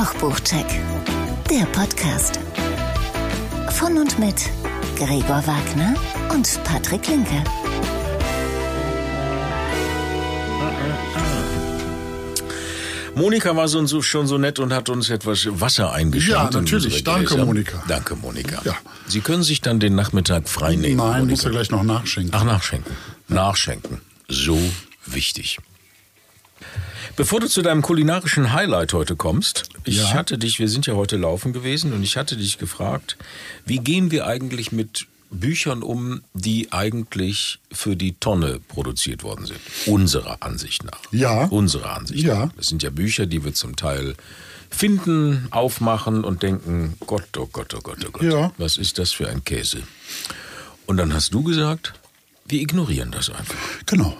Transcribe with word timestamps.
Kochbuchcheck, 0.00 0.64
der 1.50 1.66
Podcast. 1.72 2.40
Von 3.72 3.98
und 3.98 4.18
mit 4.18 4.48
Gregor 4.96 5.46
Wagner 5.46 5.94
und 6.32 6.58
Patrick 6.64 7.06
Linke. 7.06 7.44
Monika 13.14 13.54
war 13.54 13.68
so, 13.68 13.84
so, 13.84 14.00
schon 14.00 14.26
so 14.26 14.38
nett 14.38 14.58
und 14.58 14.72
hat 14.72 14.88
uns 14.88 15.10
etwas 15.10 15.46
Wasser 15.60 15.92
eingeschenkt. 15.92 16.54
Ja, 16.54 16.60
natürlich. 16.60 17.04
Danke. 17.04 17.36
Monika. 17.36 17.84
Danke, 17.86 18.16
Monika. 18.16 18.62
Ja. 18.64 18.76
Sie 19.06 19.20
können 19.20 19.42
sich 19.42 19.60
dann 19.60 19.80
den 19.80 19.96
Nachmittag 19.96 20.48
frei 20.48 20.76
nehmen. 20.76 20.96
Nein, 20.96 21.28
muss 21.28 21.44
Monika. 21.44 21.48
er 21.48 21.50
gleich 21.50 21.70
noch 21.70 21.82
nachschenken. 21.82 22.32
Ach, 22.34 22.44
nachschenken. 22.44 22.96
Nachschenken. 23.28 24.00
So 24.28 24.58
wichtig. 25.04 25.58
Bevor 27.16 27.40
du 27.40 27.48
zu 27.48 27.62
deinem 27.62 27.82
kulinarischen 27.82 28.52
Highlight 28.52 28.92
heute 28.92 29.16
kommst, 29.16 29.68
ich 29.84 29.98
Ja. 29.98 30.14
hatte 30.14 30.38
dich, 30.38 30.58
wir 30.58 30.68
sind 30.68 30.86
ja 30.86 30.94
heute 30.94 31.16
laufen 31.16 31.52
gewesen 31.52 31.92
und 31.92 32.02
ich 32.02 32.16
hatte 32.16 32.36
dich 32.36 32.58
gefragt, 32.58 33.16
wie 33.66 33.78
gehen 33.78 34.10
wir 34.10 34.26
eigentlich 34.26 34.72
mit 34.72 35.06
Büchern 35.30 35.82
um, 35.82 36.22
die 36.34 36.72
eigentlich 36.72 37.60
für 37.70 37.94
die 37.94 38.14
Tonne 38.14 38.58
produziert 38.68 39.22
worden 39.22 39.46
sind? 39.46 39.60
Unserer 39.86 40.38
Ansicht 40.40 40.84
nach. 40.84 41.00
Ja. 41.12 41.44
Unserer 41.44 41.96
Ansicht 41.96 42.24
Ja. 42.24 42.46
nach. 42.46 42.52
Das 42.54 42.66
sind 42.66 42.82
ja 42.82 42.90
Bücher, 42.90 43.26
die 43.26 43.44
wir 43.44 43.54
zum 43.54 43.76
Teil 43.76 44.14
finden, 44.70 45.48
aufmachen 45.50 46.24
und 46.24 46.42
denken, 46.42 46.94
Gott, 47.06 47.36
oh 47.36 47.46
Gott, 47.52 47.74
oh 47.74 47.80
Gott, 47.80 47.98
oh 48.06 48.10
Gott, 48.12 48.22
Ja. 48.22 48.52
was 48.56 48.76
ist 48.76 48.98
das 48.98 49.12
für 49.12 49.28
ein 49.28 49.44
Käse? 49.44 49.82
Und 50.86 50.96
dann 50.96 51.12
hast 51.12 51.34
du 51.34 51.42
gesagt, 51.42 51.92
wir 52.46 52.60
ignorieren 52.60 53.10
das 53.10 53.30
einfach. 53.30 53.56
Genau. 53.86 54.16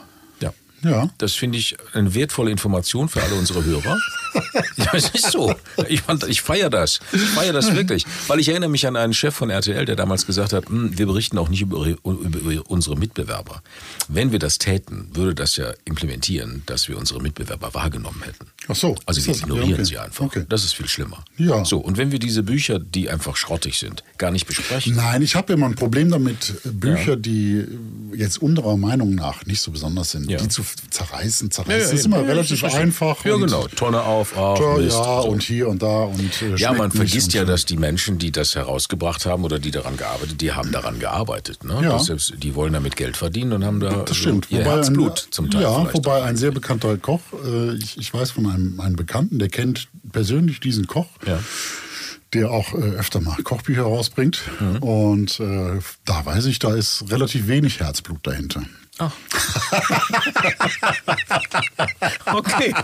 Ja. 0.82 0.90
Ja. 0.90 1.10
Das 1.18 1.34
finde 1.34 1.58
ich 1.58 1.76
eine 1.92 2.14
wertvolle 2.14 2.50
Information 2.50 3.08
für 3.08 3.22
alle 3.22 3.34
unsere 3.34 3.64
Hörer. 3.64 3.98
ja, 4.76 4.86
es 4.92 5.10
ist 5.10 5.30
so. 5.32 5.54
Ich, 5.88 6.02
fand- 6.02 6.24
ich 6.28 6.40
feiere 6.42 6.70
das. 6.70 7.00
Ich 7.12 7.20
feiere 7.20 7.52
das 7.52 7.74
wirklich. 7.74 8.04
Weil 8.28 8.40
ich 8.40 8.48
erinnere 8.48 8.70
mich 8.70 8.86
an 8.86 8.96
einen 8.96 9.12
Chef 9.14 9.34
von 9.34 9.50
RTL, 9.50 9.84
der 9.84 9.96
damals 9.96 10.26
gesagt 10.26 10.52
hat, 10.52 10.68
"Hm, 10.68 10.96
wir 10.98 11.06
berichten 11.06 11.36
auch 11.38 11.48
nicht 11.48 11.62
über, 11.62 11.84
über, 11.86 12.70
unsere 12.70 12.96
Mitbewerber. 12.96 13.62
Wenn 14.08 14.32
wir 14.32 14.38
das 14.38 14.58
täten, 14.58 15.08
würde 15.12 15.34
das 15.34 15.56
ja 15.56 15.72
implementieren, 15.84 16.62
dass 16.66 16.88
wir 16.88 16.96
unsere 16.98 17.20
Mitbewerber 17.20 17.74
wahrgenommen 17.74 18.22
hätten. 18.24 18.46
Ach 18.68 18.74
so. 18.76 18.96
Also 19.06 19.24
wir 19.24 19.32
das- 19.34 19.42
ignorieren 19.42 19.68
ja, 19.70 19.74
okay. 19.76 19.84
sie 19.84 19.98
einfach. 19.98 20.24
Okay. 20.24 20.44
Das 20.48 20.64
ist 20.64 20.74
viel 20.74 20.88
schlimmer. 20.88 21.24
Ja. 21.36 21.64
So, 21.64 21.78
und 21.78 21.96
wenn 21.98 22.10
wir 22.12 22.18
diese 22.18 22.42
Bücher, 22.42 22.78
die 22.78 23.10
einfach 23.10 23.36
schrottig 23.36 23.78
sind, 23.78 24.02
gar 24.18 24.30
nicht 24.30 24.46
besprechen. 24.46 24.94
Nein, 24.96 25.22
ich 25.22 25.34
habe 25.34 25.52
immer 25.52 25.66
ein 25.66 25.74
Problem 25.74 26.10
damit, 26.10 26.54
äh, 26.64 26.68
Bücher, 26.70 27.16
die 27.16 27.58
äh, 27.58 28.16
jetzt 28.16 28.40
unserer 28.40 28.76
Meinung 28.76 29.14
nach 29.14 29.44
nicht 29.46 29.60
so 29.60 29.70
besonders 29.70 30.10
sind, 30.12 30.30
Ja. 30.30 30.38
die 30.38 30.48
zu 30.48 30.62
zerreißen. 30.90 31.50
Zerreißen 31.50 31.72
Ja, 31.72 31.78
das 31.84 31.92
ist 31.92 32.06
immer 32.06 32.26
relativ 32.26 32.62
einfach. 32.64 33.24
Ja, 33.24 33.36
genau. 33.36 33.66
Tonne 33.68 34.02
auf, 34.02 34.32
ach, 34.36 34.58
Ja, 34.60 34.76
Mist. 34.76 34.96
ja 34.96 35.22
So. 35.22 35.28
und 35.28 35.42
hier 35.42 35.68
und 35.68 35.82
da 35.82 36.04
und 36.04 36.42
äh, 36.42 36.56
Ja, 36.56 36.72
man 36.72 36.90
vergisst 36.90 37.32
ja, 37.32 37.44
dass 37.44 37.64
die 37.66 37.76
Menschen, 37.76 38.18
die 38.18 38.32
das 38.32 38.54
herausgebracht 38.54 39.26
haben 39.26 39.44
oder 39.44 39.58
die 39.58 39.70
daran 39.70 39.96
gearbeitet, 39.96 40.40
die 40.40 40.52
haben 40.52 40.72
daran 40.72 40.98
gearbeitet. 40.98 41.64
Ne? 41.64 41.80
Ja. 41.82 41.96
Ist, 41.96 42.34
die 42.38 42.54
wollen 42.54 42.72
damit 42.72 42.96
Geld 42.96 43.16
verdienen 43.16 43.52
und 43.52 43.64
haben 43.64 43.80
da 43.80 44.02
Das 44.04 44.16
stimmt. 44.16 44.50
ihr 44.50 44.60
Wobei 44.60 44.70
Herzblut 44.76 45.26
ein, 45.26 45.32
zum 45.32 45.50
Teil. 45.50 45.62
Ja, 45.62 45.94
wobei 45.94 46.22
ein 46.22 46.36
sehr 46.36 46.50
bekannter 46.50 46.96
Koch, 46.98 47.20
äh, 47.44 47.74
ich, 47.74 47.96
ich 47.98 48.12
weiß 48.12 48.30
von 48.32 48.46
einem, 48.50 48.80
einem 48.80 48.96
Bekannten, 48.96 49.38
der 49.38 49.48
kennt 49.48 49.88
persönlich 50.12 50.60
diesen 50.60 50.86
Koch. 50.86 51.06
Ja. 51.26 51.38
der 52.32 52.50
auch 52.52 52.72
äh, 52.74 52.76
öfter 52.76 53.20
mal 53.20 53.36
Kochbücher 53.42 53.82
rausbringt. 53.82 54.40
Mhm. 54.60 54.76
Und 54.78 55.40
äh, 55.40 55.80
da 56.04 56.24
weiß 56.24 56.46
ich, 56.46 56.58
da 56.60 56.74
ist 56.74 57.04
relativ 57.10 57.48
wenig 57.48 57.80
Herzblut 57.80 58.24
dahinter. 58.24 58.62
Ach. 59.00 59.12
okay. 62.34 62.74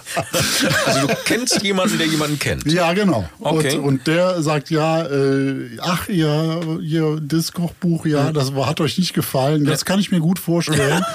Also 0.87 1.07
du 1.07 1.15
kennst 1.27 1.63
jemanden, 1.63 1.99
der 1.99 2.07
jemanden 2.07 2.39
kennt. 2.39 2.65
Ja, 2.73 2.95
genau. 2.95 3.29
Okay. 3.39 3.77
Und, 3.77 3.85
und 3.85 4.07
der 4.07 4.43
sagt, 4.43 4.71
ja, 4.71 5.05
äh, 5.05 5.77
ach 5.83 6.09
ja, 6.09 6.61
ja, 6.81 7.17
das 7.21 7.53
Kochbuch, 7.53 8.07
ja, 8.07 8.33
das 8.33 8.53
hat 8.55 8.81
euch 8.81 8.97
nicht 8.97 9.13
gefallen. 9.13 9.67
Das 9.67 9.85
kann 9.85 10.01
ich 10.01 10.11
mir 10.11 10.21
gut 10.21 10.39
vorstellen. 10.39 11.05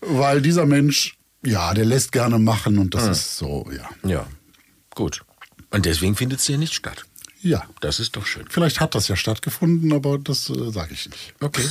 Weil 0.00 0.40
dieser 0.40 0.66
Mensch, 0.66 1.16
ja, 1.44 1.74
der 1.74 1.84
lässt 1.84 2.12
gerne 2.12 2.38
machen 2.38 2.78
und 2.78 2.94
das 2.94 3.08
ist 3.08 3.36
so, 3.36 3.66
ja. 3.76 3.90
Ja, 4.08 4.26
gut. 4.94 5.22
Und 5.70 5.86
deswegen 5.86 6.14
findet 6.14 6.38
es 6.38 6.46
hier 6.46 6.58
nicht 6.58 6.74
statt. 6.74 7.04
Ja. 7.44 7.62
Das 7.80 8.00
ist 8.00 8.16
doch 8.16 8.24
schön. 8.24 8.46
Vielleicht 8.48 8.80
hat 8.80 8.94
das 8.94 9.08
ja 9.08 9.16
stattgefunden, 9.16 9.92
aber 9.92 10.16
das 10.18 10.48
äh, 10.48 10.70
sage 10.72 10.94
ich 10.94 11.10
nicht. 11.10 11.34
Okay. 11.40 11.62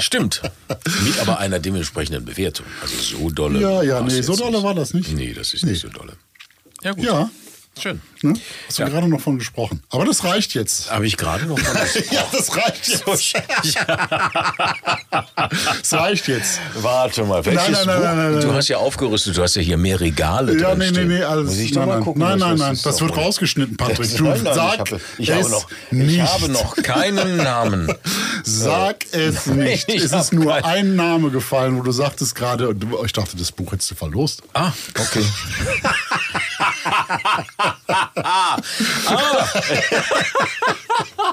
Stimmt. 0.00 0.42
Mit 1.04 1.18
aber 1.20 1.38
einer 1.38 1.58
dementsprechenden 1.58 2.24
Bewertung. 2.24 2.66
Also 2.80 2.96
so 2.96 3.30
dolle. 3.30 3.60
Ja, 3.60 3.82
ja, 3.82 4.00
nee, 4.00 4.22
so 4.22 4.36
dolle 4.36 4.52
nicht. 4.58 4.62
war 4.62 4.74
das 4.74 4.94
nicht. 4.94 5.12
Nee, 5.12 5.32
das 5.34 5.54
ist 5.54 5.64
Nee. 5.64 5.72
nicht 5.72 5.82
so 5.82 5.88
dolle. 5.88 6.12
Ja, 6.82 6.92
gut. 6.92 7.04
Ja, 7.04 7.30
Schön. 7.80 8.00
ne? 8.22 8.34
hast 8.68 8.78
du 8.78 8.82
Ja. 8.82 8.88
gerade 8.90 9.08
noch 9.08 9.20
von 9.20 9.38
gesprochen. 9.38 9.82
Aber 9.90 10.04
das 10.04 10.22
reicht 10.24 10.52
jetzt. 10.54 10.90
Habe 10.90 11.06
ich 11.06 11.16
gerade 11.16 11.46
noch 11.46 11.56
mal 11.56 11.74
Ja, 12.10 12.24
das 12.30 12.54
reicht 12.54 12.86
jetzt. 12.88 13.04
Das 15.80 15.92
reicht 15.92 16.28
jetzt. 16.28 16.60
Warte 16.74 17.24
mal, 17.24 17.44
welches 17.44 17.62
Nein, 17.70 17.72
nein, 17.72 17.86
nein, 17.86 18.16
nein, 18.16 18.32
nein, 18.34 18.40
Du 18.42 18.52
hast 18.54 18.68
ja 18.68 18.76
aufgerüstet, 18.76 19.36
du 19.36 19.42
hast 19.42 19.56
ja 19.56 19.62
hier 19.62 19.76
mehr 19.78 19.98
Regale 20.00 20.58
Ja, 20.58 20.68
drin 20.74 20.78
nee, 20.78 20.84
nee, 20.84 20.90
stehen. 20.94 21.08
nee, 21.08 21.22
alles. 21.22 21.46
Muss 21.50 21.58
ich 21.58 21.74
nein, 21.74 21.88
mal 21.88 22.00
gucken. 22.00 22.20
Nein, 22.22 22.38
nein, 22.38 22.50
das 22.58 22.60
nein, 22.60 22.78
das 22.84 23.00
wird 23.00 23.16
wohl. 23.16 23.24
rausgeschnitten, 23.24 23.76
Patrick. 23.78 24.16
Du 24.16 24.24
Nein, 24.24 24.42
nein, 24.42 24.54
sag 24.54 24.72
ich 24.74 24.78
habe, 24.80 25.00
ich, 25.18 25.30
habe 25.30 25.40
es 25.40 25.48
noch, 25.50 25.70
ich 25.90 25.92
nicht. 25.98 26.20
habe 26.22 26.48
noch 26.50 26.76
keinen 26.76 27.36
Namen. 27.38 27.92
Sag 28.44 29.06
es 29.12 29.46
nicht. 29.46 29.88
Ich 29.88 30.02
es 30.02 30.12
ist 30.12 30.32
nur 30.32 30.52
kein- 30.52 30.64
ein 30.64 30.96
Name 30.96 31.30
gefallen, 31.30 31.78
wo 31.78 31.82
du 31.82 31.92
sagtest 31.92 32.34
gerade, 32.34 32.74
du- 32.74 33.02
ich 33.04 33.12
dachte, 33.12 33.36
das 33.36 33.52
Buch 33.52 33.72
hättest 33.72 33.92
du 33.92 33.94
verlost. 33.94 34.42
Ah, 34.52 34.72
okay. 34.98 35.24
Ah. 38.16 38.56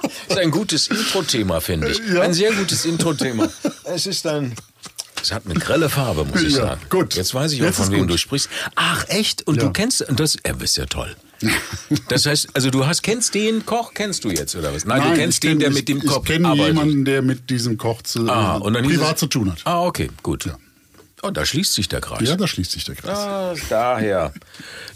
Das 0.04 0.12
ist 0.30 0.38
ein 0.38 0.52
gutes 0.52 0.88
Intro-Thema, 0.88 1.62
finde 1.62 1.90
ich. 1.90 2.00
Ja. 2.14 2.22
Ein 2.22 2.34
sehr 2.34 2.52
gutes 2.54 2.86
Intro-Thema. 2.86 3.50
Es 3.86 4.06
ist 4.06 4.26
ein. 4.28 4.54
Es 5.22 5.34
hat 5.34 5.44
eine 5.46 5.56
grelle 5.56 5.90
Farbe, 5.90 6.24
muss 6.24 6.42
ich 6.42 6.54
Ja, 6.56 6.62
sagen. 6.68 6.82
gut. 6.90 7.14
Jetzt 7.16 7.34
weiß 7.34 7.52
ich 7.52 7.62
auch, 7.62 7.66
Jetzt 7.66 7.76
von 7.78 7.92
wem 7.92 8.02
gut. 8.02 8.12
du 8.12 8.18
sprichst. 8.18 8.50
Ach, 8.76 9.04
echt? 9.10 9.46
Und 9.48 9.56
Ja. 9.58 9.64
du 9.64 9.72
kennst 9.74 10.02
und 10.08 10.18
das. 10.20 10.38
Er 10.44 10.60
ist 10.62 10.78
ja 10.78 10.86
toll. 10.86 11.16
Das 12.10 12.26
heißt, 12.26 12.50
also 12.54 12.70
du 12.70 12.86
hast 12.86 13.02
kennst 13.04 13.34
den 13.34 13.66
Koch, 13.66 13.94
kennst 13.94 14.24
du 14.24 14.30
jetzt 14.30 14.56
oder 14.56 14.74
was? 14.74 14.86
Nein, 14.86 15.02
du 15.02 15.14
kennst 15.16 15.36
ich 15.38 15.40
den, 15.42 15.58
kenn- 15.58 15.60
der 15.60 15.70
ich- 15.70 15.76
mit 15.76 15.90
dem 15.90 15.98
Ich 15.98 16.06
Koch 16.06 16.24
kenne 16.24 16.48
arbeitet. 16.48 16.68
jemanden, 16.76 17.06
der 17.06 17.22
mit 17.22 17.50
diesem 17.50 17.78
Koch 17.78 18.02
zu, 18.02 18.28
Ah, 18.30 18.56
und 18.58 18.74
dann 18.74 18.84
hieß 18.84 18.94
privat 18.98 19.16
es- 19.16 19.20
zu 19.22 19.28
tun 19.28 19.52
hat. 19.52 19.60
Ah, 19.66 19.82
okay, 19.86 20.10
gut. 20.24 20.46
Ja. 20.46 20.58
Oh, 21.22 21.32
da 21.32 21.46
schließt 21.46 21.74
sich 21.74 21.88
der 21.90 22.00
Kreis. 22.02 22.28
Ja, 22.30 22.36
da 22.38 22.48
schließt 22.48 22.72
sich 22.72 22.86
der 22.86 22.96
Kreis. 22.96 23.18
Ah, 23.18 23.54
daher. 23.70 24.34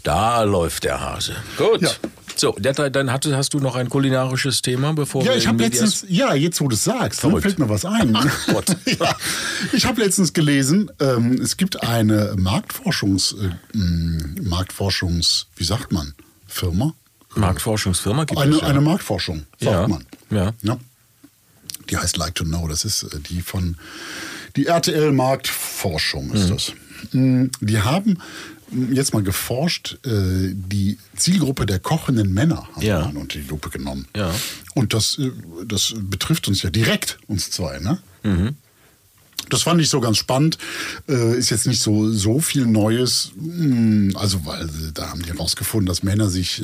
Da 0.02 0.42
läuft 0.42 0.84
der 0.84 1.00
Hase. 1.00 1.36
Gut. 1.58 1.82
Ja. 1.82 1.90
So, 2.36 2.52
dann 2.60 3.12
hast 3.12 3.54
du 3.54 3.60
noch 3.60 3.76
ein 3.76 3.88
kulinarisches 3.88 4.60
Thema, 4.62 4.92
bevor 4.92 5.22
Ja, 5.22 5.30
wir 5.32 5.36
ich 5.36 5.44
letztens, 5.52 6.04
ja, 6.08 6.34
jetzt 6.34 6.60
wo 6.60 6.66
du 6.68 6.74
es 6.74 6.82
sagst, 6.82 7.22
dann 7.22 7.30
Verrückt. 7.30 7.42
fällt 7.46 7.58
mir 7.60 7.68
was 7.68 7.84
ein. 7.84 8.12
Gott. 8.48 8.76
ja, 8.86 9.14
ich 9.72 9.86
habe 9.86 10.00
letztens 10.02 10.32
gelesen, 10.32 10.90
ähm, 10.98 11.34
es 11.40 11.56
gibt 11.56 11.82
eine 11.84 12.34
Marktforschungs, 12.36 13.36
äh, 13.40 13.76
mh, 13.76 14.42
Marktforschungs, 14.42 15.46
wie 15.56 15.64
sagt 15.64 15.92
man, 15.92 16.14
Firma? 16.48 16.94
Marktforschungsfirma 17.36 18.24
gibt 18.24 18.38
es 18.40 18.46
Eine, 18.46 18.56
ja. 18.56 18.62
eine 18.64 18.80
Marktforschung, 18.80 19.44
sagt 19.60 19.72
Ja, 19.72 19.86
man. 19.88 20.04
ja. 20.30 20.52
Die 21.90 21.96
heißt 21.98 22.16
Like 22.16 22.34
to 22.34 22.44
Know, 22.44 22.66
das 22.66 22.84
ist 22.84 23.02
äh, 23.04 23.20
die 23.20 23.42
von, 23.42 23.76
die 24.56 24.66
RTL 24.66 25.12
Marktforschung 25.12 26.32
ist 26.32 26.48
Mhm. 26.48 26.52
das. 26.54 26.72
Mm, 27.12 27.44
Die 27.60 27.80
haben 27.80 28.18
jetzt 28.92 29.12
mal 29.14 29.22
geforscht, 29.22 29.98
äh, 30.04 30.52
die 30.52 30.98
Zielgruppe 31.16 31.66
der 31.66 31.78
kochenden 31.78 32.32
Männer 32.32 32.68
haben 32.72 32.82
Ja. 32.82 33.12
wir 33.12 33.20
unter 33.20 33.38
die 33.38 33.46
Lupe 33.46 33.70
genommen. 33.70 34.06
Ja. 34.16 34.32
Und 34.74 34.94
das, 34.94 35.18
äh, 35.18 35.30
das 35.66 35.94
betrifft 35.96 36.48
uns 36.48 36.62
ja 36.62 36.70
direkt, 36.70 37.18
uns 37.26 37.50
zwei, 37.50 37.78
ne? 37.78 37.98
Mhm. 38.22 38.56
Das 39.50 39.62
fand 39.62 39.80
ich 39.80 39.90
so 39.90 40.00
ganz 40.00 40.16
spannend. 40.16 40.56
Äh, 41.08 41.36
ist 41.36 41.50
jetzt 41.50 41.66
nicht 41.66 41.82
so, 41.82 42.10
so 42.10 42.40
viel 42.40 42.64
Neues. 42.66 43.32
Mm, 43.36 44.12
Also, 44.16 44.44
weil 44.46 44.68
da 44.94 45.10
haben 45.10 45.22
die 45.22 45.28
herausgefunden, 45.30 45.86
dass 45.86 46.02
Männer 46.02 46.30
sich 46.30 46.62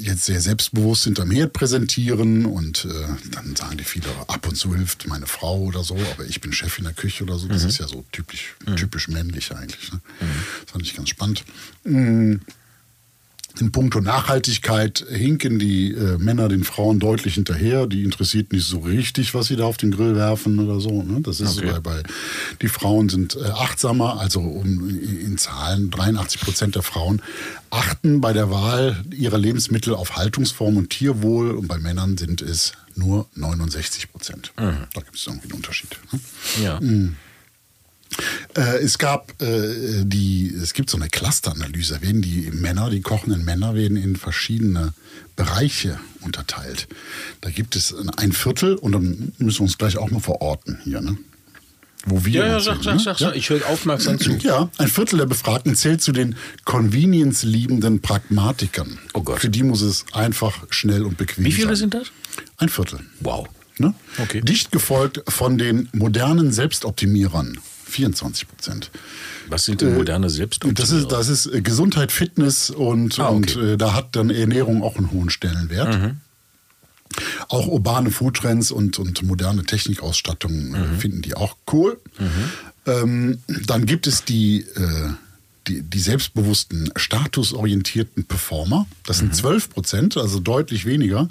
jetzt 0.00 0.24
sehr 0.24 0.40
selbstbewusst 0.40 1.04
hinterm 1.04 1.30
Herd 1.30 1.52
präsentieren 1.52 2.46
und 2.46 2.84
äh, 2.84 2.88
dann 3.30 3.54
sagen 3.54 3.76
die 3.76 3.84
viele, 3.84 4.06
ab 4.26 4.46
und 4.48 4.56
zu 4.56 4.74
hilft 4.74 5.06
meine 5.06 5.26
Frau 5.26 5.60
oder 5.60 5.84
so, 5.84 5.96
aber 6.12 6.24
ich 6.26 6.40
bin 6.40 6.52
Chef 6.52 6.78
in 6.78 6.84
der 6.84 6.92
Küche 6.92 7.24
oder 7.24 7.38
so. 7.38 7.48
Das 7.48 7.64
ist 7.64 7.78
ja 7.78 7.86
so 7.86 8.04
typisch, 8.12 8.56
typisch 8.76 9.08
männlich 9.08 9.54
eigentlich. 9.54 9.92
Ne? 9.92 10.00
Das 10.62 10.72
fand 10.72 10.84
ich 10.84 10.94
ganz 10.94 11.08
spannend. 11.10 11.44
In 13.60 13.70
puncto 13.72 14.00
Nachhaltigkeit 14.00 15.04
hinken 15.10 15.58
die 15.58 15.92
äh, 15.92 16.18
Männer 16.18 16.48
den 16.48 16.64
Frauen 16.64 16.98
deutlich 16.98 17.34
hinterher. 17.34 17.86
Die 17.86 18.02
interessiert 18.02 18.52
nicht 18.52 18.64
so 18.66 18.78
richtig, 18.80 19.34
was 19.34 19.46
sie 19.46 19.56
da 19.56 19.64
auf 19.64 19.76
den 19.76 19.90
Grill 19.90 20.16
werfen 20.16 20.58
oder 20.58 20.80
so. 20.80 21.02
Ne? 21.02 21.20
Das 21.20 21.40
ist 21.40 21.58
Okay. 21.58 21.68
so 21.68 21.74
bei, 21.74 21.80
bei 21.80 22.02
die 22.60 22.68
Frauen 22.68 23.08
sind 23.08 23.36
äh, 23.36 23.44
achtsamer, 23.44 24.18
also 24.20 24.40
um, 24.40 24.88
in, 24.88 25.36
Zahlen 25.38 25.90
83 25.90 26.40
Prozent 26.40 26.74
der 26.76 26.82
Frauen 26.82 27.20
achten 27.70 28.20
bei 28.20 28.32
der 28.32 28.50
Wahl 28.50 29.04
ihrer 29.14 29.38
Lebensmittel 29.38 29.94
auf 29.94 30.16
Haltungsform 30.16 30.76
und 30.76 30.90
Tierwohl 30.90 31.50
und 31.52 31.68
bei 31.68 31.78
Männern 31.78 32.16
sind 32.16 32.42
es 32.42 32.72
nur 32.94 33.26
69 33.34 34.10
Prozent. 34.12 34.52
Da 34.56 34.72
gibt 35.00 35.16
es 35.16 35.26
irgendwie 35.26 35.48
einen 35.48 35.54
Unterschied. 35.56 35.90
Ne? 36.12 36.20
Ja. 36.62 36.78
Äh, 36.78 37.08
es 38.54 38.98
gab 38.98 39.40
äh, 39.42 40.04
die, 40.04 40.54
es 40.62 40.74
gibt 40.74 40.90
so 40.90 40.96
eine 40.96 41.08
Clusteranalyse, 41.08 42.02
werden 42.02 42.22
die 42.22 42.50
Männer, 42.52 42.90
die 42.90 43.00
kochenden 43.00 43.44
Männer 43.44 43.74
werden 43.74 43.96
in 43.96 44.16
verschiedene 44.16 44.92
Bereiche 45.36 45.98
unterteilt. 46.20 46.88
Da 47.40 47.50
gibt 47.50 47.76
es 47.76 47.94
ein 48.16 48.32
Viertel 48.32 48.76
und 48.76 48.92
dann 48.92 49.32
müssen 49.38 49.58
wir 49.60 49.62
uns 49.62 49.78
gleich 49.78 49.96
auch 49.96 50.10
mal 50.10 50.20
verorten 50.20 50.78
hier, 50.84 51.00
ne? 51.00 51.16
Wo 52.04 52.24
wir 52.24 52.40
Ja, 52.40 52.46
ja, 52.46 52.60
sag, 52.60 52.82
sag, 52.82 52.94
ne? 52.94 53.00
sag, 53.00 53.18
sag. 53.18 53.36
Ich 53.36 53.48
höre 53.48 53.64
aufmerksam 53.68 54.18
zu. 54.18 54.32
Ja, 54.32 54.68
ein 54.78 54.88
Viertel 54.88 55.18
der 55.18 55.26
Befragten 55.26 55.76
zählt 55.76 56.02
zu 56.02 56.10
den 56.10 56.34
convenience-liebenden 56.64 58.00
Pragmatikern. 58.00 58.98
Oh 59.14 59.22
Gott. 59.22 59.40
Für 59.40 59.48
die 59.50 59.62
muss 59.62 59.82
es 59.82 60.04
einfach, 60.12 60.66
schnell 60.70 61.04
und 61.04 61.16
bequem 61.16 61.44
Wie 61.44 61.52
viele 61.52 61.68
sein. 61.68 61.76
sind 61.76 61.94
das? 61.94 62.08
Ein 62.56 62.68
Viertel. 62.68 63.00
Wow. 63.20 63.48
Ne? 63.78 63.94
Okay. 64.18 64.40
Dicht 64.40 64.72
gefolgt 64.72 65.22
von 65.28 65.58
den 65.58 65.88
modernen 65.92 66.52
Selbstoptimierern. 66.52 67.58
24 67.92 68.48
Prozent. 68.48 68.90
Was 69.48 69.64
sind 69.64 69.80
denn 69.80 69.94
moderne 69.94 70.30
Selbstoptimierer? 70.30 70.74
Das 70.86 70.90
ist, 70.90 71.12
das 71.12 71.28
ist 71.28 71.46
äh, 71.54 71.60
Gesundheit, 71.62 72.10
Fitness 72.12 72.70
und, 72.70 73.18
Ah, 73.18 73.28
okay. 73.30 73.34
und 73.36 73.56
äh, 73.56 73.76
da 73.76 73.94
hat 73.94 74.16
dann 74.16 74.30
Ernährung 74.30 74.82
auch 74.82 74.96
einen 74.96 75.10
hohen 75.10 75.30
Stellenwert. 75.30 76.00
Mhm. 76.00 76.16
Auch 77.48 77.66
urbane 77.66 78.10
Foodtrends 78.10 78.70
und, 78.70 78.98
und 78.98 79.22
moderne 79.22 79.64
Technikausstattung 79.64 80.70
Mhm. 80.70 80.74
äh, 80.74 80.98
finden 80.98 81.22
die 81.22 81.34
auch 81.34 81.56
cool. 81.72 82.00
Ähm, 82.86 83.38
dann 83.66 83.84
gibt 83.86 84.06
es 84.06 84.24
die, 84.24 84.60
äh, 84.62 85.10
die, 85.68 85.82
die 85.82 86.00
selbstbewussten, 86.00 86.90
statusorientierten 86.96 88.24
Performer. 88.24 88.86
Das 89.04 89.18
Mhm. 89.18 89.26
sind 89.26 89.36
12 89.36 89.70
Prozent, 89.70 90.16
also 90.16 90.40
deutlich 90.40 90.86
weniger, 90.86 91.28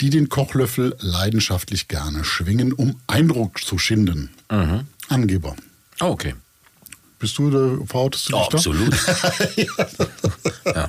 die 0.00 0.10
den 0.10 0.28
Kochlöffel 0.28 0.94
leidenschaftlich 1.00 1.88
gerne 1.88 2.24
schwingen, 2.24 2.72
um 2.72 2.96
Eindruck 3.06 3.60
zu 3.64 3.78
schinden. 3.78 4.28
Mhm. 4.50 4.80
Angeber. 5.08 5.56
Oh, 6.00 6.06
okay. 6.06 6.34
Bist 7.18 7.38
du 7.38 7.50
da, 7.50 7.84
verhautest 7.86 8.28
du 8.28 8.32
dich 8.32 8.40
Oh, 8.42 8.48
da? 8.50 8.56
absolut. 8.56 8.94
ja. 10.66 10.88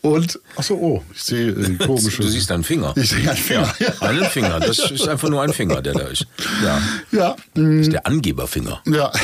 Und, 0.00 0.40
achso, 0.56 0.74
oh, 0.74 1.04
ich 1.14 1.22
sehe 1.22 1.50
äh, 1.50 1.74
komische. 1.86 2.22
Du 2.22 2.28
siehst 2.28 2.50
einen 2.50 2.64
Finger. 2.64 2.92
Ich 2.96 3.10
sehe 3.10 3.28
einen 3.28 3.36
Finger. 3.36 3.72
Ja, 3.78 4.00
einen 4.00 4.24
Finger. 4.24 4.58
Das 4.60 4.78
ist 4.78 5.06
einfach 5.06 5.28
nur 5.28 5.42
ein 5.42 5.52
Finger, 5.52 5.80
der 5.82 5.92
da 5.94 6.06
ist. 6.08 6.26
Ja. 6.64 6.80
Ja, 7.12 7.36
Das 7.54 7.62
mh, 7.62 7.80
ist 7.82 7.92
der 7.92 8.06
Angeberfinger. 8.06 8.80
ja. 8.86 9.12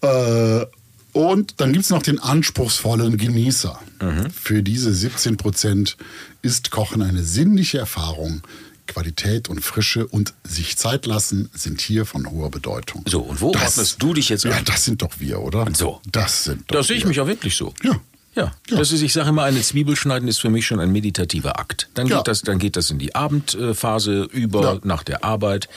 Äh, 0.00 0.66
und 1.12 1.60
dann 1.60 1.72
gibt 1.72 1.84
es 1.84 1.90
noch 1.90 2.02
den 2.02 2.18
anspruchsvollen 2.18 3.16
Genießer. 3.16 3.78
Mhm. 4.02 4.30
Für 4.30 4.62
diese 4.62 4.92
17 4.92 5.36
Prozent 5.36 5.96
ist 6.42 6.70
Kochen 6.70 7.00
eine 7.02 7.22
sinnliche 7.22 7.78
Erfahrung. 7.78 8.42
Qualität 8.86 9.48
und 9.48 9.64
Frische 9.64 10.06
und 10.06 10.34
sich 10.44 10.76
Zeit 10.76 11.06
lassen 11.06 11.50
sind 11.54 11.80
hier 11.80 12.04
von 12.06 12.30
hoher 12.30 12.50
Bedeutung. 12.50 13.02
So, 13.06 13.20
und 13.20 13.40
wo 13.40 13.48
ordnest 13.48 14.02
du 14.02 14.14
dich 14.14 14.28
jetzt 14.28 14.44
Ja, 14.44 14.52
ein? 14.52 14.64
das 14.64 14.84
sind 14.84 15.02
doch 15.02 15.12
wir, 15.18 15.40
oder? 15.40 15.66
So. 15.74 16.00
Das 16.10 16.44
sind 16.44 16.62
doch 16.70 16.76
Da 16.76 16.82
sehe 16.82 16.96
ich 16.96 17.04
mich 17.04 17.20
auch 17.20 17.26
wirklich 17.26 17.56
so. 17.56 17.72
Ja. 17.82 18.00
Ja, 18.36 18.50
Ja. 18.68 18.78
das 18.78 18.90
ist, 18.90 19.00
ich 19.02 19.12
sage 19.12 19.28
immer, 19.28 19.44
eine 19.44 19.60
Zwiebel 19.62 19.94
schneiden 19.94 20.26
ist 20.28 20.40
für 20.40 20.50
mich 20.50 20.66
schon 20.66 20.80
ein 20.80 20.90
meditativer 20.90 21.60
Akt. 21.60 21.88
Dann 21.94 22.08
Ja. 22.08 22.16
geht 22.16 22.26
das, 22.26 22.42
dann 22.42 22.58
geht 22.58 22.74
das 22.76 22.90
in 22.90 22.98
die 22.98 23.14
Abendphase 23.14 24.24
über 24.32 24.62
Ja. 24.74 24.80
nach 24.82 25.04
der 25.04 25.22
Arbeit 25.24 25.68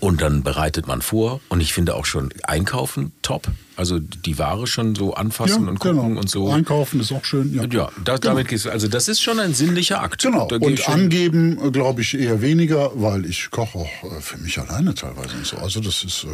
und 0.00 0.22
dann 0.22 0.42
bereitet 0.42 0.86
man 0.86 1.02
vor. 1.02 1.40
Und 1.50 1.60
ich 1.60 1.74
finde 1.74 1.94
auch 1.94 2.06
schon 2.06 2.32
Einkaufen 2.44 3.12
top. 3.20 3.48
Also 3.78 3.98
die 4.00 4.38
Ware 4.38 4.66
schon 4.66 4.94
so 4.96 5.14
anfassen 5.14 5.64
Ja, 5.64 5.70
und 5.70 5.78
gucken 5.78 6.00
genau. 6.08 6.20
und 6.20 6.28
so. 6.28 6.50
Einkaufen 6.50 7.00
ist 7.00 7.12
auch 7.12 7.24
schön. 7.24 7.54
Ja, 7.54 7.64
Ja, 7.72 7.88
da, 8.04 8.18
damit 8.18 8.48
geht's. 8.48 8.66
Also 8.66 8.88
das 8.88 9.06
ist 9.08 9.22
schon 9.22 9.38
ein 9.38 9.54
sinnlicher 9.54 10.02
Akt. 10.02 10.22
Genau. 10.22 10.48
Und 10.48 10.88
angeben, 10.88 11.58
äh, 11.64 11.70
glaube 11.70 12.02
ich, 12.02 12.18
eher 12.18 12.42
weniger, 12.42 12.90
weil 12.94 13.24
ich 13.24 13.50
koche 13.50 13.78
auch 13.78 13.88
äh, 14.04 14.20
für 14.20 14.36
mich 14.38 14.58
alleine 14.58 14.94
teilweise 14.94 15.36
und 15.36 15.46
so. 15.46 15.56
Also 15.58 15.80
das 15.80 16.02
ist. 16.04 16.24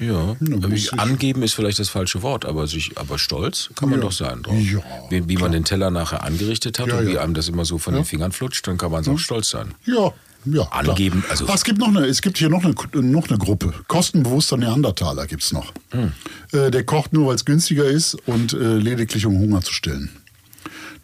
Äh, 0.00 0.04
Ja, 0.04 0.36
ich- 0.72 0.92
angeben 0.92 1.42
ist 1.42 1.54
vielleicht 1.54 1.78
das 1.78 1.88
falsche 1.88 2.22
Wort, 2.22 2.44
aber 2.44 2.66
sich, 2.66 2.98
aber 2.98 3.18
stolz 3.18 3.70
kann 3.74 3.90
man 3.90 3.98
Ja. 4.00 4.04
doch 4.04 4.12
sein 4.12 4.42
drauf. 4.42 4.54
Ja, 4.60 4.80
wie 5.10 5.28
wie 5.28 5.36
man 5.36 5.52
den 5.52 5.64
Teller 5.64 5.90
nachher 5.90 6.22
angerichtet 6.24 6.78
hat 6.78 6.92
und 6.92 7.06
wie 7.06 7.18
einem 7.18 7.34
das 7.34 7.48
immer 7.48 7.64
so 7.64 7.78
von 7.78 7.94
den 7.94 8.04
Fingern 8.04 8.32
flutscht, 8.32 8.66
dann 8.66 8.76
kann 8.78 8.90
man 8.92 9.06
auch 9.08 9.18
stolz 9.18 9.50
sein. 9.50 9.74
ja. 9.86 10.12
Ja, 10.44 10.62
Angeben, 10.70 11.20
klar. 11.20 11.30
also- 11.32 11.46
Ah, 11.48 11.54
es 11.54 11.64
gibt 11.64 11.78
noch 11.78 11.88
eine, 11.88 12.06
es 12.06 12.22
gibt 12.22 12.38
hier 12.38 12.48
noch 12.48 12.64
eine, 12.64 12.74
noch 13.02 13.28
eine 13.28 13.38
Gruppe. 13.38 13.74
Kostenbewusster 13.88 14.56
Neandertaler 14.56 15.26
gibt's 15.26 15.52
noch. 15.52 15.72
Hm. 15.90 16.12
Äh, 16.52 16.70
der 16.70 16.84
kocht 16.84 17.12
nur, 17.12 17.26
weil 17.28 17.34
es 17.34 17.44
günstiger 17.44 17.84
ist 17.84 18.14
und 18.26 18.52
äh, 18.52 18.76
lediglich 18.76 19.26
um 19.26 19.38
Hunger 19.38 19.60
zu 19.62 19.72
stillen. 19.72 20.10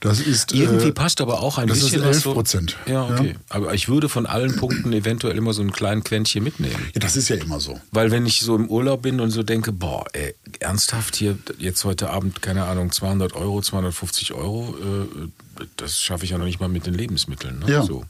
Das 0.00 0.20
ist 0.20 0.52
Irgendwie 0.52 0.88
äh, 0.88 0.92
passt 0.92 1.22
aber 1.22 1.40
auch 1.40 1.56
ein 1.56 1.66
das 1.66 1.78
ist 1.78 1.84
bisschen 1.84 2.02
was 2.02 2.16
11 2.16 2.22
so. 2.25 2.32
Prozent. 2.34 2.76
Ja, 2.86 3.04
okay. 3.04 3.36
Aber 3.48 3.72
ich 3.72 3.88
würde 3.88 4.10
von 4.10 4.26
allen 4.26 4.54
Punkten 4.56 4.92
eventuell 4.92 5.34
immer 5.38 5.54
so 5.54 5.62
einen 5.62 5.72
kleinen 5.72 6.04
Quäntchen 6.04 6.44
mitnehmen. 6.44 6.76
Ja, 6.94 7.00
das 7.00 7.16
ist 7.16 7.28
ja 7.31 7.36
immer 7.36 7.58
so. 7.58 7.81
Weil 7.90 8.10
wenn 8.10 8.26
ich 8.26 8.40
so 8.42 8.54
im 8.54 8.69
Urlaub 8.69 9.00
bin 9.02 9.19
und 9.20 9.31
so 9.31 9.42
denke, 9.42 9.72
boah, 9.72 10.04
ey, 10.12 10.34
ernsthaft 10.60 11.16
hier 11.16 11.38
jetzt 11.58 11.84
heute 11.86 12.10
Abend, 12.10 12.42
keine 12.42 12.64
Ahnung, 12.64 12.92
200 12.92 13.32
Euro, 13.34 13.62
250 13.62 14.34
Euro, 14.34 14.76
äh, 14.78 15.62
das 15.78 15.98
schaffe 16.02 16.25
ich 16.25 16.32
ja 16.32 16.38
noch 16.38 16.44
nicht 16.44 16.60
mal 16.60 16.69
mit 16.69 16.84
den 16.84 16.94
Lebensmitteln. 16.94 17.60
Ne? 17.60 17.70
Ja. 17.72 17.82
So. 17.82 18.04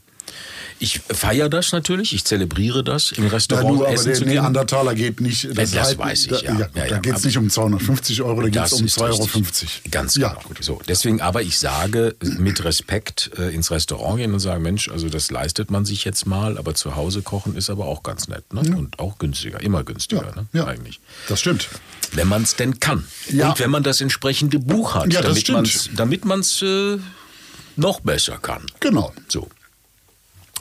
Ich 0.77 0.99
feiere 0.99 1.47
das 1.47 1.71
natürlich, 1.71 2.13
ich 2.13 2.25
zelebriere 2.25 2.83
das 2.83 3.13
im 3.13 3.23
Ja, 3.23 3.29
Restaurant 3.29 3.77
nur, 3.77 3.85
aber 3.85 3.93
essen 3.93 4.05
der 4.07 4.13
zu 4.15 4.25
gehen. 4.25 4.33
Neandertaler 4.33 4.93
geht 4.93 5.21
nicht. 5.21 5.47
Das 5.57 5.73
halt- 5.73 5.97
weiß 5.97 6.23
ich, 6.25 6.27
da, 6.27 6.39
ja. 6.41 6.59
Ja, 6.59 6.67
da 6.73 6.85
ja, 6.87 6.97
geht 6.99 7.13
es 7.13 7.19
aber- 7.19 7.25
nicht 7.27 7.37
um 7.37 7.49
250 7.49 8.21
Euro, 8.21 8.41
da 8.41 8.49
geht 8.49 8.55
es 8.61 8.71
Das 8.71 8.79
um 8.81 8.85
ist 8.85 8.97
2,50 8.99 9.63
Euro. 9.63 9.91
Ganz 9.91 10.15
ja, 10.15 10.29
genau. 10.29 10.41
gut. 10.41 10.57
So, 10.61 10.81
deswegen, 10.87 11.21
aber 11.21 11.41
ich 11.43 11.57
sage 11.59 12.15
mit 12.21 12.63
Respekt 12.65 13.31
äh, 13.37 13.55
ins 13.55 13.71
Restaurant 13.71 14.17
gehen 14.17 14.33
und 14.33 14.39
sagen, 14.41 14.61
Mensch, 14.63 14.89
also 14.89 15.07
das 15.07 15.31
leistet 15.31 15.71
man 15.71 15.85
sich 15.85 16.03
jetzt 16.03 16.25
mal, 16.27 16.57
aber 16.57 16.75
zu 16.75 16.95
Hause 16.97 17.21
kochen 17.21 17.55
ist 17.55 17.69
aber 17.69 17.85
auch 17.85 18.03
ganz 18.03 18.27
nett 18.27 18.53
ne? 18.53 18.59
und 18.75 18.99
auch 18.99 19.17
günstiger, 19.17 19.61
immer 19.61 19.83
günstiger, 19.85 20.25
Ja, 20.35 20.41
ne? 20.41 20.47
ja. 20.51 20.65
eigentlich. 20.67 20.99
Das 21.29 21.39
stimmt. 21.39 21.69
Wenn 22.11 22.27
man 22.27 22.43
es 22.43 22.57
denn 22.57 22.81
kann. 22.81 23.05
Ja. 23.29 23.49
Und 23.51 23.59
wenn 23.59 23.69
man 23.71 23.83
das 23.83 24.01
entsprechende 24.01 24.59
Buch 24.59 24.95
hat, 24.95 25.11
Ja, 25.13 25.21
das 25.21 25.41
damit 25.95 26.25
man 26.25 26.39
es 26.41 26.61
äh, 26.61 26.97
noch 27.77 28.01
besser 28.01 28.37
kann. 28.41 28.65
Genau. 28.81 29.13
So. 29.29 29.49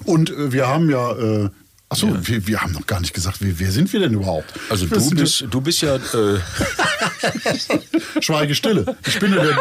Und 0.04 0.30
äh, 0.30 0.52
wir 0.52 0.66
haben 0.68 0.90
ja. 0.90 1.12
Äh, 1.12 1.50
Achso, 1.90 2.08
wir, 2.22 2.46
wir 2.48 2.60
haben 2.60 2.72
noch 2.72 2.86
gar 2.86 2.98
nicht 2.98 3.14
gesagt, 3.14 3.36
wer, 3.40 3.56
wer 3.60 3.70
sind 3.70 3.92
wir 3.92 4.00
denn 4.00 4.14
überhaupt? 4.14 4.52
Also 4.68 4.86
du 4.86 5.10
bist, 5.10 5.44
du 5.48 5.60
bist 5.60 5.80
ja, 5.82 5.94
äh? 5.96 6.38
Schweigestille. 8.20 8.96
Ich 9.06 9.18
bin, 9.20 9.32
ja 9.34 9.42
der, 9.44 9.58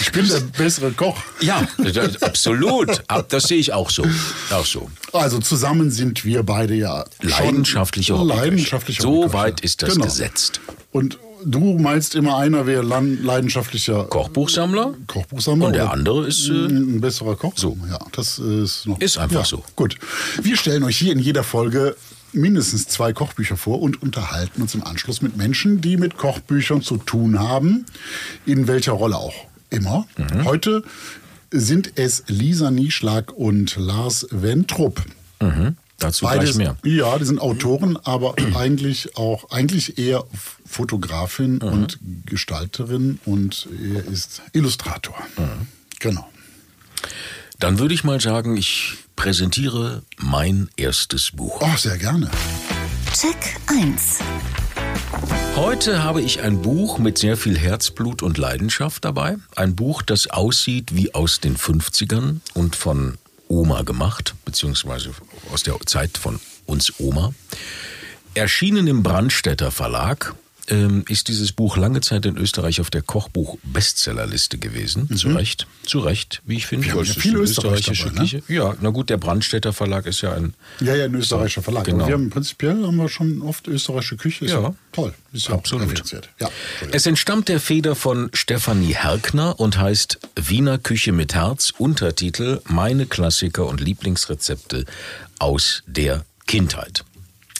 ich 0.00 0.10
bin 0.10 0.26
der 0.28 0.40
bessere 0.40 0.90
Koch. 0.92 1.16
ja, 1.40 1.66
das- 1.78 2.22
absolut. 2.22 3.02
Ab- 3.08 3.28
Das 3.28 3.44
sehe 3.44 3.58
ich 3.58 3.72
auch 3.72 3.90
so. 3.90 4.04
Auch 4.50 4.66
so. 4.66 4.90
Also 5.12 5.38
zusammen 5.38 5.90
sind 5.90 6.24
wir 6.24 6.42
beide 6.42 6.74
ja 6.74 7.04
Leidenschaftliche 7.20 8.18
Hobbyköche. 8.18 8.40
leidenschaftliche 8.42 9.02
So 9.02 9.32
weit 9.32 9.60
ist 9.60 9.82
das 9.82 9.92
Genau. 9.92 10.06
gesetzt. 10.06 10.60
Und 10.92 11.18
du 11.44 11.78
meinst 11.78 12.14
immer, 12.14 12.36
einer 12.36 12.66
wäre 12.66 12.82
leidenschaftlicher 12.82 14.04
Kochbuchsammler 14.04 14.94
Kochbuchsammler 15.06 15.66
und 15.66 15.72
der 15.74 15.90
andere 15.90 16.26
ist, 16.26 16.48
äh, 16.48 16.52
ein 16.52 17.00
besserer 17.00 17.36
Koch. 17.36 17.54
so. 17.56 17.76
Ja, 17.90 17.98
das 18.12 18.38
ist 18.38 18.86
noch. 18.86 19.00
Ist 19.00 19.18
einfach 19.18 19.40
ja, 19.40 19.44
so. 19.44 19.64
Gut. 19.74 19.96
Wir 20.42 20.56
stellen 20.56 20.82
euch 20.84 20.98
hier 20.98 21.12
in 21.12 21.18
jeder 21.18 21.42
Folge 21.42 21.96
mindestens 22.32 22.88
zwei 22.88 23.12
Kochbücher 23.12 23.56
vor 23.56 23.80
und 23.80 24.02
unterhalten 24.02 24.62
uns 24.62 24.74
im 24.74 24.84
Anschluss 24.84 25.22
mit 25.22 25.36
Menschen, 25.36 25.80
die 25.80 25.96
mit 25.96 26.16
Kochbüchern 26.16 26.82
zu 26.82 26.98
tun 26.98 27.38
haben, 27.38 27.86
in 28.44 28.66
welcher 28.68 28.92
Rolle 28.92 29.16
auch 29.16 29.34
immer. 29.70 30.06
Mhm. 30.16 30.44
Heute 30.44 30.82
sind 31.50 31.92
es 31.96 32.24
Lisa 32.26 32.70
Nieschlag 32.70 33.32
und 33.32 33.76
Lars 33.76 34.26
Wentrup. 34.30 35.02
Dazu 35.98 36.26
gleich 36.26 36.54
mehr. 36.56 36.76
Ja, 36.84 37.18
die 37.18 37.24
sind 37.24 37.40
Autoren, 37.40 37.96
aber 38.04 38.34
eigentlich 38.54 39.16
auch 39.16 39.50
eigentlich 39.50 39.98
eher 39.98 40.24
Fotografin 40.66 41.54
Mhm. 41.56 41.62
und 41.62 41.98
Gestalterin 42.26 43.18
und 43.24 43.68
er 43.94 44.04
ist 44.06 44.42
Illustrator. 44.52 45.14
Mhm. 45.36 45.66
Genau. 46.00 46.26
Dann 47.58 47.78
würde 47.78 47.94
ich 47.94 48.04
mal 48.04 48.20
sagen, 48.20 48.56
ich 48.56 48.94
präsentiere 49.16 50.02
mein 50.18 50.68
erstes 50.76 51.30
Buch. 51.32 51.58
Oh, 51.62 51.76
sehr 51.78 51.96
gerne. 51.96 52.30
Check 53.18 53.56
1. 53.68 54.18
Heute 55.56 56.04
habe 56.04 56.20
ich 56.20 56.42
ein 56.42 56.60
Buch 56.60 56.98
mit 56.98 57.16
sehr 57.16 57.38
viel 57.38 57.56
Herzblut 57.56 58.22
und 58.22 58.36
Leidenschaft 58.36 59.06
dabei. 59.06 59.38
Ein 59.54 59.74
Buch, 59.74 60.02
das 60.02 60.26
aussieht 60.28 60.94
wie 60.94 61.14
aus 61.14 61.40
den 61.40 61.56
50ern 61.56 62.40
und 62.52 62.76
von 62.76 63.16
Oma 63.48 63.82
gemacht, 63.82 64.34
beziehungsweise 64.44 65.10
aus 65.52 65.62
der 65.62 65.78
Zeit 65.86 66.18
von 66.18 66.40
uns 66.66 66.94
Oma. 66.98 67.32
Erschienen 68.34 68.86
im 68.86 69.02
Brandstätter 69.02 69.70
Verlag 69.70 70.34
ähm, 70.68 71.04
ist 71.08 71.28
dieses 71.28 71.52
Buch 71.52 71.76
lange 71.76 72.00
Zeit 72.00 72.26
in 72.26 72.36
Österreich 72.36 72.80
auf 72.80 72.90
der 72.90 73.02
Kochbuch-Bestsellerliste 73.02 74.58
gewesen. 74.58 75.14
Zu 75.16 75.28
Recht, 75.28 75.66
zu 75.84 76.00
Recht, 76.00 76.42
wie 76.44 76.56
ich 76.56 76.66
finde. 76.66 76.86
Wir 76.86 76.92
haben 76.92 76.98
weil 77.00 77.06
ja 77.06 77.10
es 77.10 77.16
ist 77.16 77.22
viel 77.22 77.34
eine 77.34 77.42
Österreich 77.42 77.80
österreichische 77.80 78.04
dabei, 78.06 78.22
ne? 78.22 78.28
Küche. 78.28 78.42
Ja, 78.52 78.74
na 78.80 78.90
gut, 78.90 79.10
der 79.10 79.16
Brandstätter 79.16 79.72
Verlag 79.72 80.06
ist 80.06 80.20
ja 80.20 80.32
ein 80.32 80.54
Ja, 80.80 80.94
ja, 80.94 81.04
ein 81.04 81.14
österreichischer 81.14 81.62
Verlag. 81.62 81.84
Genau. 81.84 81.98
Aber 81.98 82.08
wir 82.08 82.14
haben 82.14 82.30
prinzipiell 82.30 82.84
haben 82.84 82.96
wir 82.96 83.08
schon 83.08 83.42
oft 83.42 83.68
österreichische 83.68 84.16
Küche. 84.16 84.44
Ist 84.44 84.52
Ja. 84.52 84.60
ja. 84.62 84.74
toll. 84.92 85.14
Ist 85.32 85.48
ja 85.48 85.54
Absolut. 85.54 86.02
Ja. 86.40 86.50
Es 86.92 87.06
entstammt 87.06 87.48
der 87.48 87.60
Feder 87.60 87.94
von 87.94 88.30
Stefanie 88.32 88.94
Herkner 88.94 89.58
und 89.60 89.78
heißt 89.78 90.18
Wiener 90.36 90.78
Küche 90.78 91.12
mit 91.12 91.34
Herz, 91.34 91.72
Untertitel 91.78 92.60
Meine 92.64 93.06
Klassiker 93.06 93.66
und 93.66 93.80
Lieblingsrezepte 93.80 94.84
aus 95.38 95.82
der 95.86 96.24
Kindheit. 96.46 97.04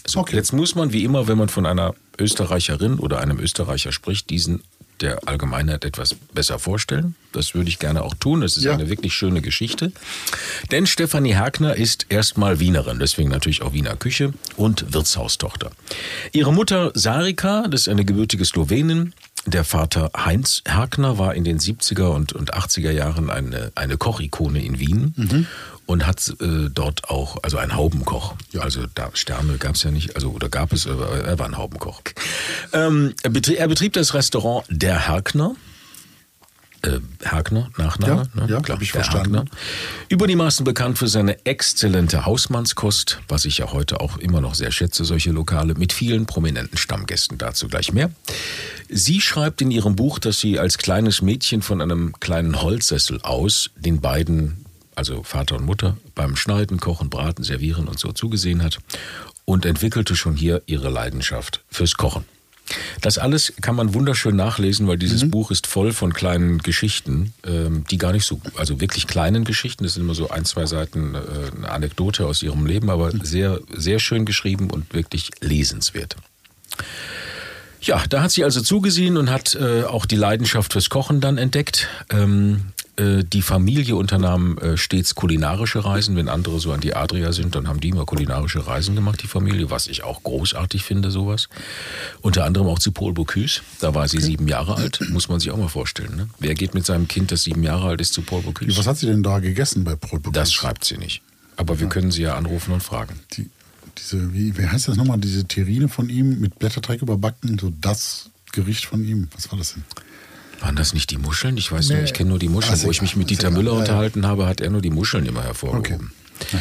So, 0.07 0.21
Okay. 0.21 0.37
Jetzt 0.37 0.53
muss 0.53 0.75
man 0.75 0.93
wie 0.93 1.05
immer, 1.05 1.29
wenn 1.29 1.37
man 1.39 1.49
von 1.49 1.67
einer 1.67 1.95
Österreicherin 2.19 2.99
oder 2.99 3.19
einem 3.21 3.39
Österreicher 3.39 3.93
spricht, 3.93 4.31
diesen 4.31 4.63
der 5.03 5.29
Allgemeinheit 5.29 5.85
etwas 5.85 6.15
besser 6.33 6.59
vorstellen. 6.59 7.17
Das 7.33 7.55
würde 7.55 7.69
ich 7.69 7.79
gerne 7.79 8.03
auch 8.03 8.15
tun. 8.15 8.41
Das 8.41 8.57
ist 8.57 8.65
Ja. 8.65 8.73
eine 8.73 8.89
wirklich 8.89 9.13
schöne 9.13 9.43
Geschichte. 9.43 9.93
Denn 10.71 10.87
Stefanie 10.87 11.35
Herkner 11.35 11.77
ist 11.77 12.07
erstmal 12.09 12.61
Wienerin, 12.61 12.99
deswegen 12.99 13.29
natürlich 13.29 13.61
auch 13.61 13.75
Wiener 13.75 13.95
Küche 13.97 14.33
und 14.57 14.95
Wirtshaustochter. 14.95 15.71
Ihre 16.33 16.51
Mutter 16.53 16.93
Sarika, 16.95 17.69
das 17.69 17.83
ist 17.83 17.89
eine 17.89 18.07
gebürtige 18.07 18.47
Slowenin. 18.47 19.13
Der 19.45 19.65
Vater 19.65 20.11
Heinz 20.17 20.63
Herkner 20.67 21.19
war 21.19 21.35
in 21.35 21.45
den 21.45 21.59
70er 21.61 22.07
und, 22.15 22.33
und 22.33 22.55
80er 22.55 22.91
Jahren 22.91 23.29
eine, 23.31 23.71
eine 23.75 23.97
Kochikone 23.99 24.65
in 24.65 24.79
Wien 24.81 25.47
und 25.87 26.07
hat 26.07 26.35
äh, 26.41 26.69
dort 26.71 27.09
auch, 27.09 27.39
also 27.43 27.59
ein 27.59 27.75
Haubenkoch. 27.75 28.35
Also 28.59 28.85
da 28.95 29.11
Sterne 29.15 29.57
gab 29.59 29.77
es 29.77 29.83
ja 29.83 29.91
nicht, 29.91 30.15
also 30.17 30.31
oder 30.31 30.49
gab 30.49 30.73
es, 30.73 30.87
aber 30.87 31.09
er 31.25 31.39
war 31.39 31.47
ein 31.47 31.57
Haubenkoch. 31.57 32.03
Ähm, 32.73 33.15
er, 33.23 33.31
betrieb, 33.31 33.59
er 33.59 33.69
betrieb 33.69 33.93
das 33.95 34.13
Restaurant 34.15 34.65
Der 34.69 35.09
Herkner. 35.09 35.55
Äh, 36.83 37.01
Herkner, 37.23 37.71
Nachname, 37.79 38.29
Ja, 38.37 38.47
ne? 38.47 38.53
ja, 38.53 38.57
hab 38.59 38.83
ich 38.83 38.93
der 38.93 39.03
verstanden. 39.03 39.35
Herkner. 39.35 39.51
Über 40.09 40.27
die 40.27 40.37
Maßen 40.37 40.65
bekannt 40.65 40.99
für 40.99 41.09
seine 41.09 41.45
exzellente 41.47 42.27
Hausmannskost, 42.27 43.21
was 43.29 43.45
ich 43.47 43.59
ja 43.59 43.73
heute 43.73 44.01
auch 44.01 44.19
immer 44.19 44.41
noch 44.41 44.55
sehr 44.55 44.71
schätze, 44.71 45.05
solche 45.05 45.31
Lokale, 45.31 45.75
mit 45.75 45.93
vielen 45.93 46.27
prominenten 46.27 46.77
Stammgästen. 46.77 47.39
Dazu 47.39 47.69
gleich 47.69 47.93
mehr. 47.93 48.11
Sie 48.89 49.21
schreibt 49.21 49.63
in 49.63 49.71
ihrem 49.71 49.97
Buch, 49.97 50.19
dass 50.19 50.39
sie 50.39 50.59
als 50.59 50.77
kleines 50.79 51.23
Mädchen 51.23 51.63
von 51.63 51.81
einem 51.81 52.13
kleinen 52.21 52.61
Holzsessel 52.61 53.21
aus 53.23 53.71
den 53.77 54.01
beiden, 54.01 54.66
also 54.97 55.23
Vater 55.23 55.57
und 55.57 55.65
Mutter, 55.65 55.97
beim 56.15 56.35
Schneiden, 56.37 56.81
Kochen, 56.81 57.11
Braten, 57.11 57.45
Servieren 57.45 57.87
und 57.87 57.99
so 57.99 58.13
zugesehen 58.13 58.63
hat 58.63 58.79
und 59.45 59.65
entwickelte 59.65 60.17
schon 60.17 60.35
hier 60.35 60.63
ihre 60.67 60.91
Leidenschaft 60.91 61.63
fürs 61.71 61.95
Kochen. 61.95 62.25
Das 63.01 63.17
alles 63.17 63.53
kann 63.61 63.77
man 63.77 63.95
wunderschön 63.95 64.35
nachlesen, 64.35 64.89
weil 64.89 64.99
dieses 64.99 65.31
Buch 65.31 65.53
ist 65.53 65.69
voll 65.69 65.93
von 65.93 66.13
kleinen 66.13 66.59
Geschichten, 66.59 67.33
ähm, 67.47 67.85
die 67.91 67.99
gar 67.99 68.13
nicht 68.13 68.27
so, 68.27 68.41
also 68.57 68.81
wirklich 68.81 69.07
kleinen 69.07 69.45
Geschichten. 69.45 69.85
Das 69.85 69.95
sind 69.95 70.03
immer 70.03 70.17
so 70.17 70.31
ein, 70.31 70.45
zwei 70.45 70.67
Seiten 70.67 71.15
äh, 71.15 71.19
eine 71.57 71.71
Anekdote 71.71 72.27
aus 72.27 72.43
ihrem 72.43 72.67
Leben, 72.67 72.91
aber 72.91 73.13
sehr, 73.23 73.61
sehr 73.73 74.01
schön 74.01 74.25
geschrieben 74.25 74.71
und 74.71 74.93
wirklich 74.95 75.31
lesenswert. 75.41 76.17
Ja, 77.81 78.03
da 78.09 78.23
hat 78.23 78.33
sie 78.33 78.43
also 78.43 78.61
zugesehen 78.61 79.17
und 79.17 79.31
hat 79.31 79.55
äh, 79.55 79.85
auch 79.85 80.07
die 80.07 80.17
Leidenschaft 80.17 80.73
fürs 80.73 80.91
Kochen 80.91 81.21
dann 81.21 81.39
entdeckt. 81.39 81.87
Ähm, 82.11 82.73
äh, 82.76 82.76
die 82.99 83.43
Familie 83.43 83.97
unternahm 83.97 84.57
äh, 84.59 84.77
stets 84.77 85.15
kulinarische 85.15 85.85
Reisen. 85.85 86.17
Wenn 86.17 86.29
andere 86.29 86.61
so 86.61 86.73
an 86.73 86.81
die 86.81 86.95
Adria 86.95 87.33
sind, 87.33 87.55
dann 87.55 87.69
haben 87.69 87.81
die 87.81 87.91
immer 87.91 88.07
kulinarische 88.07 88.67
Reisen 88.67 88.95
gemacht, 88.95 89.23
die 89.23 89.27
Familie, 89.27 89.71
was 89.71 89.87
ich 89.87 90.03
auch 90.03 90.23
großartig 90.23 90.83
finde, 90.83 91.11
sowas. 91.11 91.49
Unter 92.23 92.45
anderem 92.45 92.69
auch 92.69 92.79
zu 92.79 92.93
Paul 92.93 93.13
Bocuse. 93.13 93.61
Da 93.81 93.95
war 93.95 94.09
sie 94.09 94.21
sieben 94.21 94.49
Jahre 94.49 94.77
alt, 94.77 95.01
muss 95.11 95.29
man 95.29 95.41
sich 95.41 95.51
auch 95.51 95.59
mal 95.59 95.69
vorstellen. 95.69 96.17
Ne? 96.17 96.29
Wer 96.39 96.55
geht 96.55 96.75
mit 96.75 96.87
seinem 96.87 97.07
Kind, 97.07 97.33
das 97.33 97.43
sieben 97.43 97.63
Jahre 97.63 97.89
alt 97.89 98.01
ist, 98.01 98.15
zu 98.15 98.23
Paul 98.23 98.43
Bocuse? 98.43 98.77
Was 98.79 98.87
hat 98.87 98.97
sie 98.97 99.07
denn 99.07 99.23
da 99.23 99.41
gegessen 99.41 99.85
bei 99.85 99.95
Paul 99.95 100.21
Bocuse? 100.21 100.33
Das 100.33 100.53
schreibt 100.53 100.85
sie 100.85 100.97
nicht. 100.97 101.21
Aber 101.57 101.79
wir 101.81 101.89
können 101.89 102.11
sie 102.11 102.23
ja 102.23 102.35
anrufen 102.35 102.73
und 102.73 102.83
fragen. 102.83 103.21
Die, 103.33 103.51
diese, 103.99 104.33
wie, 104.33 104.57
wie 104.57 104.67
heißt 104.67 104.89
das 104.89 104.97
nochmal? 104.97 105.19
Diese 105.19 105.45
Terrine 105.45 105.89
von 105.89 106.09
ihm 106.09 106.41
mit 106.41 106.59
Blätterteig 106.59 107.03
überbacken, 107.03 107.59
so 107.59 107.73
das 107.81 108.31
Gericht 108.53 108.87
von 108.87 109.05
ihm. 109.05 109.29
Was 109.35 109.51
war 109.51 109.59
das 109.59 109.75
denn? 109.75 109.85
Waren 110.61 110.77
das 110.77 110.95
nicht 110.95 111.11
die 111.11 111.19
Muscheln? 111.19 111.57
Ich 111.57 111.71
weiß 111.71 111.89
nur, 111.91 111.99
Nee. 111.99 112.05
ich 112.05 112.15
kenne 112.15 112.31
nur 112.31 112.39
die 112.39 112.49
Muscheln. 112.49 112.75
Ist 112.75 112.85
Wo 112.85 112.91
ich 112.91 113.03
mich 113.03 113.17
mit 113.17 113.31
Dieter. 113.31 113.51
Müller 113.51 113.73
unterhalten 113.73 114.27
habe, 114.27 114.47
hat 114.47 114.61
er 114.61 114.71
nur 114.71 114.81
die 114.81 114.91
Muscheln 114.91 115.27
immer 115.27 115.43
hervorgehoben. 115.43 116.13
Okay. 116.41 116.59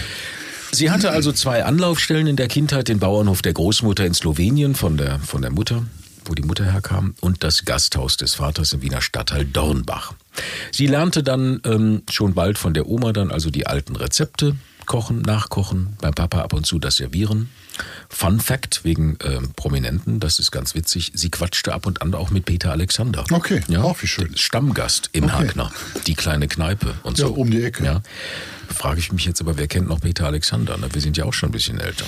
Sie 0.71 0.91
hatte 0.91 1.11
also 1.11 1.31
zwei 1.31 1.63
Anlaufstellen 1.63 2.27
in 2.27 2.35
der 2.35 2.47
Kindheit, 2.47 2.87
den 2.89 2.99
Bauernhof 2.99 3.41
der 3.41 3.53
Großmutter 3.53 4.05
in 4.05 4.13
Slowenien 4.13 4.75
von 4.75 4.97
der, 4.97 5.19
von 5.19 5.41
der 5.41 5.51
Mutter, 5.51 5.83
wo 6.25 6.33
die 6.33 6.43
Mutter 6.43 6.65
herkam, 6.65 7.15
und 7.21 7.43
das 7.43 7.63
Gasthaus 7.63 8.17
des 8.17 8.35
Vaters 8.35 8.73
im 8.73 8.81
Wiener 8.81 9.01
Stadtteil 9.01 9.45
Dornbach. 9.45 10.13
Sie 10.71 10.87
lernte 10.87 11.23
dann 11.23 11.61
ähm, 11.65 12.03
schon 12.09 12.33
bald 12.33 12.57
von 12.57 12.73
der 12.73 12.87
Oma 12.87 13.13
dann 13.13 13.31
also 13.31 13.49
die 13.49 13.67
alten 13.67 13.95
Rezepte, 13.95 14.55
kochen, 14.85 15.21
nachkochen, 15.21 15.97
beim 16.01 16.13
Papa 16.13 16.41
ab 16.41 16.53
und 16.53 16.65
zu 16.65 16.77
das 16.79 16.97
Servieren. 16.97 17.49
Fun 18.09 18.39
Fact 18.39 18.83
wegen 18.85 19.17
ähm, 19.23 19.51
Prominenten, 19.55 20.19
das 20.21 20.39
ist 20.39 20.51
ganz 20.51 20.75
witzig, 20.75 21.11
sie 21.15 21.29
quatschte 21.29 21.73
ab 21.73 21.85
und 21.85 22.01
an 22.01 22.13
auch 22.13 22.29
mit 22.29 22.45
Peter 22.45 22.71
Alexander. 22.71 23.25
Okay, 23.31 23.61
auch 23.77 24.01
wie 24.01 24.07
schön. 24.07 24.37
Stammgast 24.37 25.09
im 25.11 25.25
Okay. 25.25 25.33
Hagner, 25.33 25.71
die 26.07 26.13
kleine 26.15 26.47
Kneipe 26.47 26.93
und 27.03 27.17
Ja, 27.17 27.27
so. 27.27 27.33
um 27.33 27.51
die 27.51 27.63
Ecke. 27.63 27.83
Ja. 27.83 28.01
Frage 28.73 28.99
ich 28.99 29.11
mich 29.11 29.25
jetzt 29.25 29.41
aber, 29.41 29.57
wer 29.57 29.67
kennt 29.67 29.87
noch 29.89 29.99
Peter 30.01 30.25
Alexander? 30.25 30.77
Ne? 30.77 30.87
Wir 30.93 31.01
sind 31.01 31.17
ja 31.17 31.25
auch 31.25 31.33
schon 31.33 31.49
ein 31.49 31.51
bisschen 31.51 31.79
älter. 31.79 32.05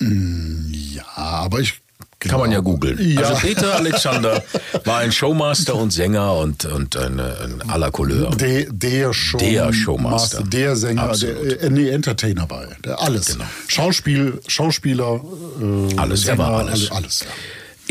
Ja, 0.00 1.04
aber 1.16 1.60
ich. 1.60 1.80
Kann 2.28 2.38
man 2.40 2.52
ja 2.52 2.60
googeln. 2.60 2.98
Ja. 3.00 3.20
Also 3.22 3.34
Peter 3.40 3.74
Alexander 3.76 4.42
war 4.84 4.98
ein 4.98 5.10
Showmaster 5.10 5.74
und 5.74 5.90
Sänger 5.90 6.34
und, 6.36 6.64
und 6.66 6.94
ein, 6.96 7.18
ein 7.18 7.62
la 7.80 7.90
Couleur. 7.90 8.30
Der, 8.36 8.66
der, 8.70 9.12
Show 9.14 9.38
Der 9.38 9.72
Showmaster. 9.72 10.42
Der 10.42 10.76
Sänger, 10.76 11.04
Absolut. 11.04 11.44
der, 11.50 11.62
äh, 11.62 11.70
nee, 11.70 11.88
Entertainer 11.88 12.48
war 12.50 12.64
er. 12.64 12.76
Der, 12.84 13.00
alles. 13.00 13.26
Genau. 13.26 13.44
Schauspiel, 13.68 14.40
Schauspieler, 14.46 15.20
äh, 15.60 15.96
Alles, 15.96 16.20
er 16.20 16.36
Sänger, 16.36 16.38
war 16.38 16.58
alles. 16.58 16.90
alle- 16.90 16.96
alles 17.04 17.20
ja. 17.20 17.26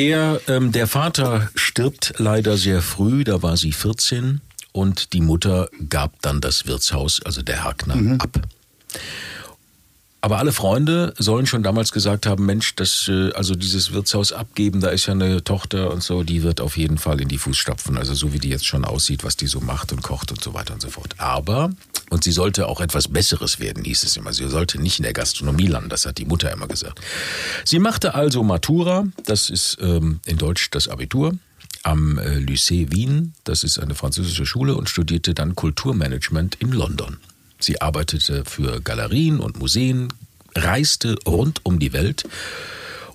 Er, 0.05 0.39
ähm, 0.47 0.71
der 0.71 0.87
Vater 0.87 1.49
stirbt 1.55 2.13
leider 2.19 2.55
sehr 2.55 2.81
früh, 2.81 3.23
da 3.23 3.41
war 3.41 3.57
sie 3.57 3.71
14 3.73 4.39
und 4.71 5.11
die 5.13 5.21
Mutter 5.21 5.69
gab 5.89 6.21
dann 6.21 6.39
das 6.39 6.67
Wirtshaus, 6.67 7.19
also 7.25 7.41
der 7.41 7.63
Hagner, 7.65 7.95
ab. 8.23 8.29
Aber 10.21 10.37
alle 10.37 10.51
Freunde 10.51 11.13
sollen 11.17 11.45
schon 11.45 11.63
damals 11.63 11.91
gesagt 11.91 12.25
haben, 12.25 12.45
Mensch, 12.45 12.75
das, 12.75 13.07
äh, 13.07 13.31
also 13.33 13.55
dieses 13.55 13.93
Wirtshaus 13.93 14.33
abgeben, 14.33 14.81
da 14.81 14.89
ist 14.89 15.05
ja 15.05 15.13
eine 15.13 15.43
Tochter 15.43 15.91
und 15.91 16.03
so, 16.03 16.23
die 16.23 16.43
wird 16.43 16.59
auf 16.59 16.75
jeden 16.77 16.97
Fall 16.97 17.21
in 17.21 17.29
die 17.29 17.37
Fußstapfen. 17.37 17.97
Also 17.97 18.13
so 18.13 18.33
wie 18.33 18.39
die 18.39 18.49
jetzt 18.49 18.65
schon 18.65 18.83
aussieht, 18.83 19.23
was 19.23 19.37
die 19.37 19.47
so 19.47 19.61
macht 19.61 19.93
und 19.93 20.01
kocht 20.01 20.31
und 20.31 20.43
so 20.43 20.53
weiter 20.53 20.73
und 20.73 20.81
so 20.81 20.89
fort. 20.89 21.15
Aber, 21.17 21.71
und 22.09 22.23
sie 22.25 22.31
sollte 22.31 22.67
auch 22.67 22.81
etwas 22.81 23.07
Besseres 23.07 23.59
werden, 23.59 23.85
hieß 23.85 24.03
es 24.03 24.17
immer. 24.17 24.33
Sie 24.33 24.47
sollte 24.49 24.81
nicht 24.81 24.99
in 24.99 25.03
der 25.03 25.13
Gastronomie 25.13 25.67
landen, 25.67 25.89
das 25.89 26.05
hat 26.05 26.17
die 26.17 26.25
Mutter 26.25 26.51
immer 26.51 26.67
gesagt. 26.67 26.99
Sie 27.63 27.79
machte 27.79 28.13
also 28.13 28.43
Matura, 28.43 29.05
das 29.25 29.49
ist 29.49 29.77
ähm, 29.79 30.19
in 30.25 30.37
Deutsch 30.37 30.69
das 30.71 30.89
Abitur, 30.89 31.37
am 31.83 32.17
äh, 32.17 32.35
Lycée 32.39 32.91
Wien, 32.91 33.33
das 33.45 33.63
ist 33.63 33.79
eine 33.79 33.95
französische 33.95 34.45
Schule, 34.45 34.75
und 34.75 34.89
studierte 34.89 35.33
dann 35.33 35.55
Kulturmanagement 35.55 36.55
in 36.55 36.73
London. 36.73 37.17
Sie 37.59 37.81
arbeitete 37.81 38.45
für 38.45 38.81
Galerien 38.81 39.39
und 39.39 39.59
Museen, 39.59 40.07
reiste 40.55 41.15
rund 41.27 41.65
um 41.65 41.79
die 41.79 41.93
Welt 41.93 42.23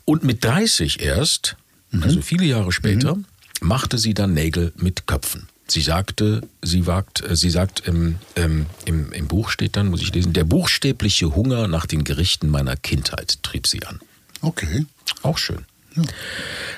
und 0.05 0.23
mit 0.25 0.45
30 0.45 1.01
erst, 1.01 1.57
also 2.01 2.21
viele 2.23 2.45
Jahre 2.45 2.71
später, 2.73 3.17
machte 3.61 3.99
sie 3.99 4.15
dann 4.15 4.35
Nägel 4.35 4.73
mit 4.77 5.07
Köpfen. 5.07 5.49
Sie 5.67 5.81
sagte, 5.81 6.43
sie 6.61 6.87
wagt, 6.87 7.23
äh, 7.23 7.37
sie 7.37 7.49
sagt 7.49 7.89
im, 7.89 8.17
ähm, 8.37 8.67
im, 8.85 9.13
im 9.13 9.29
Buch 9.29 9.49
steht 9.49 9.77
dann, 9.77 9.89
muss 9.89 10.03
ich 10.03 10.13
lesen, 10.13 10.35
der 10.35 10.45
buchstäbliche 10.45 11.35
Hunger 11.35 11.69
nach 11.69 11.87
den 11.87 12.05
Gerichten 12.05 12.51
meiner 12.51 12.77
Kindheit 12.77 13.43
trieb 13.43 13.67
sie 13.67 13.83
an. 13.87 14.01
Okay. 14.43 14.85
Auch 15.23 15.39
schön. 15.39 15.65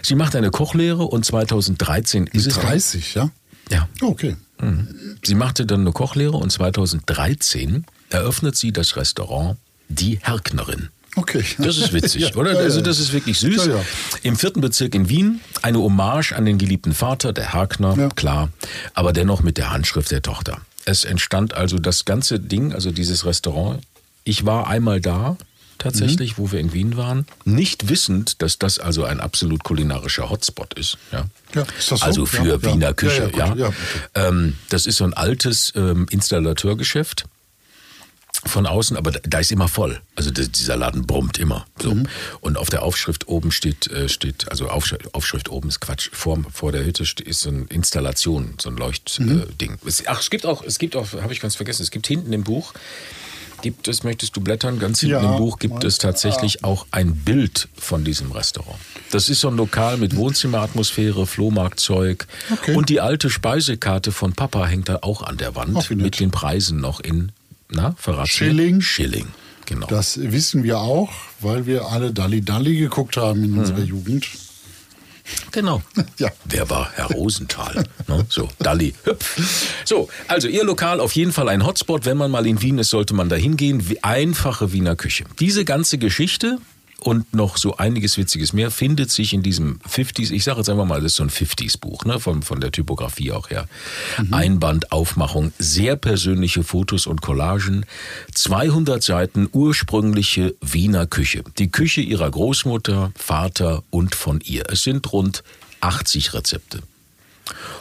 Sie 0.02 0.14
macht 0.14 0.36
eine 0.36 0.50
Kochlehre 0.50 1.02
und 1.02 1.24
2013 1.24 2.28
ist 2.28 2.46
es 2.46 2.54
dann- 2.54 2.66
30, 2.66 3.14
ja? 3.14 3.30
ja, 3.70 3.88
Okay. 4.00 4.36
Sie 5.24 5.34
machte 5.34 5.66
dann 5.66 5.80
eine 5.82 5.92
Kochlehre 5.92 6.36
und 6.36 6.50
2013 6.50 7.84
eröffnet 8.10 8.56
sie 8.56 8.72
das 8.72 8.96
Restaurant 8.96 9.58
Die 9.88 10.18
Herknerin. 10.22 10.88
Okay. 11.16 11.44
Das 11.58 11.78
ist 11.78 11.92
witzig, 11.92 12.22
Ja, 12.30 12.34
oder? 12.36 12.52
ja, 12.54 12.58
also 12.60 12.80
das 12.80 12.98
ist 12.98 13.12
wirklich 13.12 13.38
süß. 13.38 13.66
Ja. 13.66 13.84
Im 14.22 14.36
vierten 14.36 14.60
Bezirk 14.60 14.94
in 14.94 15.08
Wien 15.08 15.40
eine 15.62 15.78
Hommage 15.78 16.32
an 16.32 16.44
den 16.44 16.58
geliebten 16.58 16.92
Vater, 16.92 17.32
der 17.32 17.54
Herkner, 17.54 18.10
klar, 18.14 18.50
aber 18.94 19.12
dennoch 19.12 19.42
mit 19.42 19.56
der 19.56 19.70
Handschrift 19.70 20.10
der 20.10 20.22
Tochter. 20.22 20.58
Es 20.84 21.04
entstand 21.04 21.54
also 21.54 21.78
das 21.78 22.04
ganze 22.04 22.38
Ding, 22.38 22.72
also 22.72 22.90
dieses 22.92 23.24
Restaurant. 23.24 23.82
Ich 24.24 24.44
war 24.44 24.68
einmal 24.68 25.00
da, 25.00 25.36
tatsächlich, 25.78 26.32
Mhm. 26.32 26.42
wo 26.42 26.52
wir 26.52 26.60
in 26.60 26.72
Wien 26.72 26.96
waren, 26.96 27.26
nicht 27.44 27.88
wissend, 27.88 28.42
dass 28.42 28.58
das 28.58 28.78
also 28.78 29.04
ein 29.04 29.20
absolut 29.20 29.64
kulinarischer 29.64 30.30
Hotspot 30.30 30.74
ist. 30.74 30.98
Ja, 31.12 31.26
Ja, 31.54 31.62
ist 31.78 31.90
das 31.92 32.00
so? 32.00 32.04
Also 32.06 32.26
für 32.26 32.44
Ja. 32.46 32.62
Wiener 32.62 32.94
Küche, 32.94 33.30
Ja, 33.36 33.46
ja. 33.48 33.54
ja, 33.54 33.66
gut. 33.68 33.74
Ähm, 34.14 34.56
das 34.68 34.86
ist 34.86 34.96
so 34.96 35.04
ein 35.04 35.14
altes 35.14 35.72
ähm, 35.76 36.06
Installateurgeschäft 36.10 37.24
von 38.44 38.66
außen, 38.66 38.96
aber 38.96 39.10
da, 39.10 39.20
da 39.24 39.38
ist 39.40 39.50
immer 39.50 39.66
voll. 39.66 40.00
Also 40.14 40.30
das, 40.30 40.52
dieser 40.52 40.76
Laden 40.76 41.04
brummt 41.06 41.38
immer. 41.38 41.66
So. 41.82 41.94
Mhm. 41.94 42.06
Und 42.40 42.58
auf 42.58 42.68
der 42.68 42.82
Aufschrift 42.82 43.26
oben 43.28 43.50
steht, 43.50 43.88
äh, 43.90 44.08
steht 44.08 44.48
also 44.50 44.68
Aufschrift, 44.68 45.12
Aufschrift 45.14 45.48
oben 45.48 45.68
ist 45.68 45.80
Quatsch. 45.80 46.10
Vor, 46.12 46.38
vor 46.52 46.70
der 46.70 46.84
Hütte 46.84 47.06
ste- 47.06 47.24
ist 47.24 47.40
so 47.40 47.48
eine 47.48 47.64
Installation, 47.70 48.54
so 48.60 48.68
ein 48.68 48.76
Leuchtding. 48.76 49.26
Mhm. 49.82 49.88
Äh, 49.88 49.92
ach, 50.06 50.20
es 50.20 50.30
gibt 50.30 50.46
auch, 50.46 50.62
es 50.62 50.78
gibt 50.78 50.94
auch, 50.94 51.12
habe 51.14 51.32
ich 51.32 51.40
ganz 51.40 51.56
vergessen, 51.56 51.82
es 51.82 51.90
gibt 51.90 52.06
hinten 52.06 52.32
im 52.32 52.44
Buch, 52.44 52.72
gibt 53.66 53.88
es, 53.88 54.04
möchtest 54.04 54.36
du 54.36 54.40
blättern, 54.40 54.78
ganz 54.78 55.00
hinten 55.00 55.16
Ja, 55.16 55.32
im 55.32 55.38
Buch 55.38 55.58
gibt 55.58 55.82
es 55.82 55.98
tatsächlich 55.98 56.62
auch 56.62 56.86
ein 56.92 57.16
Bild 57.16 57.68
von 57.76 58.04
diesem 58.04 58.30
Restaurant. 58.30 58.78
Das 59.10 59.28
ist 59.28 59.40
so 59.40 59.48
ein 59.48 59.56
Lokal 59.56 59.96
mit 59.96 60.14
Wohnzimmeratmosphäre, 60.14 61.26
Flohmarktzeug 61.26 62.28
Okay. 62.52 62.76
und 62.76 62.88
die 62.90 63.00
alte 63.00 63.28
Speisekarte 63.28 64.12
von 64.12 64.34
Papa 64.34 64.66
hängt 64.66 64.88
da 64.88 65.00
auch 65.02 65.22
an 65.22 65.36
der 65.36 65.56
Wand 65.56 65.76
Ach, 65.76 65.90
nett. 65.90 65.98
mit 65.98 66.20
den 66.20 66.30
Preisen 66.30 66.78
noch 66.80 67.00
in, 67.00 67.32
na, 67.68 67.96
verrat's 67.98 68.38
mir. 68.40 68.46
Schilling. 68.46 68.80
Schilling, 68.80 69.26
genau. 69.66 69.88
Das 69.88 70.20
wissen 70.20 70.62
wir 70.62 70.78
auch, 70.78 71.10
weil 71.40 71.66
wir 71.66 71.86
alle 71.86 72.12
Dalli 72.12 72.42
Dalli 72.42 72.78
geguckt 72.78 73.16
haben 73.16 73.42
in 73.42 73.58
unserer 73.58 73.80
Jugend. 73.82 74.26
Genau. 75.52 75.82
Ja. 76.18 76.30
Wer 76.46 76.70
war 76.70 76.90
Herr 76.94 77.06
Rosenthal? 77.10 77.84
ne? 78.06 78.24
So, 78.30 78.48
Dalli, 78.58 78.94
hüpf. 79.04 79.70
So, 79.84 80.08
also 80.28 80.48
Ihr 80.48 80.64
Lokal 80.64 81.00
auf 81.00 81.12
jeden 81.12 81.32
Fall 81.32 81.48
ein 81.48 81.66
Hotspot. 81.66 82.06
Wenn 82.06 82.16
man 82.16 82.30
mal 82.30 82.46
in 82.46 82.62
Wien 82.62 82.78
ist, 82.78 82.90
sollte 82.90 83.12
man 83.12 83.28
da 83.28 83.36
hingehen. 83.36 83.84
Einfache 84.02 84.72
Wiener 84.72 84.96
Küche. 84.96 85.24
Diese 85.38 85.64
ganze 85.64 85.98
Geschichte 85.98 86.58
und 87.00 87.34
noch 87.34 87.56
so 87.56 87.76
einiges 87.76 88.16
Witziges 88.16 88.52
mehr 88.52 88.70
findet 88.70 89.10
sich 89.10 89.32
in 89.32 89.42
diesem 89.42 89.78
50s, 89.88 90.30
ich 90.32 90.44
sage 90.44 90.58
jetzt 90.58 90.68
einfach 90.70 90.86
mal, 90.86 91.00
das 91.00 91.12
ist 91.12 91.16
so 91.16 91.22
ein 91.22 91.30
50s-Buch, 91.30 92.04
ne? 92.04 92.18
von, 92.18 92.42
von 92.42 92.60
der 92.60 92.72
Typografie 92.72 93.32
auch 93.32 93.50
her. 93.50 93.68
Einband, 94.32 94.92
Aufmachung, 94.92 95.52
sehr 95.58 95.96
persönliche 95.96 96.62
Fotos 96.64 97.06
und 97.06 97.20
Collagen, 97.22 97.84
200 98.34 99.02
Seiten 99.02 99.48
ursprüngliche 99.52 100.54
Wiener 100.60 101.06
Küche. 101.06 101.44
Die 101.58 101.70
Küche 101.70 102.00
ihrer 102.00 102.30
Großmutter, 102.30 103.12
Vater 103.16 103.82
und 103.90 104.14
von 104.14 104.40
ihr. 104.40 104.64
Es 104.70 104.82
sind 104.82 105.12
rund 105.12 105.44
80 105.80 106.34
Rezepte. 106.34 106.80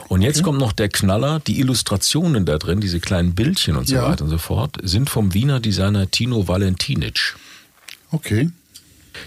Und 0.10 0.22
jetzt 0.22 0.44
kommt 0.44 0.60
noch 0.60 0.74
der 0.74 0.90
Knaller. 0.90 1.40
Die 1.40 1.60
Illustrationen 1.60 2.46
da 2.46 2.58
drin, 2.60 2.80
diese 2.82 3.00
kleinen 3.00 3.34
Bildchen 3.34 3.76
und 3.76 3.88
so 3.88 3.96
Ja. 3.96 4.04
weiter 4.10 4.26
und 4.26 4.30
so 4.30 4.38
fort, 4.38 4.78
sind 4.84 5.10
vom 5.10 5.34
Wiener 5.34 5.60
Designer 5.60 6.12
Tino 6.12 6.48
Valentinic, 6.48 7.36
Okay. 8.12 8.50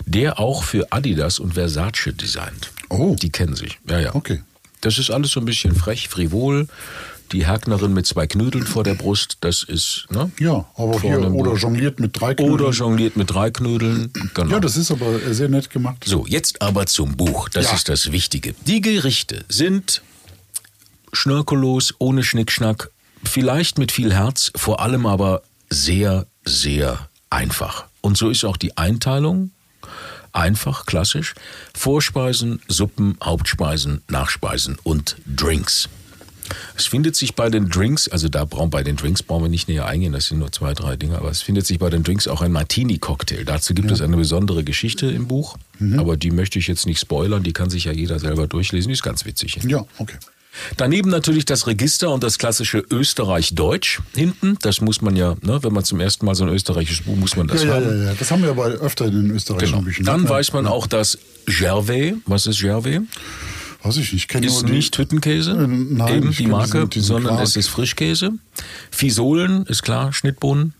Der 0.06 0.38
auch 0.38 0.62
für 0.62 0.92
Adidas 0.92 1.38
und 1.38 1.54
Versace 1.54 2.12
designt. 2.12 2.70
Oh. 2.88 3.16
Die 3.20 3.30
kennen 3.30 3.54
sich. 3.54 3.78
Ja, 3.88 4.00
ja. 4.00 4.14
Okay. 4.14 4.42
Das 4.80 4.98
ist 4.98 5.10
alles 5.10 5.32
so 5.32 5.40
ein 5.40 5.46
bisschen 5.46 5.74
frech, 5.74 6.08
frivol. 6.08 6.68
Die 7.32 7.46
Herknerin 7.46 7.92
mit 7.92 8.06
zwei 8.06 8.26
Knödeln 8.26 8.64
vor 8.66 8.84
der 8.84 8.94
Brust, 8.94 9.36
das 9.42 9.62
ist, 9.62 10.06
ne? 10.10 10.30
Ja, 10.40 10.64
aber 10.76 10.98
hier, 10.98 11.20
oder 11.30 11.54
jongliert 11.56 12.00
mit 12.00 12.18
drei 12.18 12.34
Knödeln. 12.34 12.54
Oder 12.54 12.70
jongliert 12.70 13.16
mit 13.18 13.30
drei 13.30 13.50
Knödeln. 13.50 14.10
Genau. 14.32 14.50
Ja, 14.50 14.60
das 14.60 14.78
ist 14.78 14.90
aber 14.90 15.18
sehr 15.34 15.50
nett 15.50 15.68
gemacht. 15.68 16.04
So, 16.06 16.24
jetzt 16.26 16.62
aber 16.62 16.86
zum 16.86 17.16
Buch. 17.18 17.50
Das 17.50 17.66
Ja. 17.66 17.74
ist 17.74 17.90
das 17.90 18.12
Wichtige. 18.12 18.54
Die 18.66 18.80
Gerichte 18.80 19.44
sind 19.50 20.00
schnörkellos, 21.12 21.94
ohne 21.98 22.22
Schnickschnack, 22.22 22.90
vielleicht 23.24 23.76
mit 23.78 23.92
viel 23.92 24.12
Herz, 24.14 24.50
vor 24.56 24.80
allem 24.80 25.04
aber 25.06 25.42
sehr, 25.70 26.26
sehr 26.44 27.08
einfach. 27.30 27.84
Und 28.00 28.16
so 28.16 28.30
ist 28.30 28.44
auch 28.44 28.56
die 28.56 28.76
Einteilung. 28.78 29.50
Einfach, 30.32 30.86
klassisch. 30.86 31.34
Vorspeisen, 31.74 32.60
Suppen, 32.68 33.16
Hauptspeisen, 33.22 34.02
Nachspeisen 34.08 34.78
und 34.82 35.16
Drinks. 35.26 35.88
Es 36.76 36.86
findet 36.86 37.14
sich 37.16 37.34
bei 37.34 37.50
den 37.50 37.68
Drinks, 37.68 38.08
also 38.08 38.28
da 38.28 38.44
brauchen 38.44 38.70
bei 38.70 38.82
den 38.82 38.96
Drinks 38.96 39.22
brauchen 39.22 39.44
wir 39.44 39.48
nicht 39.50 39.68
näher 39.68 39.86
eingehen, 39.86 40.12
das 40.12 40.26
sind 40.26 40.38
nur 40.38 40.50
zwei, 40.50 40.72
drei 40.72 40.96
Dinge, 40.96 41.18
aber 41.18 41.30
es 41.30 41.42
findet 41.42 41.66
sich 41.66 41.78
bei 41.78 41.90
den 41.90 42.02
Drinks 42.02 42.26
auch 42.26 42.40
ein 42.40 42.52
Martini-Cocktail. 42.52 43.44
Dazu 43.44 43.74
gibt 43.74 43.90
es 43.90 44.00
eine 44.00 44.16
besondere 44.16 44.64
Geschichte 44.64 45.06
im 45.10 45.28
Buch, 45.28 45.58
aber 45.98 46.16
die 46.16 46.30
möchte 46.30 46.58
ich 46.58 46.66
jetzt 46.66 46.86
nicht 46.86 47.00
spoilern, 47.00 47.42
die 47.42 47.52
kann 47.52 47.70
sich 47.70 47.84
ja 47.84 47.92
jeder 47.92 48.18
selber 48.18 48.46
durchlesen, 48.46 48.88
die 48.88 48.94
ist 48.94 49.02
ganz 49.02 49.24
witzig. 49.24 49.58
Ja, 49.64 49.84
okay. 49.98 50.16
Daneben 50.76 51.10
natürlich 51.10 51.44
das 51.44 51.66
Register 51.66 52.10
und 52.10 52.22
das 52.22 52.38
klassische 52.38 52.78
Österreich-Deutsch 52.90 54.00
hinten. 54.14 54.56
Das 54.62 54.80
muss 54.80 55.00
man 55.02 55.16
ja, 55.16 55.34
ne, 55.42 55.62
wenn 55.62 55.72
man 55.72 55.84
zum 55.84 56.00
ersten 56.00 56.26
Mal 56.26 56.34
so 56.34 56.44
ein 56.44 56.50
österreichisches 56.50 57.04
Buch, 57.04 57.16
muss 57.16 57.36
man 57.36 57.46
das 57.48 57.62
Ja, 57.62 57.68
ja, 57.68 57.74
haben. 57.76 58.00
ja, 58.02 58.04
ja. 58.10 58.14
Das 58.18 58.30
haben 58.30 58.42
wir 58.42 58.50
aber 58.50 58.66
öfter 58.66 59.06
in 59.06 59.12
den 59.12 59.30
österreichischen 59.30 59.72
Genau. 59.74 59.84
Büchern. 59.84 60.04
Dann 60.04 60.24
Ja. 60.24 60.30
weiß 60.30 60.52
man 60.52 60.66
auch, 60.66 60.86
dass 60.86 61.18
Gervais, 61.46 62.14
was 62.26 62.46
ist 62.46 62.60
Gervais? 62.60 63.00
Weiß 63.82 63.96
ich 63.96 64.12
nicht. 64.12 64.14
Ich 64.24 64.28
kenne 64.28 64.46
Ist 64.46 64.54
nur 64.54 64.64
die- 64.64 64.72
nicht 64.72 64.98
Hüttenkäse, 64.98 65.52
Äh, 65.52 65.66
nein, 65.68 66.14
eben 66.16 66.32
die 66.32 66.46
Marke, 66.48 66.72
diesen- 66.78 66.90
diesen 66.90 67.06
sondern 67.06 67.34
Quark. 67.36 67.46
es 67.48 67.56
ist 67.56 67.68
Frischkäse. 67.68 68.32
Fisolen, 68.90 69.64
ist 69.66 69.82
klar, 69.82 70.12
Schnittbohnen. 70.12 70.74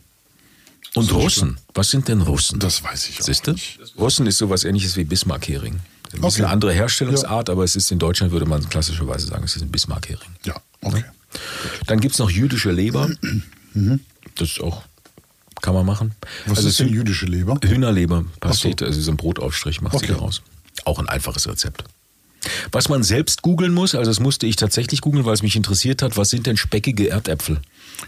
Und 0.94 1.12
Russen. 1.12 1.58
Was 1.75 1.90
sind 1.90 2.08
denn 2.08 2.23
Russen? 2.23 2.58
Das 2.58 2.82
weiß 2.82 3.08
ich 3.11 3.20
auch 3.20 3.25
Siehst 3.26 3.47
du? 3.47 3.52
nicht. 3.52 3.78
Russen 3.99 4.26
ist 4.26 4.38
sowas 4.38 4.64
ähnliches 4.64 4.97
wie 4.97 5.04
Bismarck-Hering. 5.04 5.76
Ein 6.15 6.21
bisschen 6.23 6.45
Okay. 6.45 6.53
andere 6.53 6.73
Herstellungsart, 6.73 7.50
aber 7.50 7.65
es 7.65 7.76
ist 7.76 7.91
in 7.93 7.99
Deutschland, 7.99 8.32
würde 8.32 8.47
man 8.47 8.69
klassischerweise 8.69 9.26
sagen, 9.26 9.45
es 9.45 9.56
ist 9.56 9.63
ein 9.63 9.71
Bismarck-Hering. 9.71 10.30
Ja, 10.45 10.54
okay. 10.82 11.04
Dann 11.87 12.00
gibt's 12.00 12.19
noch 12.19 12.30
jüdische 12.30 12.71
Leber. 12.73 13.11
Das 14.37 14.49
ist 14.50 14.61
auch, 14.61 14.82
kann 15.61 15.75
man 15.75 15.85
machen. 15.85 16.15
Was 16.47 16.59
also 16.59 16.69
ist 16.71 16.80
denn 16.80 16.89
jüdische 16.89 17.26
Leber? 17.26 17.59
Hühnerleber, 17.63 18.25
Pastete, 18.41 18.87
also 18.87 19.00
so 19.00 19.11
ein 19.11 19.17
Brotaufstrich 19.17 19.80
macht 19.82 19.99
sie 19.99 20.04
Okay. 20.06 20.15
daraus. 20.15 20.43
Auch 20.85 20.99
ein 20.99 21.09
einfaches 21.09 21.47
Rezept. 21.47 21.85
Was 22.73 22.89
man 22.89 23.02
selbst 23.02 23.43
googeln 23.43 23.75
muss, 23.75 23.95
also 23.95 24.11
das 24.11 24.21
musste 24.21 24.47
ich 24.47 24.56
tatsächlich 24.56 25.00
googeln, 25.00 25.25
weil 25.25 25.35
es 25.35 25.43
mich 25.43 25.56
interessiert 25.56 26.02
hat, 26.02 26.17
was 26.17 26.30
sind 26.30 26.47
denn 26.47 26.56
speckige 26.56 27.11
Erdäpfel? 27.11 27.61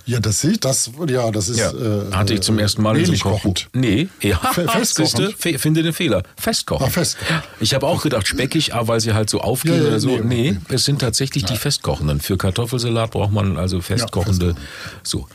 Ja, 0.07 0.21
das 0.21 0.41
sehe 0.41 0.53
ich. 0.53 0.61
Das, 0.61 0.91
ja, 1.09 1.31
das 1.31 1.49
ist. 1.49 1.59
Äh, 1.59 2.13
Hatte 2.13 2.35
ich 2.35 2.41
zum 2.43 2.59
ersten 2.59 2.83
Mal 2.83 2.97
in 2.97 3.07
so 3.07 3.13
kochend. 3.29 3.69
Nee, 3.73 4.09
ja, 4.21 4.37
Fe- 4.39 4.67
festkochend? 4.69 5.35
siehste, 5.41 5.59
finde 5.59 5.83
den 5.83 5.93
Fehler. 5.93 6.23
Festkochen. 6.37 6.87
Ah, 6.87 6.91
festkochen. 6.91 7.43
Ich 7.61 7.75
habe 7.75 7.87
auch 7.87 8.03
gedacht, 8.03 8.27
speckig, 8.27 8.75
aber 8.75 8.89
weil 8.89 9.01
sie 9.01 9.13
halt 9.15 9.31
so 9.31 9.41
aufgehen 9.41 9.75
Ja, 9.77 9.83
ja, 9.83 9.89
oder 9.89 10.01
so. 10.01 10.09
nee, 10.19 10.23
Nee, 10.53 10.59
okay. 10.65 10.75
es 10.75 10.85
sind 10.85 11.01
tatsächlich 11.01 11.45
die 11.45 11.57
festkochenden. 11.57 12.21
Für 12.21 12.37
Kartoffelsalat 12.37 13.11
braucht 13.13 13.33
man 13.33 13.57
also 13.57 13.81
festkochende. 13.81 14.55
so. 15.03 15.27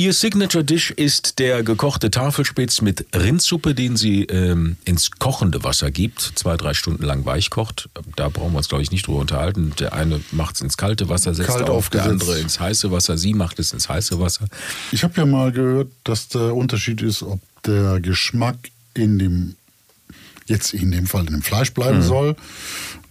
Ihr 0.00 0.14
Signature 0.14 0.64
Dish 0.64 0.92
ist 0.92 1.38
der 1.40 1.62
gekochte 1.62 2.10
Tafelspitz 2.10 2.80
mit 2.80 3.04
Rindsuppe, 3.14 3.74
den 3.74 3.98
sie 3.98 4.22
ähm, 4.22 4.76
ins 4.86 5.10
kochende 5.10 5.62
Wasser 5.62 5.90
gibt, 5.90 6.22
zwei, 6.36 6.56
drei 6.56 6.72
Stunden 6.72 7.04
lang 7.04 7.26
weich 7.26 7.50
kocht. 7.50 7.90
Da 8.16 8.30
brauchen 8.30 8.52
wir 8.54 8.56
uns, 8.56 8.70
glaube 8.70 8.82
ich, 8.82 8.90
nicht 8.92 9.06
drüber 9.06 9.18
unterhalten. 9.18 9.74
Der 9.78 9.92
eine 9.92 10.22
macht 10.32 10.54
es 10.54 10.62
ins 10.62 10.78
kalte 10.78 11.10
Wasser, 11.10 11.34
setzt 11.34 11.50
Kalt 11.50 11.68
auf, 11.68 11.90
der 11.90 12.04
andere 12.04 12.38
ins 12.38 12.58
heiße 12.58 12.90
Wasser. 12.90 13.18
Sie 13.18 13.34
macht 13.34 13.58
es 13.58 13.74
ins 13.74 13.90
heiße 13.90 14.18
Wasser. 14.18 14.46
Ich 14.90 15.04
habe 15.04 15.12
ja 15.18 15.26
mal 15.26 15.52
gehört, 15.52 15.88
dass 16.04 16.28
der 16.28 16.56
Unterschied 16.56 17.02
ist, 17.02 17.22
ob 17.22 17.38
der 17.66 18.00
Geschmack 18.00 18.56
in 18.94 19.18
dem, 19.18 19.56
jetzt 20.46 20.72
in 20.72 20.92
dem 20.92 21.06
Fall 21.08 21.26
in 21.26 21.32
dem 21.34 21.42
Fleisch 21.42 21.74
bleiben 21.74 21.98
Mhm. 21.98 22.02
soll, 22.04 22.36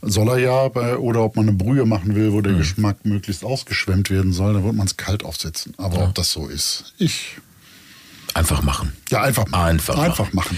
soll 0.01 0.29
er 0.29 0.38
ja, 0.39 0.67
bei, 0.69 0.97
oder 0.97 1.21
ob 1.23 1.35
man 1.35 1.47
eine 1.49 1.57
Brühe 1.57 1.85
machen 1.85 2.15
will, 2.15 2.31
wo 2.31 2.41
der 2.41 2.53
Mhm. 2.53 2.57
Geschmack 2.59 2.97
möglichst 3.05 3.43
ausgeschwemmt 3.43 4.09
werden 4.09 4.33
soll, 4.33 4.53
dann 4.53 4.63
wird 4.63 4.75
man 4.75 4.88
es 4.88 4.97
kalt 4.97 5.23
aufsetzen. 5.23 5.73
Aber 5.77 6.03
ob 6.05 6.15
das 6.15 6.31
so 6.31 6.47
ist, 6.47 6.93
ich, 6.97 7.38
Einfach 8.35 8.62
machen. 8.62 8.93
ja, 9.09 9.23
einfach 9.23 9.47
machen. 9.47 9.63
Einfach 9.65 9.97
einfach 9.97 10.33
machen. 10.33 10.57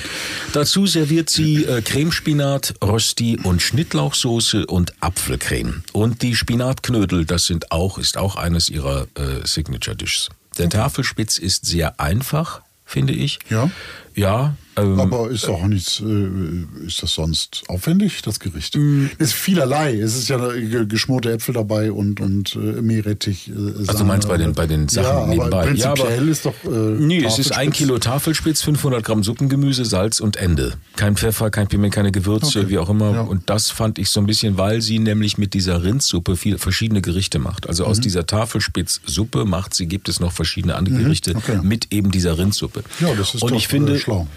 Dazu 0.52 0.86
serviert 0.88 1.30
sie 1.30 1.64
äh, 1.64 1.82
Cremespinat, 1.82 2.74
Rösti 2.84 3.40
und 3.42 3.62
Schnittlauchsoße 3.62 4.66
und 4.68 4.94
Apfelcreme. 5.02 5.82
Und 5.94 6.22
die 6.22 6.36
Spinatknödel, 6.36 7.24
das 7.26 7.46
sind 7.46 7.72
auch, 7.72 7.98
ist 7.98 8.18
auch 8.18 8.36
eines 8.36 8.68
ihrer 8.68 9.08
äh, 9.16 9.46
Signature 9.48 9.96
Dishes. 9.96 10.28
Der 10.58 10.70
Tafelspitz 10.70 11.38
ist 11.38 11.66
sehr 11.66 11.98
einfach, 12.00 12.62
finde 12.86 13.14
ich. 13.14 13.40
Ja. 13.50 13.72
Ja. 14.16 14.54
Ähm, 14.78 15.00
Aber 15.00 15.30
ist 15.30 15.48
auch 15.50 15.66
nichts, 15.68 16.00
äh, 16.00 16.86
ist 16.88 17.04
das 17.04 17.14
sonst 17.14 17.64
aufwendig, 17.68 18.22
das 18.22 18.40
Gericht? 18.40 18.76
Es 19.18 19.28
ist 19.30 19.34
vielerlei. 19.34 20.00
Es 20.00 20.16
ist 20.18 20.30
ja 20.30 20.38
ge- 20.38 20.86
geschmorte 20.86 21.32
Äpfel 21.34 21.54
dabei 21.54 21.92
und, 21.92 22.22
und 22.22 22.56
äh, 22.56 22.82
Meerrettich. 22.82 23.50
Äh, 23.50 23.54
also 23.88 24.00
du 24.00 24.06
meinst 24.06 24.28
bei 24.30 24.38
den, 24.38 24.54
bei 24.54 24.68
den 24.68 24.88
Sachen 24.88 25.06
ja, 25.06 25.28
nebenbei. 25.28 25.58
Aber 25.64 25.68
prinzipiell 25.68 26.28
ist 26.30 26.46
doch. 26.46 26.54
Äh, 26.64 26.70
Nee, 27.02 27.24
es 27.26 27.38
ist 27.40 27.52
ein 27.58 27.72
Kilo 27.72 27.98
Tafelspitz, 28.00 28.62
500 28.62 29.04
Gramm 29.04 29.24
Suppengemüse, 29.24 29.84
Salz 29.84 30.20
und 30.22 30.38
Ende. 30.38 30.74
Kein 30.96 31.18
Pfeffer, 31.18 31.50
kein 31.50 31.68
Piment, 31.68 31.94
keine 31.94 32.12
Gewürze, 32.12 32.60
Okay. 32.60 32.70
wie 32.70 32.78
auch 32.78 32.90
immer. 32.90 33.12
Ja. 33.14 33.22
Und 33.22 33.50
das 33.50 33.70
fand 33.72 34.00
ich 34.00 34.10
so 34.10 34.20
ein 34.22 34.26
bisschen, 34.26 34.58
weil 34.58 34.82
sie 34.82 35.00
nämlich 35.00 35.38
mit 35.38 35.54
dieser 35.54 35.84
Rindsuppe 35.84 36.38
viel, 36.38 36.58
verschiedene 36.58 37.02
Gerichte 37.02 37.40
macht. 37.40 37.68
Also 37.68 37.86
aus 37.86 38.00
dieser 38.00 38.26
Tafelspitzsuppe 38.26 39.46
macht 39.46 39.74
sie, 39.74 39.88
gibt 39.88 40.08
es 40.10 40.20
noch 40.20 40.32
verschiedene 40.32 40.76
andere 40.76 40.96
Gerichte 40.98 41.32
Mhm. 41.32 41.38
okay. 41.38 41.60
mit 41.64 41.92
eben 41.92 42.12
dieser 42.12 42.38
Rindsuppe. 42.38 42.84
Ja, 43.00 43.14
das 43.16 43.36
ist 43.36 43.42
und 43.44 43.52
doch 43.52 43.58
ich 43.58 43.68
finde, 43.68 43.96
äh, 43.96 44.00
schlau. 44.00 44.28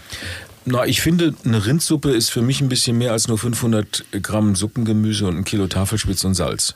Na, 0.67 0.87
ich 0.87 1.01
finde, 1.01 1.35
eine 1.45 1.67
Rindsuppe 1.67 2.11
ist 2.11 2.31
für 2.31 2.43
mich 2.43 2.61
ein 2.61 2.69
bisschen 2.69 2.99
mehr 2.99 3.13
als 3.13 3.29
nur 3.29 3.39
500 3.39 4.05
Gramm 4.23 4.57
Suppengemüse 4.57 5.27
und 5.27 5.37
ein 5.37 5.45
Kilo 5.45 5.67
Tafelspitz 5.67 6.25
und 6.25 6.35
Salz. 6.35 6.75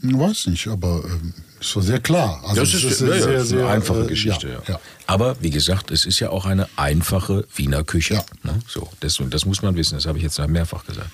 Ich 0.00 0.16
weiß 0.16 0.46
nicht, 0.46 0.68
aber 0.68 1.02
ähm, 1.04 1.34
es 1.60 1.74
war 1.74 1.82
sehr 1.82 1.98
klar. 1.98 2.40
Also 2.44 2.60
Das 2.60 2.74
es 2.74 2.84
ist, 2.84 2.98
sehr, 2.98 3.08
ja, 3.08 3.22
sehr, 3.22 3.34
ist 3.34 3.52
eine 3.52 3.60
sehr, 3.60 3.68
einfache 3.68 4.04
äh, 4.04 4.06
Geschichte. 4.06 4.48
Ja, 4.48 4.74
Ja. 4.74 4.80
Aber 5.06 5.36
wie 5.40 5.50
gesagt, 5.50 5.90
es 5.90 6.06
ist 6.06 6.20
ja 6.20 6.30
auch 6.30 6.46
eine 6.46 6.68
einfache 6.76 7.46
Wiener 7.56 7.82
Küche. 7.82 8.24
Ne? 8.44 8.60
So, 8.68 8.88
das, 9.00 9.18
das 9.30 9.44
muss 9.44 9.62
man 9.62 9.76
wissen. 9.76 9.96
Das 9.96 10.06
habe 10.06 10.18
ich 10.18 10.24
jetzt 10.24 10.38
mehrfach 10.48 10.86
gesagt. 10.86 11.10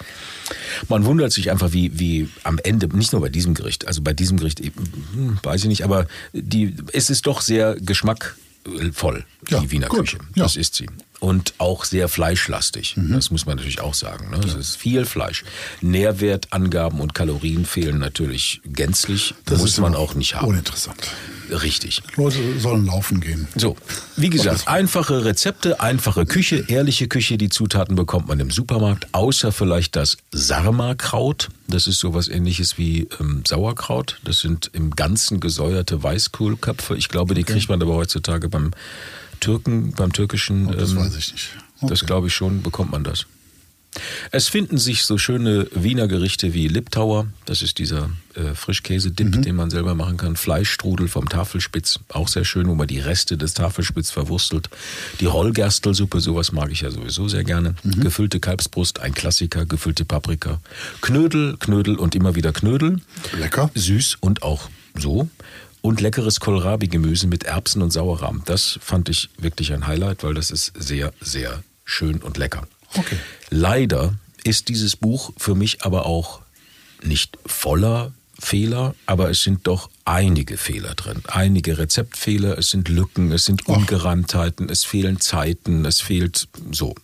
Man 0.88 1.04
wundert 1.06 1.32
sich 1.32 1.50
einfach, 1.50 1.72
wie, 1.72 1.98
wie 1.98 2.28
am 2.44 2.58
Ende, 2.62 2.94
nicht 2.94 3.12
nur 3.12 3.22
bei 3.22 3.30
diesem 3.30 3.54
Gericht, 3.54 3.86
also 3.86 4.02
bei 4.02 4.12
diesem 4.12 4.36
Gericht, 4.36 4.60
hm, 4.60 5.38
weiß 5.42 5.62
ich 5.62 5.68
nicht, 5.68 5.84
aber 5.84 6.06
die, 6.32 6.74
es 6.92 7.10
ist 7.10 7.26
doch 7.26 7.40
sehr 7.40 7.76
geschmackvoll, 7.80 8.36
die 8.68 9.54
Ja, 9.54 9.70
Wiener 9.70 9.88
gut. 9.88 10.00
Küche. 10.00 10.18
Ja. 10.34 10.44
Das 10.44 10.56
ist 10.56 10.74
sie. 10.74 10.86
Und 11.20 11.54
auch 11.58 11.84
sehr 11.84 12.08
fleischlastig. 12.08 12.96
Mhm. 12.96 13.12
Das 13.12 13.30
muss 13.30 13.44
man 13.46 13.56
natürlich 13.56 13.80
auch 13.80 13.94
sagen. 13.94 14.30
Ne? 14.30 14.38
Es 14.46 14.54
ist 14.54 14.76
viel 14.76 15.04
Fleisch. 15.04 15.44
Nährwertangaben 15.80 17.00
und 17.00 17.14
Kalorien 17.14 17.64
fehlen 17.64 17.98
natürlich 17.98 18.60
gänzlich. 18.64 19.34
Das 19.44 19.58
muss 19.58 19.78
man 19.78 19.94
auch 19.94 20.14
nicht 20.14 20.34
haben. 20.36 20.46
Uninteressant. 20.48 21.10
Richtig. 21.50 22.02
Leute 22.16 22.38
sollen 22.60 22.86
laufen 22.86 23.20
gehen. 23.20 23.48
So, 23.56 23.76
wie 24.16 24.30
gesagt, 24.30 24.68
einfache 24.68 25.24
Rezepte, 25.24 25.80
einfache 25.80 26.26
Küche, 26.26 26.64
ehrliche 26.68 27.08
Küche. 27.08 27.38
Die 27.38 27.48
Zutaten 27.48 27.96
bekommt 27.96 28.28
man 28.28 28.38
im 28.40 28.50
Supermarkt, 28.50 29.06
außer 29.12 29.52
vielleicht 29.52 29.96
das 29.96 30.16
Sarma-Kraut. 30.32 31.48
Das 31.68 31.86
ist 31.86 31.98
sowas 32.00 32.28
ähnliches 32.28 32.78
wie 32.78 33.08
ähm, 33.20 33.42
Sauerkraut. 33.46 34.20
Das 34.24 34.38
sind 34.40 34.70
im 34.72 34.94
Ganzen 34.96 35.40
gesäuerte 35.40 36.02
Weißkohlköpfe. 36.02 36.96
Ich 36.96 37.08
glaube, 37.08 37.34
die 37.34 37.44
kriegt 37.44 37.68
man 37.68 37.80
aber 37.82 37.94
heutzutage 37.94 38.48
beim 38.48 38.72
Türken, 39.40 39.92
beim 39.92 40.12
türkischen. 40.12 40.66
Oh, 40.68 40.72
das 40.72 40.90
ähm, 40.92 40.98
weiß 40.98 41.16
ich 41.16 41.32
nicht. 41.32 41.48
Das 41.80 42.00
Okay. 42.02 42.06
glaube 42.06 42.26
ich 42.26 42.34
schon, 42.34 42.62
bekommt 42.62 42.90
man 42.90 43.04
das. 43.04 43.26
Es 44.30 44.48
finden 44.48 44.78
sich 44.78 45.04
so 45.04 45.18
schöne 45.18 45.66
Wiener 45.74 46.08
Gerichte 46.08 46.54
wie 46.54 46.68
Liptauer, 46.68 47.26
das 47.46 47.62
ist 47.62 47.78
dieser 47.78 48.10
äh, 48.34 48.54
Frischkäse-Dip, 48.54 49.42
den 49.42 49.56
man 49.56 49.70
selber 49.70 49.94
machen 49.94 50.16
kann. 50.16 50.36
Fleischstrudel 50.36 51.08
vom 51.08 51.28
Tafelspitz, 51.28 52.00
auch 52.08 52.28
sehr 52.28 52.44
schön, 52.44 52.68
wo 52.68 52.74
man 52.74 52.86
die 52.86 53.00
Reste 53.00 53.36
des 53.36 53.54
Tafelspitz 53.54 54.10
verwurstelt. 54.10 54.68
Die 55.20 55.26
Rollgerstelssuppe, 55.26 56.20
sowas 56.20 56.52
mag 56.52 56.70
ich 56.70 56.82
ja 56.82 56.90
sowieso 56.90 57.28
sehr 57.28 57.44
gerne. 57.44 57.74
Gefüllte 57.84 58.40
Kalbsbrust, 58.40 59.00
ein 59.00 59.14
Klassiker, 59.14 59.64
gefüllte 59.64 60.04
Paprika. 60.04 60.60
Knödel, 61.00 61.56
Knödel 61.58 61.96
und 61.96 62.14
immer 62.14 62.34
wieder 62.34 62.52
Knödel. 62.52 63.00
Lecker. 63.38 63.70
Süß 63.74 64.18
und 64.20 64.42
auch 64.42 64.68
so. 64.94 65.28
Und 65.80 66.00
leckeres 66.00 66.40
Kohlrabi-Gemüse 66.40 67.28
mit 67.28 67.44
Erbsen 67.44 67.82
und 67.82 67.92
Sauerrahm. 67.92 68.42
Das 68.44 68.78
fand 68.82 69.08
ich 69.08 69.30
wirklich 69.38 69.72
ein 69.72 69.86
Highlight, 69.86 70.24
weil 70.24 70.34
das 70.34 70.50
ist 70.50 70.72
sehr, 70.76 71.12
sehr 71.20 71.62
schön 71.84 72.18
und 72.18 72.36
lecker. 72.36 72.66
Okay. 72.94 73.16
Leider 73.50 74.14
ist 74.44 74.68
dieses 74.68 74.96
Buch 74.96 75.32
für 75.36 75.54
mich 75.54 75.82
aber 75.82 76.06
auch 76.06 76.40
nicht 77.02 77.38
voller 77.46 78.12
Fehler, 78.40 78.94
aber 79.06 79.30
es 79.30 79.42
sind 79.42 79.66
doch 79.66 79.90
einige 80.04 80.56
Fehler 80.56 80.94
drin. 80.94 81.22
Einige 81.26 81.78
Rezeptfehler, 81.78 82.56
es 82.56 82.70
sind 82.70 82.88
Lücken, 82.88 83.32
es 83.32 83.44
sind 83.44 83.66
Ungereimtheiten, 83.66 84.68
es 84.68 84.84
fehlen 84.84 85.20
Zeiten, 85.20 85.84
es 85.84 86.00
fehlt 86.00 86.48
so. 86.70 86.94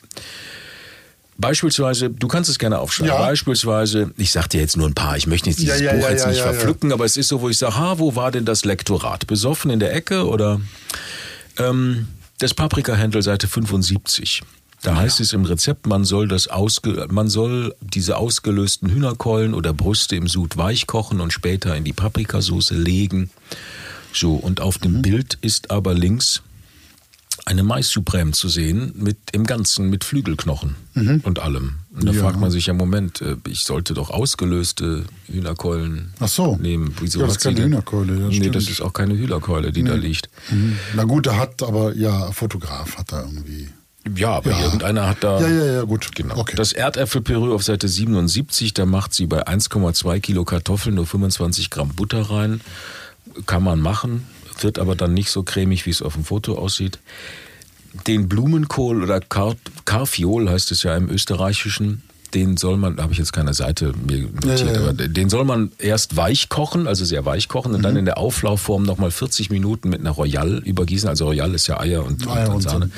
Beispielsweise, 1.37 2.11
du 2.11 2.29
kannst 2.29 2.49
es 2.49 2.61
gerne 2.61 2.79
aufschreiben. 2.79 3.12
Ja. 3.12 3.18
Beispielsweise, 3.18 4.12
ich 4.16 4.31
sag 4.31 4.49
dir 4.49 4.61
jetzt 4.61 4.77
nur 4.77 4.87
ein 4.87 4.94
paar, 4.94 5.16
ich 5.16 5.27
möchte 5.27 5.51
jetzt 5.51 5.59
dieses 5.59 5.81
Ja, 5.81 5.92
ja, 5.92 6.01
Buch 6.01 6.09
jetzt 6.09 6.27
nicht 6.29 6.40
verpflücken, 6.40 6.92
aber 6.92 7.05
es 7.05 7.16
ist 7.16 7.27
so, 7.27 7.40
wo 7.40 7.49
ich 7.49 7.59
sage, 7.59 7.77
ha, 7.77 7.99
wo 7.99 8.14
war 8.14 8.31
denn 8.31 8.44
das 8.44 8.64
Lektorat? 8.64 9.27
Besoffen 9.27 9.73
in 9.73 9.81
der 9.81 9.92
Ecke 9.92 10.29
oder 10.29 10.61
ähm, 11.59 12.07
das 12.38 12.55
Paprikahändel 12.55 13.23
Seite 13.23 13.49
75. 13.49 14.42
Da 14.85 14.97
heißt 14.97 15.18
es 15.20 15.33
im 15.33 15.44
Rezept, 15.44 15.87
man 15.87 16.05
soll 16.05 16.29
das 16.29 16.47
ausge, 16.49 17.07
man 17.11 17.29
soll 17.29 17.75
diese 17.81 18.16
ausgelösten 18.18 18.90
Hühnerkeulen 18.90 19.55
oder 19.55 19.73
Brüste 19.73 20.14
im 20.14 20.29
Sud 20.29 20.57
weich 20.57 20.87
kochen 20.87 21.20
und 21.20 21.33
später 21.33 21.75
in 21.77 21.85
die 21.85 21.92
Paprikasauce 21.94 22.70
legen. 22.70 23.31
So, 24.12 24.35
und 24.35 24.61
auf 24.61 24.79
Mhm. 24.79 24.83
dem 24.83 25.03
Bild 25.03 25.38
ist 25.40 25.70
aber 25.70 25.94
links 25.94 26.42
eine 27.47 27.62
Mais 27.62 27.88
Supreme 27.88 28.33
zu 28.33 28.49
sehen 28.49 28.92
mit 28.97 29.16
im 29.33 29.44
Ganzen 29.44 29.90
mit 29.90 30.05
Flügelknochen 30.05 30.77
und 31.25 31.38
allem. 31.40 31.77
Und 31.94 32.05
da 32.05 32.12
Mhm. 32.12 32.18
Ja. 32.18 32.23
fragt 32.25 32.40
man 32.40 32.51
sich 32.51 32.66
ja 32.66 32.75
Moment, 32.75 33.20
äh, 33.23 33.37
ich 33.49 33.64
sollte 33.64 33.92
doch 33.94 34.11
ausgelöste 34.11 35.05
Hühnerkeulen 35.27 36.12
Ach 36.20 36.29
so. 36.29 36.57
nehmen. 36.57 36.94
Wieso 37.01 37.20
Ja, 37.20 37.27
das 37.27 37.37
ist 37.37 37.42
keine 37.42 37.62
Hühnerkeule, 37.62 38.18
ja, 38.20 38.29
nee, 38.29 38.35
stimmt. 38.37 38.55
das 38.55 38.68
ist 38.68 38.81
auch 38.81 38.92
keine 38.92 39.14
Hühnerkeule, 39.16 39.73
die 39.73 39.83
da 39.83 39.94
liegt. 39.94 40.29
Mhm. 40.51 40.79
Na 40.94 41.05
gut, 41.05 41.27
da 41.27 41.37
hat 41.37 41.62
aber, 41.62 41.94
ja, 41.97 42.31
Fotograf 42.33 42.97
hat 42.99 43.12
da 43.12 43.23
irgendwie. 43.23 43.68
Ja, 44.17 44.33
aber 44.37 44.51
Ja. 44.51 44.61
irgendeiner 44.64 45.09
hat 45.09 45.25
da. 45.25 45.40
Ja, 45.40 45.49
ja, 45.49 45.64
ja, 45.73 45.83
gut. 45.83 46.14
Genau. 46.14 46.37
Okay. 46.37 46.57
Das 46.57 46.73
Erdäpfelpüree 46.73 47.53
auf 47.55 47.62
Seite 47.62 47.88
77, 47.88 48.75
da 48.75 48.85
macht 48.87 49.14
sie 49.14 49.27
bei 49.27 49.47
1,2 49.47 50.21
Kilo 50.21 50.45
Kartoffeln 50.45 50.95
nur 50.97 51.07
25 51.07 51.71
Gramm 51.71 51.88
Butter 51.95 52.23
rein. 52.31 52.61
Kann 53.47 53.62
man 53.62 53.81
machen, 53.81 54.27
wird 54.61 54.79
aber 54.79 54.95
dann 54.95 55.14
nicht 55.14 55.31
so 55.31 55.43
cremig, 55.43 55.87
wie 55.87 55.90
es 55.90 56.03
auf 56.03 56.14
dem 56.14 56.25
Foto 56.25 56.59
aussieht. 56.59 56.99
Den 58.07 58.29
Blumenkohl 58.29 59.03
oder 59.03 59.21
Kar 59.21 59.55
Karfiol 59.85 60.51
heißt 60.51 60.71
es 60.73 60.83
ja 60.83 60.95
im 60.97 61.09
Österreichischen, 61.09 62.03
den 62.35 62.57
soll 62.57 62.77
man, 62.77 62.97
da 62.97 63.05
habe 63.05 63.12
ich 63.12 63.18
jetzt 63.18 63.33
keine 63.33 63.55
Seite 63.55 63.92
mir 64.07 64.23
notiert, 64.23 64.75
ja. 64.75 64.81
aber 64.81 64.92
den 64.92 65.31
soll 65.31 65.44
man 65.44 65.70
erst 65.79 66.16
weich 66.16 66.49
kochen, 66.49 66.87
also 66.87 67.05
sehr 67.05 67.25
weich 67.25 67.49
kochen 67.49 67.73
und 67.73 67.79
Mhm. 67.79 67.83
dann 67.83 67.97
in 67.97 68.05
der 68.05 68.18
Auflaufform 68.18 68.83
nochmal 68.83 69.11
40 69.11 69.51
Minuten 69.51 69.88
mit 69.88 70.01
einer 70.01 70.11
Royal 70.11 70.59
übergießen. 70.64 71.09
Also 71.09 71.27
Royal 71.27 71.55
ist 71.55 71.66
ja 71.66 71.79
Eier 71.81 72.05
und, 72.05 72.27
Eier 72.29 72.49
und, 72.49 72.57
und 72.57 72.62
Sahne. 72.62 72.90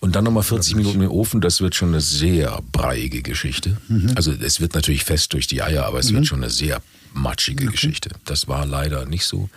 Und 0.00 0.14
dann 0.16 0.24
nochmal 0.24 0.42
40 0.42 0.74
Minuten 0.76 1.00
im 1.02 1.10
Ofen, 1.10 1.40
das 1.40 1.60
wird 1.60 1.74
schon 1.74 1.88
eine 1.88 2.00
sehr 2.00 2.60
breiige 2.72 3.22
Geschichte. 3.22 3.76
Mhm. 3.88 4.12
Also 4.14 4.32
es 4.32 4.60
wird 4.60 4.74
natürlich 4.74 5.04
fest 5.04 5.32
durch 5.32 5.46
die 5.46 5.62
Eier, 5.62 5.86
aber 5.86 5.98
es 5.98 6.12
wird 6.12 6.26
schon 6.26 6.42
eine 6.42 6.50
sehr 6.50 6.80
matschige 7.14 7.66
Geschichte. 7.66 8.10
Das 8.26 8.46
war 8.46 8.66
leider 8.66 9.06
nicht 9.06 9.24
so. 9.24 9.48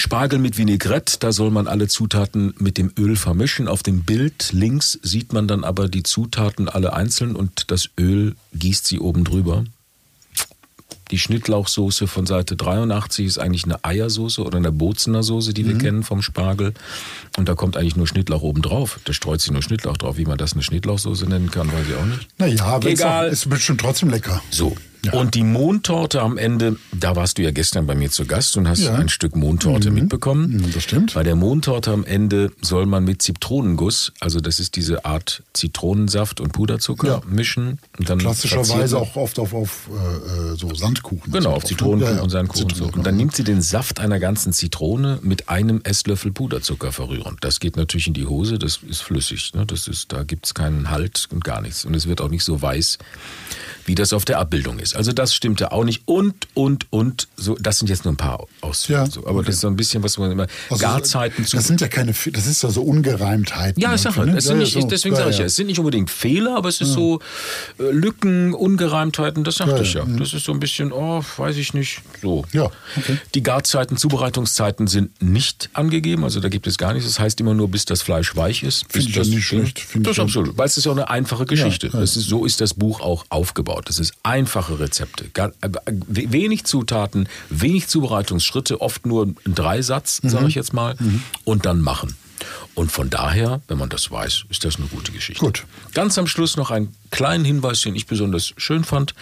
Spargel 0.00 0.38
mit 0.38 0.56
Vinaigrette, 0.56 1.16
da 1.18 1.32
soll 1.32 1.50
man 1.50 1.66
alle 1.66 1.88
Zutaten 1.88 2.54
mit 2.58 2.78
dem 2.78 2.92
Öl 2.96 3.16
vermischen. 3.16 3.66
Auf 3.66 3.82
dem 3.82 4.04
Bild 4.04 4.52
links 4.52 4.98
sieht 5.02 5.32
man 5.32 5.48
dann 5.48 5.64
aber 5.64 5.88
die 5.88 6.04
Zutaten 6.04 6.68
alle 6.68 6.92
einzeln 6.92 7.34
und 7.34 7.70
das 7.72 7.90
Öl 7.98 8.36
gießt 8.54 8.86
sie 8.86 9.00
oben 9.00 9.24
drüber. 9.24 9.64
Die 11.10 11.18
Schnittlauchsoße 11.18 12.06
von 12.06 12.26
Seite 12.26 12.54
83 12.54 13.26
ist 13.26 13.38
eigentlich 13.38 13.64
eine 13.64 13.82
Eiersoße 13.82 14.42
oder 14.44 14.58
eine 14.58 14.70
Bozener 14.70 15.22
Soße, 15.22 15.52
die 15.54 15.66
wir 15.66 15.74
Mhm. 15.74 15.78
kennen 15.78 16.02
vom 16.04 16.20
Spargel. 16.22 16.74
Und 17.38 17.48
da 17.48 17.54
kommt 17.54 17.76
eigentlich 17.78 17.96
nur 17.96 18.06
Schnittlauch 18.06 18.42
oben 18.42 18.60
drauf. 18.62 19.00
Da 19.04 19.12
streut 19.14 19.40
sie 19.40 19.50
nur 19.50 19.62
Schnittlauch 19.62 19.96
drauf. 19.96 20.18
Wie 20.18 20.26
man 20.26 20.36
das 20.38 20.52
eine 20.52 20.62
Schnittlauchsoße 20.62 21.24
nennen 21.26 21.50
kann, 21.50 21.72
weiß 21.72 21.86
ich 21.88 21.94
auch 21.96 22.04
nicht. 22.04 22.28
Naja, 22.38 22.62
aber 22.66 22.86
es 22.88 22.94
ist, 22.94 23.02
auch, 23.02 23.06
Egal. 23.08 23.28
ist 23.30 23.48
bestimmt 23.48 23.80
trotzdem 23.80 24.10
lecker. 24.10 24.42
So. 24.50 24.76
Ja. 25.04 25.12
Und 25.12 25.34
die 25.34 25.44
Mondtorte 25.44 26.20
am 26.22 26.38
Ende, 26.38 26.76
da 26.92 27.14
warst 27.14 27.38
du 27.38 27.42
ja 27.42 27.50
gestern 27.52 27.86
bei 27.86 27.94
mir 27.94 28.10
zu 28.10 28.24
Gast 28.26 28.56
und 28.56 28.66
hast 28.68 28.80
Ja. 28.80 28.94
ein 28.96 29.08
Stück 29.08 29.36
Mondtorte 29.36 29.90
mitbekommen. 29.90 30.56
Mhm, 30.56 30.72
das 30.72 30.82
stimmt. 30.82 31.14
Bei 31.14 31.22
der 31.22 31.36
Mondtorte 31.36 31.92
am 31.92 32.04
Ende 32.04 32.50
soll 32.62 32.86
man 32.86 33.04
mit 33.04 33.22
Zitronenguss, 33.22 34.12
also 34.20 34.40
das 34.40 34.58
ist 34.58 34.74
diese 34.76 35.04
Art 35.04 35.42
Zitronensaft 35.52 36.40
und 36.40 36.52
Puderzucker 36.52 37.08
Ja. 37.08 37.20
mischen. 37.28 37.78
Und 37.98 38.10
dann 38.10 38.18
Klassischerweise 38.18 38.98
auch 38.98 39.14
oft 39.16 39.38
auf, 39.38 39.54
auf 39.54 39.88
äh, 39.90 40.52
äh, 40.52 40.56
so 40.56 40.74
Sandkuchen. 40.74 41.32
Genau, 41.32 41.52
auf 41.52 41.64
Zitronenkuchen 41.64 42.16
ne? 42.16 42.22
Und 42.22 42.30
Sandkuchen. 42.30 42.64
und 42.64 42.70
So. 42.70 42.74
Zitronen, 42.84 42.94
Und 42.98 43.06
dann 43.06 43.16
nimmt 43.16 43.36
sie 43.36 43.44
den 43.44 43.62
Saft 43.62 44.00
einer 44.00 44.18
ganzen 44.18 44.52
Zitrone 44.52 45.20
mit 45.22 45.48
einem 45.48 45.80
Esslöffel 45.84 46.32
Puderzucker 46.32 46.90
verrühren. 46.92 47.36
Das 47.40 47.60
geht 47.60 47.76
natürlich 47.76 48.08
in 48.08 48.14
die 48.14 48.26
Hose, 48.26 48.58
das 48.58 48.80
ist 48.88 49.02
flüssig. 49.02 49.52
Ne? 49.54 49.64
Das 49.64 49.86
ist, 49.88 50.12
da 50.12 50.24
gibt 50.24 50.46
es 50.46 50.54
keinen 50.54 50.90
Halt 50.90 51.28
und 51.30 51.44
gar 51.44 51.60
nichts. 51.60 51.84
Und 51.84 51.94
es 51.94 52.06
wird 52.08 52.20
auch 52.20 52.30
nicht 52.30 52.44
so 52.44 52.60
weiß, 52.60 52.98
wie 53.88 53.94
das 53.94 54.12
auf 54.12 54.24
der 54.24 54.38
Abbildung 54.38 54.78
ist. 54.78 54.94
Also 54.94 55.12
das 55.12 55.34
stimmte 55.34 55.72
auch 55.72 55.82
nicht. 55.82 56.02
Und, 56.04 56.46
und, 56.54 56.86
und, 56.90 57.26
so, 57.36 57.56
das 57.58 57.78
sind 57.78 57.88
jetzt 57.88 58.04
nur 58.04 58.12
ein 58.12 58.18
paar 58.18 58.46
Ausführungen. 58.60 59.06
Ja, 59.06 59.10
so. 59.12 59.26
Aber 59.26 59.42
das 59.42 59.56
ist 59.56 59.62
so 59.62 59.68
ein 59.68 59.76
bisschen, 59.76 60.02
was 60.02 60.18
man 60.18 60.30
immer, 60.30 60.46
Also, 60.68 60.82
Garzeiten 60.82 61.44
zu... 61.44 61.56
Das 61.56 61.66
sind 61.66 61.80
ja 61.80 61.88
keine, 61.88 62.12
das 62.32 62.46
ist 62.46 62.62
ja 62.62 62.70
so 62.70 62.82
Ungereimtheiten. 62.82 63.82
Ja, 63.82 63.94
ich 63.94 64.02
sag 64.02 64.16
irgendwie, 64.16 64.34
halt, 64.34 64.44
ne? 64.44 64.50
Ja, 64.50 64.54
nicht, 64.56 64.74
ja, 64.74 64.82
so. 64.82 64.86
deswegen 64.86 65.14
Ja, 65.14 65.20
sage 65.22 65.30
ich 65.30 65.38
ja, 65.38 65.44
es 65.46 65.56
sind 65.56 65.66
nicht 65.66 65.78
unbedingt 65.78 66.10
Fehler, 66.10 66.56
aber 66.56 66.68
es 66.68 66.80
ist 66.80 66.92
so 66.92 67.20
äh, 67.78 67.90
Lücken, 67.90 68.54
Ungereimtheiten, 68.54 69.42
das 69.42 69.56
sagte 69.56 69.82
ich 69.82 69.94
ja. 69.94 70.04
Das 70.04 70.34
ist 70.34 70.44
so 70.44 70.52
ein 70.52 70.60
bisschen, 70.60 70.92
oh, 70.92 71.24
weiß 71.36 71.56
ich 71.56 71.72
nicht, 71.72 72.02
so. 72.20 72.44
Ja, 72.52 72.70
okay. 72.96 73.18
Die 73.34 73.42
Garzeiten, 73.42 73.96
Zubereitungszeiten 73.96 74.86
sind 74.86 75.22
nicht 75.22 75.70
angegeben, 75.72 76.24
also 76.24 76.40
da 76.40 76.48
gibt 76.48 76.66
es 76.66 76.76
gar 76.76 76.92
nichts. 76.92 77.08
Das 77.08 77.18
heißt 77.18 77.40
immer 77.40 77.54
nur, 77.54 77.68
bis 77.68 77.86
das 77.86 78.02
Fleisch 78.02 78.36
weich 78.36 78.62
ist. 78.62 78.84
Finde 78.90 79.08
ich 79.08 79.14
das 79.14 79.28
nicht 79.28 79.46
schlecht. 79.46 79.86
Das 79.94 80.12
ist 80.12 80.20
absolut, 80.20 80.58
weil 80.58 80.66
es 80.66 80.76
ist 80.76 80.84
ja 80.84 80.92
auch 80.92 80.96
eine 80.96 81.08
einfache 81.08 81.46
Geschichte. 81.46 81.86
Ist, 81.86 82.14
so 82.14 82.44
ist 82.44 82.60
das 82.60 82.74
Buch 82.74 83.00
auch 83.00 83.24
aufgebaut. 83.30 83.77
Das 83.84 83.98
ist 83.98 84.14
einfache 84.22 84.78
Rezepte, 84.80 85.24
äh, 85.60 85.68
wenig 86.08 86.64
Zutaten, 86.64 87.28
wenig 87.50 87.88
Zubereitungsschritte, 87.88 88.80
oft 88.80 89.06
nur 89.06 89.26
ein 89.26 89.54
Dreisatz, 89.54 90.22
Mhm. 90.22 90.28
sage 90.30 90.46
ich 90.48 90.54
jetzt 90.54 90.72
mal, 90.72 90.96
und 91.44 91.66
dann 91.66 91.80
machen. 91.80 92.16
Und 92.78 92.92
von 92.92 93.10
daher, 93.10 93.60
wenn 93.66 93.76
man 93.76 93.88
das 93.88 94.08
weiß, 94.08 94.44
ist 94.50 94.64
das 94.64 94.76
eine 94.76 94.86
gute 94.86 95.10
Geschichte. 95.10 95.44
Gut. 95.44 95.66
Ganz 95.94 96.16
am 96.16 96.28
Schluss 96.28 96.56
noch 96.56 96.70
einen 96.70 96.94
kleinen 97.10 97.44
Hinweis, 97.44 97.80
den 97.80 97.96
ich 97.96 98.06
besonders 98.06 98.52
schön 98.56 98.84
fand. 98.84 99.14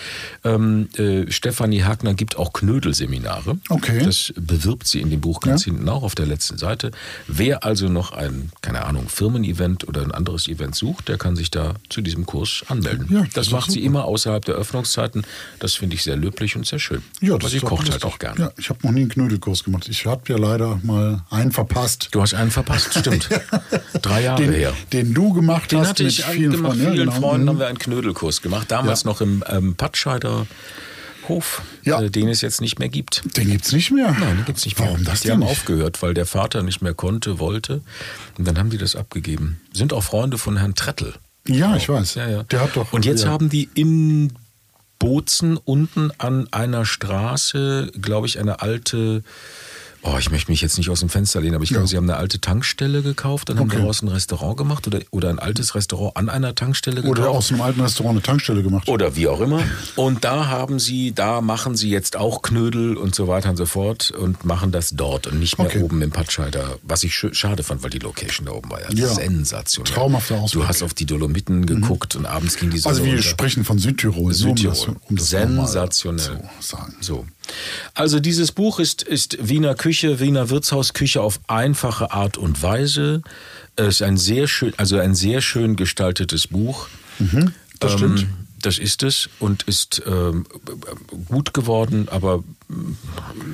Ähm, 0.45 0.91
äh, 0.99 1.31
Stefanie 1.33 1.83
Hagner 1.83 2.13
gibt 2.13 2.37
auch 2.37 2.53
Knödelseminare. 2.53 3.57
Okay. 3.71 4.03
Das 4.05 4.35
bewirbt 4.37 4.87
sie 4.87 5.01
in 5.01 5.09
dem 5.09 5.23
Buch 5.23 5.41
ganz 5.41 5.65
Ja. 5.65 5.73
hinten 5.73 5.89
auch 5.89 6.03
auf 6.03 6.15
der 6.15 6.27
letzten 6.27 6.59
Seite. 6.59 6.91
Wer 7.29 7.65
also 7.65 7.89
noch 7.89 8.13
ein, 8.13 8.53
keine 8.61 8.85
Ahnung, 8.85 9.09
Firmen-Event 9.09 9.89
oder 9.89 10.03
ein 10.03 10.13
anderes 10.13 10.49
Event 10.49 10.75
sucht, 10.75 11.09
der 11.09 11.17
kann 11.17 11.35
sich 11.35 11.51
da 11.51 11.77
zu 11.89 12.03
diesem 12.03 12.27
Kurs 12.27 12.63
anmelden. 12.69 13.07
Ja, 13.11 13.23
das 13.23 13.47
das 13.47 13.51
macht 13.53 13.71
sie 13.71 13.83
immer 13.85 14.05
außerhalb 14.05 14.45
der 14.45 14.57
Öffnungszeiten. 14.57 15.23
Das 15.61 15.75
finde 15.75 15.95
ich 15.97 16.03
sehr 16.03 16.17
löblich 16.17 16.57
und 16.57 16.67
sehr 16.67 16.79
schön. 16.81 17.03
Ja, 17.23 17.35
Aber 17.35 17.49
sie 17.49 17.61
kocht 17.61 17.91
halt 17.91 18.05
auch 18.05 18.19
gerne. 18.19 18.39
Ja, 18.41 18.53
ich 18.59 18.69
habe 18.69 18.81
noch 18.83 18.93
nie 18.93 19.01
einen 19.03 19.09
Knödelkurs 19.11 19.65
gemacht. 19.65 19.89
Ich 19.89 20.05
habe 20.05 20.21
ja 20.29 20.37
leider 20.37 20.79
mal 20.83 21.25
einen 21.31 21.53
verpasst. 21.53 22.09
Du 22.11 22.21
hast 22.21 22.35
einen 22.35 22.51
verpasst, 22.51 22.93
stimmt. 22.99 23.31
Drei 24.03 24.23
Jahre 24.23 24.43
Den, 24.43 24.53
her. 24.53 24.73
den 24.93 25.15
du 25.15 25.33
gemacht 25.33 25.73
Den 25.73 25.81
hast 25.81 25.89
hatte 25.91 26.05
mit 26.05 26.13
ich 26.19 26.25
vielen 26.25 26.53
gemacht. 26.53 26.73
Freunden. 26.77 26.93
vielen 26.93 27.09
genau. 27.09 27.21
Freunden 27.21 27.45
Mhm. 27.45 27.49
haben 27.51 27.59
wir 27.59 27.67
einen 27.69 27.79
Knödelkurs 27.79 28.43
gemacht. 28.43 28.71
Damals 28.71 29.03
Ja. 29.05 29.11
noch 29.11 29.21
im 29.21 29.43
ähm, 29.49 29.75
Patscheider 29.77 30.47
Hof, 31.29 31.63
Ja. 31.83 32.01
äh, 32.03 32.11
den 32.11 32.29
es 32.29 32.41
jetzt 32.41 32.61
nicht 32.61 32.79
mehr 32.79 32.89
gibt. 32.89 33.23
Den 33.37 33.51
gibt's 33.51 33.73
nicht 33.73 33.91
mehr. 33.91 34.15
Nein, 34.19 34.37
den 34.37 34.45
gibt's 34.45 34.65
nicht 34.65 34.79
mehr. 34.79 34.89
Warum 34.89 35.05
das 35.05 35.21
Die 35.23 35.29
denn 35.29 35.33
haben 35.35 35.41
nicht? 35.41 35.51
aufgehört, 35.51 36.01
weil 36.03 36.15
der 36.15 36.27
Vater 36.27 36.63
nicht 36.63 36.83
mehr 36.83 36.95
konnte, 36.95 37.39
wollte. 37.41 37.81
Und 38.39 38.47
dann 38.47 38.59
haben 38.59 38.71
die 38.71 38.79
das 38.79 38.95
abgegeben. 38.95 39.61
Sind 39.73 39.93
auch 39.93 40.03
Freunde 40.05 40.39
von 40.39 40.57
Herrn 40.57 40.75
Trettel. 40.77 41.15
Ja, 41.49 41.75
ich 41.77 41.89
weiß. 41.89 42.15
Ja, 42.15 42.29
ja. 42.29 42.43
Der 42.45 42.61
hat 42.61 42.77
doch. 42.77 42.93
Und 42.93 43.05
jetzt 43.05 43.25
ja. 43.25 43.31
haben 43.31 43.49
die 43.49 43.69
in 43.75 44.33
Bozen 44.99 45.57
unten 45.57 46.11
an 46.19 46.47
einer 46.53 46.85
Straße, 46.87 47.91
glaube 48.01 48.27
ich, 48.27 48.39
eine 48.39 48.61
alte 48.63 49.23
Oh, 50.09 50.17
ich 50.19 50.31
möchte 50.31 50.51
mich 50.53 50.61
jetzt 50.61 50.79
nicht 50.79 50.89
aus 50.89 51.01
dem 51.01 51.09
Fenster 51.09 51.41
lehnen, 51.41 51.57
aber 51.57 51.65
ich 51.65 51.71
glaube, 51.71 51.87
Sie 51.89 51.97
haben 51.97 52.09
eine 52.09 52.17
alte 52.17 52.41
Tankstelle 52.41 53.03
gekauft, 53.03 53.49
dann 53.49 53.59
haben 53.59 53.69
Okay. 53.69 53.79
daraus 53.81 54.03
ein 54.03 54.09
Restaurant 54.09 54.57
gemacht 54.57 54.87
oder, 54.87 55.01
oder 55.11 55.31
ein 55.31 55.39
altes 55.41 55.75
Restaurant 55.75 56.17
an 56.17 56.29
einer 56.29 56.55
Tankstelle 56.55 57.03
gekauft. 57.03 57.19
Oder 57.19 57.31
aus 57.31 57.51
einem 57.51 57.61
alten 57.63 57.81
Restaurant 57.81 58.13
eine 58.17 58.23
Tankstelle 58.23 58.63
gemacht. 58.63 58.89
Oder 58.89 59.17
wie 59.17 59.27
auch 59.27 59.41
immer. 59.41 59.63
Und 59.97 60.23
da 60.25 60.47
haben 60.47 60.79
sie, 60.79 61.13
da 61.13 61.41
machen 61.41 61.75
sie 61.77 61.91
jetzt 61.91 62.17
auch 62.17 62.43
Knödel 62.43 62.97
und 62.97 63.15
so 63.17 63.27
weiter 63.27 63.51
und 63.51 63.57
so 63.57 63.67
fort 63.67 64.13
und 64.13 64.45
machen 64.45 64.71
das 64.71 64.91
dort 64.91 65.27
und 65.27 65.41
nicht 65.41 65.59
mehr 65.59 65.67
Okay. 65.67 65.83
oben 65.83 66.01
im 66.03 66.11
Patscheider. 66.13 66.79
Was 66.83 67.03
ich 67.03 67.13
sch- 67.13 67.35
schade 67.35 67.63
fand, 67.65 67.83
weil 67.83 67.91
die 67.91 67.99
Location 67.99 68.47
da 68.47 68.53
oben 68.53 68.71
war 68.71 68.81
ja, 68.83 68.91
Ja. 68.93 69.09
sensationell. 69.09 69.93
Traumhafter 69.93 70.37
Ausblick. 70.37 70.63
Du 70.63 70.69
hast 70.69 70.83
auf 70.85 70.95
die 70.95 71.07
Dolomiten 71.07 71.67
geguckt 71.67 72.15
und 72.15 72.27
abends 72.27 72.57
ging 72.59 72.71
die 72.71 72.79
Sonne 72.79 72.93
Also 72.95 73.05
wir 73.05 73.13
unter. 73.13 73.23
sprechen 73.25 73.65
von 73.65 73.79
Südtirol. 73.81 74.33
Südtirol. 74.33 74.77
Um 74.87 74.95
das, 74.95 75.09
um 75.11 75.17
das 75.17 75.29
Sensationell. 75.31 76.41
zu 76.61 76.67
sagen. 76.77 76.95
So. 77.01 77.27
Also 77.95 78.19
dieses 78.21 78.53
Buch 78.53 78.79
ist, 78.81 79.03
ist 79.03 79.37
Wiener 79.41 79.75
Küche, 79.75 79.96
Wiener 80.05 80.51
Wirtshausküche 80.51 81.21
auf 81.21 81.41
einfache 81.47 82.13
Art 82.13 82.39
und 82.39 82.63
Weise. 82.63 83.23
Es 83.77 83.97
ist 83.97 84.03
ein 84.03 84.17
sehr 84.17 84.49
schön, 84.49 84.73
also 84.77 84.99
ein 84.99 85.15
sehr 85.15 85.41
schön 85.41 85.77
gestaltetes 85.77 86.49
Buch. 86.49 86.89
Mhm, 87.19 87.53
das 87.81 87.93
stimmt. 87.93 88.27
Das 88.63 88.79
ist 88.79 89.03
es 89.03 89.29
und 89.39 89.63
ist 89.65 90.03
ähm, 90.07 90.47
gut 91.29 91.55
geworden, 91.55 92.09
aber 92.11 92.43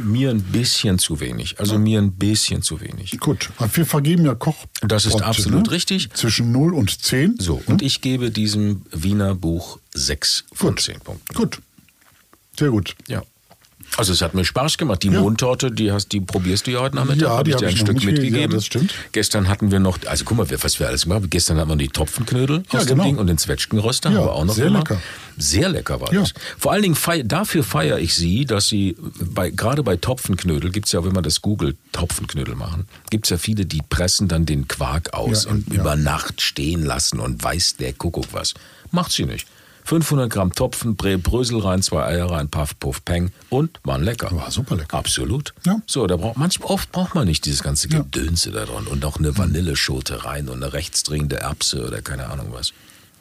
mir 0.05 0.31
ein 0.31 0.43
bisschen 0.43 0.99
zu 0.99 1.21
wenig. 1.21 1.59
Also 1.59 1.79
mir 1.79 1.99
ein 2.01 2.13
bisschen 2.13 2.63
zu 2.63 2.81
wenig. 2.81 3.19
Gut, 3.21 3.51
wir 3.75 3.85
vergeben 3.85 4.25
ja 4.25 4.35
Koch. 4.35 4.65
Das 4.81 5.05
ist 5.05 5.21
absolut 5.21 5.71
richtig. 5.71 6.09
Zwischen 6.15 6.53
0 6.53 6.73
und 6.73 7.03
10. 7.03 7.37
So, 7.39 7.61
und 7.67 7.83
ich 7.83 8.01
gebe 8.01 8.31
diesem 8.31 8.83
Wiener 8.91 9.35
Buch 9.35 9.81
sechs 9.93 10.45
von 10.53 10.71
Gut. 10.71 10.81
zehn 10.81 11.01
Punkten. 11.01 11.35
Gut. 11.35 11.61
Sehr 12.59 12.71
gut. 12.71 12.95
Ja. 13.09 13.23
Also 13.99 14.13
es 14.15 14.23
hat 14.23 14.33
mir 14.35 14.45
Spaß 14.45 14.79
gemacht. 14.79 15.03
Die 15.03 15.09
Ja. 15.09 15.21
Mondtorte, 15.21 15.71
die 15.71 15.93
hast, 15.93 16.13
die 16.13 16.21
probierst 16.21 16.67
du 16.67 16.71
ja 16.71 16.81
heute 16.81 16.97
Nachmittag. 16.97 17.21
Ja, 17.23 17.37
Hab 17.37 17.45
die 17.45 17.51
ich 17.51 17.55
hab 17.57 17.61
dir 17.61 17.67
ein 17.69 17.75
ich 17.75 17.81
noch 17.83 17.87
Stück 17.89 18.05
mitgegeben. 18.05 18.41
ja, 18.41 18.47
das 18.49 18.65
stimmt. 18.67 18.95
Gestern 19.13 19.49
hatten 19.49 19.71
wir 19.71 19.81
noch, 19.81 19.99
also 20.07 20.25
guck 20.25 20.39
mal, 20.39 20.47
was 20.63 20.81
wir 20.81 20.89
alles 20.89 21.03
gemacht 21.03 21.17
haben. 21.23 21.31
Gestern 21.31 21.59
hatten 21.59 21.69
wir 21.69 21.77
die 21.77 21.89
Topfenknödel 21.89 22.63
Ja, 22.73 22.79
aus 22.79 22.87
dem 22.87 22.97
genau. 22.97 23.05
Ding 23.05 23.19
und 23.19 23.27
den 23.27 23.37
Zwetschgenröster 23.39 24.11
Ja, 24.11 24.19
haben 24.19 24.25
wir 24.27 24.33
auch 24.33 24.45
noch 24.45 24.55
sehr 24.55 24.67
gemacht. 24.67 24.89
lecker. 24.91 25.03
Sehr 25.37 25.69
lecker 25.69 26.01
war 26.01 26.13
Ja. 26.13 26.21
das. 26.21 26.33
Vor 26.59 26.73
allen 26.73 26.83
Dingen 26.83 26.95
fei 26.95 27.23
dafür 27.23 27.63
feiere 27.65 27.99
ich 27.99 28.15
sie, 28.15 28.45
dass 28.47 28.69
sie 28.69 28.97
bei, 29.21 29.51
gerade 29.51 29.83
bei 29.83 29.97
Topfenknödel 29.97 30.71
gibt 30.71 30.87
es 30.87 30.93
ja, 30.93 31.05
wenn 31.05 31.13
man 31.13 31.23
das 31.25 31.43
googelt, 31.43 31.77
Topfenknödel 31.93 32.55
machen, 32.55 32.87
gibt 33.11 33.27
es 33.27 33.31
ja 33.31 33.37
viele, 33.37 33.67
die 33.67 33.83
pressen 33.89 34.27
dann 34.29 34.47
den 34.47 34.69
Quark 34.69 35.13
aus 35.13 35.45
und 35.47 35.69
über 35.73 35.97
Nacht 35.97 36.41
stehen 36.41 36.83
lassen 36.85 37.21
und 37.21 37.43
weiß 37.45 37.77
der 37.77 37.93
Kuckuck 37.93 38.29
was. 38.33 38.55
Macht 38.91 39.13
sie 39.13 39.25
nicht. 39.27 39.47
500 39.85 40.31
Gramm 40.33 40.53
Topfen, 40.55 40.97
Bre 40.97 41.19
Brösel 41.19 41.61
rein, 41.61 41.83
zwei 41.83 42.05
Eier 42.07 42.31
rein, 42.31 42.49
Puff, 42.49 42.79
Puff, 42.79 43.05
Peng 43.05 43.33
und 43.51 43.81
waren 43.85 44.03
lecker. 44.03 44.31
War 44.33 44.51
super 44.51 44.77
lecker. 44.77 44.97
Absolut. 44.97 45.53
Ja. 45.67 45.81
So, 45.87 46.07
da 46.07 46.17
braucht 46.17 46.37
manchmal 46.37 46.71
oft 46.71 46.93
braucht 46.93 47.15
man 47.15 47.27
nicht 47.27 47.45
dieses 47.47 47.63
ganze 47.63 47.89
Gedönse 47.89 48.51
da 48.53 48.65
dran 48.65 48.87
und 48.87 49.05
auch 49.05 49.19
eine 49.19 49.37
Vanilleschote 49.37 50.25
rein 50.25 50.49
und 50.49 50.63
eine 50.63 50.73
rechtsdrehende 50.73 51.37
Erbse 51.37 51.87
oder 51.87 52.01
keine 52.03 52.27
Ahnung 52.29 52.49
was. 52.53 52.73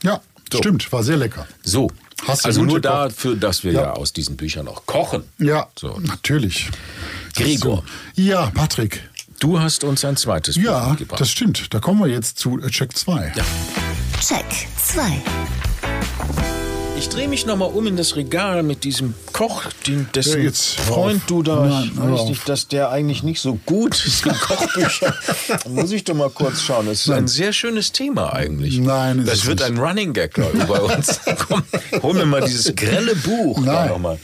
Ja, 0.03 0.21
So. 0.51 0.59
stimmt, 0.59 0.91
war 0.91 1.03
sehr 1.03 1.17
lecker. 1.17 1.47
So. 1.63 1.89
Hast 2.27 2.43
du 2.43 2.49
also 2.49 2.61
nur 2.63 2.79
gekocht? 2.81 2.85
dafür, 3.11 3.35
dass 3.35 3.63
wir 3.63 3.71
Ja. 3.73 3.81
ja. 3.81 3.91
aus 3.93 4.13
diesen 4.13 4.37
Büchern 4.37 4.67
auch 4.67 4.85
kochen. 4.85 5.23
Ja, 5.39 5.67
So. 5.77 5.99
natürlich. 5.99 6.69
Gregor. 7.35 7.83
So. 8.15 8.21
Ja, 8.21 8.51
Patrick. 8.53 9.01
Du 9.39 9.59
hast 9.59 9.83
uns 9.83 10.05
ein 10.05 10.17
zweites 10.17 10.53
Buch 10.55 10.63
Ja, 10.65 10.89
mitgebracht. 10.89 11.19
das 11.19 11.31
stimmt. 11.31 11.73
Da 11.73 11.79
kommen 11.79 11.99
wir 11.99 12.07
jetzt 12.07 12.37
zu 12.37 12.59
Check 12.69 12.95
2. 12.95 13.33
Ja. 13.35 13.43
Check 14.19 14.45
2. 14.85 15.23
Ich 16.97 17.09
drehe 17.09 17.27
mich 17.27 17.45
nochmal 17.47 17.69
um 17.69 17.87
in 17.87 17.97
das 17.97 18.15
Regal 18.15 18.61
mit 18.61 18.83
diesem 18.83 19.15
Koch, 19.33 19.63
den, 19.87 20.07
dessen 20.13 20.37
Ja, 20.37 20.43
jetzt 20.45 20.75
Freund 20.79 21.21
auf. 21.23 21.27
du 21.27 21.41
da, 21.43 21.65
Nein, 21.65 21.91
ich 21.93 21.99
weiß 21.99 22.25
nicht, 22.25 22.47
dass 22.47 22.67
der 22.67 22.89
eigentlich 22.91 23.23
nicht 23.23 23.41
so 23.41 23.55
gut 23.65 24.05
ist 24.05 24.23
in 24.25 24.33
Kochbüchern. 24.39 25.13
Da 25.63 25.69
muss 25.69 25.91
ich 25.91 26.03
doch 26.03 26.13
mal 26.13 26.29
kurz 26.29 26.61
schauen. 26.61 26.85
Das 26.85 27.01
ist 27.01 27.09
ein 27.09 27.27
sehr 27.27 27.53
schönes 27.53 27.91
Thema 27.91 28.33
eigentlich. 28.33 28.77
Nein, 28.77 29.25
Das 29.25 29.45
wird 29.47 29.59
nicht. 29.59 29.71
ein 29.71 29.77
Running 29.79 30.13
Gag 30.13 30.35
glaube 30.35 30.55
ich, 30.57 30.63
bei 30.65 30.79
uns. 30.79 31.19
Komm, 31.47 31.63
hol 32.03 32.13
mir 32.13 32.25
mal 32.27 32.41
dieses 32.41 32.73
grelle 32.75 33.15
Buch 33.15 33.57
da 33.65 33.73
Nein. 33.73 33.89
noch 33.89 33.99
mal. 33.99 34.19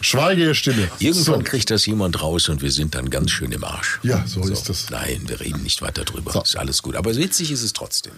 Schweige 0.00 0.42
ihr 0.44 0.54
Stille. 0.54 0.88
Irgendwann 1.00 1.40
So. 1.40 1.44
kriegt 1.44 1.70
das 1.70 1.84
jemand 1.84 2.22
raus 2.22 2.48
und 2.48 2.62
wir 2.62 2.70
sind 2.70 2.94
dann 2.94 3.10
ganz 3.10 3.30
schön 3.30 3.52
im 3.52 3.62
Arsch. 3.64 3.98
Ja, 4.04 4.24
so 4.26 4.40
ist 4.42 4.68
das. 4.70 4.88
Nein, 4.90 5.22
wir 5.26 5.40
reden 5.40 5.62
nicht 5.64 5.82
weiter 5.82 6.04
drüber. 6.04 6.32
So. 6.32 6.40
Ist 6.42 6.56
alles 6.56 6.82
gut. 6.82 6.96
Aber 6.96 7.14
witzig 7.14 7.50
ist 7.50 7.62
es 7.62 7.72
trotzdem. 7.74 8.12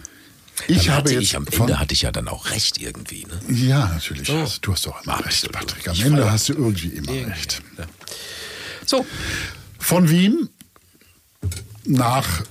Ich 0.67 0.85
Dann 0.85 0.95
habe 0.95 1.11
jetzt 1.11 1.21
ich 1.23 1.35
am 1.35 1.45
Ende 1.51 1.79
hatte 1.79 1.93
ich 1.93 2.01
ja 2.03 2.11
dann 2.11 2.27
auch 2.27 2.49
recht 2.51 2.79
irgendwie. 2.79 3.25
Ne? 3.25 3.55
Ja, 3.55 3.87
natürlich. 3.93 4.27
So. 4.27 4.37
Also, 4.37 4.57
du 4.61 4.71
hast 4.73 4.85
doch 4.85 5.03
immer 5.03 5.25
recht. 5.25 5.51
Patrick. 5.51 5.87
Am 5.87 5.93
Ich 5.93 6.03
Ende 6.03 6.31
hast 6.31 6.49
du 6.49 6.53
irgendwie 6.53 6.87
immer 6.89 7.11
recht. 7.29 7.61
Ja. 7.77 7.85
So, 8.85 9.05
Von 9.79 10.09
Wien 10.09 10.49
nach 11.85 12.43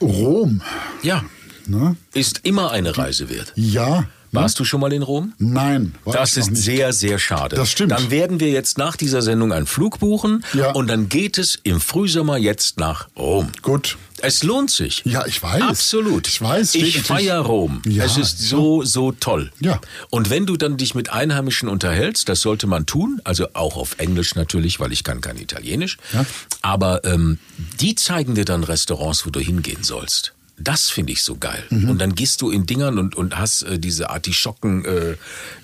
Rom. 0.00 0.62
ja, 1.02 1.24
Ne? 1.66 1.96
ist 2.14 2.40
immer 2.44 2.70
eine 2.72 2.96
Reise 2.96 3.28
wert. 3.28 3.52
Ja. 3.54 4.08
Warst 4.32 4.58
du 4.60 4.64
schon 4.64 4.80
mal 4.80 4.92
in 4.92 5.02
Rom? 5.02 5.34
Nein. 5.38 5.92
Das 6.04 6.36
ist 6.36 6.56
sehr, 6.56 6.92
sehr 6.92 7.18
schade. 7.18 7.56
Das 7.56 7.70
stimmt. 7.70 7.90
Dann 7.92 8.10
werden 8.12 8.38
wir 8.38 8.50
jetzt 8.50 8.78
nach 8.78 8.94
dieser 8.96 9.22
Sendung 9.22 9.52
einen 9.52 9.66
Flug 9.66 9.98
buchen 9.98 10.44
Ja. 10.52 10.70
und 10.70 10.86
dann 10.88 11.08
geht 11.08 11.36
es 11.36 11.58
im 11.64 11.80
Frühsommer 11.80 12.36
jetzt 12.36 12.78
nach 12.78 13.08
Rom. 13.16 13.50
Gut. 13.62 13.98
Es 14.22 14.42
lohnt 14.42 14.70
sich. 14.70 15.02
Ja, 15.04 15.26
ich 15.26 15.42
weiß. 15.42 15.62
Absolut. 15.62 16.28
Ich 16.28 16.40
weiß. 16.40 16.74
Ich 16.74 17.02
feiere 17.02 17.40
Rom. 17.40 17.82
Ja, 17.86 18.04
es 18.04 18.16
ist 18.16 18.38
so, 18.38 18.84
so 18.84 19.12
toll. 19.12 19.52
Ja. 19.60 19.80
Und 20.10 20.30
wenn 20.30 20.46
du 20.46 20.56
dann 20.56 20.76
dich 20.76 20.94
mit 20.94 21.10
Einheimischen 21.10 21.68
unterhältst, 21.68 22.28
das 22.28 22.40
sollte 22.40 22.66
man 22.66 22.86
tun, 22.86 23.20
also 23.24 23.48
auch 23.54 23.76
auf 23.76 23.98
Englisch 23.98 24.34
natürlich, 24.34 24.80
weil 24.80 24.92
ich 24.92 25.04
kann 25.04 25.20
kein 25.20 25.38
Italienisch. 25.38 25.98
Ja. 26.12 26.24
Aber 26.62 27.04
ähm, 27.04 27.38
die 27.80 27.94
zeigen 27.94 28.34
dir 28.34 28.44
dann 28.44 28.64
Restaurants, 28.64 29.26
wo 29.26 29.30
du 29.30 29.40
hingehen 29.40 29.82
sollst. 29.82 30.34
Das 30.60 30.90
finde 30.90 31.12
ich 31.12 31.22
so 31.22 31.36
geil. 31.36 31.64
Mhm. 31.70 31.88
Und 31.88 31.98
dann 31.98 32.14
gehst 32.14 32.42
du 32.42 32.50
in 32.50 32.66
Dingern 32.66 32.98
und, 32.98 33.14
und 33.14 33.38
hast 33.38 33.62
äh, 33.62 33.78
diese 33.78 34.10
Artischocken 34.10 34.84
äh, 34.84 35.16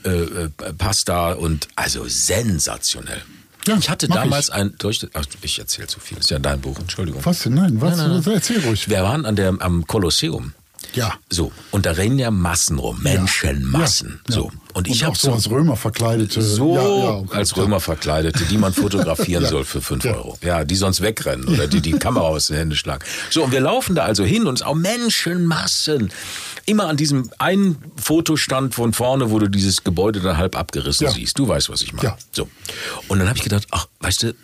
äh, 0.04 0.48
äh, 0.58 1.34
und 1.34 1.68
also 1.76 2.06
sensationell. 2.08 3.22
Ja, 3.66 3.76
ich 3.78 3.90
hatte 3.90 4.08
damals 4.08 4.48
ich. 4.48 4.54
ein, 4.54 4.74
durch, 4.78 5.06
ach, 5.14 5.24
ich 5.42 5.58
erzähle 5.58 5.88
zu 5.88 6.00
viel, 6.00 6.18
ist 6.18 6.30
ja 6.30 6.38
dein 6.38 6.60
Buch, 6.60 6.78
Entschuldigung. 6.78 7.24
Was 7.24 7.40
denn? 7.40 7.54
Nein, 7.54 7.80
was? 7.80 7.96
Nein, 7.96 8.10
nein, 8.10 8.22
nein. 8.24 8.34
Erzähl 8.34 8.60
ruhig. 8.60 8.88
Wir 8.88 9.02
waren 9.02 9.24
an 9.26 9.36
der, 9.36 9.54
am 9.60 9.86
Kolosseum. 9.86 10.52
Ja. 10.94 11.12
So, 11.30 11.52
und 11.72 11.84
da 11.84 11.92
rennen 11.92 12.18
ja 12.18 12.30
Massen 12.30 12.78
rum, 12.78 13.02
Menschenmassen. 13.02 14.20
Ja, 14.28 14.34
ja. 14.34 14.40
So. 14.42 14.52
Und 14.72 14.88
ich 14.88 15.04
habe 15.04 15.16
so 15.16 15.28
so, 15.28 15.34
als 15.34 15.50
Römer 15.50 15.76
verkleidete. 15.76 16.40
so 16.42 16.74
ja, 17.28 17.34
als 17.36 17.56
Römer 17.56 17.80
verkleidete, 17.80 18.44
die 18.44 18.56
man 18.58 18.72
fotografieren 18.74 19.44
soll 19.46 19.64
für 19.64 19.80
5 19.80 20.04
Ja. 20.04 20.14
Euro. 20.14 20.38
Ja, 20.42 20.64
die 20.64 20.76
sonst 20.76 21.00
wegrennen 21.02 21.48
oder 21.48 21.66
die 21.66 21.80
die 21.80 21.92
Kamera 21.98 22.26
aus 22.26 22.46
den 22.48 22.56
Händen 22.56 22.76
schlagen. 22.76 23.04
So, 23.30 23.44
und 23.44 23.52
wir 23.52 23.60
laufen 23.60 23.94
da 23.96 24.04
also 24.04 24.24
hin 24.24 24.46
und 24.46 24.54
es 24.56 24.62
auch 24.62 24.74
Menschenmassen. 24.74 26.10
Immer 26.66 26.88
an 26.88 26.96
diesem 26.96 27.30
einen 27.38 27.76
Fotostand 27.96 28.74
von 28.74 28.92
vorne, 28.92 29.30
wo 29.30 29.38
du 29.38 29.48
dieses 29.48 29.84
Gebäude 29.84 30.20
dann 30.20 30.36
halb 30.36 30.56
abgerissen 30.56 31.06
Ja. 31.06 31.12
siehst. 31.12 31.38
Du 31.38 31.46
weißt, 31.48 31.70
was 31.70 31.80
ich 31.82 31.92
meine. 31.92 32.08
Ja. 32.08 32.18
So. 32.32 32.48
Und 33.08 33.18
dann 33.20 33.28
habe 33.28 33.38
ich 33.38 33.44
gedacht, 33.44 33.66
ach, 33.70 33.86
weißt 34.00 34.24
du, 34.24 34.34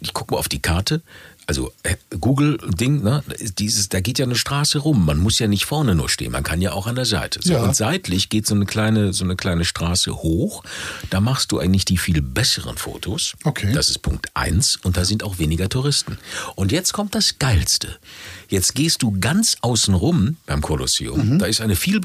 ich 0.00 0.12
guck 0.12 0.30
mal 0.30 0.38
auf 0.38 0.48
die 0.48 0.60
Karte. 0.60 1.02
Also 1.46 1.72
äh, 1.82 1.96
Google-Ding, 2.20 3.02
ne? 3.02 3.24
Dieses, 3.58 3.88
da 3.88 4.00
geht 4.00 4.18
ja 4.18 4.26
eine 4.26 4.34
Straße 4.36 4.80
rum. 4.80 5.06
Man 5.06 5.18
muss 5.18 5.38
ja 5.38 5.46
nicht 5.48 5.64
vorne 5.64 5.94
nur 5.94 6.10
stehen, 6.10 6.30
man 6.32 6.42
kann 6.42 6.60
ja 6.60 6.72
auch 6.72 6.86
an 6.86 6.94
der 6.94 7.06
Seite. 7.06 7.40
So, 7.42 7.54
Ja. 7.54 7.62
Und 7.62 7.74
seitlich 7.74 8.28
geht 8.28 8.46
so 8.46 8.54
eine 8.54 8.66
kleine, 8.66 9.14
so 9.14 9.24
eine 9.24 9.34
kleine 9.34 9.64
Straße 9.64 10.14
hoch. 10.16 10.62
Da 11.08 11.20
machst 11.20 11.50
du 11.50 11.58
eigentlich 11.58 11.86
die 11.86 11.96
viel 11.96 12.20
besseren 12.20 12.76
Fotos. 12.76 13.32
Okay. 13.44 13.72
Das 13.72 13.88
ist 13.88 14.00
Punkt 14.02 14.26
eins 14.34 14.76
und 14.82 14.98
da 14.98 15.06
sind 15.06 15.22
auch 15.24 15.38
weniger 15.38 15.70
Touristen. 15.70 16.18
Und 16.54 16.70
jetzt 16.70 16.92
kommt 16.92 17.14
das 17.14 17.38
Geilste. 17.38 17.96
Jetzt 18.48 18.74
gehst 18.74 19.02
du 19.02 19.14
ganz 19.20 19.56
außen 19.60 19.92
rum 19.94 20.36
beim 20.46 20.62
Kolosseum. 20.62 21.38
Da 21.38 21.46
ist 21.46 21.60
eine 21.60 21.76
viel, 21.76 22.00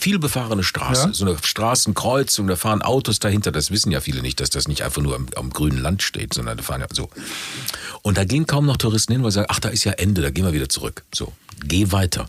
viel 0.00 0.18
befahrene 0.18 0.64
Straße, 0.64 1.02
Mhm. 1.06 1.12
Ja. 1.12 1.14
so 1.14 1.24
eine 1.24 1.36
Straßenkreuzung, 1.40 2.46
da 2.48 2.56
fahren 2.56 2.82
Autos 2.82 3.20
dahinter. 3.20 3.52
Das 3.52 3.70
wissen 3.70 3.92
ja 3.92 4.00
viele 4.00 4.20
nicht, 4.22 4.40
dass 4.40 4.50
das 4.50 4.66
nicht 4.66 4.82
einfach 4.82 5.02
nur 5.02 5.14
am, 5.14 5.26
am 5.36 5.50
grünen 5.50 5.78
Land 5.78 6.02
steht, 6.02 6.34
sondern 6.34 6.56
da 6.56 6.62
fahren 6.62 6.80
ja 6.80 6.88
so. 6.92 7.08
Und 8.02 8.18
da 8.18 8.24
gehen 8.24 8.46
kaum 8.46 8.66
noch 8.66 8.76
Touristen 8.76 9.12
hin, 9.12 9.22
weil 9.22 9.30
sie 9.30 9.36
sagen, 9.36 9.48
ach, 9.50 9.60
da 9.60 9.68
ist 9.68 9.84
ja 9.84 9.92
Ende, 9.92 10.20
da 10.22 10.30
gehen 10.30 10.44
wir 10.44 10.52
wieder 10.52 10.68
zurück. 10.68 11.04
So, 11.14 11.32
geh 11.64 11.92
weiter. 11.92 12.28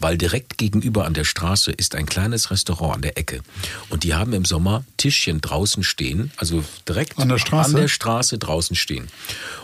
Weil 0.00 0.18
direkt 0.18 0.58
gegenüber 0.58 1.04
an 1.04 1.14
der 1.14 1.24
Straße 1.24 1.70
ist 1.70 1.94
ein 1.94 2.06
kleines 2.06 2.50
Restaurant 2.50 2.96
an 2.96 3.02
der 3.02 3.16
Ecke. 3.18 3.42
Und 3.90 4.02
die 4.02 4.14
haben 4.14 4.32
im 4.32 4.44
Sommer 4.44 4.84
Tischchen 4.96 5.40
draußen 5.40 5.84
stehen, 5.84 6.32
also 6.36 6.64
direkt 6.88 7.18
An 7.18 7.28
der 7.28 7.38
Straße? 7.38 7.70
an 7.70 7.80
der 7.80 7.88
Straße 7.88 8.38
draußen 8.38 8.74
stehen. 8.76 9.08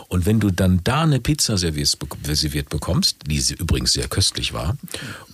Und 0.07 0.25
wenn 0.25 0.39
du 0.39 0.51
dann 0.51 0.81
da 0.83 1.01
eine 1.01 1.19
Pizza 1.19 1.57
serviert, 1.57 2.69
bekommst, 2.69 3.17
die 3.27 3.43
übrigens 3.57 3.93
sehr 3.93 4.07
köstlich 4.07 4.53
war, 4.53 4.77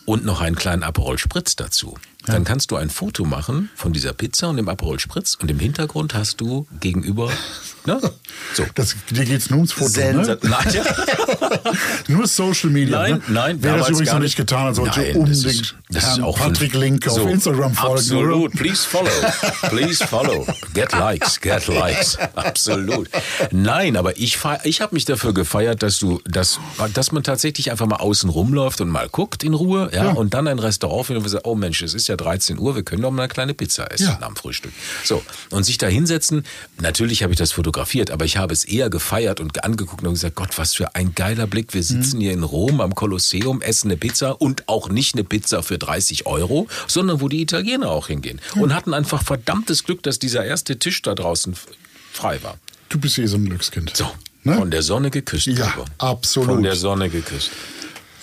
und 0.06 0.26
noch 0.26 0.42
einen 0.42 0.56
kleinen 0.56 0.84
Aperol 0.84 1.18
Spritz 1.18 1.56
dazu, 1.56 1.98
dann 2.26 2.44
kannst 2.44 2.72
du 2.72 2.76
ein 2.78 2.90
Foto 2.90 3.26
machen 3.26 3.70
von 3.76 3.94
dieser 3.94 4.14
Pizza 4.14 4.50
und 4.50 4.58
dem 4.58 4.70
Aperol 4.70 5.00
Spritz 5.00 5.36
und 5.36 5.52
im 5.52 5.60
Hintergrund 5.60 6.14
hast 6.14 6.42
du 6.42 6.68
gegenüber 6.80 7.32
Ne? 7.86 8.00
So. 8.56 8.66
Das, 8.76 8.96
dir 9.10 9.26
geht's 9.26 9.50
nur 9.50 9.58
ums 9.60 9.72
Foto, 9.72 10.00
ne? 10.00 10.38
Nein, 10.44 10.74
ja. 10.74 10.84
Nur 12.08 12.28
Social 12.28 12.70
Media. 12.70 13.00
Nein, 13.00 13.12
ne? 13.14 13.22
nein, 13.30 13.58
Wer 13.62 13.78
das 13.78 13.90
übrigens 13.90 14.12
noch 14.12 14.20
nicht 14.20 14.36
getan 14.36 14.66
hat, 14.68 14.76
sollte 14.76 15.00
Nein, 15.00 15.08
das 15.08 15.18
unbedingt 15.18 15.62
ist, 15.62 15.76
das 15.90 16.04
ist 16.14 16.20
auch 16.22 16.38
Patrick 16.38 16.74
Link 16.74 17.08
auf 17.08 17.14
so, 17.14 17.28
Instagram 17.28 17.74
folgen. 17.74 17.96
Absolut. 17.96 18.52
Please 18.54 18.88
follow. 18.88 19.10
Please 19.70 20.06
follow. 20.06 20.46
Get 20.74 20.92
likes. 20.94 21.40
Get 21.40 21.68
likes. 21.68 22.18
Absolut. 22.36 23.10
Nein, 23.52 23.98
aber 23.98 24.18
ich, 24.18 24.38
ich 24.64 24.82
habe 24.82 24.96
mich 24.96 25.06
dafür 25.06 25.34
gefeiert, 25.34 25.84
dass 25.84 26.00
du, 26.00 26.22
dass, 26.26 26.60
dass 26.94 27.12
man 27.12 27.24
tatsächlich 27.24 27.72
einfach 27.72 27.86
mal 27.86 27.98
außen 27.98 28.30
rumläuft 28.30 28.82
und 28.82 28.90
mal 28.90 29.08
guckt 29.10 29.44
in 29.44 29.54
Ruhe, 29.54 29.90
ja, 29.94 30.06
Ja. 30.06 30.12
und 30.12 30.34
dann 30.34 30.48
ein 30.48 30.60
Restaurant 30.60 31.08
findet 31.08 31.24
und 31.24 31.30
sagt, 31.30 31.46
oh 31.46 31.56
Mensch, 31.56 31.82
es 31.82 31.94
ist 31.94 32.08
ja 32.08 32.16
13 32.16 32.60
Uhr, 32.60 32.76
wir 32.76 32.84
können 32.84 33.02
doch 33.02 33.12
mal 33.12 33.24
eine 33.24 33.30
kleine 33.30 33.54
Pizza 33.54 33.92
essen 33.92 34.18
Ja. 34.20 34.26
am 34.26 34.36
Frühstück. 34.36 34.74
So. 35.04 35.24
Und 35.50 35.64
sich 35.64 35.78
da 35.78 35.88
hinsetzen, 35.88 36.44
natürlich 36.80 37.24
habe 37.24 37.34
ich 37.34 37.40
das 37.40 37.52
fotografiert, 37.74 38.12
aber 38.12 38.24
ich 38.26 38.38
habe 38.38 38.54
es 38.54 38.66
eher 38.66 38.92
gefeiert 38.92 39.40
und 39.40 39.64
angeguckt 39.64 40.04
und 40.04 40.14
gesagt, 40.14 40.36
Gott, 40.36 40.60
was 40.60 40.76
für 40.76 40.94
ein 40.94 41.16
geiler 41.16 41.48
Blick. 41.48 41.74
Wir 41.74 41.82
sitzen 41.82 42.22
hier 42.22 42.32
in 42.32 42.44
Rom 42.44 42.82
am 42.82 42.94
Kolosseum, 42.94 43.62
essen 43.62 43.90
eine 43.90 43.98
Pizza 43.98 44.40
und 44.40 44.70
auch 44.70 44.90
nicht 44.90 45.16
eine 45.16 45.24
Pizza 45.24 45.64
für 45.64 45.80
30 45.80 46.28
Euro, 46.28 46.68
sondern 46.88 47.20
wo 47.20 47.30
die 47.30 47.42
Italiener 47.42 47.90
auch 47.90 48.08
hingehen. 48.08 48.40
Und 48.56 48.76
hatten 48.76 48.94
einfach 48.94 49.24
verdammtes 49.24 49.86
Glück, 49.86 50.04
dass 50.04 50.20
dieser 50.20 50.46
erste 50.46 50.78
Tisch 50.78 51.02
da 51.02 51.16
draußen 51.16 51.56
frei 52.12 52.44
war. 52.44 52.60
Du 52.90 53.00
bist 53.00 53.18
eh 53.18 53.26
so 53.26 53.38
ein 53.38 53.46
Glückskind. 53.46 53.98
So, 53.98 54.06
Ne? 54.44 54.56
von 54.56 54.70
der 54.70 54.84
Sonne 54.84 55.10
geküsst. 55.10 55.48
Ja, 55.48 55.66
Gregor. 55.68 55.86
absolut. 55.98 56.50
Von 56.50 56.64
der 56.64 56.76
Sonne 56.76 57.10
geküsst. 57.10 57.50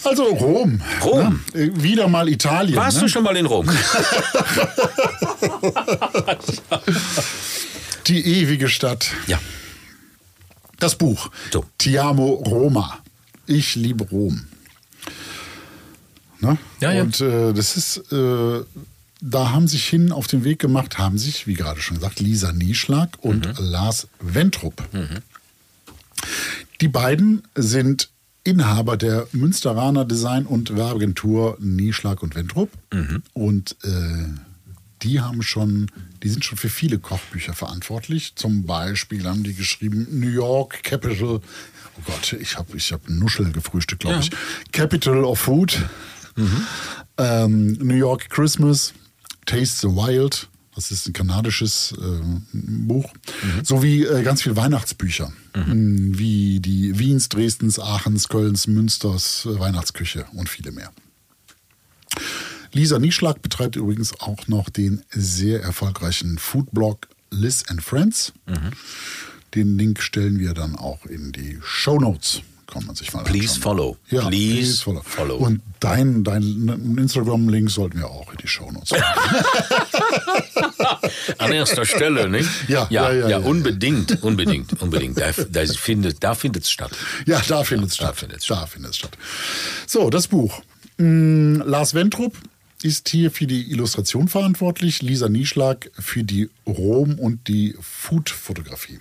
Also 0.04 0.24
Rom. 0.24 0.80
Rom. 1.02 1.40
Ne? 1.54 1.60
Äh, 1.60 1.82
Wieder 1.82 2.06
mal 2.08 2.28
Italien. 2.28 2.76
Warst 2.76 2.98
ne? 2.98 3.04
du 3.04 3.08
schon 3.08 3.24
mal 3.24 3.36
in 3.36 3.46
Rom? 3.46 3.68
Die 8.06 8.24
ewige 8.24 8.68
Stadt. 8.68 9.10
ja. 9.26 9.38
Das 10.78 10.96
Buch. 10.96 11.30
So. 11.52 11.66
Ti 11.76 11.98
amo 11.98 12.32
Roma. 12.46 13.00
Ich 13.46 13.74
liebe 13.74 14.04
Rom. 14.04 14.46
Ne? 16.40 16.56
Ja, 16.80 16.92
ja. 16.92 17.02
Und 17.02 17.20
äh, 17.20 17.52
das 17.52 17.76
ist, 17.76 18.10
äh, 18.10 18.60
da 19.20 19.50
haben 19.50 19.68
sich 19.68 19.84
hin 19.86 20.10
auf 20.10 20.26
den 20.26 20.42
Weg 20.44 20.58
gemacht, 20.58 20.96
haben 20.96 21.18
sich, 21.18 21.46
wie 21.46 21.52
gerade 21.52 21.82
schon 21.82 21.96
gesagt, 21.98 22.18
Lisa 22.20 22.52
Nieschlag 22.52 23.18
und 23.20 23.46
Mhm. 23.46 23.64
Lars 23.66 24.08
Wentrup. 24.20 24.82
Die 26.80 26.88
beiden 26.88 27.42
sind 27.54 28.08
Inhaber 28.42 28.96
der 28.96 29.26
Münsteraner 29.32 30.06
Design- 30.06 30.46
und 30.46 30.74
Werbeagentur 30.74 31.58
Nieschlag 31.60 32.22
und 32.22 32.34
Wentrup. 32.34 32.70
Mhm. 32.90 33.22
Und 33.34 33.76
äh, 33.84 34.28
die 35.02 35.20
haben 35.20 35.42
schon, 35.42 35.90
die 36.22 36.28
sind 36.28 36.44
schon 36.44 36.58
für 36.58 36.68
viele 36.68 36.98
Kochbücher 36.98 37.54
verantwortlich. 37.54 38.34
Zum 38.36 38.64
Beispiel 38.64 39.24
haben 39.26 39.42
die 39.44 39.54
geschrieben 39.54 40.06
New 40.20 40.28
York 40.28 40.82
Capital. 40.82 41.40
Oh 41.40 42.02
Gott, 42.06 42.34
ich 42.34 42.56
habe 42.56 42.76
ich 42.76 42.92
hab 42.92 43.08
Nuschel 43.08 43.50
gefrühstückt, 43.52 44.02
glaube 44.02 44.16
Ja. 44.16 44.22
ich. 44.22 44.30
Capital 44.72 45.24
of 45.24 45.38
Food. 45.40 45.78
Ähm, 47.18 47.72
New 47.80 47.94
York 47.96 48.30
Christmas. 48.30 48.92
Taste 49.46 49.88
the 49.88 49.94
Wild. 49.94 50.48
Das 50.74 50.90
ist 50.92 51.06
ein 51.08 51.12
kanadisches 51.12 51.92
äh, 52.00 52.20
Buch. 52.52 53.12
Sowie 53.64 54.04
äh, 54.04 54.22
ganz 54.22 54.42
viele 54.42 54.56
Weihnachtsbücher. 54.56 55.32
Mm, 55.54 56.16
Wie 56.16 56.60
die 56.60 56.98
Wiens, 56.98 57.28
Dresdens, 57.28 57.78
Aachens, 57.78 58.28
Kölns, 58.28 58.66
Münsters 58.66 59.46
äh, 59.46 59.58
Weihnachtsküche 59.58 60.26
und 60.32 60.48
viele 60.48 60.70
mehr. 60.70 60.90
Lisa 62.72 62.98
Nieschlag 62.98 63.42
betreibt 63.42 63.76
übrigens 63.76 64.18
auch 64.20 64.46
noch 64.48 64.68
den 64.70 65.02
sehr 65.10 65.62
erfolgreichen 65.62 66.38
Foodblog 66.38 67.08
Liz 67.30 67.64
and 67.68 67.82
Friends. 67.82 68.32
Den 69.54 69.76
Link 69.78 70.00
stellen 70.02 70.38
wir 70.38 70.54
dann 70.54 70.76
auch 70.76 71.06
in 71.06 71.32
die 71.32 71.58
Show 71.64 71.98
Notes. 71.98 72.42
Kann 72.66 72.86
man 72.86 72.94
sich 72.94 73.12
mal 73.12 73.24
Please 73.24 73.54
anschauen. 73.56 73.62
follow. 73.62 73.96
Ja, 74.10 74.28
Please 74.28 74.54
please, 74.54 74.82
follow. 74.82 75.02
follow. 75.04 75.36
Und 75.38 75.60
dein, 75.80 76.22
dein 76.22 76.96
Instagram-Link 76.98 77.68
sollten 77.68 77.98
wir 77.98 78.08
auch 78.08 78.30
in 78.30 78.36
die 78.38 78.46
Show 78.46 78.70
Notes. 78.70 78.92
An 81.38 81.50
erster 81.50 81.84
Stelle, 81.84 82.28
nicht? 82.28 82.48
Ja, 82.68 82.86
ja, 82.90 83.10
ja, 83.10 83.18
ja, 83.22 83.28
ja. 83.30 83.38
unbedingt, 83.38 84.22
unbedingt, 84.22 84.80
unbedingt. 84.80 85.18
Da, 85.18 85.32
da 85.32 85.64
findet 85.66 86.22
da 86.22 86.36
findet's 86.36 86.70
statt. 86.70 86.92
Ja, 87.26 87.42
da 87.48 87.64
findet 87.64 87.90
es 87.90 87.96
statt. 87.96 88.10
da 88.48 88.66
findet 88.66 88.92
es 88.92 88.96
statt. 88.98 89.18
So, 89.88 90.08
das 90.08 90.28
Buch. 90.28 90.62
Mm, 90.98 91.62
Lars 91.64 91.94
Wentrup 91.94 92.36
ist 92.82 93.08
hier 93.08 93.30
für 93.30 93.46
die 93.46 93.70
Illustration 93.70 94.28
verantwortlich, 94.28 95.02
Lisa 95.02 95.28
Nieschlag 95.28 95.90
für 95.98 96.24
die 96.24 96.50
Rom- 96.66 97.18
und 97.18 97.48
die 97.48 97.76
Food-Fotografie. 97.80 99.00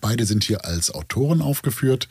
Beide 0.00 0.24
sind 0.24 0.44
hier 0.44 0.64
als 0.64 0.90
Autoren 0.90 1.42
aufgeführt. 1.42 2.08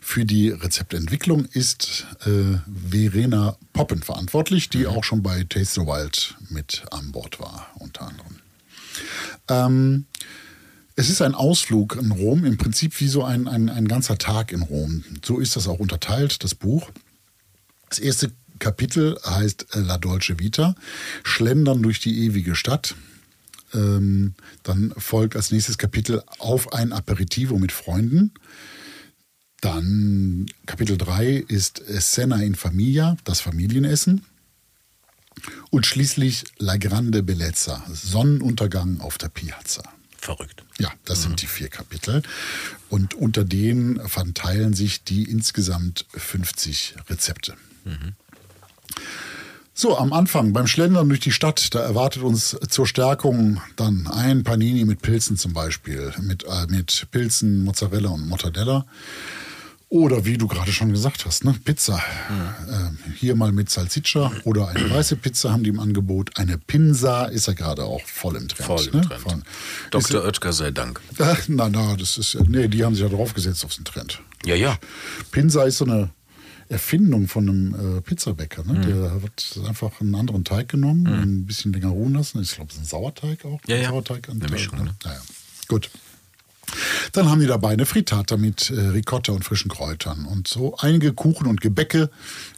Für 0.00 0.24
die 0.24 0.50
Rezeptentwicklung 0.50 1.46
ist 1.46 2.06
äh, 2.24 2.58
Verena 2.90 3.56
Poppen 3.72 4.02
verantwortlich, 4.02 4.68
die 4.68 4.86
auch 4.86 5.02
schon 5.02 5.22
bei 5.22 5.44
Taste 5.44 5.80
the 5.80 5.86
Wild 5.86 6.36
mit 6.48 6.84
an 6.92 7.10
Bord 7.10 7.40
war, 7.40 7.66
unter 7.74 8.02
anderem. 8.02 8.36
Ähm, 9.48 10.06
es 10.94 11.10
ist 11.10 11.22
ein 11.22 11.34
Ausflug 11.34 11.96
in 11.96 12.10
Rom, 12.10 12.44
im 12.44 12.56
Prinzip 12.56 12.98
wie 13.00 13.08
so 13.08 13.24
ein, 13.24 13.48
ein, 13.48 13.68
ein 13.68 13.88
ganzer 13.88 14.18
Tag 14.18 14.52
in 14.52 14.62
Rom. 14.62 15.04
So 15.24 15.38
ist 15.38 15.56
das 15.56 15.68
auch 15.68 15.78
unterteilt, 15.78 16.42
das 16.44 16.54
Buch. 16.54 16.90
Das 17.88 17.98
erste 17.98 18.32
Kapitel 18.58 19.18
heißt 19.24 19.74
äh, 19.74 19.80
La 19.80 19.98
Dolce 19.98 20.38
Vita, 20.38 20.74
Schlendern 21.24 21.82
durch 21.82 22.00
die 22.00 22.24
ewige 22.24 22.54
Stadt. 22.54 22.94
Ähm, 23.74 24.34
dann 24.62 24.94
folgt 24.96 25.36
als 25.36 25.50
nächstes 25.50 25.78
Kapitel 25.78 26.22
Auf 26.38 26.72
ein 26.72 26.92
Aperitivo 26.92 27.58
mit 27.58 27.72
Freunden. 27.72 28.32
Dann 29.60 30.46
Kapitel 30.66 30.96
3 30.96 31.44
ist 31.48 31.82
Cena 31.98 32.40
in 32.42 32.54
Familia, 32.54 33.16
das 33.24 33.40
Familienessen. 33.40 34.24
Und 35.70 35.86
schließlich 35.86 36.44
La 36.58 36.76
Grande 36.76 37.22
Bellezza, 37.22 37.84
Sonnenuntergang 37.92 39.00
auf 39.00 39.18
der 39.18 39.28
Piazza. 39.28 39.82
Verrückt. 40.16 40.64
Ja, 40.78 40.92
das 41.04 41.22
sind 41.22 41.42
die 41.42 41.46
vier 41.46 41.68
Kapitel. 41.68 42.22
Und 42.88 43.14
unter 43.14 43.44
denen 43.44 44.06
verteilen 44.08 44.74
sich 44.74 45.04
die 45.04 45.24
insgesamt 45.24 46.06
50 46.12 46.96
Rezepte. 47.08 47.54
So, 49.80 49.96
am 49.96 50.12
Anfang 50.12 50.52
beim 50.52 50.66
Schlendern 50.66 51.08
durch 51.08 51.20
die 51.20 51.30
Stadt, 51.30 51.72
da 51.72 51.78
erwartet 51.78 52.24
uns 52.24 52.56
zur 52.68 52.84
Stärkung 52.84 53.60
dann 53.76 54.08
ein 54.08 54.42
Panini 54.42 54.84
mit 54.84 55.02
Pilzen 55.02 55.36
zum 55.36 55.52
Beispiel, 55.52 56.12
mit, 56.20 56.42
äh, 56.42 56.66
mit 56.68 57.06
Pilzen, 57.12 57.62
Mozzarella 57.62 58.08
und 58.08 58.26
Mortadella. 58.26 58.86
Oder 59.90 60.24
wie 60.24 60.36
du 60.36 60.48
gerade 60.48 60.72
schon 60.72 60.90
gesagt 60.90 61.24
hast, 61.24 61.44
ne? 61.44 61.54
Pizza. 61.64 62.02
Ähm, 62.28 62.98
hier 63.16 63.36
mal 63.36 63.52
mit 63.52 63.70
Salsiccia 63.70 64.32
oder 64.44 64.68
eine 64.68 64.90
weiße 64.90 65.16
Pizza 65.16 65.52
haben 65.52 65.62
die 65.62 65.70
im 65.70 65.80
Angebot. 65.80 66.36
Eine 66.36 66.58
Pinsa 66.58 67.26
ist 67.26 67.46
ja 67.46 67.54
gerade 67.54 67.84
auch 67.84 68.04
voll 68.04 68.36
im 68.36 68.48
Trend. 68.48 68.66
Voll 68.66 68.86
im 68.92 69.00
ne? 69.00 69.06
Trend. 69.06 69.20
Voll. 69.22 69.42
Dr. 69.92 70.24
Oetker 70.24 70.52
sei 70.52 70.72
Dank. 70.72 71.00
Ach, 71.20 71.42
na, 71.46 71.70
na, 71.70 71.96
das 71.96 72.18
ist, 72.18 72.36
nee, 72.48 72.68
die 72.68 72.84
haben 72.84 72.94
sich 72.94 73.02
ja 73.04 73.08
draufgesetzt 73.08 73.64
auf 73.64 73.74
den 73.76 73.84
Trend. 73.84 74.20
Ja, 74.44 74.56
ja. 74.56 74.76
Pinsa 75.30 75.62
ist 75.62 75.78
so 75.78 75.86
eine 75.86 76.10
Erfindung 76.68 77.28
von 77.28 77.48
einem 77.48 77.98
äh, 77.98 78.00
Pizzabäcker. 78.00 78.64
Ne? 78.64 78.80
Der 78.80 79.22
hat 79.22 79.58
einfach 79.66 80.00
einen 80.00 80.14
anderen 80.14 80.44
Teig 80.44 80.68
genommen, 80.68 81.06
ein 81.06 81.46
bisschen 81.46 81.72
länger 81.72 81.88
ruhen 81.88 82.14
lassen. 82.14 82.42
Ich 82.42 82.54
glaube, 82.54 82.70
es 82.70 82.76
ist 82.76 82.82
ein 82.82 82.86
Sauerteig 82.86 83.44
auch. 83.44 83.60
Ja, 83.66 83.76
Ein 83.76 83.82
ja. 83.82 83.88
Sauerteig 83.88 84.28
Eine 84.28 84.48
Mischung, 84.48 84.78
ne? 84.84 84.94
Naja, 85.04 85.20
gut. 85.68 85.90
Dann 87.12 87.30
haben 87.30 87.40
die 87.40 87.46
dabei 87.46 87.70
eine 87.70 87.86
Frittata 87.86 88.36
mit 88.36 88.70
äh, 88.70 88.78
Ricotta 88.78 89.32
und 89.32 89.44
frischen 89.44 89.70
Kräutern 89.70 90.26
und 90.26 90.48
so 90.48 90.76
einige 90.76 91.12
Kuchen 91.12 91.46
und 91.46 91.60
Gebäcke, 91.60 92.10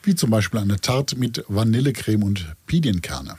wie 0.03 0.14
zum 0.14 0.31
Beispiel 0.31 0.61
eine 0.61 0.81
Tarte 0.81 1.16
mit 1.16 1.44
Vanillecreme 1.49 2.25
und 2.25 2.57
Pinienkerne. 2.66 3.37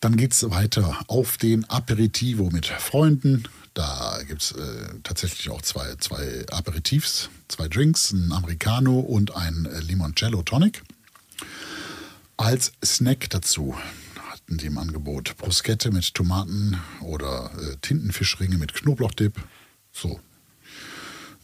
Dann 0.00 0.16
geht 0.16 0.32
es 0.32 0.48
weiter 0.50 0.98
auf 1.08 1.38
den 1.38 1.64
Aperitivo 1.68 2.50
mit 2.50 2.66
Freunden. 2.66 3.44
Da 3.78 4.18
gibt 4.26 4.42
es 4.42 4.50
äh, 4.50 4.88
tatsächlich 5.04 5.50
auch 5.50 5.62
zwei, 5.62 5.94
zwei 6.00 6.44
Aperitifs, 6.50 7.30
zwei 7.46 7.68
Drinks, 7.68 8.10
ein 8.10 8.32
Americano 8.32 8.98
und 8.98 9.36
ein 9.36 9.66
äh, 9.66 9.78
Limoncello 9.78 10.42
Tonic. 10.42 10.82
Als 12.36 12.72
Snack 12.84 13.30
dazu 13.30 13.76
hatten 14.32 14.58
die 14.58 14.66
im 14.66 14.78
Angebot 14.78 15.36
Bruschette 15.36 15.92
mit 15.92 16.12
Tomaten 16.12 16.80
oder 17.02 17.52
äh, 17.56 17.76
Tintenfischringe 17.80 18.58
mit 18.58 18.74
Knoblauchdip. 18.74 19.34
So. 19.92 20.18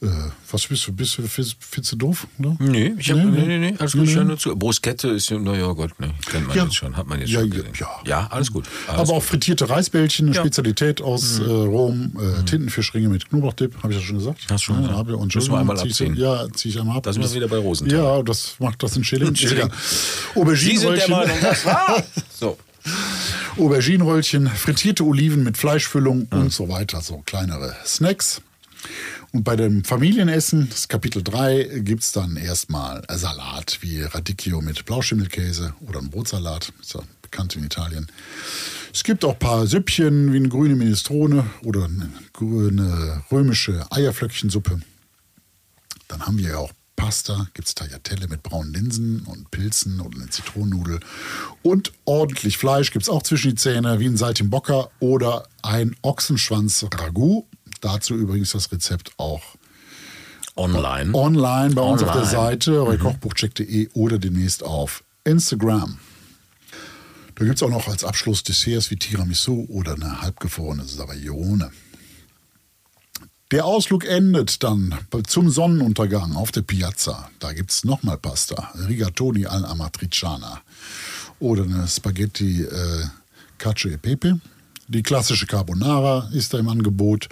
Äh, 0.03 0.07
was 0.51 0.67
bist 0.67 0.87
du? 0.87 0.93
Bist 0.93 1.17
du, 1.17 1.23
findest, 1.23 1.93
du 1.93 1.97
doof? 1.97 2.27
Oder? 2.39 2.57
Nee, 2.59 2.95
ich 2.99 3.11
hab, 3.11 3.17
Nee, 3.19 3.25
nee, 3.25 3.31
nee. 3.31 3.59
nee, 3.59 3.71
nee, 3.71 3.77
alles 3.79 3.93
gut, 3.93 4.15
nur 4.15 4.37
zu. 4.39 4.55
Bruschette 4.57 5.09
ist 5.09 5.31
ja, 5.31 5.39
naja, 5.39 5.73
Gott, 5.73 5.99
ne, 5.99 6.13
kennt 6.31 6.47
man 6.49 6.57
Ja. 6.57 6.65
jetzt 6.65 6.75
schon, 6.75 6.97
hat 6.97 7.07
man 7.07 7.21
jetzt 7.21 7.31
Ja, 7.31 7.41
schon 7.41 7.51
ja, 7.53 7.57
gesehen. 7.59 7.73
ja. 7.79 7.89
ja 8.05 8.27
alles 8.31 8.53
gut. 8.53 8.65
Alles 8.87 9.01
Aber 9.01 9.13
auch 9.13 9.21
gut. 9.21 9.29
frittierte 9.31 9.71
Reisbällchen, 9.71 10.27
eine 10.27 10.37
Ja. 10.37 10.43
Spezialität 10.43 11.01
aus 11.01 11.39
äh, 11.39 11.45
Rom, 11.45 12.13
äh, 12.19 12.43
Tintenfischringe 12.45 13.09
mit 13.09 13.29
Knoblauchdip, 13.31 13.77
habe 13.83 13.93
ich 13.93 13.99
das 13.99 14.07
schon 14.07 14.19
gesagt? 14.19 14.41
Hast 14.51 14.63
schon 14.65 14.77
ja, 14.77 14.81
gesagt. 14.83 14.99
habe, 14.99 15.17
und 15.17 15.35
Müssen 15.35 15.53
wir 15.53 15.59
einmal 15.59 15.77
zieh 15.79 15.87
ich- 15.87 15.93
abziehen. 15.93 16.17
Ja, 16.17 16.47
ziehe 16.53 16.75
ich 16.75 16.81
einmal 16.81 16.97
ab. 16.99 17.05
Da 17.05 17.13
sind 17.13 17.23
wir 17.23 17.27
Das- 17.27 17.35
wieder 17.35 17.49
bei 17.49 17.57
Rosenthal. 17.59 17.99
Ja, 17.99 18.23
das 18.23 18.57
macht 18.59 18.83
das 18.83 18.97
in 18.97 19.05
Schilling. 19.05 19.35
Aubergine 20.35 20.79
sind 20.81 20.97
der 20.99 21.09
Meinung, 21.09 21.37
das 21.41 21.65
war. 21.65 22.03
So. 22.39 22.59
Auberginenröllchen, 23.57 24.49
frittierte 24.49 25.05
Oliven 25.05 25.45
mit 25.45 25.57
Fleischfüllung 25.57 26.27
und 26.31 26.53
so 26.53 26.69
weiter. 26.69 27.01
So 27.01 27.23
kleinere 27.25 27.75
Snacks. 27.87 28.43
Und 29.35 29.43
bei 29.43 29.57
dem 29.57 29.83
Familienessen, 29.83 30.69
das 30.71 30.87
Kapitel 30.87 31.21
3, 31.21 31.81
gibt's 31.81 32.13
dann 32.13 32.37
erstmal 32.37 33.03
Salat 33.11 33.79
wie 33.81 34.01
Radicchio 34.03 34.61
mit 34.61 34.85
Blauschimmelkäse 34.85 35.75
oder 35.89 35.99
ein 35.99 36.09
Brotsalat. 36.09 36.73
Ist 36.81 36.95
ja 36.95 37.01
bekannt 37.21 37.57
in 37.57 37.65
Italien. 37.65 38.07
Es 38.93 39.03
gibt 39.03 39.25
auch 39.25 39.33
ein 39.33 39.39
paar 39.41 39.67
Süppchen 39.67 40.33
wie 40.33 40.37
eine 40.37 40.49
grüne 40.49 40.77
Minestrone 40.77 41.51
oder 41.65 41.87
eine, 41.87 42.11
eine 42.41 43.25
römische 43.33 43.85
Eierflöckchensuppe. 43.91 44.81
Dann 46.07 46.23
haben 46.25 46.39
wir 46.39 46.51
ja 46.51 46.59
auch 46.59 46.71
Pasta, 46.95 47.49
gibt 47.55 47.67
es 47.67 47.75
Tagliatelle 47.75 48.29
mit 48.29 48.45
braunen 48.45 48.73
Linsen 48.73 49.23
und 49.23 49.51
Pilzen 49.51 50.01
oder 50.01 50.17
eine 50.17 50.31
Zitronennudel. 50.31 51.01
Und 51.63 51.93
ordentlich 52.05 52.57
Fleisch 52.57 52.93
gibt 52.93 53.03
es 53.03 53.09
auch 53.09 53.25
zwischen 53.25 53.51
die 53.51 53.57
Zähne, 53.57 53.99
wie 53.99 54.07
ein 54.07 54.17
Saltimbocca 54.17 54.91
oder 55.01 55.49
ein 55.63 55.97
Ochsenschwanz-Ragout. 56.03 57.49
Dazu 57.85 58.15
übrigens 58.15 58.53
das 58.53 58.73
Rezept 58.73 59.13
auch 59.19 59.43
Online. 60.57 61.13
online 61.13 61.75
bei 61.75 61.83
uns 61.83 62.03
auf 62.03 62.13
der 62.13 62.23
Online. 62.23 62.31
Seite 62.31 62.83
euerkochbuchcheck.de 62.83 63.91
oder 63.93 64.19
demnächst 64.19 64.63
auf 64.63 65.05
Instagram. 65.25 65.99
Da 67.35 67.45
gibt 67.45 67.57
es 67.57 67.63
auch 67.63 67.69
noch 67.69 67.87
als 67.87 68.03
Abschluss 68.03 68.43
Desserts 68.43 68.91
wie 68.91 68.97
Tiramisu 68.97 69.67
oder 69.69 69.97
eine 69.97 70.23
halbgefrorene 70.23 70.85
Sabayone. 70.85 71.73
Der 73.51 73.67
Ausflug 73.67 74.07
endet 74.07 74.63
dann 74.63 74.95
zum 75.27 75.51
Sonnenuntergang 75.51 76.37
auf 76.37 76.53
der 76.53 76.63
Piazza. 76.63 77.29
Da 77.39 77.53
gibt 77.53 77.71
es 77.71 77.85
nochmal 77.85 78.17
Pasta, 78.17 78.73
Rigatoni 78.89 79.47
all'amatriciana 79.47 80.63
oder 81.39 81.65
eine 81.65 81.87
Spaghetti 81.87 82.63
äh, 82.63 83.05
Cacio 83.59 83.91
e 83.91 83.99
Pepe. 83.99 84.41
Die 84.87 85.03
klassische 85.03 85.47
Carbonara 85.47 86.29
ist 86.33 86.53
da 86.53 86.59
im 86.59 86.69
Angebot. 86.69 87.29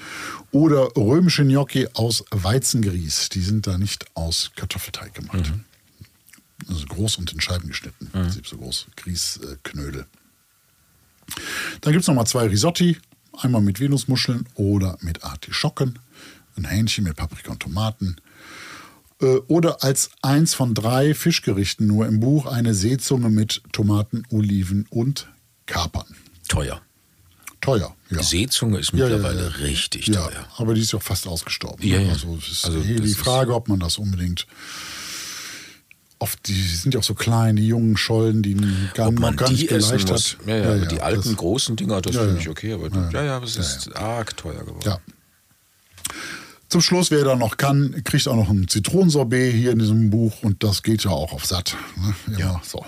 Oder 0.52 0.94
römische 0.96 1.44
Gnocchi 1.44 1.88
aus 1.94 2.24
Weizengrieß. 2.30 3.30
Die 3.30 3.40
sind 3.40 3.66
da 3.66 3.78
nicht 3.78 4.04
aus 4.14 4.52
Kartoffelteig 4.54 5.14
gemacht. 5.14 5.52
Also 6.68 6.86
groß 6.86 7.16
und 7.16 7.32
in 7.32 7.40
Scheiben 7.40 7.68
geschnitten. 7.68 8.06
Im 8.06 8.22
Prinzip 8.22 8.46
so 8.46 8.56
groß 8.58 8.86
Grießknödel. 8.96 10.06
Dann 11.80 11.92
gibt 11.92 12.02
es 12.02 12.08
nochmal 12.08 12.26
zwei 12.26 12.46
Risotti. 12.46 12.98
Einmal 13.38 13.62
mit 13.62 13.80
Venusmuscheln 13.80 14.46
oder 14.54 14.98
mit 15.00 15.24
Artischocken. 15.24 15.98
Ein 16.56 16.66
Hähnchen 16.66 17.04
mit 17.04 17.16
Paprika 17.16 17.52
und 17.52 17.60
Tomaten. 17.60 18.16
Äh, 19.22 19.36
Oder 19.46 19.82
als 19.82 20.10
eins 20.20 20.52
von 20.52 20.74
drei 20.74 21.14
Fischgerichten 21.14 21.86
nur 21.86 22.06
im 22.06 22.20
Buch 22.20 22.44
eine 22.44 22.74
Seezunge 22.74 23.30
mit 23.30 23.62
Tomaten, 23.72 24.24
Oliven 24.30 24.86
und 24.90 25.28
Kapern. 25.64 26.14
Teuer. 26.48 26.82
Teuer, 27.62 27.94
ja. 28.10 28.18
Die 28.18 28.24
Seezunge 28.24 28.78
ist 28.80 28.92
Ja, 28.92 29.06
ja, 29.06 29.14
mittlerweile 29.16 29.42
ja. 29.44 29.48
richtig 29.64 30.06
teuer. 30.06 30.30
aber 30.58 30.74
die 30.74 30.82
ist 30.82 30.92
ja 30.92 30.98
auch 30.98 31.02
fast 31.02 31.26
ausgestorben. 31.26 31.86
Ja, 31.86 32.00
ja. 32.00 32.10
Also 32.10 32.36
es 32.36 32.48
ist 32.52 32.64
Also 32.66 32.80
die 32.80 33.14
Frage, 33.14 33.54
ob 33.54 33.68
man 33.68 33.78
das 33.80 33.96
unbedingt. 33.98 34.46
Oft, 36.18 36.46
die 36.46 36.60
sind 36.62 36.94
ja 36.94 37.00
auch 37.00 37.04
so 37.04 37.14
klein, 37.14 37.56
die 37.56 37.66
jungen 37.66 37.96
Schollen, 37.96 38.42
die 38.42 38.54
gar, 38.94 39.08
Ob 39.08 39.18
man 39.18 39.32
noch 39.34 39.36
gar 39.40 39.48
die 39.48 39.54
nicht 39.54 39.70
essen 39.72 39.88
geleicht 39.90 40.08
muss. 40.08 40.36
hat. 40.40 40.46
Ja, 40.46 40.56
ja, 40.76 40.84
die 40.86 41.00
alten 41.00 41.28
das- 41.30 41.36
großen 41.36 41.74
Dinger, 41.76 42.00
das 42.00 42.14
finde 42.16 42.38
ich 42.40 42.48
okay, 42.48 42.72
aber 42.74 42.88
Ja, 43.12 43.24
ja, 43.24 43.42
es 43.42 43.56
ist 43.56 43.96
arg 43.96 44.36
teuer 44.36 44.60
geworden. 44.64 44.82
Ja. 44.84 44.98
Zum 46.68 46.80
Schluss, 46.80 47.10
wer 47.10 47.24
da 47.24 47.36
noch 47.36 47.56
kann, 47.58 48.02
kriegt 48.04 48.26
auch 48.28 48.36
noch 48.36 48.48
ein 48.50 48.66
Zitronensorbet 48.68 49.52
hier 49.54 49.72
in 49.72 49.78
diesem 49.78 50.10
Buch 50.10 50.42
und 50.42 50.62
das 50.64 50.82
geht 50.82 51.04
ja 51.04 51.10
auch 51.10 51.32
auf 51.32 51.44
satt. 51.44 51.76
Ne? 51.96 52.38
Ja. 52.38 52.60
so. 52.64 52.84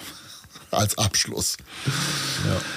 Als 0.74 0.98
Abschluss. 0.98 1.56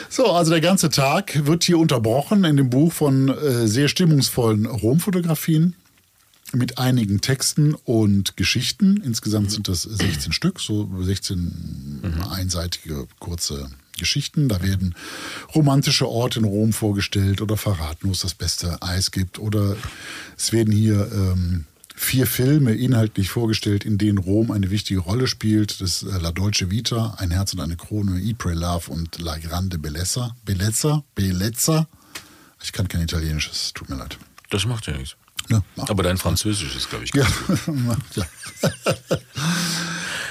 So, 0.09 0.31
also 0.31 0.51
der 0.51 0.61
ganze 0.61 0.89
Tag 0.89 1.45
wird 1.45 1.63
hier 1.63 1.77
unterbrochen 1.77 2.43
in 2.43 2.57
dem 2.57 2.69
Buch 2.69 2.93
von 2.93 3.29
äh, 3.29 3.67
sehr 3.67 3.87
stimmungsvollen 3.87 4.65
Romfotografien 4.65 5.75
mit 6.53 6.77
einigen 6.77 7.21
Texten 7.21 7.73
und 7.73 8.37
Geschichten. 8.37 9.01
Insgesamt 9.03 9.51
sind 9.51 9.67
das 9.67 9.83
16 9.83 10.31
Stück, 10.31 10.59
so 10.59 10.89
16 11.01 12.01
einseitige 12.29 13.07
kurze 13.19 13.69
Geschichten. 13.97 14.47
Da 14.47 14.61
werden 14.61 14.95
romantische 15.53 16.07
Orte 16.07 16.39
in 16.39 16.45
Rom 16.45 16.71
vorgestellt 16.71 17.41
oder 17.41 17.57
verraten, 17.57 18.07
wo 18.07 18.11
es 18.11 18.21
das 18.21 18.33
beste 18.33 18.81
Eis 18.81 19.11
gibt. 19.11 19.39
Oder 19.39 19.75
es 20.37 20.53
werden 20.53 20.73
hier 20.73 21.11
ähm, 21.11 21.65
vier 21.97 22.27
Filme 22.27 22.75
inhaltlich 22.75 23.29
vorgestellt, 23.29 23.83
in 23.83 23.97
denen 23.97 24.19
Rom 24.19 24.51
eine 24.51 24.69
wichtige 24.69 24.99
Rolle 24.99 25.27
spielt. 25.27 25.81
Das 25.81 26.03
äh, 26.03 26.17
La 26.19 26.31
Dolce 26.31 26.69
Vita, 26.69 27.15
Ein 27.17 27.31
Herz 27.31 27.53
und 27.53 27.59
eine 27.59 27.75
Krone, 27.75 28.21
Eat, 28.21 28.37
Pray, 28.37 28.53
Love 28.53 28.91
und 28.91 29.19
La 29.19 29.37
Grande 29.37 29.79
Bellezza. 29.79 30.35
Bellezza? 30.45 31.03
Bellezza? 31.15 31.87
Ich 32.63 32.71
kann 32.71 32.87
kein 32.87 33.01
Italienisch, 33.01 33.49
es 33.51 33.73
tut 33.73 33.89
mir 33.89 33.97
leid. 33.97 34.17
Das 34.49 34.65
macht 34.65 34.87
ja 34.87 34.95
nichts. 34.95 35.17
Ne? 35.49 35.63
Aber 35.77 36.03
dein 36.03 36.17
Französisch 36.17 36.75
ist, 36.75 36.89
glaube 36.89 37.05
ich, 37.05 37.13
Ja. 37.15 37.25
gut. 37.65 37.97
ja. 38.15 38.25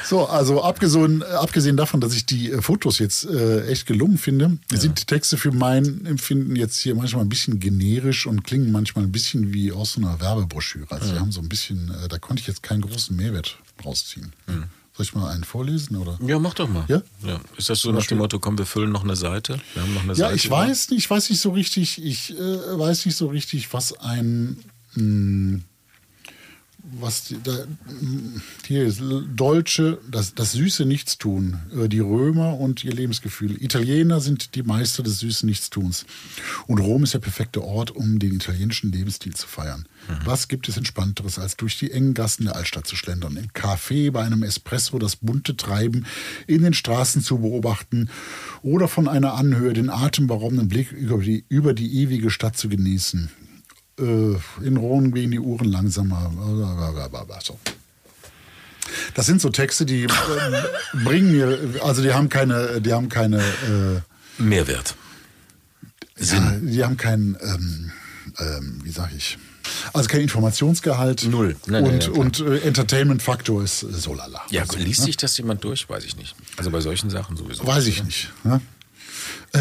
So, 0.09 0.25
also 0.29 0.63
abgesehen, 0.63 1.25
abgesehen 1.25 1.77
davon, 1.77 2.01
dass 2.01 2.15
ich 2.15 2.25
die 2.27 2.53
äh, 2.53 2.63
Fotos 2.63 3.01
jetzt 3.01 3.25
äh, 3.25 3.67
echt 3.67 3.87
gelungen 3.87 4.19
finde, 4.19 4.59
sind 4.73 5.01
die 5.01 5.05
Texte 5.05 5.37
für 5.37 5.51
mein 5.51 6.07
Empfinden 6.07 6.55
jetzt 6.55 6.79
hier 6.79 6.95
manchmal 6.95 7.25
ein 7.25 7.29
bisschen 7.29 7.59
generisch 7.59 8.25
und 8.29 8.45
klingen 8.45 8.71
manchmal 8.71 9.05
ein 9.05 9.11
bisschen 9.11 9.53
wie 9.53 9.73
aus 9.73 9.95
so 9.95 10.01
einer 10.01 10.21
Werbebroschüre. 10.21 10.87
Also 10.93 11.13
die 11.13 11.19
haben 11.19 11.33
so 11.33 11.41
ein 11.41 11.49
bisschen, 11.49 11.91
äh, 12.05 12.07
da 12.07 12.19
konnte 12.19 12.41
ich 12.41 12.47
jetzt 12.47 12.63
keinen 12.63 12.83
großen 12.83 13.17
Mehrwert 13.17 13.59
rausziehen. 13.85 14.33
Soll 14.47 15.05
ich 15.07 15.13
mal 15.15 15.29
einen 15.29 15.43
vorlesen? 15.43 15.97
Oder? 15.97 16.17
Ja, 16.25 16.39
mach 16.39 16.55
doch 16.55 16.69
mal. 16.69 16.85
Ja? 16.87 17.03
Ist 17.57 17.69
das 17.69 17.81
so 17.81 17.91
nach 17.91 18.07
dem 18.07 18.19
Motto, 18.19 18.39
komm, 18.39 18.57
wir 18.59 18.65
füllen 18.65 18.93
noch 18.93 19.03
eine 19.03 19.17
Seite? 19.17 19.59
Wir 19.75 19.83
haben 19.83 19.93
noch 19.93 20.03
eine 20.05 20.13
Ja, 20.13 20.27
Seite. 20.29 20.37
ich 20.37 20.49
weiß 20.49 20.91
nicht, 20.91 20.99
ich 21.01 21.11
weiß 21.11 21.31
nicht 21.31 21.41
so 21.41 21.51
richtig, 21.51 22.01
ich 22.01 22.31
äh, 22.31 22.79
weiß 22.79 23.07
nicht 23.07 23.17
so 23.17 23.27
richtig, 23.27 23.73
was 23.73 23.93
ein 23.99 24.59
mh, 24.97 25.61
was 27.01 27.25
die, 27.25 27.37
da, 27.43 27.53
mh, 27.53 28.41
hier 28.67 28.85
ist 28.85 29.03
Dolce, 29.35 29.99
das, 30.09 30.35
das 30.35 30.53
süße 30.53 30.85
Nichtstun, 30.85 31.59
äh, 31.77 31.89
die 31.89 31.99
Römer 31.99 32.59
und 32.59 32.85
ihr 32.85 32.93
Lebensgefühl. 32.93 33.61
Italiener 33.63 34.21
sind 34.21 34.55
die 34.55 34.63
Meister 34.63 35.03
des 35.03 35.19
süßen 35.19 35.49
Nichtstuns. 35.49 36.07
Und 36.67 36.79
Rom 36.79 37.03
ist 37.03 37.15
der 37.15 37.19
perfekte 37.19 37.63
Ort, 37.63 37.91
um 37.91 38.19
den 38.19 38.35
italienischen 38.35 38.93
Lebensstil 38.93 39.35
zu 39.35 39.47
feiern. 39.49 39.87
Was 40.25 40.47
gibt 40.47 40.69
es 40.69 40.77
Entspannteres, 40.77 41.39
als 41.39 41.57
durch 41.57 41.79
die 41.79 41.91
engen 41.91 42.15
Gassen 42.15 42.45
der 42.45 42.55
Altstadt 42.55 42.87
zu 42.87 42.95
schlendern, 42.95 43.37
im 43.37 43.49
Café 43.49 44.13
bei 44.13 44.23
einem 44.23 44.45
Espresso 44.45 45.01
das 45.01 45.17
bunte 45.17 45.57
Treiben 45.57 46.07
in 46.47 46.63
den 46.63 46.75
Straßen 46.75 47.23
zu 47.23 47.39
beobachten 47.39 48.09
oder 48.63 48.87
von 48.87 49.09
einer 49.09 49.35
Anhöhe 49.35 49.73
den 49.73 49.91
atemberaubenden 49.91 50.69
Blick 50.69 50.93
über 50.93 51.19
die, 51.19 51.45
über 51.49 51.75
die 51.75 52.03
ewige 52.03 52.31
Stadt 52.31 52.57
zu 52.57 52.69
genießen. 52.69 53.31
Äh, 53.99 54.37
in 54.65 54.77
Rom 54.77 55.13
gehen 55.13 55.31
die 55.31 55.41
Uhren 55.41 55.69
langsamer. 55.69 56.31
So. 57.43 57.59
Das 59.15 59.27
sind 59.27 59.41
so 59.41 59.51
Texte, 59.51 59.87
die 59.87 60.05
äh, 60.05 60.09
bringen 61.05 61.33
mir, 61.33 61.83
also 61.83 62.03
die 62.03 62.13
haben 62.13 62.29
keine, 62.29 62.81
die 62.81 62.93
haben 62.93 63.09
keine, 63.09 63.39
äh, 63.39 64.01
Mehrwert. 64.43 64.95
ja, 66.19 66.53
die 66.61 66.85
haben 66.85 66.97
keinen, 66.97 67.37
ähm, 67.41 67.93
ähm, 68.39 68.81
wie 68.85 68.91
sag 68.91 69.13
ich, 69.17 69.39
also 69.93 70.09
kein 70.09 70.21
Informationsgehalt. 70.21 71.25
Null. 71.25 71.57
Nein, 71.67 71.85
und 71.85 71.99
nein, 71.99 72.09
und 72.11 72.41
äh, 72.41 72.59
Entertainment-Faktor 72.61 73.63
ist 73.63 73.83
äh, 73.83 73.93
so 73.93 74.15
lala. 74.15 74.43
Ja, 74.51 74.63
Also, 74.63 74.79
liest 74.79 75.01
ne? 75.01 75.07
sich 75.07 75.17
das 75.17 75.37
jemand 75.39 75.65
durch? 75.65 75.89
Weiß 75.89 76.05
ich 76.05 76.17
nicht. 76.17 76.37
Also 76.57 76.71
bei 76.71 76.81
solchen 76.81 77.11
Sachen 77.11 77.37
sowieso. 77.37 77.67
Weiß 77.67 77.87
ich 77.87 78.05
nicht. 78.05 78.31
Ne? 78.45 78.61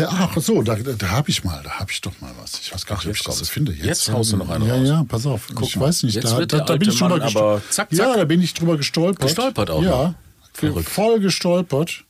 Äh, 0.01 0.05
ach 0.09 0.37
so, 0.37 0.61
da, 0.61 0.75
da, 0.75 1.09
habe 1.09 1.29
ich 1.29 1.43
mal, 1.43 1.61
da 1.63 1.71
habe 1.79 1.91
ich 1.91 2.01
doch 2.01 2.13
mal 2.21 2.31
was. 2.41 2.59
Ich 2.59 2.73
weiß 2.73 2.85
gar 2.85 2.95
nicht, 2.97 3.07
ob 3.07 3.13
ich 3.15 3.23
das 3.23 3.35
kommt's. 3.37 3.49
finde. 3.49 3.71
Jetzt, 3.73 3.85
Jetzt 3.85 4.11
haust 4.11 4.31
du 4.33 4.37
noch 4.37 4.49
eine 4.49 4.65
Ja, 4.67 4.75
raus. 4.75 4.87
ja, 4.87 5.03
pass 5.07 5.25
auf. 5.25 5.47
Guck 5.53 5.67
ich 5.67 5.79
weiß 5.79 6.03
nicht, 6.03 6.23
da, 6.23 6.45
da, 6.45 6.59
da 6.59 6.75
bin 6.77 6.89
ich 6.89 6.97
drüber 6.99 7.19
gestolpert. 7.19 7.63
zack, 7.73 7.89
zack. 7.89 7.97
Ja, 7.99 8.15
da 8.15 8.25
bin 8.25 8.41
ich 8.41 8.53
drüber 8.53 8.77
gestolpert. 8.77 9.21
Gestolpert 9.21 9.69
auch 9.69 9.83
Ja, 9.83 9.89
noch. 9.89 10.13
Verrückt. 10.53 10.89
voll 10.89 11.19
gestolpert. 11.19 12.03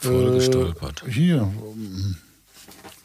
Voll 0.00 0.32
Äh, 0.34 0.38
gestolpert. 0.38 1.02
Hier. 1.08 1.36
ähm, 1.36 2.16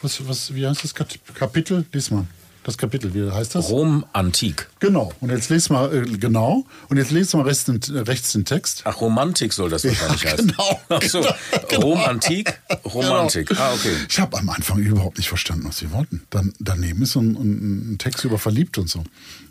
Was, 0.02 0.28
was, 0.28 0.54
wie 0.54 0.66
heißt 0.68 0.84
das 0.84 0.94
Kapitel? 0.94 1.86
Lies 1.92 2.12
mal. 2.12 2.26
Das 2.64 2.78
Kapitel, 2.78 3.14
wie 3.14 3.32
heißt 3.32 3.56
das? 3.56 3.70
Rom 3.70 4.06
antik. 4.14 4.70
Genau. 4.80 5.12
Und 5.22 5.30
jetzt 5.32 5.50
lest 5.50 5.70
mal, 5.70 5.94
äh, 5.94 6.02
genau. 6.18 6.66
Und 6.90 6.98
jetzt 6.98 7.12
lest 7.12 7.34
mal 7.34 7.44
rechts 7.44 7.66
den, 7.66 7.80
rechts 7.84 8.32
den 8.34 8.46
Text. 8.46 8.82
Ach, 8.86 9.02
Romantik 9.02 9.54
soll 9.54 9.70
das 9.70 9.84
wahrscheinlich 9.86 10.24
Ja, 10.24 10.32
heißen. 10.34 10.48
genau, 10.48 10.80
Ach 10.90 11.02
so, 11.04 11.26
genau. 11.70 11.82
Rom 11.88 12.00
antik, 12.00 12.60
Romantik. 12.86 13.48
Genau. 13.50 13.62
Ah, 13.62 13.74
okay. 13.74 13.92
Ich 14.10 14.20
habe 14.20 14.38
am 14.38 14.50
Anfang 14.50 14.78
überhaupt 14.80 15.18
nicht 15.18 15.30
verstanden, 15.30 15.66
was 15.68 15.78
sie 15.78 15.92
wollten. 15.92 16.24
Dann, 16.30 16.54
daneben 16.60 17.02
ist 17.04 17.12
so 17.14 17.20
ein, 17.22 17.36
ein, 17.36 17.94
ein 17.94 17.98
Text 17.98 18.24
über 18.26 18.38
verliebt 18.38 18.78
und 18.78 18.90
so. 18.90 19.04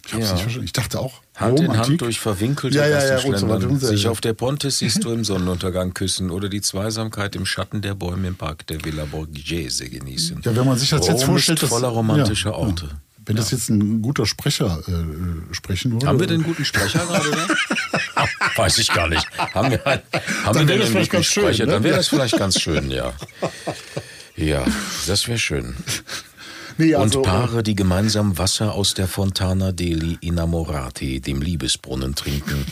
Ich 0.06 0.12
habe 0.12 0.22
Ja. 0.22 0.32
nicht 0.32 0.42
verstanden. 0.42 0.64
Ich 0.66 0.72
dachte 0.72 1.00
auch, 1.00 1.20
Hand 1.34 1.60
in 1.60 1.66
Rom, 1.66 1.76
Hand 1.78 2.00
durch 2.00 2.20
verwinkelte 2.20 2.78
ja, 2.78 2.86
ja, 2.86 3.04
ja, 3.18 3.24
und 3.24 3.36
so 3.38 3.48
weiter. 3.48 3.74
sich 3.76 4.06
auf 4.08 4.20
der 4.20 4.32
Ponte 4.32 4.70
siehst 4.70 5.02
du 5.04 5.10
im 5.12 5.24
Sonnenuntergang 5.24 5.92
küssen 5.94 6.30
oder 6.30 6.48
die 6.48 6.60
Zweisamkeit 6.62 7.34
im 7.36 7.44
Schatten 7.44 7.82
der 7.82 7.94
Bäume 7.94 8.28
im 8.28 8.36
Park 8.36 8.66
der 8.68 8.84
Villa 8.84 9.04
Borghese 9.04 9.88
genießen. 9.90 10.40
Ja, 10.44 10.54
wenn 10.56 10.64
man 10.66 10.78
sich 10.78 10.90
das 10.90 11.06
jetzt 11.06 11.22
Rom 11.22 11.30
vorstellt, 11.30 11.62
ist 11.62 11.68
voller 11.68 11.88
romantischer 11.88 12.50
ja, 12.50 12.56
Orte. 13.26 13.32
Ja. 13.32 13.36
Wenn 13.36 13.36
das 13.36 13.50
jetzt 13.50 13.68
ein 13.70 14.02
guter 14.02 14.26
Sprecher 14.26 14.82
äh, 14.86 15.54
sprechen 15.54 15.92
würde. 15.92 16.06
Haben 16.06 16.20
wir 16.20 16.26
denn 16.26 16.36
einen 16.36 16.44
guten 16.44 16.64
Sprecher 16.64 17.00
gerade? 17.06 17.28
Oder? 17.28 17.46
Weiß 18.56 18.78
ich 18.78 18.88
gar 18.92 19.08
nicht. 19.08 19.26
Haben 19.38 19.70
wir, 19.72 19.84
haben 19.84 20.02
Dann 20.44 20.54
wir 20.54 20.68
wäre 20.68 20.78
denn 20.78 20.78
das 20.78 20.86
einen 20.86 20.92
vielleicht 20.92 21.10
guten 21.10 21.16
ganz 21.16 21.26
schön, 21.26 21.42
Sprecher? 21.44 21.66
ne? 21.66 21.72
Dann 21.72 21.82
wäre 21.84 21.96
das 21.96 22.08
vielleicht 22.08 22.38
ganz 22.38 22.60
schön, 22.60 22.90
ja. 22.90 23.12
Ja, 24.36 24.64
das 25.06 25.28
wäre 25.28 25.38
schön. 25.38 25.74
Nee, 26.78 26.94
Und 26.94 27.02
also, 27.02 27.22
Paare, 27.22 27.62
die 27.62 27.74
gemeinsam 27.74 28.36
Wasser 28.38 28.74
aus 28.74 28.92
der 28.94 29.08
Fontana 29.08 29.72
degli 29.72 30.18
Innamorati, 30.20 31.20
dem 31.20 31.40
Liebesbrunnen, 31.40 32.14
trinken, 32.14 32.66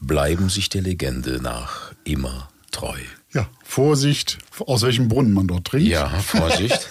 bleiben 0.00 0.48
sich 0.50 0.68
der 0.68 0.82
Legende 0.82 1.40
nach 1.42 1.92
immer 2.04 2.48
treu. 2.70 2.98
Ja, 3.32 3.48
Vorsicht, 3.64 4.38
aus 4.58 4.82
welchem 4.82 5.06
Brunnen 5.08 5.32
man 5.32 5.46
dort 5.46 5.66
trinkt. 5.66 5.86
Ja, 5.88 6.08
Vorsicht. 6.20 6.88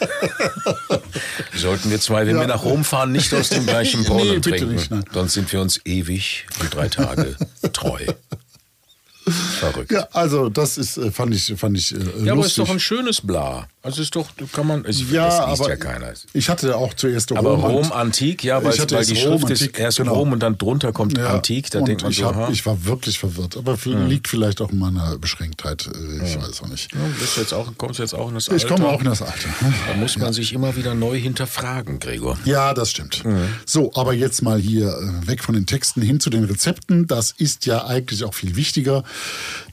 Sollten 1.55 1.91
wir 1.91 1.99
zwei, 1.99 2.25
wenn 2.27 2.35
Ja. 2.35 2.41
wir 2.41 2.47
nach 2.47 2.63
Rom 2.63 2.83
fahren, 2.85 3.11
nicht 3.11 3.33
aus 3.33 3.49
dem 3.49 3.65
gleichen 3.65 4.01
Nee, 4.03 4.07
Brunnen 4.07 4.41
bitte 4.41 4.49
trinken. 4.51 4.75
nicht. 4.99 5.13
Sonst 5.13 5.33
sind 5.33 5.51
wir 5.51 5.61
uns 5.61 5.81
ewig 5.85 6.45
und 6.61 6.73
drei 6.73 6.87
Tage 6.87 7.35
treu. 7.73 7.99
Verrückt. 9.59 9.91
Ja, 9.91 10.07
also 10.13 10.49
das 10.49 10.77
ist, 10.77 10.97
äh, 10.97 11.11
fand 11.11 11.35
ich, 11.35 11.53
fand 11.57 11.77
ich 11.77 11.93
äh, 11.93 11.97
Ja, 12.23 12.31
aber 12.33 12.41
ist 12.41 12.57
lustig. 12.57 12.63
doch 12.65 12.69
ein 12.71 12.79
schönes 12.79 13.21
Bla. 13.21 13.67
Also 13.81 14.01
ist 14.01 14.13
doch, 14.13 14.27
kann 14.51 14.67
man, 14.67 14.85
also 14.85 15.05
ja, 15.05 15.25
das 15.29 15.61
aber 15.61 15.69
ja 15.69 15.77
keiner. 15.77 16.11
ich 16.33 16.49
hatte 16.49 16.75
auch 16.75 16.93
zuerst 16.95 17.31
Aber 17.31 17.51
Rom, 17.51 17.63
Rom 17.63 17.91
antik, 17.93 18.43
ja, 18.43 18.61
weil, 18.61 18.73
Ich 18.73 18.79
weil 18.91 19.05
die 19.05 19.13
Rom 19.23 19.39
Schrift 19.39 19.51
ist 19.51 19.61
antik, 19.61 19.79
erst 19.79 19.97
genau. 19.99 20.15
Rom 20.15 20.33
und 20.33 20.39
dann 20.43 20.57
drunter 20.57 20.91
kommt 20.91 21.17
Ja, 21.17 21.27
antik. 21.35 21.71
Da 21.71 21.79
denkt 21.79 22.01
man 22.01 22.11
ich, 22.11 22.17
so, 22.17 22.25
hab, 22.25 22.35
ha, 22.35 22.49
ich 22.51 22.65
war 22.65 22.83
wirklich 22.83 23.19
verwirrt. 23.19 23.55
Aber 23.55 23.77
liegt 23.85 24.27
vielleicht 24.27 24.59
auch 24.59 24.71
in 24.71 24.79
meiner 24.79 25.17
Beschränktheit. 25.17 25.87
äh, 25.87 26.25
Ich 26.25 26.35
weiß 26.37 26.61
auch 26.61 26.67
nicht. 26.67 26.93
ja, 26.93 26.99
bist 27.21 27.37
jetzt 27.37 27.53
auch, 27.53 27.71
kommst 27.77 27.99
jetzt 27.99 28.13
auch 28.13 28.27
in 28.27 28.33
das 28.35 28.47
Ich 28.47 28.53
Alter. 28.53 28.67
komme 28.67 28.87
auch 28.89 28.99
in 28.99 29.05
das 29.05 29.21
Alter. 29.21 29.47
Da 29.87 29.93
muss 29.95 30.17
man 30.17 30.33
sich 30.33 30.51
immer 30.51 30.75
wieder 30.75 30.93
neu 30.93 31.17
hinterfragen, 31.17 31.99
Gregor. 31.99 32.37
Ja, 32.43 32.73
das 32.73 32.91
stimmt. 32.91 33.23
Mhm. 33.23 33.47
So, 33.65 33.93
aber 33.95 34.13
jetzt 34.13 34.41
mal 34.41 34.59
hier 34.59 34.89
äh, 34.89 35.25
weg 35.27 35.41
von 35.41 35.55
den 35.55 35.65
Texten 35.67 36.01
hin 36.01 36.19
zu 36.19 36.29
den 36.29 36.43
Rezepten. 36.43 37.07
Das 37.07 37.31
ist 37.31 37.65
ja 37.65 37.85
eigentlich 37.85 38.25
auch 38.25 38.33
viel 38.33 38.57
wichtiger. 38.57 39.05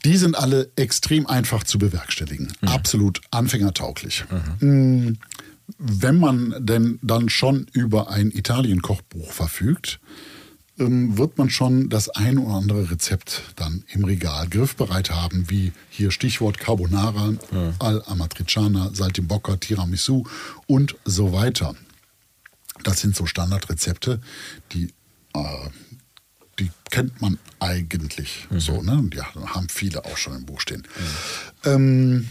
Die 0.07 0.17
sind 0.17 0.37
alle 0.39 0.71
extrem 0.77 1.27
einfach 1.27 1.65
zu 1.65 1.79
bewerkstelligen. 1.79 2.53
Mhm. 2.61 2.69
Absolut 2.69 3.21
anfängertauglich. 3.33 4.25
Mm, 4.61 5.15
Wenn 5.79 6.19
man 6.21 6.55
denn 6.61 7.01
dann 7.03 7.29
schon 7.29 7.67
über 7.73 8.09
ein 8.09 8.31
Italien-Kochbuch 8.31 9.33
verfügt, 9.33 9.99
ähm, 10.79 11.19
wird 11.19 11.39
man 11.39 11.51
schon 11.51 11.89
das 11.89 12.09
ein 12.09 12.39
oder 12.39 12.55
andere 12.55 12.91
Rezept 12.93 13.43
dann 13.57 13.83
im 13.89 14.05
Regal 14.05 14.47
griffbereit 14.49 15.11
haben, 15.11 15.51
wie 15.51 15.73
hier 15.91 16.13
Stichwort 16.13 16.59
Carbonara, 16.59 17.35
al 17.81 18.03
Amatriciana, 18.07 18.91
Saltimbocca, 18.93 19.57
Tiramisu 19.57 20.23
und 20.69 20.95
so 21.05 21.33
weiter. 21.33 21.75
Das 22.85 23.01
sind 23.01 23.17
so 23.17 23.27
Standardrezepte, 23.27 24.21
die, 24.73 24.85
äh, 25.35 25.69
die 25.86 25.86
kennt 26.91 27.21
man 27.21 27.39
eigentlich 27.59 28.47
so, 28.57 28.83
ne? 28.83 28.93
Und 28.99 29.15
Ja, 29.15 29.27
haben 29.35 29.69
viele 29.69 30.05
auch 30.05 30.17
schon 30.17 30.37
im 30.37 30.47
Buch 30.47 30.61
stehen. 30.61 30.85
Ähm, 31.65 32.29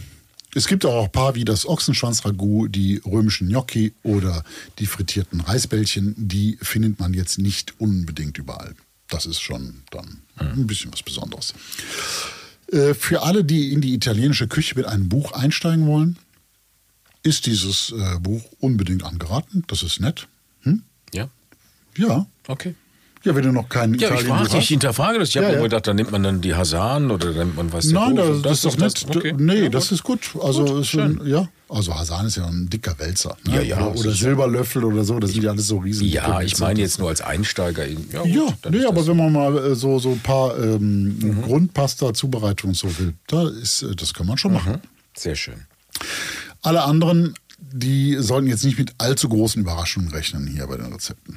es 0.54 0.66
gibt 0.66 0.86
auch 0.86 1.04
ein 1.04 1.12
paar 1.12 1.34
wie 1.34 1.44
das 1.44 1.66
Ochsenschwanzragout, 1.66 2.68
die 2.68 3.02
römischen 3.04 3.48
Gnocchi 3.48 3.92
oder 4.02 4.42
die 4.78 4.86
frittierten 4.86 5.40
Reisbällchen. 5.42 6.14
Die 6.16 6.56
findet 6.62 6.98
man 6.98 7.12
jetzt 7.12 7.38
nicht 7.38 7.78
unbedingt 7.78 8.38
überall. 8.38 8.74
Das 9.08 9.26
ist 9.26 9.40
schon 9.40 9.82
dann 9.90 10.22
ein 10.38 10.66
bisschen 10.66 10.92
was 10.92 11.02
Besonderes. 11.02 11.52
Äh, 12.72 12.94
Für 12.94 13.22
alle, 13.22 13.44
die 13.44 13.72
in 13.72 13.80
die 13.80 13.94
italienische 13.94 14.48
Küche 14.48 14.74
mit 14.76 14.86
einem 14.86 15.08
Buch 15.08 15.32
einsteigen 15.32 15.86
wollen, 15.86 16.16
ist 17.22 17.46
dieses 17.46 17.92
äh, 17.92 18.18
Buch 18.18 18.42
unbedingt 18.58 19.02
angeraten. 19.04 19.62
Das 19.66 19.82
ist 19.82 20.00
nett. 20.00 20.26
Hm? 20.62 20.82
Ja, 21.12 21.28
Ja. 21.96 22.26
okay. 22.48 22.74
Ja, 23.26 23.34
wenn 23.34 23.42
du 23.42 23.50
noch 23.52 23.68
keinen 23.68 23.94
Ja, 23.94 24.08
ich 24.08 24.20
Italien-Buch 24.20 24.36
frage, 24.36 24.48
ich 24.48 24.54
hast. 24.54 24.68
hinterfrage 24.68 25.18
das. 25.18 25.28
Ich 25.30 25.36
habe 25.36 25.46
Ja, 25.46 25.52
mir 25.52 25.56
ja. 25.58 25.62
gedacht, 25.64 25.86
da 25.88 25.94
nimmt 25.94 26.12
man 26.12 26.22
dann 26.22 26.40
die 26.40 26.54
Hasan 26.54 27.10
oder 27.10 27.26
dann 27.32 27.48
nimmt 27.48 27.56
man 27.56 27.72
was. 27.72 27.86
Nein, 27.86 28.14
der 28.16 28.26
das, 28.30 28.42
das 28.42 28.52
ist 28.52 28.64
doch 28.64 28.76
nett. 28.78 29.06
Okay. 29.16 29.34
Nee, 29.36 29.64
Ja, 29.64 29.68
das 29.68 29.88
gut. 29.88 29.92
ist 29.92 30.02
gut. 30.04 30.44
Also, 30.44 30.64
Gut, 30.64 30.80
ist 30.82 30.88
schon, 30.88 31.26
ja. 31.26 31.48
Also 31.68 31.92
Hasan 31.94 32.26
ist 32.26 32.36
ja 32.36 32.46
ein 32.46 32.68
dicker 32.70 32.96
Wälzer. 33.00 33.36
Ne? 33.44 33.56
Ja, 33.56 33.60
ja, 33.62 33.86
Oder. 33.88 34.12
Silberlöffel 34.12 34.84
oder 34.84 35.02
so, 35.02 35.18
das 35.18 35.32
sind 35.32 35.42
ja 35.42 35.50
alles 35.50 35.66
so 35.66 35.78
riesen. 35.78 36.06
Ja, 36.06 36.40
ich 36.40 36.56
meine 36.60 36.78
jetzt 36.80 37.00
nur 37.00 37.08
als 37.08 37.20
Einsteiger. 37.20 37.84
in- 37.84 38.08
Ja, 38.12 38.22
gut, 38.22 38.30
Ja, 38.32 38.42
dann 38.62 38.72
nee, 38.72 38.84
aber 38.84 38.98
das- 38.98 39.08
wenn 39.08 39.16
man 39.16 39.32
mal 39.32 39.58
äh, 39.58 39.74
so, 39.74 39.98
so 39.98 40.10
ein 40.12 40.20
paar 40.20 40.56
ähm, 40.62 41.18
Mhm. 41.18 41.42
Grundpasta-Zubereitungen 41.42 42.74
so 42.74 42.86
will, 42.98 43.14
da 43.26 43.48
ist, 43.48 43.82
äh, 43.82 43.96
das 43.96 44.14
kann 44.14 44.26
man 44.28 44.38
schon 44.38 44.52
machen. 44.52 44.80
Sehr 45.16 45.34
schön. 45.34 45.66
Alle 46.62 46.84
anderen, 46.84 47.34
die 47.58 48.16
sollten 48.20 48.46
jetzt 48.46 48.64
nicht 48.64 48.78
mit 48.78 48.92
allzu 48.98 49.28
großen 49.28 49.60
Überraschungen 49.62 50.10
rechnen 50.10 50.46
hier 50.46 50.66
bei 50.68 50.76
den 50.76 50.92
Rezepten. 50.92 51.36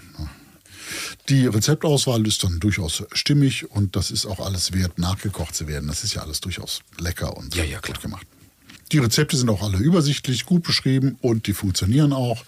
Die 1.30 1.46
Rezeptauswahl 1.46 2.26
ist 2.26 2.44
dann 2.44 2.60
durchaus 2.60 3.04
stimmig 3.12 3.70
und 3.70 3.96
das 3.96 4.10
ist 4.10 4.26
auch 4.26 4.40
alles 4.40 4.74
wert, 4.74 4.98
nachgekocht 4.98 5.54
zu 5.54 5.68
werden. 5.68 5.88
Das 5.88 6.04
ist 6.04 6.16
ja 6.16 6.24
alles 6.24 6.42
durchaus 6.42 6.82
lecker 6.98 7.38
und 7.38 7.56
Ja, 7.56 7.64
ja, 7.64 7.80
gut 7.80 8.02
gemacht. 8.02 8.26
Die 8.92 8.98
Rezepte 8.98 9.38
sind 9.38 9.50
auch 9.50 9.62
alle 9.62 9.78
übersichtlich, 9.78 10.46
gut 10.46 10.64
beschrieben 10.64 11.18
und 11.22 11.46
die 11.46 11.54
funktionieren 11.54 12.14
auch. 12.14 12.44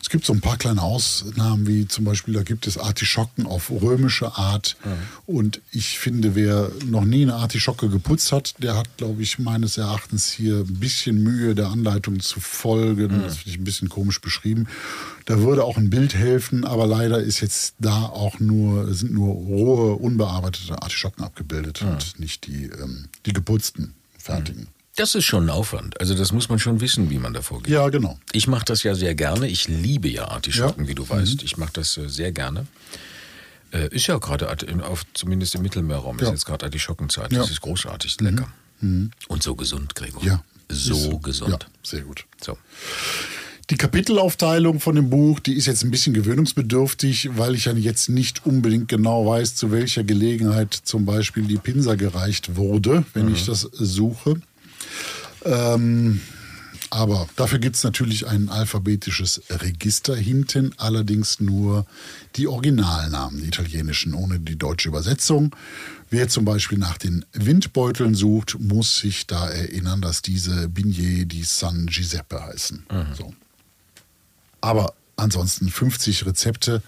Es 0.00 0.10
gibt 0.10 0.24
so 0.24 0.32
ein 0.32 0.40
paar 0.40 0.56
kleine 0.56 0.80
Ausnahmen, 0.80 1.66
wie 1.66 1.86
zum 1.86 2.04
Beispiel, 2.04 2.32
da 2.32 2.42
gibt 2.42 2.66
es 2.66 2.78
Artischocken 2.78 3.46
auf 3.46 3.70
römische 3.70 4.36
Art. 4.36 4.76
Und 5.26 5.60
ich 5.70 5.98
finde, 5.98 6.34
wer 6.34 6.70
noch 6.86 7.04
nie 7.04 7.22
eine 7.22 7.34
Artischocke 7.34 7.88
geputzt 7.88 8.32
hat, 8.32 8.54
der 8.62 8.76
hat, 8.76 8.96
glaube 8.96 9.22
ich, 9.22 9.38
meines 9.38 9.76
Erachtens 9.76 10.30
hier 10.30 10.58
ein 10.60 10.80
bisschen 10.80 11.22
Mühe, 11.22 11.54
der 11.54 11.68
Anleitung 11.68 12.20
zu 12.20 12.40
folgen. 12.40 13.22
Das 13.22 13.36
finde 13.38 13.50
ich 13.50 13.58
ein 13.58 13.64
bisschen 13.64 13.88
komisch 13.88 14.20
beschrieben. 14.20 14.66
Da 15.26 15.40
würde 15.40 15.64
auch 15.64 15.76
ein 15.76 15.90
Bild 15.90 16.14
helfen, 16.14 16.64
aber 16.64 16.86
leider 16.86 17.20
ist 17.20 17.40
jetzt 17.40 17.74
da 17.78 18.04
auch 18.04 18.40
nur, 18.40 18.94
sind 18.94 19.12
nur 19.12 19.34
rohe, 19.34 19.94
unbearbeitete 19.96 20.80
Artischocken 20.80 21.22
abgebildet 21.22 21.82
und 21.82 22.18
nicht 22.18 22.46
die, 22.46 22.64
ähm, 22.64 23.08
die 23.26 23.34
geputzten, 23.34 23.92
fertigen. 24.18 24.68
Das 24.98 25.14
ist 25.14 25.24
schon 25.24 25.44
ein 25.46 25.50
Aufwand. 25.50 26.00
Also 26.00 26.14
das 26.14 26.32
muss 26.32 26.48
man 26.48 26.58
schon 26.58 26.80
wissen, 26.80 27.08
wie 27.08 27.18
man 27.18 27.32
da 27.32 27.40
vorgeht. 27.40 27.72
Ja, 27.72 27.88
genau. 27.88 28.18
Ich 28.32 28.48
mache 28.48 28.64
das 28.64 28.82
ja 28.82 28.94
sehr 28.94 29.14
gerne. 29.14 29.46
Ich 29.48 29.68
liebe 29.68 30.08
ja 30.08 30.28
Artischocken, 30.28 30.84
Ja. 30.84 30.88
wie 30.90 30.94
du 30.94 31.08
weißt. 31.08 31.42
Ich 31.44 31.56
mache 31.56 31.72
das 31.74 31.96
äh, 31.96 32.08
sehr 32.08 32.32
gerne. 32.32 32.66
Äh, 33.72 33.88
ist 33.94 34.06
ja 34.08 34.18
gerade, 34.18 34.48
zumindest 35.14 35.54
im 35.54 35.62
Mittelmeerraum, 35.62 36.16
ist 36.18 36.22
Ja. 36.26 36.30
jetzt 36.30 36.46
gerade 36.46 36.64
Artischockenzeit. 36.66 37.32
Ja. 37.32 37.38
Das 37.40 37.50
ist 37.50 37.60
großartig, 37.60 38.20
lecker. 38.20 38.48
Und 38.80 39.42
so 39.42 39.54
gesund, 39.54 39.94
Gregor. 39.94 40.22
Ja. 40.24 40.42
So 40.68 40.94
Ist- 41.16 41.22
gesund. 41.22 41.50
Ja, 41.52 41.58
sehr 41.82 42.02
gut. 42.02 42.24
So. 42.44 42.56
Die 43.70 43.76
Kapitelaufteilung 43.76 44.80
von 44.80 44.94
dem 44.96 45.10
Buch, 45.10 45.40
die 45.40 45.52
ist 45.54 45.66
jetzt 45.66 45.82
ein 45.84 45.90
bisschen 45.90 46.14
gewöhnungsbedürftig, 46.14 47.30
weil 47.36 47.54
ich 47.54 47.66
ja 47.66 47.72
jetzt 47.74 48.08
nicht 48.08 48.46
unbedingt 48.46 48.88
genau 48.88 49.26
weiß, 49.26 49.54
zu 49.56 49.70
welcher 49.70 50.04
Gelegenheit 50.04 50.72
zum 50.74 51.04
Beispiel 51.04 51.42
die 51.44 51.58
Pinsa 51.58 51.94
gereicht 51.94 52.56
wurde, 52.56 53.04
wenn 53.14 53.30
ich 53.32 53.44
das 53.46 53.60
suche. 53.60 54.40
Ähm, 55.48 56.20
aber 56.90 57.28
dafür 57.36 57.58
gibt 57.58 57.76
es 57.76 57.84
natürlich 57.84 58.26
ein 58.26 58.48
alphabetisches 58.48 59.42
Register 59.50 60.16
hinten, 60.16 60.72
allerdings 60.78 61.38
nur 61.38 61.86
die 62.36 62.46
Originalnamen, 62.46 63.40
die 63.40 63.48
italienischen, 63.48 64.14
ohne 64.14 64.40
die 64.40 64.56
deutsche 64.56 64.88
Übersetzung. 64.88 65.54
Wer 66.10 66.28
zum 66.28 66.46
Beispiel 66.46 66.78
nach 66.78 66.96
den 66.96 67.26
Windbeuteln 67.32 68.14
sucht, 68.14 68.58
muss 68.58 68.98
sich 68.98 69.26
da 69.26 69.48
erinnern, 69.48 70.00
dass 70.00 70.22
diese 70.22 70.68
Bignè 70.68 71.26
di 71.26 71.42
San 71.42 71.86
Giuseppe 71.86 72.42
heißen. 72.42 72.86
So. 73.16 73.34
Aber 74.62 74.94
ansonsten 75.16 75.68
50 75.68 76.24
Rezepte 76.24 76.82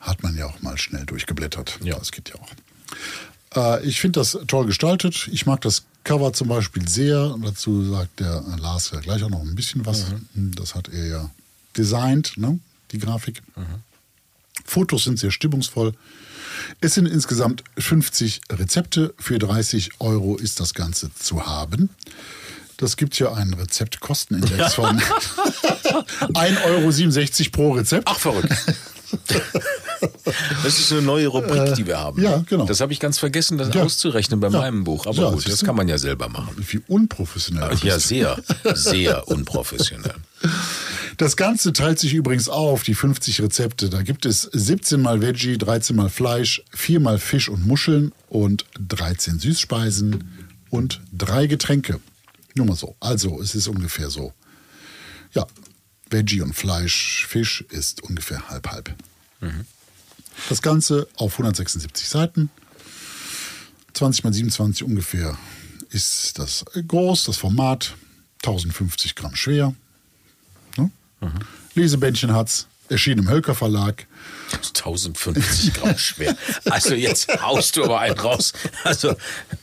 hat 0.00 0.22
man 0.22 0.36
ja 0.36 0.46
auch 0.46 0.62
mal 0.62 0.78
schnell 0.78 1.04
durchgeblättert. 1.04 1.78
Ja. 1.82 1.98
Das 1.98 2.10
geht 2.10 2.30
ja 2.30 2.36
auch. 2.36 3.80
Äh, 3.80 3.86
ich 3.86 4.00
finde 4.00 4.20
das 4.20 4.38
toll 4.46 4.66
gestaltet. 4.66 5.28
Ich 5.30 5.44
mag 5.44 5.60
das 5.60 5.84
Cover 6.04 6.32
zum 6.32 6.48
Beispiel 6.48 6.88
sehr. 6.88 7.36
Dazu 7.42 7.90
sagt 7.90 8.20
der 8.20 8.42
Lars 8.58 8.90
ja 8.92 9.00
gleich 9.00 9.22
auch 9.22 9.30
noch 9.30 9.40
ein 9.42 9.54
bisschen 9.54 9.86
was. 9.86 10.06
Das 10.34 10.74
hat 10.74 10.88
er 10.88 11.06
ja 11.06 11.30
designt, 11.76 12.36
ne? 12.36 12.58
die 12.90 12.98
Grafik. 12.98 13.42
Fotos 14.64 15.04
sind 15.04 15.18
sehr 15.18 15.30
stimmungsvoll. 15.30 15.94
Es 16.80 16.94
sind 16.94 17.06
insgesamt 17.06 17.64
50 17.78 18.42
Rezepte. 18.50 19.14
Für 19.18 19.38
30 19.38 20.00
Euro 20.00 20.36
ist 20.36 20.60
das 20.60 20.74
Ganze 20.74 21.12
zu 21.14 21.46
Das 22.76 22.96
gibt 22.96 23.18
ja 23.18 23.32
einen 23.32 23.54
Rezeptkostenindex 23.54 24.74
von 24.78 24.98
1,67 26.34 27.40
Euro 27.40 27.50
pro 27.52 27.72
Rezept. 27.72 28.08
Ach, 28.08 28.18
verrückt. 28.18 28.52
Das 30.64 30.78
ist 30.78 30.92
eine 30.92 31.02
neue 31.02 31.26
Rubrik, 31.28 31.74
die 31.74 31.86
wir 31.86 31.98
haben. 31.98 32.22
ja, 32.22 32.42
genau. 32.48 32.64
Das 32.66 32.80
habe 32.80 32.92
ich 32.92 33.00
ganz 33.00 33.18
vergessen, 33.18 33.58
das 33.58 33.74
Ja. 33.74 33.82
auszurechnen 33.82 34.40
bei 34.40 34.48
Ja. 34.48 34.58
meinem 34.60 34.84
Buch. 34.84 35.06
Aber 35.06 35.16
Ja, 35.16 35.30
gut, 35.30 35.48
das 35.48 35.64
kann 35.64 35.76
man 35.76 35.88
ja 35.88 35.98
selber 35.98 36.28
machen. 36.28 36.54
Wie 36.56 36.80
unprofessionell. 36.88 37.68
das 37.70 37.82
Ja, 37.82 37.98
sehr, 37.98 38.42
sehr 38.74 39.28
unprofessionell. 39.28 40.14
Das 41.18 41.36
Ganze 41.36 41.72
teilt 41.72 41.98
sich 41.98 42.14
übrigens 42.14 42.48
auf, 42.48 42.82
die 42.82 42.94
50 42.94 43.40
Rezepte. 43.42 43.90
Da 43.90 44.02
gibt 44.02 44.26
es 44.26 44.42
17 44.52 45.00
mal 45.00 45.20
Veggie, 45.20 45.58
13 45.58 45.94
mal 45.94 46.08
Fleisch, 46.08 46.62
4 46.74 47.00
mal 47.00 47.18
Fisch 47.18 47.48
und 47.48 47.66
Muscheln 47.66 48.12
und 48.28 48.64
13 48.80 49.38
Süßspeisen 49.38 50.48
und 50.70 51.00
drei 51.12 51.46
Getränke. 51.46 52.00
Nur 52.54 52.66
mal 52.66 52.76
so. 52.76 52.96
Also 53.00 53.40
es 53.40 53.54
ist 53.54 53.68
ungefähr 53.68 54.10
so. 54.10 54.32
Ja, 55.34 55.46
Veggie 56.10 56.40
und 56.42 56.54
Fleisch, 56.54 57.26
Fisch 57.28 57.64
ist 57.70 58.02
ungefähr 58.02 58.48
halb-halb. 58.50 58.94
Das 60.48 60.62
Ganze 60.62 61.08
auf 61.16 61.32
176 61.32 62.08
Seiten. 62.08 62.50
20 63.94 64.24
mal 64.24 64.32
27 64.32 64.84
ungefähr 64.84 65.36
ist 65.90 66.38
das 66.38 66.64
groß, 66.86 67.24
das 67.24 67.36
Format. 67.36 67.94
1050 68.44 69.14
Gramm 69.14 69.36
schwer. 69.36 69.74
Lesebändchen 71.74 72.34
hat's, 72.34 72.66
erschien 72.88 73.18
im 73.18 73.28
Hölker 73.28 73.54
Verlag. 73.54 74.06
1050 74.52 75.72
Gramm 75.74 75.96
schwer. 75.96 76.36
Also 76.66 76.94
jetzt 76.94 77.28
haust 77.40 77.76
du 77.76 77.84
aber 77.84 78.00
einen 78.00 78.18
raus. 78.18 78.52
Also, 78.84 79.14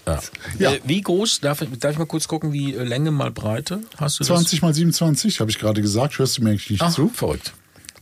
ja. 0.08 0.22
Ja. 0.58 0.74
Äh, 0.74 0.82
wie 0.86 1.02
groß, 1.02 1.42
darf 1.42 1.62
ich, 1.62 1.70
darf 1.80 1.92
ich 1.92 2.00
mal 2.00 2.06
kurz 2.06 2.28
gucken, 2.28 2.54
wie 2.54 2.74
äh, 2.74 2.84
Länge 2.84 3.12
mal 3.12 3.32
Breite? 3.32 3.82
Hast 3.98 4.20
du 4.20 4.24
20 4.24 4.62
mal 4.62 4.74
27, 4.74 5.40
habe 5.40 5.52
ich 5.52 5.60
gerade 5.60 5.82
gesagt, 5.82 6.18
hörst 6.18 6.38
du 6.38 6.44
mir 6.44 6.52
eigentlich 6.52 6.70
nicht 6.70 6.82
das? 6.82 6.94
Ach, 6.94 6.96
zu? 6.96 7.10
verrückt. 7.10 7.54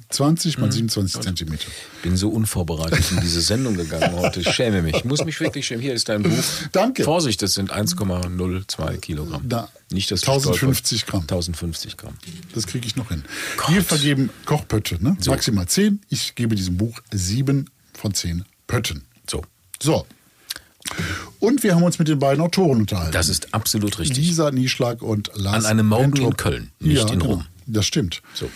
20 0.09 0.57
mal 0.57 0.71
27 0.71 1.21
Zentimeter. 1.21 1.67
Bin 2.01 2.15
so 2.15 2.29
unvorbereitet 2.29 3.11
in 3.11 3.19
diese 3.21 3.41
Sendung 3.41 3.75
gegangen 3.75 4.13
heute. 4.13 4.39
Ich 4.39 4.49
schäme 4.51 4.81
mich. 4.81 4.95
Ich 4.95 5.05
muss 5.05 5.25
mich 5.25 5.39
wirklich 5.39 5.67
schämen. 5.67 5.81
Hier 5.81 5.93
ist 5.93 6.07
dein 6.07 6.23
Buch. 6.23 6.31
Danke. 6.71 7.03
Vorsicht, 7.03 7.41
das 7.41 7.53
sind 7.53 7.73
1,02 7.73 8.97
Kilogramm. 8.97 9.47
Da. 9.49 9.69
Nicht 9.91 10.09
das 10.11 10.21
1050 10.21 11.05
Gramm. 11.05 11.21
1050 11.21 11.97
Gramm. 11.97 12.13
Das 12.53 12.67
kriege 12.67 12.87
ich 12.87 12.95
noch 12.95 13.09
hin. 13.09 13.23
Wir 13.67 13.83
vergeben 13.83 14.29
Kochpötte, 14.45 15.03
ne? 15.03 15.17
maximal 15.27 15.67
10. 15.67 16.01
Ich 16.09 16.35
gebe 16.35 16.55
diesem 16.55 16.77
Buch 16.77 16.99
7 17.11 17.69
von 17.93 18.13
10 18.13 18.45
Pötten. 18.67 19.03
So. 19.29 19.43
So. 19.81 20.05
Und 21.39 21.63
wir 21.63 21.75
haben 21.75 21.83
uns 21.83 21.99
mit 21.99 22.07
den 22.07 22.19
beiden 22.19 22.41
Autoren 22.41 22.79
unterhalten. 22.79 23.11
Das 23.11 23.27
ist 23.27 23.53
absolut 23.53 23.99
richtig. 23.99 24.17
Lisa 24.17 24.51
Nieschlag 24.51 25.01
und 25.01 25.31
Lars 25.35 25.65
An 25.65 25.71
einem 25.71 25.87
Morgen 25.87 26.15
in 26.15 26.37
Köln, 26.37 26.71
nicht 26.79 26.97
ja, 26.97 27.03
in 27.03 27.19
genau. 27.19 27.25
Rom. 27.25 27.45
Das 27.65 27.85
stimmt. 27.85 28.21
So. 28.33 28.49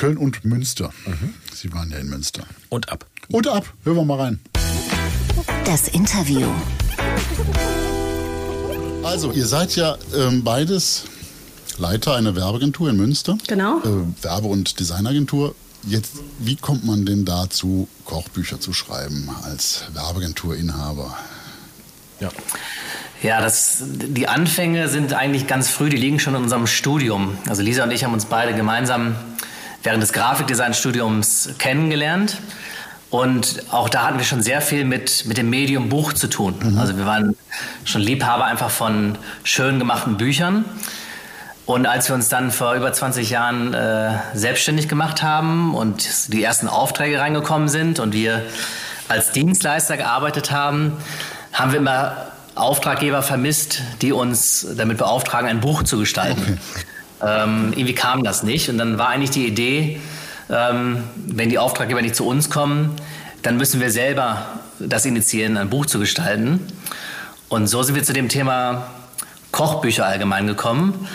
Köln 0.00 0.16
und 0.16 0.46
Münster. 0.46 0.94
Sie 1.54 1.70
waren 1.74 1.90
ja 1.90 1.98
in 1.98 2.08
Münster. 2.08 2.44
Und 2.70 2.90
ab. 2.90 3.04
Und 3.30 3.46
ab, 3.46 3.70
hören 3.84 3.98
wir 3.98 4.04
mal 4.06 4.18
rein. 4.18 4.40
Das 5.66 5.88
Interview. 5.88 6.48
Also, 9.02 9.30
ihr 9.32 9.46
seid 9.46 9.76
ja 9.76 9.98
ähm, 10.16 10.42
beides 10.42 11.04
Leiter 11.76 12.14
einer 12.14 12.34
Werbeagentur 12.34 12.88
in 12.88 12.96
Münster. 12.96 13.36
Genau. 13.46 13.80
Äh, 13.80 14.24
Werbe- 14.24 14.48
und 14.48 14.80
Designagentur. 14.80 15.54
Jetzt, 15.82 16.12
wie 16.38 16.56
kommt 16.56 16.86
man 16.86 17.04
denn 17.04 17.26
dazu, 17.26 17.86
Kochbücher 18.06 18.58
zu 18.58 18.72
schreiben 18.72 19.28
als 19.42 19.84
Werbeagenturinhaber? 19.92 21.14
Ja. 22.20 22.30
Ja, 23.22 23.42
das, 23.42 23.82
die 23.82 24.28
Anfänge 24.28 24.88
sind 24.88 25.12
eigentlich 25.12 25.46
ganz 25.46 25.68
früh, 25.68 25.90
die 25.90 25.98
liegen 25.98 26.20
schon 26.20 26.34
in 26.36 26.42
unserem 26.42 26.66
Studium. 26.66 27.36
Also 27.46 27.60
Lisa 27.60 27.84
und 27.84 27.90
ich 27.90 28.02
haben 28.02 28.14
uns 28.14 28.24
beide 28.24 28.54
gemeinsam 28.54 29.14
während 29.82 30.02
des 30.02 30.12
Grafikdesignstudiums 30.12 31.50
kennengelernt. 31.58 32.38
Und 33.10 33.64
auch 33.72 33.88
da 33.88 34.06
hatten 34.06 34.18
wir 34.18 34.24
schon 34.24 34.40
sehr 34.42 34.60
viel 34.60 34.84
mit, 34.84 35.26
mit 35.26 35.36
dem 35.36 35.50
Medium 35.50 35.88
Buch 35.88 36.12
zu 36.12 36.28
tun. 36.28 36.78
Also 36.78 36.96
wir 36.96 37.06
waren 37.06 37.36
schon 37.84 38.02
Liebhaber 38.02 38.44
einfach 38.44 38.70
von 38.70 39.18
schön 39.42 39.80
gemachten 39.80 40.16
Büchern. 40.16 40.64
Und 41.66 41.86
als 41.86 42.08
wir 42.08 42.14
uns 42.14 42.28
dann 42.28 42.50
vor 42.50 42.74
über 42.74 42.92
20 42.92 43.30
Jahren 43.30 43.74
äh, 43.74 44.18
selbstständig 44.34 44.88
gemacht 44.88 45.22
haben 45.22 45.74
und 45.74 46.32
die 46.32 46.42
ersten 46.42 46.68
Aufträge 46.68 47.20
reingekommen 47.20 47.68
sind 47.68 47.98
und 48.00 48.12
wir 48.12 48.42
als 49.08 49.32
Dienstleister 49.32 49.96
gearbeitet 49.96 50.52
haben, 50.52 50.96
haben 51.52 51.72
wir 51.72 51.78
immer 51.78 52.28
Auftraggeber 52.54 53.22
vermisst, 53.22 53.82
die 54.02 54.12
uns 54.12 54.66
damit 54.76 54.98
beauftragen, 54.98 55.48
ein 55.48 55.60
Buch 55.60 55.82
zu 55.82 55.98
gestalten. 55.98 56.60
Ähm, 57.22 57.72
irgendwie 57.72 57.94
kam 57.94 58.22
das 58.24 58.42
nicht. 58.42 58.68
Und 58.68 58.78
dann 58.78 58.98
war 58.98 59.08
eigentlich 59.08 59.30
die 59.30 59.46
Idee, 59.46 60.00
ähm, 60.50 61.04
wenn 61.26 61.48
die 61.48 61.58
Auftraggeber 61.58 62.02
nicht 62.02 62.16
zu 62.16 62.26
uns 62.26 62.50
kommen, 62.50 62.96
dann 63.42 63.56
müssen 63.56 63.80
wir 63.80 63.90
selber 63.90 64.46
das 64.78 65.04
initiieren, 65.04 65.56
ein 65.56 65.70
Buch 65.70 65.86
zu 65.86 65.98
gestalten. 65.98 66.60
Und 67.48 67.66
so 67.66 67.82
sind 67.82 67.94
wir 67.94 68.02
zu 68.02 68.12
dem 68.12 68.28
Thema 68.28 68.86
Kochbücher 69.52 70.06
allgemein 70.06 70.46
gekommen, 70.46 71.08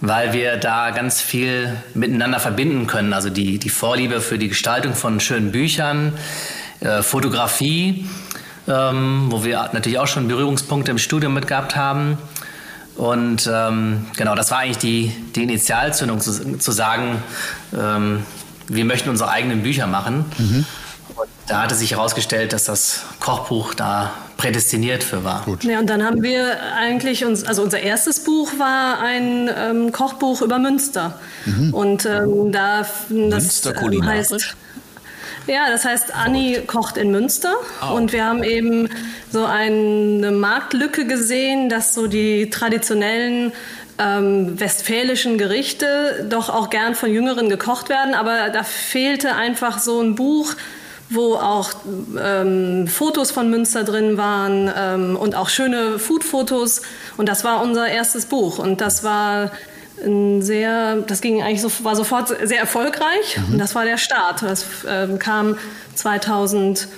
weil 0.00 0.32
wir 0.32 0.56
da 0.56 0.90
ganz 0.90 1.20
viel 1.20 1.76
miteinander 1.94 2.40
verbinden 2.40 2.86
können. 2.86 3.12
Also 3.12 3.30
die, 3.30 3.58
die 3.58 3.68
Vorliebe 3.68 4.20
für 4.20 4.38
die 4.38 4.48
Gestaltung 4.48 4.94
von 4.94 5.20
schönen 5.20 5.52
Büchern, 5.52 6.14
äh, 6.80 7.02
Fotografie, 7.02 8.08
ähm, 8.68 9.26
wo 9.30 9.44
wir 9.44 9.70
natürlich 9.72 9.98
auch 9.98 10.06
schon 10.06 10.28
Berührungspunkte 10.28 10.90
im 10.90 10.98
Studium 10.98 11.34
mit 11.34 11.46
gehabt 11.46 11.76
haben. 11.76 12.18
Und 12.96 13.50
ähm, 13.52 14.06
genau, 14.16 14.34
das 14.34 14.50
war 14.50 14.58
eigentlich 14.58 14.78
die, 14.78 15.12
die 15.34 15.42
Initialzündung, 15.44 16.20
zu, 16.20 16.58
zu 16.58 16.72
sagen, 16.72 17.22
ähm, 17.76 18.24
wir 18.68 18.84
möchten 18.84 19.08
unsere 19.10 19.30
eigenen 19.30 19.62
Bücher 19.62 19.86
machen. 19.86 20.24
Und 21.16 21.28
da 21.46 21.62
hatte 21.62 21.74
sich 21.74 21.92
herausgestellt, 21.92 22.52
dass 22.52 22.64
das 22.64 23.02
Kochbuch 23.20 23.74
da 23.74 24.12
prädestiniert 24.36 25.04
für 25.04 25.24
war. 25.24 25.44
Gut. 25.44 25.64
Ja, 25.64 25.78
und 25.78 25.88
dann 25.88 26.02
haben 26.04 26.22
wir 26.22 26.56
eigentlich 26.76 27.24
uns, 27.24 27.44
also 27.44 27.62
unser 27.62 27.80
erstes 27.80 28.24
Buch 28.24 28.50
war 28.58 29.00
ein 29.00 29.50
ähm, 29.56 29.92
Kochbuch 29.92 30.42
über 30.42 30.58
Münster. 30.58 31.18
Und 31.72 32.06
ähm, 32.06 32.52
da 32.52 32.78
das 32.78 33.08
Münster 33.08 33.70
ähm, 33.70 33.76
kulinarisch? 33.76 34.32
heißt 34.32 34.56
ja, 35.46 35.70
das 35.70 35.84
heißt, 35.84 36.14
Anni 36.14 36.60
kocht 36.66 36.96
in 36.96 37.10
Münster 37.10 37.54
und 37.94 38.12
wir 38.12 38.24
haben 38.24 38.42
eben 38.42 38.88
so 39.30 39.44
eine 39.44 40.30
Marktlücke 40.30 41.06
gesehen, 41.06 41.68
dass 41.68 41.94
so 41.94 42.06
die 42.06 42.50
traditionellen 42.50 43.52
ähm, 43.98 44.58
westfälischen 44.58 45.38
Gerichte 45.38 46.26
doch 46.28 46.48
auch 46.48 46.70
gern 46.70 46.94
von 46.94 47.12
Jüngeren 47.12 47.48
gekocht 47.48 47.88
werden, 47.88 48.14
aber 48.14 48.50
da 48.50 48.62
fehlte 48.62 49.34
einfach 49.34 49.78
so 49.78 50.00
ein 50.00 50.14
Buch, 50.14 50.54
wo 51.10 51.34
auch 51.34 51.70
ähm, 52.22 52.86
Fotos 52.88 53.30
von 53.30 53.50
Münster 53.50 53.84
drin 53.84 54.16
waren 54.16 54.70
ähm, 54.76 55.16
und 55.16 55.34
auch 55.34 55.48
schöne 55.48 55.98
Food-Fotos. 55.98 56.82
Und 57.16 57.28
das 57.28 57.44
war 57.44 57.62
unser 57.62 57.88
erstes 57.88 58.26
Buch. 58.26 58.58
Und 58.58 58.80
das 58.80 59.04
war 59.04 59.50
ein 60.04 60.42
sehr, 60.42 60.96
das 60.96 61.20
ging 61.20 61.42
eigentlich 61.42 61.62
so, 61.62 61.70
war 61.84 61.96
sofort 61.96 62.28
sehr 62.28 62.60
erfolgreich. 62.60 63.38
Und 63.50 63.58
das 63.58 63.74
war 63.74 63.84
der 63.84 63.98
Start. 63.98 64.42
Das 64.42 64.64
ähm, 64.88 65.18
kam 65.18 65.56
2010 65.94 66.88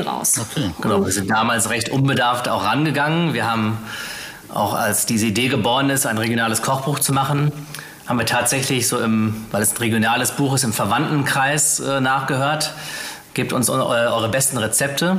raus. 0.00 0.38
Okay. 0.38 0.70
Genau, 0.80 1.04
wir 1.04 1.12
sind 1.12 1.30
damals 1.30 1.70
recht 1.70 1.88
unbedarft 1.90 2.48
auch 2.48 2.64
rangegangen. 2.64 3.34
Wir 3.34 3.50
haben 3.50 3.78
auch, 4.52 4.74
als 4.74 5.06
diese 5.06 5.26
Idee 5.26 5.48
geboren 5.48 5.90
ist, 5.90 6.06
ein 6.06 6.18
regionales 6.18 6.62
Kochbuch 6.62 6.98
zu 6.98 7.12
machen, 7.12 7.52
haben 8.06 8.18
wir 8.18 8.26
tatsächlich 8.26 8.88
so 8.88 8.98
im, 8.98 9.46
weil 9.52 9.62
es 9.62 9.72
ein 9.72 9.76
regionales 9.76 10.32
Buch 10.32 10.54
ist, 10.54 10.64
im 10.64 10.72
Verwandtenkreis 10.72 11.78
äh, 11.80 12.00
nachgehört. 12.00 12.72
Gebt 13.34 13.52
uns 13.52 13.70
eu 13.70 13.80
eure 13.80 14.28
besten 14.28 14.58
Rezepte. 14.58 15.16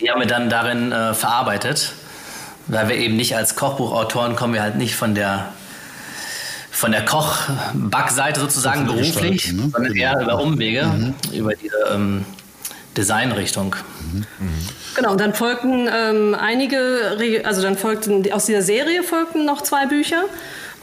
Die 0.00 0.10
haben 0.10 0.20
wir 0.20 0.26
dann 0.26 0.48
darin 0.48 0.92
äh, 0.92 1.12
verarbeitet. 1.12 1.92
Weil 2.66 2.88
wir 2.88 2.96
eben 2.96 3.16
nicht 3.16 3.36
als 3.36 3.56
Kochbuchautoren 3.56 4.36
kommen 4.36 4.54
wir 4.54 4.62
halt 4.62 4.76
nicht 4.76 4.94
von 4.94 5.14
der 5.14 5.48
von 6.70 6.92
der 6.92 7.04
Koch-Backseite 7.04 8.40
sozusagen 8.40 8.86
Von 8.86 8.96
der 8.96 9.02
beruflich, 9.02 9.52
ne? 9.52 9.70
sondern 9.72 9.94
eher 9.94 10.20
über 10.20 10.40
Umwege, 10.40 11.14
über 11.32 11.54
diese 11.54 11.76
ähm, 11.92 12.24
Designrichtung. 12.96 13.76
Genau, 14.96 15.12
und 15.12 15.20
dann 15.20 15.34
folgten 15.34 15.88
ähm, 15.92 16.34
einige, 16.34 17.42
also 17.44 17.62
dann 17.62 17.76
folgten 17.76 18.30
aus 18.32 18.46
dieser 18.46 18.62
Serie 18.62 19.02
folgten 19.02 19.44
noch 19.44 19.62
zwei 19.62 19.86
Bücher, 19.86 20.24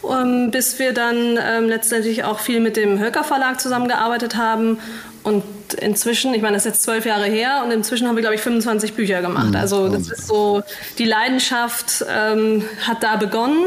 ähm, 0.03 0.51
bis 0.51 0.77
wir 0.79 0.93
dann 0.93 1.37
ähm, 1.41 1.67
letztendlich 1.67 2.23
auch 2.23 2.39
viel 2.39 2.59
mit 2.59 2.77
dem 2.77 2.99
Höcker 2.99 3.23
Verlag 3.23 3.59
zusammengearbeitet 3.59 4.35
haben. 4.35 4.79
Und 5.23 5.43
inzwischen, 5.81 6.33
ich 6.33 6.41
meine, 6.41 6.55
das 6.55 6.65
ist 6.65 6.71
jetzt 6.71 6.83
zwölf 6.83 7.05
Jahre 7.05 7.25
her, 7.25 7.61
und 7.65 7.71
inzwischen 7.71 8.07
haben 8.07 8.15
wir, 8.15 8.21
glaube 8.21 8.35
ich, 8.35 8.41
25 8.41 8.93
Bücher 8.93 9.21
gemacht. 9.21 9.55
Also 9.55 9.89
das 9.89 10.09
ist 10.09 10.27
so, 10.27 10.63
die 10.97 11.03
Leidenschaft 11.03 12.05
ähm, 12.09 12.63
hat 12.87 13.03
da 13.03 13.17
begonnen 13.17 13.65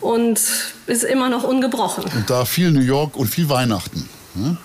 und 0.00 0.40
ist 0.86 1.04
immer 1.04 1.28
noch 1.28 1.44
ungebrochen. 1.44 2.04
Und 2.04 2.30
da 2.30 2.46
viel 2.46 2.70
New 2.70 2.80
York 2.80 3.16
und 3.16 3.26
viel 3.26 3.48
Weihnachten. 3.50 4.08
Ne? 4.34 4.56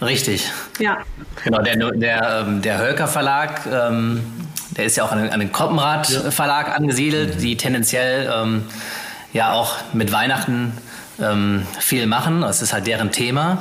Richtig. 0.00 0.50
Ja. 0.78 0.98
Genau, 1.44 1.60
der, 1.60 1.76
der, 1.76 2.44
ähm, 2.46 2.62
der 2.62 2.78
Hölker 2.78 3.08
Verlag, 3.08 3.66
ähm, 3.66 4.22
der 4.76 4.86
ist 4.86 4.96
ja 4.96 5.04
auch 5.04 5.12
an 5.12 5.22
den, 5.22 5.30
an 5.30 5.40
den 5.40 5.52
Koppenrad 5.52 6.06
Verlag 6.06 6.74
angesiedelt, 6.74 7.42
die 7.42 7.56
tendenziell 7.56 8.32
ähm, 8.34 8.64
ja 9.32 9.52
auch 9.52 9.76
mit 9.92 10.12
Weihnachten 10.12 10.72
ähm, 11.20 11.66
viel 11.78 12.06
machen. 12.06 12.42
Das 12.42 12.62
ist 12.62 12.72
halt 12.72 12.86
deren 12.86 13.10
Thema. 13.10 13.58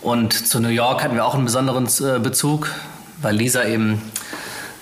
Und 0.00 0.32
zu 0.32 0.60
New 0.60 0.68
York 0.68 1.02
hatten 1.02 1.14
wir 1.14 1.24
auch 1.24 1.34
einen 1.34 1.44
besonderen 1.44 1.86
äh, 1.86 2.18
Bezug, 2.18 2.70
weil 3.20 3.36
Lisa 3.36 3.64
eben 3.64 4.02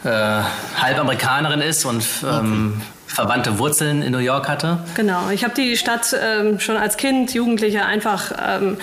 äh, 0.05 0.09
halb 0.09 0.99
Amerikanerin 0.99 1.61
ist 1.61 1.85
und 1.85 2.05
ähm, 2.25 2.81
verwandte 3.13 3.59
Wurzeln 3.59 4.03
in 4.03 4.13
New 4.13 4.19
York 4.19 4.49
hatte. 4.49 4.79
Genau, 4.95 5.31
ich 5.31 5.45
habe 5.45 5.55
die 5.55 5.77
Stadt 5.77 6.15
ähm, 6.21 6.61
schon 6.61 6.77
als 6.77 6.97
Kind, 6.97 7.35
Jugendlicher 7.35 7.87
einfach 7.87 8.33
ähm, 8.41 8.77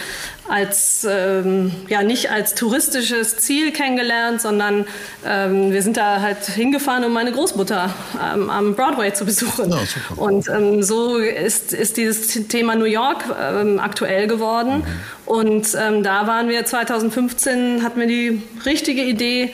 als 0.50 1.06
ähm, 1.10 1.72
ja 1.90 2.04
nicht 2.04 2.32
als 2.32 2.56
touristisches 2.56 3.38
Ziel 3.38 3.72
kennengelernt, 3.72 4.42
sondern 4.42 4.86
ähm, 5.26 5.72
wir 5.72 5.82
sind 5.82 5.98
da 5.98 6.22
halt 6.22 6.46
hingefahren, 6.46 7.04
um 7.04 7.14
meine 7.14 7.32
Großmutter 7.32 7.94
ähm, 8.34 8.50
am 8.50 8.76
Broadway 8.76 9.14
zu 9.14 9.26
besuchen. 9.26 9.72
Ja, 9.72 9.80
super. 9.80 10.22
Und 10.22 10.48
ähm, 10.50 10.84
so 10.84 11.18
ist, 11.18 11.74
ist 11.74 11.98
dieses 11.98 12.48
Thema 12.48 12.76
New 12.76 12.86
York 12.86 13.26
ähm, 13.42 13.80
aktuell 13.80 14.28
geworden. 14.28 14.84
Und 15.26 15.76
ähm, 15.80 16.04
da 16.04 16.28
waren 16.28 16.48
wir 16.50 16.66
2015, 16.66 17.84
hatten 17.84 18.00
wir 18.00 18.08
die 18.08 18.42
richtige 18.66 19.04
Idee, 19.04 19.54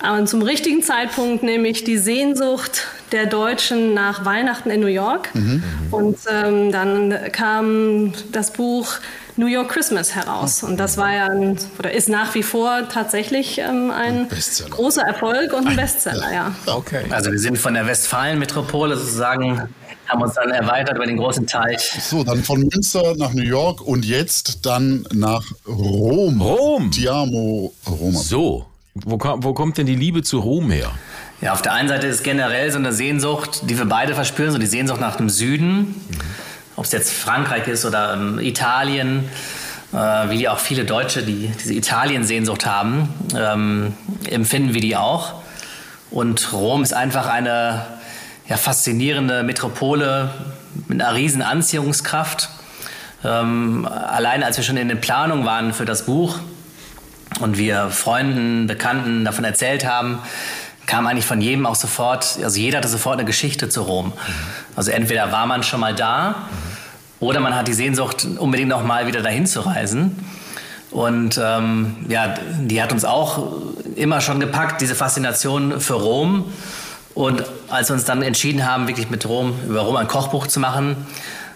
aber 0.00 0.24
zum 0.26 0.42
richtigen 0.42 0.82
Zeitpunkt, 0.82 1.42
nämlich 1.44 1.84
die 1.84 1.98
Sehnsucht 1.98 2.88
der 3.14 3.26
Deutschen 3.26 3.94
nach 3.94 4.24
Weihnachten 4.24 4.70
in 4.70 4.80
New 4.80 4.88
York. 4.88 5.34
Mhm. 5.34 5.62
Und 5.90 6.18
ähm, 6.30 6.72
dann 6.72 7.14
kam 7.32 8.12
das 8.32 8.52
Buch 8.52 8.98
New 9.36 9.46
York 9.46 9.70
Christmas 9.70 10.14
heraus. 10.14 10.62
Und 10.62 10.78
das 10.78 10.96
war 10.96 11.12
ja 11.12 11.26
ein, 11.26 11.56
oder 11.78 11.92
ist 11.92 12.08
nach 12.08 12.34
wie 12.34 12.42
vor 12.42 12.88
tatsächlich 12.88 13.58
ähm, 13.58 13.90
ein 13.90 14.28
großer 14.68 15.02
Erfolg 15.02 15.52
und 15.52 15.66
ein 15.66 15.76
Bestseller, 15.76 16.32
ja. 16.32 16.54
Okay. 16.66 17.04
Also 17.10 17.30
wir 17.30 17.38
sind 17.38 17.56
von 17.56 17.74
der 17.74 17.86
Westfalen-Metropole 17.86 18.96
sozusagen, 18.96 19.68
haben 20.06 20.22
uns 20.22 20.34
dann 20.34 20.50
erweitert 20.50 20.96
über 20.96 21.06
den 21.06 21.16
großen 21.16 21.46
Teich. 21.46 21.92
So, 22.00 22.24
dann 22.24 22.42
von 22.42 22.60
Münster 22.60 23.14
nach 23.16 23.32
New 23.32 23.42
York 23.42 23.80
und 23.80 24.04
jetzt 24.04 24.66
dann 24.66 25.06
nach 25.12 25.44
Rom. 25.66 26.40
Rom? 26.40 26.90
Tiamo 26.90 27.72
Roma. 27.88 28.18
So, 28.18 28.66
wo, 28.94 29.18
wo 29.18 29.54
kommt 29.54 29.78
denn 29.78 29.86
die 29.86 29.96
Liebe 29.96 30.22
zu 30.22 30.40
Rom 30.40 30.70
her? 30.70 30.92
Ja, 31.44 31.52
auf 31.52 31.62
der 31.62 31.74
einen 31.74 31.88
Seite 31.88 32.08
ist 32.08 32.24
generell 32.24 32.72
so 32.72 32.78
eine 32.78 32.92
Sehnsucht, 32.92 33.70
die 33.70 33.78
wir 33.78 33.84
beide 33.84 34.14
verspüren, 34.14 34.50
so 34.50 34.58
die 34.58 34.66
Sehnsucht 34.66 35.00
nach 35.00 35.14
dem 35.14 35.28
Süden. 35.28 35.94
Mhm 36.08 36.24
ob 36.76 36.84
es 36.84 36.92
jetzt 36.92 37.12
Frankreich 37.12 37.68
ist 37.68 37.84
oder 37.84 38.14
ähm, 38.14 38.38
Italien, 38.38 39.28
äh, 39.92 39.96
wie 39.96 40.38
die 40.38 40.48
auch 40.48 40.58
viele 40.58 40.84
Deutsche, 40.84 41.22
die 41.22 41.50
diese 41.62 41.74
Italien-Sehnsucht 41.74 42.66
haben, 42.66 43.08
ähm, 43.36 43.94
empfinden 44.28 44.74
wir 44.74 44.80
die 44.80 44.96
auch. 44.96 45.34
Und 46.10 46.52
Rom 46.52 46.82
ist 46.82 46.94
einfach 46.94 47.26
eine 47.26 47.86
ja, 48.48 48.56
faszinierende 48.56 49.42
Metropole 49.42 50.30
mit 50.88 51.00
einer 51.00 51.14
riesen 51.14 51.42
Anziehungskraft. 51.42 52.48
Ähm, 53.24 53.86
allein 53.86 54.42
als 54.42 54.56
wir 54.56 54.64
schon 54.64 54.76
in 54.76 54.88
den 54.88 55.00
Planungen 55.00 55.46
waren 55.46 55.72
für 55.72 55.84
das 55.84 56.06
Buch 56.06 56.38
und 57.40 57.56
wir 57.56 57.90
Freunden, 57.90 58.66
Bekannten 58.66 59.24
davon 59.24 59.44
erzählt 59.44 59.86
haben, 59.86 60.18
kam 60.86 61.06
eigentlich 61.06 61.24
von 61.24 61.40
jedem 61.40 61.66
auch 61.66 61.74
sofort, 61.74 62.38
also 62.42 62.58
jeder 62.58 62.78
hatte 62.78 62.88
sofort 62.88 63.18
eine 63.18 63.24
Geschichte 63.24 63.68
zu 63.68 63.82
Rom. 63.82 64.12
Also 64.76 64.90
entweder 64.90 65.32
war 65.32 65.46
man 65.46 65.62
schon 65.62 65.80
mal 65.80 65.94
da 65.94 66.48
oder 67.20 67.40
man 67.40 67.54
hat 67.54 67.68
die 67.68 67.72
Sehnsucht, 67.72 68.26
unbedingt 68.38 68.68
noch 68.68 68.84
mal 68.84 69.06
wieder 69.06 69.22
dahin 69.22 69.46
zu 69.46 69.60
reisen. 69.60 70.24
Und 70.90 71.40
ähm, 71.42 71.96
ja, 72.08 72.34
die 72.60 72.82
hat 72.82 72.92
uns 72.92 73.04
auch 73.04 73.52
immer 73.96 74.20
schon 74.20 74.40
gepackt, 74.40 74.80
diese 74.80 74.94
Faszination 74.94 75.80
für 75.80 75.94
Rom. 75.94 76.52
Und 77.14 77.44
als 77.68 77.88
wir 77.88 77.94
uns 77.94 78.04
dann 78.04 78.22
entschieden 78.22 78.68
haben, 78.68 78.86
wirklich 78.86 79.10
mit 79.10 79.26
Rom, 79.26 79.54
über 79.68 79.80
Rom 79.80 79.96
ein 79.96 80.06
Kochbuch 80.06 80.46
zu 80.46 80.60
machen, 80.60 80.96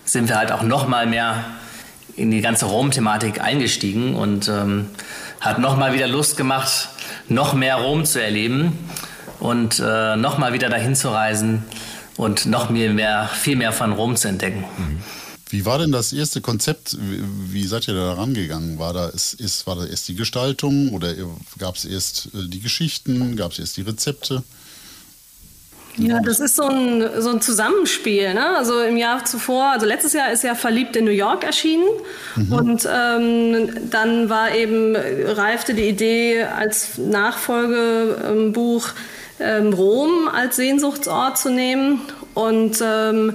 sind 0.05 0.29
wir 0.29 0.37
halt 0.37 0.51
auch 0.51 0.62
noch 0.62 0.89
mal 0.89 1.07
mehr 1.07 1.45
in 2.16 2.31
die 2.31 2.41
ganze 2.41 2.64
Rom-Thematik 2.64 3.41
eingestiegen 3.41 4.16
und 4.16 4.49
ähm, 4.49 4.87
hat 5.41 5.61
noch 5.61 5.76
mal 5.76 5.93
wieder 5.93 6.09
Lust 6.09 6.37
gemacht, 6.37 6.89
noch 7.29 7.55
mehr 7.55 7.76
Rom 7.76 8.05
zu 8.05 8.20
erleben 8.20 8.76
und 9.41 9.80
äh, 9.84 10.16
nochmal 10.16 10.53
wieder 10.53 10.68
dahin 10.68 10.95
zu 10.95 11.09
reisen 11.09 11.64
und 12.16 12.47
noch 12.47 12.70
mehr, 12.70 12.93
mehr, 12.93 13.28
viel 13.28 13.57
mehr 13.57 13.72
von 13.72 13.93
Rom 13.93 14.16
zu 14.16 14.28
entdecken. 14.28 14.64
Mhm. 14.76 15.01
Wie 15.51 15.64
war 15.64 15.78
denn 15.78 15.93
das 15.93 16.12
erste 16.12 16.43
Konzept? 16.43 16.97
Wie 17.01 17.66
seid 17.66 17.89
ihr 17.89 17.95
da 17.95 18.12
rangegangen? 18.12 18.78
War 18.78 18.93
da, 18.93 19.09
ist, 19.09 19.34
ist, 19.34 19.66
war 19.66 19.76
da 19.76 19.86
erst 19.86 20.09
die 20.09 20.14
Gestaltung 20.14 20.91
oder 20.91 21.14
gab 21.59 21.76
es 21.76 21.86
erst 21.86 22.26
äh, 22.34 22.49
die 22.49 22.61
Geschichten? 22.61 23.34
Gab 23.36 23.53
es 23.53 23.59
erst 23.59 23.76
die 23.78 23.82
Rezepte? 23.82 24.43
Ja, 25.97 26.20
das 26.20 26.39
ist 26.39 26.55
so 26.55 26.64
ein, 26.64 27.05
so 27.18 27.30
ein 27.30 27.41
Zusammenspiel. 27.41 28.34
Ne? 28.34 28.57
Also 28.57 28.80
im 28.82 28.97
Jahr 28.97 29.24
zuvor, 29.24 29.72
also 29.72 29.86
letztes 29.86 30.12
Jahr 30.12 30.30
ist 30.30 30.45
ja 30.45 30.55
Verliebt 30.55 30.95
in 30.97 31.05
New 31.05 31.11
York 31.11 31.45
erschienen. 31.45 31.89
Mhm. 32.36 32.53
Und 32.53 32.89
ähm, 32.91 33.91
dann 33.91 34.28
war 34.28 34.55
eben, 34.55 34.95
reifte 34.97 35.74
die 35.74 35.89
Idee 35.89 36.45
als 36.45 36.99
Nachfolgebuch 36.99 38.91
ähm, 39.41 39.72
Rom 39.72 40.28
als 40.28 40.57
Sehnsuchtsort 40.57 41.39
zu 41.39 41.51
nehmen. 41.51 42.01
Und 42.34 42.82
ähm, 42.82 43.34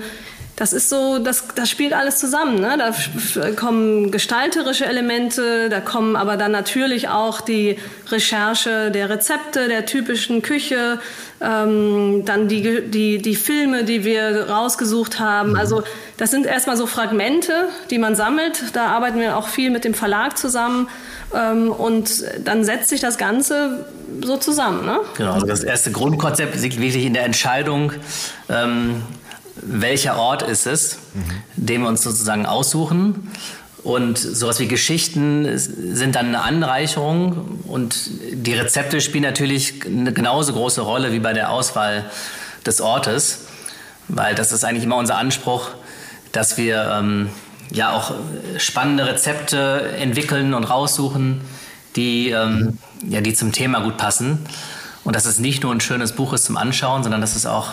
das 0.55 0.71
ist 0.71 0.89
so, 0.89 1.17
das, 1.17 1.47
das 1.55 1.69
spielt 1.69 1.93
alles 1.93 2.17
zusammen. 2.17 2.59
Ne? 2.59 2.77
Da 2.77 3.51
kommen 3.51 4.11
gestalterische 4.11 4.85
Elemente, 4.85 5.67
da 5.69 5.81
kommen 5.81 6.15
aber 6.15 6.37
dann 6.37 6.51
natürlich 6.51 7.09
auch 7.09 7.41
die 7.41 7.79
Recherche 8.09 8.91
der 8.91 9.09
Rezepte, 9.09 9.67
der 9.67 9.87
typischen 9.87 10.43
Küche, 10.43 10.99
ähm, 11.41 12.23
dann 12.25 12.47
die, 12.47 12.81
die, 12.87 13.17
die 13.17 13.35
Filme, 13.35 13.83
die 13.83 14.05
wir 14.05 14.47
rausgesucht 14.47 15.19
haben. 15.19 15.51
Mhm. 15.51 15.55
Also 15.55 15.83
das 16.17 16.29
sind 16.29 16.45
erstmal 16.45 16.77
so 16.77 16.85
Fragmente, 16.85 17.69
die 17.89 17.97
man 17.97 18.15
sammelt. 18.15 18.75
Da 18.75 18.87
arbeiten 18.87 19.19
wir 19.19 19.37
auch 19.37 19.47
viel 19.47 19.71
mit 19.71 19.83
dem 19.83 19.95
Verlag 19.95 20.37
zusammen. 20.37 20.87
Ähm, 21.36 21.71
und 21.71 22.23
dann 22.43 22.63
setzt 22.63 22.89
sich 22.89 23.01
das 23.01 23.17
Ganze 23.17 23.86
so 24.23 24.38
zusammen. 24.38 24.86
Ne? 24.86 24.99
Genau, 25.17 25.34
also 25.34 25.45
das 25.45 25.63
erste 25.63 25.91
Grundkonzept 25.91 26.55
liegt 26.55 26.79
wirklich 26.79 27.05
in 27.05 27.13
der 27.13 27.25
Entscheidung, 27.25 27.93
ähm, 28.49 29.01
welcher 29.55 30.17
Ort 30.17 30.43
ist 30.43 30.67
es, 30.67 30.97
mhm. 31.13 31.21
den 31.55 31.81
wir 31.81 31.88
uns 31.88 32.03
sozusagen 32.03 32.45
aussuchen. 32.45 33.31
Und 33.84 34.17
sowas 34.17 34.59
wie 34.61 34.67
Geschichten 34.67 35.57
sind 35.57 36.15
dann 36.15 36.27
eine 36.27 36.41
Anreicherung 36.41 37.59
und 37.67 38.09
die 38.31 38.53
Rezepte 38.53 39.01
spielen 39.01 39.25
natürlich 39.25 39.86
eine 39.86 40.13
genauso 40.13 40.53
große 40.53 40.79
Rolle 40.79 41.11
wie 41.11 41.19
bei 41.19 41.34
der 41.34 41.51
Auswahl 41.51 42.05
des 42.65 42.79
Ortes, 42.79 43.39
weil 44.07 44.36
das 44.36 44.53
ist 44.53 44.63
eigentlich 44.63 44.86
immer 44.86 44.95
unser 44.95 45.17
Anspruch, 45.17 45.71
dass 46.31 46.55
wir 46.57 46.97
ähm, 46.97 47.29
ja 47.72 47.91
auch 47.91 48.14
spannende 48.57 49.05
Rezepte 49.05 49.93
entwickeln 49.97 50.53
und 50.53 50.64
raussuchen, 50.64 51.41
die, 51.95 52.30
ähm, 52.30 52.78
ja, 53.07 53.22
die 53.22 53.34
zum 53.34 53.51
Thema 53.51 53.82
gut 53.82 53.97
passen. 53.97 54.45
Und 55.03 55.16
dass 55.16 55.26
es 55.26 55.39
nicht 55.39 55.64
nur 55.64 55.74
ein 55.74 55.82
schönes 55.82 56.14
Buch 56.14 56.34
ist 56.34 56.45
zum 56.45 56.57
Anschauen, 56.57 57.03
sondern 57.03 57.22
dass 57.22 57.36
es 57.36 57.45
auch 57.45 57.70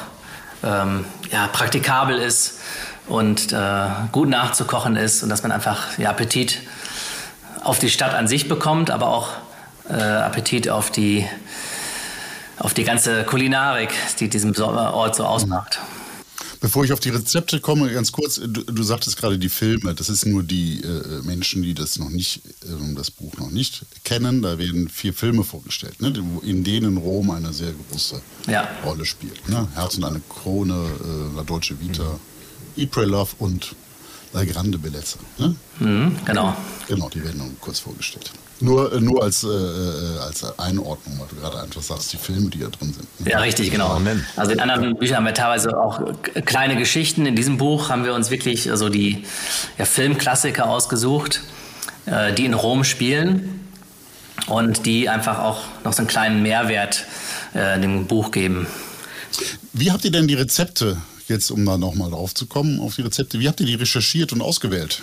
ähm, 0.65 1.05
ja, 1.31 1.47
praktikabel 1.49 2.19
ist 2.19 2.59
und 3.07 3.53
äh, 3.53 3.87
gut 4.13 4.29
nachzukochen 4.29 4.97
ist 4.97 5.23
und 5.23 5.29
dass 5.29 5.43
man 5.43 5.53
einfach 5.53 5.99
ja, 5.99 6.11
Appetit 6.11 6.59
auf 7.63 7.79
die 7.79 7.91
Stadt 7.91 8.15
an 8.15 8.27
sich 8.27 8.49
bekommt, 8.49 8.91
aber 8.91 9.09
auch 9.09 9.29
äh, 9.89 9.95
Appetit 9.95 10.69
auf 10.69 10.91
die, 10.91 11.27
auf 12.59 12.75
die 12.75 12.85
ganze 12.85 13.25
Kulinarik, 13.25 13.91
die 14.19 14.29
diesen 14.29 14.59
Ort 14.61 15.17
so 15.17 15.25
ausmacht. 15.25 15.81
Bevor 16.61 16.85
ich 16.85 16.93
auf 16.93 17.01
die 17.01 17.09
Rezepte 17.09 17.59
komme, 17.61 17.91
ganz 17.91 18.13
kurz, 18.13 18.37
du, 18.37 18.63
du 18.63 18.83
sagtest 18.83 19.17
gerade 19.17 19.39
die 19.39 19.49
Filme, 19.49 19.95
das 19.95 20.11
ist 20.11 20.27
nur 20.27 20.43
die 20.43 20.83
äh, 20.83 21.23
Menschen, 21.23 21.63
die 21.63 21.73
das 21.73 21.99
noch 21.99 22.11
nicht, 22.11 22.43
äh, 22.65 22.95
das 22.95 23.11
Buch 23.11 23.39
noch 23.39 23.51
nicht 23.51 23.87
kennen. 24.05 24.43
Da 24.43 24.59
werden 24.59 24.91
vier 24.91 25.15
Filme 25.15 25.43
vorgestellt, 25.43 26.03
ne, 26.03 26.13
in 26.43 26.63
denen 26.63 26.99
Rom 26.99 27.31
eine 27.31 27.55
sehr 27.55 27.73
große 27.73 28.21
ja. 28.47 28.69
Rolle 28.85 29.07
spielt. 29.07 29.49
Ne? 29.49 29.67
Herz 29.75 29.97
und 29.97 30.05
eine 30.05 30.21
Krone, 30.29 30.75
äh, 30.75 31.37
La 31.37 31.45
Dolce 31.45 31.81
Vita, 31.81 32.05
mhm. 32.05 32.83
Eat, 32.83 32.91
Pray, 32.91 33.07
Love 33.07 33.31
und 33.39 33.75
La 34.35 34.45
Grande 34.45 34.77
Bellezza. 34.77 35.19
Ne? 35.39 35.57
Mhm, 35.79 36.17
genau. 36.27 36.55
Genau, 36.89 37.09
die 37.09 37.25
werden 37.25 37.39
nun 37.39 37.57
kurz 37.59 37.79
vorgestellt. 37.79 38.31
Nur, 38.61 38.93
äh, 38.93 39.01
nur 39.01 39.23
als, 39.23 39.43
äh, 39.43 39.49
äh, 39.49 40.19
als 40.19 40.59
Einordnung, 40.59 41.19
weil 41.19 41.27
du 41.29 41.37
gerade 41.37 41.61
einfach 41.61 41.83
sagst, 41.83 42.13
die 42.13 42.19
Filme, 42.19 42.51
die 42.51 42.59
da 42.59 42.69
drin 42.69 42.93
sind. 42.93 43.29
Ja, 43.29 43.39
richtig, 43.41 43.71
genau. 43.71 44.01
Also 44.37 44.53
in 44.53 44.61
anderen 44.61 44.97
Büchern 44.97 45.19
haben 45.19 45.27
wir 45.27 45.35
teilweise 45.35 45.79
auch 45.79 46.01
kleine 46.45 46.77
Geschichten. 46.77 47.25
In 47.27 47.37
diesem 47.37 47.57
Buch 47.57 47.89
haben 47.89 48.05
wir 48.05 48.15
uns 48.15 48.31
wirklich 48.31 48.71
also 48.71 48.89
die 48.89 49.25
ja, 49.79 49.85
Filmklassiker 49.87 50.69
ausgesucht, 50.69 51.41
äh, 52.07 52.33
die 52.35 52.45
in 52.45 52.55
Rom 52.55 52.85
spielen 52.85 53.61
und 54.47 54.85
die 54.85 55.09
einfach 55.09 55.39
auch 55.39 55.63
noch 55.85 55.93
so 55.93 55.99
einen 55.99 56.09
kleinen 56.09 56.43
Mehrwert 56.43 57.07
äh, 57.55 57.81
dem 57.81 58.07
Buch 58.07 58.31
geben. 58.31 58.67
Wie 59.73 59.91
habt 59.91 60.05
ihr 60.05 60.11
denn 60.11 60.29
die 60.29 60.35
Rezepte, 60.35 60.99
jetzt 61.29 61.51
um 61.51 61.65
da 61.65 61.79
nochmal 61.79 62.11
drauf 62.11 62.35
zu 62.35 62.47
kommen, 62.47 62.81
auf 62.81 62.97
die 62.97 63.03
Rezepte, 63.03 63.39
wie 63.41 63.49
habt 63.49 63.61
ihr 63.61 63.67
die 63.67 63.77
recherchiert 63.77 64.33
und 64.33 64.43
ausgewählt? 64.43 65.03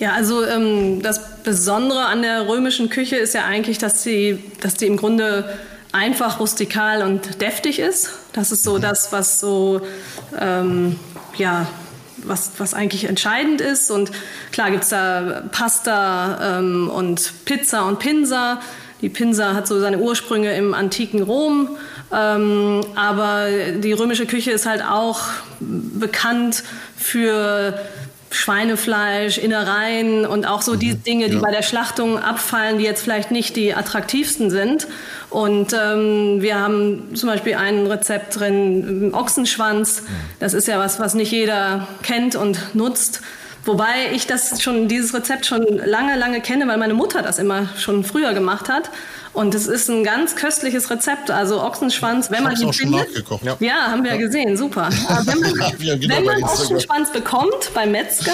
Ja, 0.00 0.14
also 0.14 0.46
ähm, 0.46 1.02
das 1.02 1.42
Besondere 1.42 2.06
an 2.06 2.22
der 2.22 2.48
römischen 2.48 2.88
Küche 2.88 3.16
ist 3.16 3.34
ja 3.34 3.44
eigentlich, 3.44 3.76
dass 3.76 4.02
sie, 4.02 4.42
dass 4.62 4.74
die 4.74 4.86
im 4.86 4.96
Grunde 4.96 5.58
einfach, 5.92 6.40
rustikal 6.40 7.02
und 7.02 7.42
deftig 7.42 7.78
ist. 7.78 8.10
Das 8.32 8.50
ist 8.50 8.62
so 8.62 8.78
mhm. 8.78 8.80
das, 8.80 9.12
was 9.12 9.40
so, 9.40 9.82
ähm, 10.40 10.98
ja, 11.36 11.66
was, 12.16 12.52
was 12.56 12.72
eigentlich 12.72 13.04
entscheidend 13.04 13.60
ist. 13.60 13.90
Und 13.90 14.10
klar 14.52 14.70
gibt 14.70 14.84
es 14.84 14.88
da 14.88 15.42
Pasta 15.52 16.58
ähm, 16.58 16.88
und 16.88 17.44
Pizza 17.44 17.86
und 17.86 17.98
Pinsa. 17.98 18.60
Die 19.02 19.10
Pinsa 19.10 19.52
hat 19.52 19.66
so 19.66 19.80
seine 19.80 19.98
Ursprünge 19.98 20.54
im 20.56 20.72
antiken 20.72 21.22
Rom. 21.22 21.76
Ähm, 22.10 22.80
aber 22.94 23.48
die 23.76 23.92
römische 23.92 24.24
Küche 24.24 24.50
ist 24.50 24.64
halt 24.64 24.82
auch 24.82 25.20
bekannt 25.60 26.64
für 26.96 27.78
Schweinefleisch, 28.30 29.38
Innereien 29.38 30.24
und 30.24 30.46
auch 30.46 30.62
so 30.62 30.76
die 30.76 30.92
mhm. 30.92 31.02
Dinge, 31.02 31.28
die 31.28 31.34
ja. 31.34 31.40
bei 31.40 31.50
der 31.50 31.62
Schlachtung 31.62 32.18
abfallen, 32.18 32.78
die 32.78 32.84
jetzt 32.84 33.02
vielleicht 33.02 33.32
nicht 33.32 33.56
die 33.56 33.74
attraktivsten 33.74 34.50
sind. 34.50 34.86
Und 35.30 35.72
ähm, 35.72 36.40
wir 36.40 36.58
haben 36.58 37.14
zum 37.14 37.28
Beispiel 37.28 37.56
ein 37.56 37.86
Rezept 37.86 38.38
drin, 38.38 39.10
Ochsenschwanz. 39.12 40.04
Das 40.38 40.54
ist 40.54 40.68
ja 40.68 40.78
was, 40.78 41.00
was 41.00 41.14
nicht 41.14 41.32
jeder 41.32 41.88
kennt 42.02 42.36
und 42.36 42.74
nutzt. 42.74 43.20
Wobei 43.64 44.12
ich 44.14 44.26
das 44.26 44.62
schon, 44.62 44.88
dieses 44.88 45.12
Rezept 45.14 45.44
schon 45.44 45.64
lange, 45.84 46.16
lange 46.16 46.40
kenne, 46.40 46.66
weil 46.66 46.78
meine 46.78 46.94
Mutter 46.94 47.22
das 47.22 47.38
immer 47.38 47.68
schon 47.78 48.04
früher 48.04 48.32
gemacht 48.32 48.68
hat. 48.68 48.90
Und 49.32 49.54
es 49.54 49.66
ist 49.66 49.88
ein 49.88 50.02
ganz 50.02 50.34
köstliches 50.34 50.90
Rezept. 50.90 51.30
Also 51.30 51.62
Ochsenschwanz, 51.62 52.30
wenn 52.30 52.42
man 52.42 52.52
ihn 52.56 52.68
auch 52.68 52.72
schon 52.72 52.90
findet. 52.90 53.08
nachgekocht. 53.08 53.44
Ja. 53.60 53.86
haben 53.88 54.02
wir 54.02 54.12
ja 54.12 54.16
gesehen, 54.16 54.56
super. 54.56 54.88
Aber 55.08 55.26
wenn 55.26 55.40
man, 55.40 55.72
Ja, 55.78 55.96
genau, 55.96 56.16
wenn 56.16 56.24
bei 56.24 56.32
man. 56.40 56.44
Ochsenschwanz 56.44 57.12
bekommt 57.12 57.72
beim 57.74 57.92
Metzger, 57.92 58.32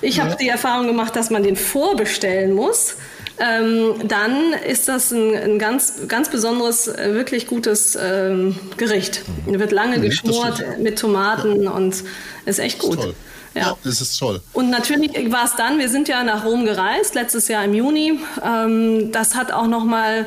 ich 0.00 0.20
habe 0.20 0.36
die 0.40 0.48
Erfahrung 0.48 0.86
gemacht, 0.86 1.14
dass 1.16 1.30
man 1.30 1.42
den 1.42 1.56
vorbestellen 1.56 2.54
muss. 2.54 2.96
Ähm, 3.40 3.94
dann 4.04 4.52
ist 4.66 4.88
das 4.88 5.12
ein, 5.12 5.34
ein 5.36 5.58
ganz, 5.58 6.08
ganz 6.08 6.28
besonderes, 6.28 6.88
äh, 6.88 7.14
wirklich 7.14 7.46
gutes 7.46 7.96
ähm, 8.00 8.56
Gericht. 8.76 9.22
Wird 9.46 9.70
lange 9.70 10.00
geschmort 10.00 10.64
mit 10.80 10.98
Tomaten 10.98 11.68
und 11.68 12.02
ist 12.46 12.58
echt 12.58 12.80
gut. 12.80 13.00
Toll. 13.00 13.14
Ja. 13.54 13.76
Es 13.84 14.00
ist 14.00 14.18
toll. 14.18 14.40
Und 14.52 14.70
natürlich 14.70 15.12
war 15.32 15.44
es 15.44 15.56
dann, 15.56 15.78
wir 15.78 15.88
sind 15.88 16.08
ja 16.08 16.22
nach 16.22 16.44
Rom 16.44 16.64
gereist, 16.64 17.14
letztes 17.14 17.48
Jahr 17.48 17.64
im 17.64 17.74
Juni. 17.74 18.20
Ähm, 18.44 19.12
das 19.12 19.34
hat 19.34 19.52
auch 19.52 19.66
nochmal 19.66 20.26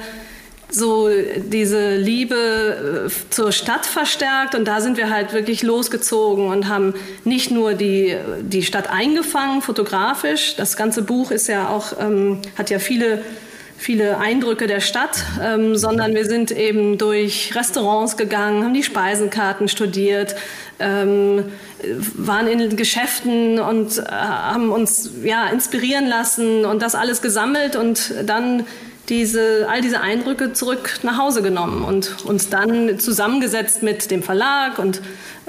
so 0.71 1.09
diese 1.37 1.97
Liebe 1.97 3.07
äh, 3.07 3.29
zur 3.29 3.51
Stadt 3.51 3.85
verstärkt 3.85 4.55
und 4.55 4.65
da 4.65 4.79
sind 4.81 4.97
wir 4.97 5.09
halt 5.09 5.33
wirklich 5.33 5.63
losgezogen 5.63 6.47
und 6.47 6.67
haben 6.67 6.93
nicht 7.25 7.51
nur 7.51 7.73
die, 7.73 8.15
die 8.41 8.63
Stadt 8.63 8.89
eingefangen, 8.89 9.61
fotografisch. 9.61 10.55
Das 10.55 10.77
ganze 10.77 11.01
Buch 11.01 11.31
ist 11.31 11.47
ja 11.47 11.69
auch, 11.69 11.93
ähm, 11.99 12.41
hat 12.57 12.69
ja 12.69 12.79
viele 12.79 13.23
viele 13.81 14.19
Eindrücke 14.19 14.67
der 14.67 14.79
Stadt, 14.79 15.23
ähm, 15.43 15.75
sondern 15.75 16.13
wir 16.13 16.25
sind 16.25 16.51
eben 16.51 16.99
durch 16.99 17.55
Restaurants 17.55 18.15
gegangen, 18.15 18.63
haben 18.63 18.75
die 18.75 18.83
Speisenkarten 18.83 19.67
studiert, 19.67 20.35
ähm, 20.79 21.45
waren 22.13 22.47
in 22.47 22.75
Geschäften 22.75 23.59
und 23.59 23.97
äh, 23.97 24.03
haben 24.11 24.71
uns 24.71 25.09
ja 25.23 25.47
inspirieren 25.47 26.07
lassen 26.07 26.63
und 26.63 26.83
das 26.83 26.93
alles 26.93 27.23
gesammelt 27.23 27.75
und 27.75 28.13
dann 28.23 28.67
diese, 29.09 29.67
all 29.67 29.81
diese 29.81 29.99
Eindrücke 29.99 30.53
zurück 30.53 30.99
nach 31.01 31.17
Hause 31.17 31.41
genommen 31.41 31.83
und 31.83 32.23
uns 32.25 32.49
dann 32.49 32.99
zusammengesetzt 32.99 33.81
mit 33.81 34.11
dem 34.11 34.21
Verlag 34.21 34.77
und, 34.77 35.01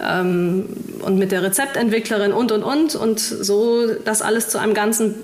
ähm, 0.02 0.70
und 1.02 1.18
mit 1.18 1.32
der 1.32 1.42
Rezeptentwicklerin 1.42 2.32
und 2.32 2.50
und 2.50 2.62
und. 2.62 2.96
Und 2.96 3.20
so 3.20 3.94
das 4.04 4.22
alles 4.22 4.48
zu 4.48 4.58
einem 4.58 4.72
ganzen 4.72 5.14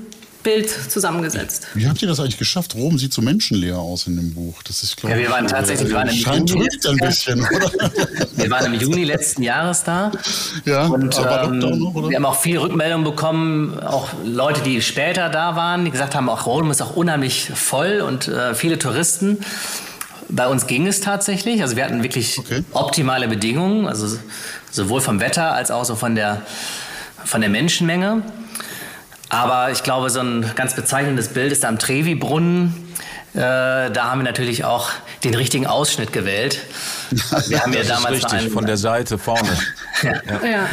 Bild 0.49 0.71
zusammengesetzt. 0.91 1.67
Wie 1.75 1.87
habt 1.87 2.01
ihr 2.01 2.09
das 2.09 2.21
eigentlich 2.21 2.39
geschafft? 2.39 2.75
Rom 2.75 2.99
sieht 2.99 3.13
so 3.13 3.21
menschenleer 3.21 3.77
aus 3.79 4.07
in 4.07 4.17
dem 4.17 4.33
Buch. 4.33 4.63
Das 4.63 4.83
ist, 4.83 4.97
glaub 4.97 5.13
Ja, 5.13 5.19
wir 5.19 5.31
waren 5.31 5.47
tatsächlich- 5.47 5.89
wir 5.89 5.97
waren 5.97 6.09
im 6.09 6.15
Scheint 6.15 6.49
Juni 6.49 6.69
ein 6.89 6.97
bisschen, 6.97 7.41
oder? 7.41 7.71
Wir 8.37 8.51
waren 8.51 8.73
im 8.73 8.81
Juni 8.81 9.05
letzten 9.05 9.43
Jahres 9.43 9.83
da. 9.85 10.11
Ja, 10.65 10.87
und 10.87 11.19
aber 11.19 11.45
ähm, 11.53 11.59
noch, 11.59 11.95
oder? 11.95 12.09
wir 12.09 12.17
haben 12.17 12.25
auch 12.25 12.41
viele 12.41 12.63
Rückmeldungen 12.63 13.05
bekommen, 13.05 13.79
auch 13.81 14.09
Leute, 14.25 14.63
die 14.63 14.81
später 14.81 15.29
da 15.29 15.57
waren, 15.57 15.85
die 15.85 15.91
gesagt 15.91 16.15
haben, 16.15 16.29
auch 16.29 16.47
Rom 16.47 16.71
ist 16.71 16.81
auch 16.81 16.95
unheimlich 16.97 17.51
voll 17.55 18.01
und 18.01 18.29
äh, 18.29 18.55
viele 18.55 18.79
Touristen. 18.79 19.39
Bei 20.31 20.47
uns 20.47 20.67
ging 20.67 20.87
es 20.87 21.01
tatsächlich, 21.01 21.61
also 21.63 21.77
wir 21.77 21.85
hatten 21.85 22.03
wirklich 22.03 22.39
Okay. 22.39 22.63
optimale 22.73 23.29
Bedingungen, 23.29 23.87
also 23.87 24.17
sowohl 24.71 25.01
vom 25.01 25.21
Wetter 25.21 25.53
als 25.53 25.71
auch 25.71 25.85
so 25.85 25.95
von 25.97 26.15
der, 26.15 26.43
von 27.25 27.41
der 27.41 27.51
Menschenmenge. 27.51 28.23
Aber 29.31 29.71
ich 29.71 29.83
glaube, 29.83 30.11
so 30.11 30.21
ein 30.21 30.51
ganz 30.55 30.75
bezeichnendes 30.75 31.29
Bild 31.29 31.53
ist 31.53 31.65
am 31.65 31.79
Trevi-Brunnen. 31.79 32.75
Äh, 33.35 33.91
da 33.91 34.11
haben 34.11 34.21
wir 34.21 34.25
natürlich 34.25 34.65
auch 34.65 34.91
den 35.23 35.35
richtigen 35.35 35.67
Ausschnitt 35.67 36.13
gewählt. 36.13 36.61
Wir 37.47 37.61
haben 37.61 37.73
ja 37.73 37.81
Das 37.81 37.89
ist 37.89 37.91
damals 37.91 38.05
noch 38.05 38.13
richtig, 38.13 38.39
einen, 38.41 38.51
von 38.51 38.67
der 38.67 38.77
Seite 38.79 39.19
vorne. 39.19 39.49
Ja. 40.03 40.69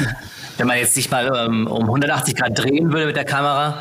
wenn 0.58 0.68
man 0.68 0.78
jetzt 0.78 0.94
sich 0.94 1.10
mal 1.10 1.32
ähm, 1.36 1.66
um 1.68 1.84
180 1.84 2.36
Grad 2.36 2.58
drehen 2.58 2.94
würde 2.94 3.08
mit 3.08 3.16
der 3.16 3.26
Kamera, 3.26 3.80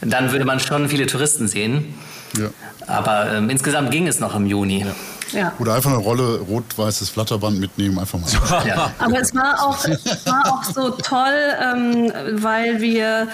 dann 0.00 0.32
würde 0.32 0.44
man 0.46 0.60
schon 0.60 0.88
viele 0.88 1.06
Touristen 1.06 1.46
sehen. 1.46 1.94
Ja. 2.38 2.48
Aber 2.86 3.32
ähm, 3.32 3.50
insgesamt 3.50 3.90
ging 3.90 4.06
es 4.08 4.18
noch 4.18 4.34
im 4.34 4.46
Juni. 4.46 4.86
Ja. 5.32 5.52
Oder 5.58 5.74
einfach 5.74 5.90
eine 5.90 6.00
Rolle 6.00 6.40
rot-weißes 6.40 7.10
Flatterband 7.10 7.60
mitnehmen, 7.60 7.98
einfach 7.98 8.18
mal. 8.18 8.64
Ja. 8.66 8.92
Aber 8.98 9.20
es 9.20 9.34
war 9.34 9.62
auch, 9.62 9.84
es 9.84 10.26
war 10.26 10.42
auch 10.46 10.64
so 10.64 10.90
toll, 10.90 11.54
ähm, 11.62 12.12
weil 12.42 12.80
wir 12.80 13.28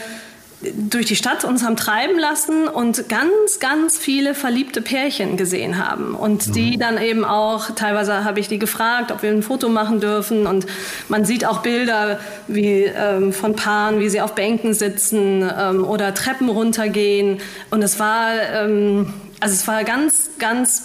durch 0.74 1.06
die 1.06 1.16
Stadt 1.16 1.44
uns 1.44 1.64
haben 1.64 1.76
treiben 1.76 2.18
lassen 2.18 2.68
und 2.68 3.08
ganz, 3.08 3.60
ganz 3.60 3.98
viele 3.98 4.34
verliebte 4.34 4.80
Pärchen 4.82 5.36
gesehen 5.36 5.84
haben. 5.84 6.14
Und 6.14 6.54
die 6.54 6.78
dann 6.78 6.98
eben 6.98 7.24
auch, 7.24 7.70
teilweise 7.74 8.24
habe 8.24 8.40
ich 8.40 8.48
die 8.48 8.58
gefragt, 8.58 9.12
ob 9.12 9.22
wir 9.22 9.30
ein 9.30 9.42
Foto 9.42 9.68
machen 9.68 10.00
dürfen. 10.00 10.46
Und 10.46 10.66
man 11.08 11.24
sieht 11.24 11.44
auch 11.44 11.62
Bilder 11.62 12.18
wie 12.48 12.84
ähm, 12.84 13.32
von 13.32 13.56
Paaren, 13.56 14.00
wie 14.00 14.08
sie 14.08 14.20
auf 14.20 14.34
Bänken 14.34 14.74
sitzen 14.74 15.48
ähm, 15.58 15.84
oder 15.84 16.14
Treppen 16.14 16.48
runtergehen. 16.48 17.38
Und 17.70 17.82
es 17.82 17.98
war, 17.98 18.32
ähm, 18.52 19.12
also 19.44 19.56
es 19.56 19.68
war 19.68 19.84
ganz, 19.84 20.30
ganz 20.38 20.84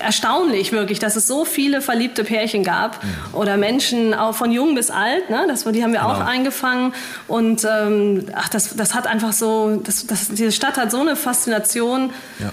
erstaunlich 0.00 0.70
wirklich, 0.70 0.98
dass 0.98 1.16
es 1.16 1.26
so 1.26 1.46
viele 1.46 1.80
verliebte 1.80 2.24
Pärchen 2.24 2.62
gab 2.62 3.00
oder 3.32 3.56
Menschen 3.56 4.12
auch 4.12 4.34
von 4.34 4.52
jung 4.52 4.74
bis 4.74 4.90
alt. 4.90 5.30
Ne? 5.30 5.46
Das, 5.48 5.64
die 5.64 5.82
haben 5.82 5.94
wir 5.94 6.04
auch 6.04 6.20
eingefangen 6.20 6.92
und 7.26 7.64
ähm, 7.64 8.26
ach, 8.34 8.50
das, 8.50 8.76
das 8.76 8.94
hat 8.94 9.06
einfach 9.06 9.32
so, 9.32 9.80
das, 9.82 10.06
das, 10.06 10.28
diese 10.28 10.52
Stadt 10.52 10.76
hat 10.76 10.90
so 10.90 11.00
eine 11.00 11.16
Faszination. 11.16 12.10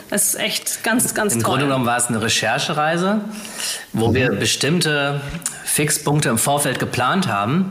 Das 0.09 0.27
ist 0.27 0.39
echt 0.39 0.85
ganz, 0.85 1.13
ganz 1.13 1.33
Im 1.33 1.41
toll. 1.41 1.49
Grunde 1.49 1.65
genommen 1.65 1.85
war 1.85 1.97
es 1.97 2.07
eine 2.07 2.21
Recherchereise, 2.21 3.19
wo 3.91 4.13
wir 4.13 4.29
bestimmte 4.29 5.19
Fixpunkte 5.65 6.29
im 6.29 6.37
Vorfeld 6.37 6.79
geplant 6.79 7.27
haben. 7.27 7.69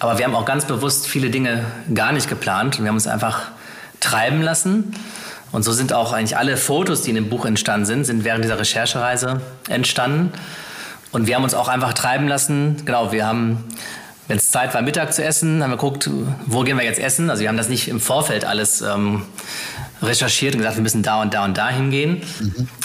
Aber 0.00 0.18
wir 0.18 0.24
haben 0.24 0.34
auch 0.34 0.46
ganz 0.46 0.64
bewusst 0.64 1.06
viele 1.06 1.30
Dinge 1.30 1.64
gar 1.94 2.10
nicht 2.10 2.28
geplant. 2.28 2.78
Und 2.78 2.84
wir 2.84 2.88
haben 2.88 2.96
uns 2.96 3.06
einfach 3.06 3.52
treiben 4.00 4.42
lassen. 4.42 4.94
Und 5.52 5.62
so 5.62 5.72
sind 5.72 5.92
auch 5.92 6.12
eigentlich 6.12 6.36
alle 6.36 6.56
Fotos, 6.56 7.02
die 7.02 7.10
in 7.10 7.16
dem 7.16 7.28
Buch 7.28 7.44
entstanden 7.44 7.86
sind, 7.86 8.04
sind 8.04 8.24
während 8.24 8.44
dieser 8.44 8.58
Recherchereise 8.58 9.40
entstanden. 9.68 10.32
Und 11.10 11.26
wir 11.26 11.36
haben 11.36 11.44
uns 11.44 11.54
auch 11.54 11.68
einfach 11.68 11.94
treiben 11.94 12.28
lassen. 12.28 12.82
Genau, 12.84 13.12
wir 13.12 13.26
haben, 13.26 13.64
wenn 14.26 14.36
es 14.36 14.50
Zeit 14.50 14.74
war, 14.74 14.82
Mittag 14.82 15.14
zu 15.14 15.24
essen, 15.24 15.62
haben 15.62 15.70
wir 15.70 15.76
geguckt, 15.76 16.10
wo 16.46 16.62
gehen 16.62 16.76
wir 16.76 16.84
jetzt 16.84 17.00
essen. 17.00 17.30
Also 17.30 17.40
wir 17.42 17.48
haben 17.48 17.56
das 17.56 17.70
nicht 17.70 17.88
im 17.88 17.98
Vorfeld 17.98 18.44
alles 18.44 18.82
ähm, 18.82 19.22
recherchiert 20.02 20.54
und 20.54 20.58
gesagt, 20.58 20.76
wir 20.76 20.82
müssen 20.82 21.02
da 21.02 21.22
und 21.22 21.32
da 21.32 21.44
und 21.44 21.56
da 21.56 21.70
hingehen, 21.70 22.22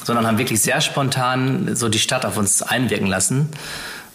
sondern 0.04 0.26
haben 0.26 0.38
wirklich 0.38 0.62
sehr 0.62 0.80
spontan 0.80 1.76
so 1.76 1.90
die 1.90 2.00
Stadt 2.00 2.26
auf 2.26 2.38
uns 2.38 2.62
einwirken 2.62 3.08
lassen. 3.08 3.50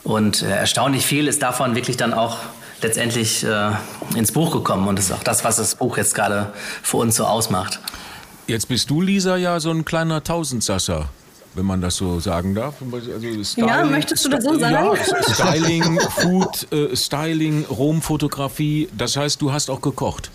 Und 0.04 0.42
äh, 0.42 0.48
erstaunlich 0.48 1.04
viel 1.04 1.28
ist 1.28 1.42
davon 1.42 1.74
wirklich 1.74 1.98
dann 1.98 2.14
auch 2.14 2.38
letztendlich 2.80 3.44
äh, 3.44 3.72
ins 4.16 4.32
Buch 4.32 4.52
gekommen. 4.52 4.88
Und 4.88 4.98
das 4.98 5.06
ist 5.06 5.12
auch 5.12 5.22
das, 5.22 5.44
was 5.44 5.56
das 5.56 5.74
Buch 5.74 5.98
jetzt 5.98 6.14
gerade 6.14 6.52
für 6.82 6.96
uns 6.96 7.16
so 7.16 7.26
ausmacht. 7.26 7.80
Jetzt 8.48 8.66
bist 8.68 8.88
du, 8.90 9.00
Lisa, 9.02 9.36
ja 9.36 9.60
so 9.60 9.70
ein 9.70 9.84
kleiner 9.84 10.24
Tausendsasser, 10.24 11.08
wenn 11.54 11.66
man 11.66 11.80
das 11.80 11.96
so 11.96 12.18
sagen 12.18 12.54
darf. 12.54 12.76
Also 12.92 13.60
Ja, 13.60 13.84
möchtest 13.84 14.24
du 14.24 14.30
das 14.30 14.42
so 14.42 14.58
sagen? 14.58 14.74
Ja, 14.96 15.34
Styling, 15.34 16.00
Food, 16.16 16.72
äh, 16.72 16.96
Styling, 16.96 17.64
Romfotografie. 17.66 18.88
Das 18.96 19.16
heißt, 19.16 19.40
du 19.42 19.52
hast 19.52 19.68
auch 19.70 19.80
gekocht, 19.82 20.30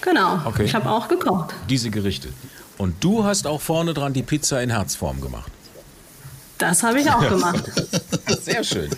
Genau, 0.00 0.38
Okay. 0.44 0.64
ich 0.64 0.74
habe 0.74 0.90
auch 0.90 1.08
gekocht. 1.08 1.54
diese 1.70 1.88
Gerichte. 1.90 2.28
Und 2.76 3.02
du 3.04 3.24
hast 3.24 3.46
auch 3.46 3.60
vorne 3.60 3.94
dran 3.94 4.12
die 4.12 4.22
Pizza 4.22 4.62
in 4.62 4.68
Herzform 4.70 5.20
gemacht. 5.20 5.50
Das 6.58 6.82
habe 6.82 7.00
ich 7.00 7.10
auch 7.10 7.26
gemacht. 7.28 7.64
Sehr 8.42 8.64
schön. 8.64 8.90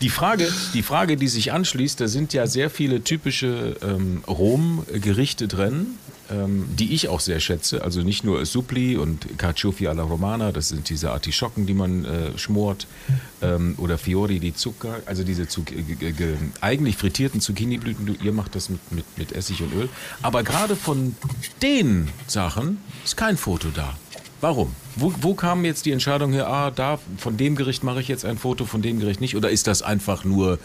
Die 0.00 0.10
Frage, 0.10 0.48
die 0.74 0.82
Frage, 0.82 1.16
die 1.16 1.28
sich 1.28 1.52
anschließt, 1.52 2.00
da 2.00 2.08
sind 2.08 2.32
ja 2.34 2.46
sehr 2.46 2.68
viele 2.68 3.02
typische 3.04 3.76
ähm, 3.82 4.22
Rom-Gerichte 4.26 5.48
drin, 5.48 5.98
ähm, 6.30 6.66
die 6.78 6.94
ich 6.94 7.08
auch 7.08 7.20
sehr 7.20 7.40
schätze. 7.40 7.82
Also 7.82 8.00
nicht 8.02 8.24
nur 8.24 8.44
Suppli 8.46 8.96
und 8.96 9.38
Carciofi 9.38 9.88
alla 9.88 10.02
Romana, 10.02 10.52
das 10.52 10.68
sind 10.68 10.88
diese 10.88 11.10
Artischocken, 11.10 11.66
die 11.66 11.74
man 11.74 12.04
äh, 12.04 12.38
schmort, 12.38 12.86
ähm, 13.42 13.74
oder 13.78 13.98
Fiori 13.98 14.40
di 14.40 14.54
Zucca, 14.54 14.96
also 15.06 15.22
diese 15.24 15.46
Zuc 15.48 15.70
äh, 15.72 15.82
ge- 15.82 16.12
ge- 16.12 16.36
eigentlich 16.60 16.96
frittierten 16.96 17.40
Zucchiniblüten. 17.40 18.06
Du, 18.06 18.14
ihr 18.14 18.32
macht 18.32 18.54
das 18.54 18.68
mit, 18.68 18.80
mit, 18.92 19.04
mit 19.18 19.32
Essig 19.32 19.60
und 19.62 19.72
Öl. 19.74 19.88
Aber 20.22 20.42
gerade 20.42 20.76
von 20.76 21.14
den 21.62 22.08
Sachen 22.26 22.78
ist 23.04 23.16
kein 23.16 23.36
Foto 23.36 23.68
da. 23.74 23.96
Warum? 24.40 24.74
Wo, 24.96 25.12
wo 25.22 25.34
kam 25.34 25.64
jetzt 25.64 25.86
die 25.86 25.92
Entscheidung 25.92 26.32
her, 26.32 26.48
ah, 26.48 26.70
da, 26.70 26.98
von 27.16 27.36
dem 27.36 27.56
Gericht 27.56 27.82
mache 27.82 28.00
ich 28.00 28.08
jetzt 28.08 28.24
ein 28.24 28.36
Foto, 28.36 28.66
von 28.66 28.82
dem 28.82 29.00
Gericht 29.00 29.20
nicht? 29.20 29.36
Oder 29.36 29.50
ist 29.50 29.66
das 29.66 29.80
einfach 29.82 30.24
nur, 30.24 30.58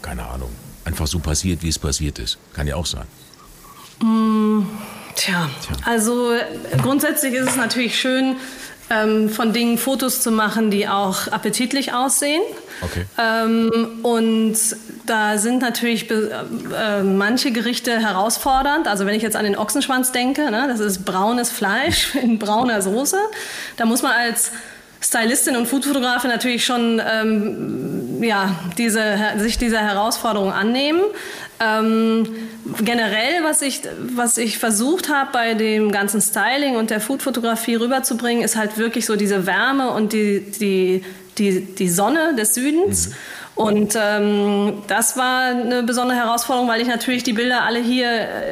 keine 0.00 0.26
Ahnung, 0.26 0.50
einfach 0.84 1.06
so 1.06 1.20
passiert, 1.20 1.62
wie 1.62 1.68
es 1.68 1.78
passiert 1.78 2.18
ist? 2.18 2.38
Kann 2.52 2.66
ja 2.66 2.74
auch 2.76 2.86
sein. 2.86 3.06
Tja, 5.14 5.48
also 5.84 6.32
äh, 6.32 6.44
grundsätzlich 6.82 7.34
ist 7.34 7.50
es 7.50 7.56
natürlich 7.56 8.00
schön, 8.00 8.36
ähm, 8.90 9.28
von 9.30 9.52
Dingen 9.52 9.78
Fotos 9.78 10.22
zu 10.22 10.30
machen, 10.30 10.70
die 10.70 10.88
auch 10.88 11.28
appetitlich 11.28 11.92
aussehen. 11.94 12.42
Okay. 12.80 13.04
Ähm, 13.18 14.00
und 14.02 14.56
da 15.06 15.38
sind 15.38 15.60
natürlich 15.62 16.08
be- 16.08 16.44
äh, 16.76 17.02
manche 17.02 17.52
Gerichte 17.52 17.98
herausfordernd. 18.00 18.88
Also 18.88 19.06
wenn 19.06 19.14
ich 19.14 19.22
jetzt 19.22 19.36
an 19.36 19.44
den 19.44 19.56
Ochsenschwanz 19.56 20.12
denke, 20.12 20.50
ne, 20.50 20.66
das 20.68 20.80
ist 20.80 21.04
braunes 21.04 21.50
Fleisch 21.50 22.14
in 22.22 22.38
brauner 22.38 22.82
Soße. 22.82 23.16
Da 23.76 23.84
muss 23.84 24.02
man 24.02 24.12
als 24.12 24.50
Stylistin 25.00 25.56
und 25.56 25.66
Foodfotografin 25.66 26.30
natürlich 26.30 26.64
schon 26.64 27.00
ähm, 27.04 28.22
ja, 28.22 28.54
diese, 28.78 29.02
sich 29.38 29.58
dieser 29.58 29.80
Herausforderung 29.80 30.52
annehmen. 30.52 31.00
Ähm, 31.62 32.26
generell, 32.82 33.44
was 33.44 33.62
ich, 33.62 33.82
was 34.14 34.38
ich 34.38 34.58
versucht 34.58 35.08
habe 35.08 35.30
bei 35.32 35.54
dem 35.54 35.92
ganzen 35.92 36.20
Styling 36.20 36.76
und 36.76 36.90
der 36.90 37.00
Foodfotografie 37.00 37.76
rüberzubringen, 37.76 38.42
ist 38.42 38.56
halt 38.56 38.78
wirklich 38.78 39.06
so 39.06 39.16
diese 39.16 39.46
Wärme 39.46 39.90
und 39.90 40.12
die, 40.12 40.40
die, 40.40 41.04
die, 41.38 41.60
die 41.74 41.88
Sonne 41.88 42.34
des 42.34 42.54
Südens. 42.54 43.08
Mhm. 43.08 43.14
Und 43.54 43.98
ähm, 44.00 44.82
das 44.88 45.18
war 45.18 45.50
eine 45.50 45.82
besondere 45.82 46.16
Herausforderung, 46.16 46.70
weil 46.70 46.80
ich 46.80 46.88
natürlich 46.88 47.22
die 47.22 47.34
Bilder 47.34 47.64
alle 47.64 47.80
hier 47.80 48.08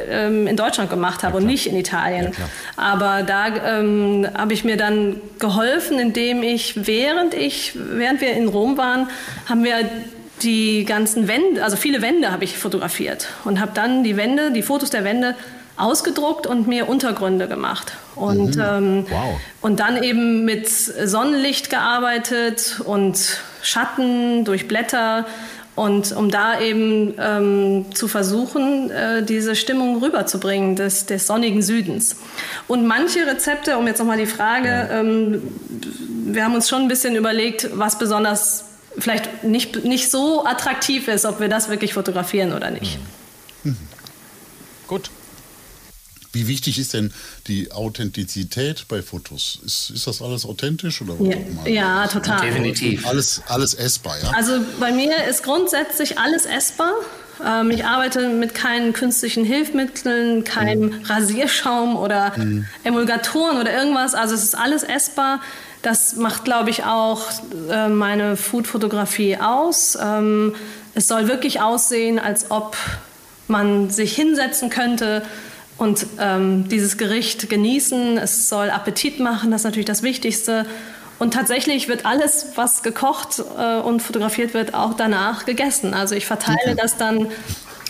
ähm, 0.09 0.45
in 0.45 0.55
Deutschland 0.55 0.91
gemacht 0.91 1.23
habe 1.23 1.33
ja, 1.33 1.39
und 1.39 1.47
nicht 1.47 1.65
in 1.65 1.75
Italien. 1.75 2.25
Ja, 2.25 2.45
Aber 2.77 3.23
da 3.23 3.47
ähm, 3.47 4.27
habe 4.37 4.53
ich 4.53 4.63
mir 4.63 4.77
dann 4.77 5.19
geholfen, 5.39 5.97
indem 5.97 6.43
ich, 6.43 6.85
während 6.85 7.33
ich, 7.33 7.73
während 7.75 8.21
wir 8.21 8.33
in 8.33 8.47
Rom 8.47 8.77
waren, 8.77 9.09
haben 9.47 9.63
wir 9.63 9.89
die 10.43 10.85
ganzen 10.85 11.27
Wände, 11.27 11.63
also 11.63 11.77
viele 11.77 12.01
Wände 12.01 12.31
habe 12.31 12.43
ich 12.43 12.57
fotografiert 12.57 13.27
und 13.45 13.59
habe 13.59 13.71
dann 13.73 14.03
die 14.03 14.17
Wände, 14.17 14.51
die 14.51 14.61
Fotos 14.61 14.89
der 14.89 15.03
Wände 15.03 15.35
ausgedruckt 15.77 16.47
und 16.47 16.67
mir 16.67 16.87
Untergründe 16.87 17.47
gemacht. 17.47 17.93
Und, 18.15 18.55
mhm. 18.55 18.61
ähm, 18.61 19.05
wow. 19.09 19.39
und 19.61 19.79
dann 19.79 20.01
eben 20.03 20.45
mit 20.45 20.69
Sonnenlicht 20.69 21.69
gearbeitet 21.69 22.81
und 22.85 23.41
Schatten 23.61 24.45
durch 24.45 24.67
Blätter. 24.67 25.25
Und 25.73 26.11
um 26.11 26.29
da 26.29 26.59
eben 26.59 27.13
ähm, 27.17 27.85
zu 27.93 28.09
versuchen, 28.09 28.91
äh, 28.91 29.23
diese 29.23 29.55
Stimmung 29.55 30.03
rüberzubringen 30.03 30.75
des, 30.75 31.05
des 31.05 31.25
sonnigen 31.27 31.61
Südens. 31.61 32.17
Und 32.67 32.85
manche 32.85 33.25
Rezepte, 33.25 33.77
um 33.77 33.87
jetzt 33.87 33.99
nochmal 33.99 34.17
die 34.17 34.25
Frage, 34.25 34.89
ähm, 34.91 35.41
wir 36.25 36.43
haben 36.43 36.55
uns 36.55 36.67
schon 36.67 36.83
ein 36.83 36.87
bisschen 36.89 37.15
überlegt, 37.15 37.69
was 37.73 37.97
besonders 37.97 38.65
vielleicht 38.97 39.43
nicht, 39.43 39.83
nicht 39.83 40.11
so 40.11 40.45
attraktiv 40.45 41.07
ist, 41.07 41.25
ob 41.25 41.39
wir 41.39 41.47
das 41.47 41.69
wirklich 41.69 41.93
fotografieren 41.93 42.53
oder 42.53 42.71
nicht. 42.71 42.99
Mhm. 43.63 43.71
Mhm. 43.71 43.77
Gut. 44.87 45.09
Wie 46.33 46.47
wichtig 46.47 46.79
ist 46.79 46.93
denn 46.93 47.13
die 47.47 47.73
Authentizität 47.73 48.85
bei 48.87 49.01
Fotos? 49.01 49.59
Ist, 49.65 49.89
ist 49.89 50.07
das 50.07 50.21
alles 50.21 50.45
authentisch? 50.45 51.01
Oder 51.01 51.15
ja, 51.65 51.67
ja 51.67 52.07
total. 52.07 52.39
Definitiv. 52.39 53.05
Alles, 53.05 53.41
alles 53.47 53.73
essbar, 53.73 54.15
ja? 54.23 54.31
Also 54.31 54.61
bei 54.79 54.93
mir 54.93 55.25
ist 55.25 55.43
grundsätzlich 55.43 56.17
alles 56.17 56.45
essbar. 56.45 56.93
Ähm, 57.45 57.71
ich 57.71 57.83
arbeite 57.83 58.29
mit 58.29 58.55
keinen 58.55 58.93
künstlichen 58.93 59.43
Hilfsmitteln, 59.43 60.45
keinem 60.45 60.99
mhm. 60.99 61.05
Rasierschaum 61.05 61.97
oder 61.97 62.37
mhm. 62.37 62.65
Emulgatoren 62.85 63.59
oder 63.59 63.73
irgendwas. 63.73 64.13
Also 64.13 64.33
es 64.33 64.43
ist 64.43 64.55
alles 64.55 64.83
essbar. 64.83 65.41
Das 65.81 66.15
macht, 66.15 66.45
glaube 66.45 66.69
ich, 66.69 66.83
auch 66.83 67.21
äh, 67.69 67.89
meine 67.89 68.37
Food-Fotografie 68.37 69.37
aus. 69.37 69.97
Ähm, 70.01 70.53
es 70.93 71.07
soll 71.07 71.27
wirklich 71.27 71.61
aussehen, 71.61 72.19
als 72.19 72.51
ob 72.51 72.77
man 73.47 73.89
sich 73.89 74.15
hinsetzen 74.15 74.69
könnte 74.69 75.23
und 75.77 76.05
ähm, 76.19 76.69
dieses 76.69 76.97
Gericht 76.97 77.49
genießen. 77.49 78.17
Es 78.17 78.49
soll 78.49 78.69
Appetit 78.69 79.19
machen, 79.19 79.51
das 79.51 79.61
ist 79.61 79.65
natürlich 79.65 79.85
das 79.87 80.03
Wichtigste. 80.03 80.65
Und 81.17 81.33
tatsächlich 81.33 81.87
wird 81.87 82.05
alles, 82.05 82.47
was 82.55 82.83
gekocht 82.83 83.43
äh, 83.57 83.79
und 83.79 84.01
fotografiert 84.01 84.53
wird, 84.53 84.73
auch 84.73 84.95
danach 84.95 85.45
gegessen. 85.45 85.93
Also 85.93 86.15
ich 86.15 86.25
verteile 86.25 86.57
okay. 86.63 86.77
das 86.79 86.97
dann 86.97 87.27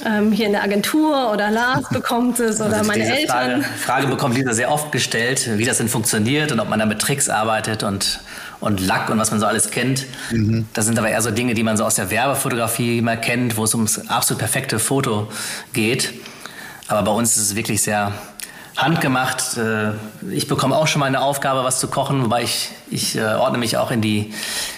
ähm, 0.06 0.32
hier 0.32 0.48
in 0.48 0.54
der 0.54 0.64
Agentur 0.64 1.32
oder 1.32 1.50
Lars 1.52 1.88
bekommt 1.90 2.40
es 2.40 2.60
oder 2.60 2.78
also 2.78 2.88
meine 2.88 3.04
Eltern. 3.04 3.62
Frage, 3.62 3.64
Frage 3.78 4.08
bekommt 4.08 4.36
Lisa 4.36 4.54
sehr 4.54 4.72
oft 4.72 4.92
gestellt, 4.92 5.50
wie 5.58 5.66
das 5.66 5.78
denn 5.78 5.90
funktioniert 5.90 6.52
und 6.52 6.60
ob 6.60 6.70
man 6.70 6.80
da 6.80 6.86
mit 6.86 7.00
Tricks 7.00 7.30
arbeitet 7.30 7.84
und, 7.84 8.20
und 8.60 8.80
Lack 8.86 9.10
und 9.10 9.18
was 9.18 9.32
man 9.32 9.40
so 9.40 9.46
alles 9.46 9.72
kennt. 9.72 10.06
Mhm. 10.32 10.68
Das 10.74 10.86
sind 10.86 10.98
aber 10.98 11.10
eher 11.10 11.22
so 11.22 11.32
Dinge, 11.32 11.54
die 11.54 11.64
man 11.64 11.78
so 11.78 11.86
aus 11.86 11.96
der 11.96 12.10
Werbefotografie 12.10 13.00
immer 13.00 13.18
kennt, 13.18 13.58
wo 13.58 13.64
es 13.64 13.74
ums 13.74 14.10
absolut 14.10 14.40
perfekte 14.40 14.80
Foto 14.80 15.32
geht. 15.74 16.14
Aber 16.88 17.04
bei 17.04 17.12
uns 17.12 17.38
ist 17.38 17.44
es 17.44 17.56
wirklich 17.56 17.82
sehr 17.82 18.12
handgemacht. 18.82 19.58
Äh, 19.58 19.92
ich 20.32 20.48
bekomme 20.48 20.76
auch 20.76 20.88
schon 20.88 21.00
mal 21.00 21.06
eine 21.06 21.22
Aufgabe, 21.22 21.64
was 21.64 21.80
zu 21.80 21.88
kochen, 21.88 22.24
wobei 22.24 22.44
ich, 22.44 22.70
ich 22.90 23.18
äh, 23.18 23.22
ordne 23.22 23.58
mich 23.58 23.78
auch 23.78 23.92
in 23.92 24.02
die, 24.02 24.34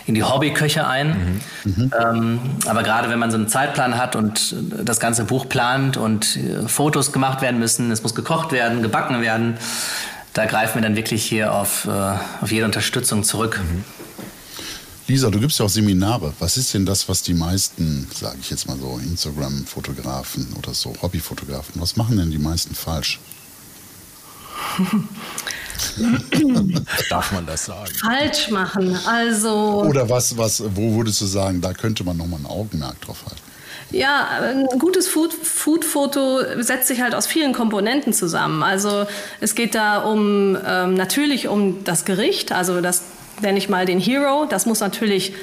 in 0.05 0.15
die 0.15 0.23
Hobbyköche 0.23 0.87
ein. 0.87 1.41
Mhm. 1.63 1.71
Mhm. 1.75 1.91
Ähm, 1.99 2.39
aber 2.65 2.83
gerade 2.83 3.09
wenn 3.09 3.19
man 3.19 3.31
so 3.31 3.37
einen 3.37 3.47
Zeitplan 3.47 3.97
hat 3.97 4.15
und 4.15 4.55
das 4.83 4.99
ganze 4.99 5.25
Buch 5.25 5.47
plant 5.47 5.97
und 5.97 6.37
äh, 6.37 6.67
Fotos 6.67 7.11
gemacht 7.11 7.41
werden 7.41 7.59
müssen, 7.59 7.91
es 7.91 8.03
muss 8.03 8.15
gekocht 8.15 8.51
werden, 8.51 8.81
gebacken 8.81 9.21
werden, 9.21 9.57
da 10.33 10.45
greifen 10.45 10.75
wir 10.75 10.81
dann 10.81 10.95
wirklich 10.95 11.23
hier 11.23 11.53
auf, 11.53 11.87
auf 11.87 12.51
jede 12.51 12.65
Unterstützung 12.65 13.23
zurück. 13.23 13.61
Mhm. 13.61 13.83
Lisa, 15.07 15.29
du 15.29 15.39
gibst 15.39 15.59
ja 15.59 15.65
auch 15.65 15.69
Seminare. 15.69 16.33
Was 16.39 16.55
ist 16.55 16.73
denn 16.73 16.85
das, 16.85 17.09
was 17.09 17.21
die 17.21 17.33
meisten, 17.33 18.07
sage 18.13 18.37
ich 18.39 18.49
jetzt 18.49 18.67
mal 18.67 18.77
so, 18.77 18.99
Instagram-Fotografen 19.03 20.47
oder 20.57 20.73
so, 20.73 20.95
Hobbyfotografen, 21.01 21.81
was 21.81 21.97
machen 21.97 22.17
denn 22.17 22.31
die 22.31 22.37
meisten 22.39 22.73
falsch? 22.73 23.19
Darf 27.09 27.31
man 27.31 27.45
das 27.45 27.65
sagen? 27.65 27.91
Falsch 28.01 28.49
machen, 28.49 28.97
also. 29.05 29.83
Oder 29.87 30.09
was, 30.09 30.37
was, 30.37 30.63
wo 30.75 30.95
würdest 30.95 31.21
du 31.21 31.25
sagen, 31.25 31.61
da 31.61 31.73
könnte 31.73 32.03
man 32.03 32.17
nochmal 32.17 32.39
ein 32.39 32.45
Augenmerk 32.45 32.99
drauf 33.01 33.23
halten? 33.25 33.41
Ja, 33.91 34.27
ein 34.41 34.79
gutes 34.79 35.07
Food-Foto 35.07 36.61
setzt 36.61 36.87
sich 36.87 37.01
halt 37.01 37.13
aus 37.13 37.27
vielen 37.27 37.53
Komponenten 37.53 38.11
zusammen. 38.11 38.63
Also 38.63 39.05
es 39.39 39.53
geht 39.53 39.75
da 39.75 39.99
um 39.99 40.57
ähm, 40.65 40.95
natürlich 40.95 41.47
um 41.47 41.83
das 41.83 42.03
Gericht, 42.03 42.51
also 42.51 42.81
das 42.81 43.03
nenne 43.41 43.59
ich 43.59 43.69
mal 43.69 43.85
den 43.85 43.99
Hero. 43.99 44.45
Das 44.49 44.65
muss 44.65 44.79
natürlich 44.79 45.33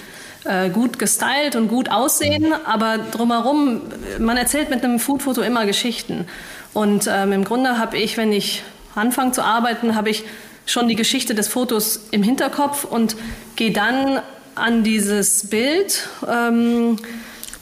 äh, 0.45 0.69
gut 0.71 0.99
gestylt 0.99 1.55
und 1.55 1.69
gut 1.69 1.91
aussehen, 1.91 2.53
aber 2.65 2.99
drumherum, 2.99 3.83
man 4.19 4.37
erzählt 4.37 4.69
mit 4.71 4.83
einem 4.83 4.99
Foodfoto 4.99 5.43
immer 5.43 5.65
Geschichten. 5.65 6.27
Und 6.73 7.09
ähm, 7.09 7.33
im 7.33 7.45
Grunde 7.45 7.79
habe 7.79 7.99
ich, 7.99 8.17
wenn 8.17 8.33
ich 8.33 8.65
anfange 8.95 9.33
zu 9.33 9.45
arbeiten, 9.45 9.95
habe 9.95 10.11
ich 10.11 10.25
schon 10.67 10.89
die 10.89 10.97
Geschichte 10.97 11.35
des 11.35 11.49
Fotos 11.49 12.01
im 12.11 12.23
Hinterkopf 12.23 12.85
und 12.85 13.17
gehe 13.57 13.73
dann 13.73 14.21
an 14.55 14.85
dieses 14.85 15.49
Bild. 15.49 16.09
Ähm, 16.29 16.97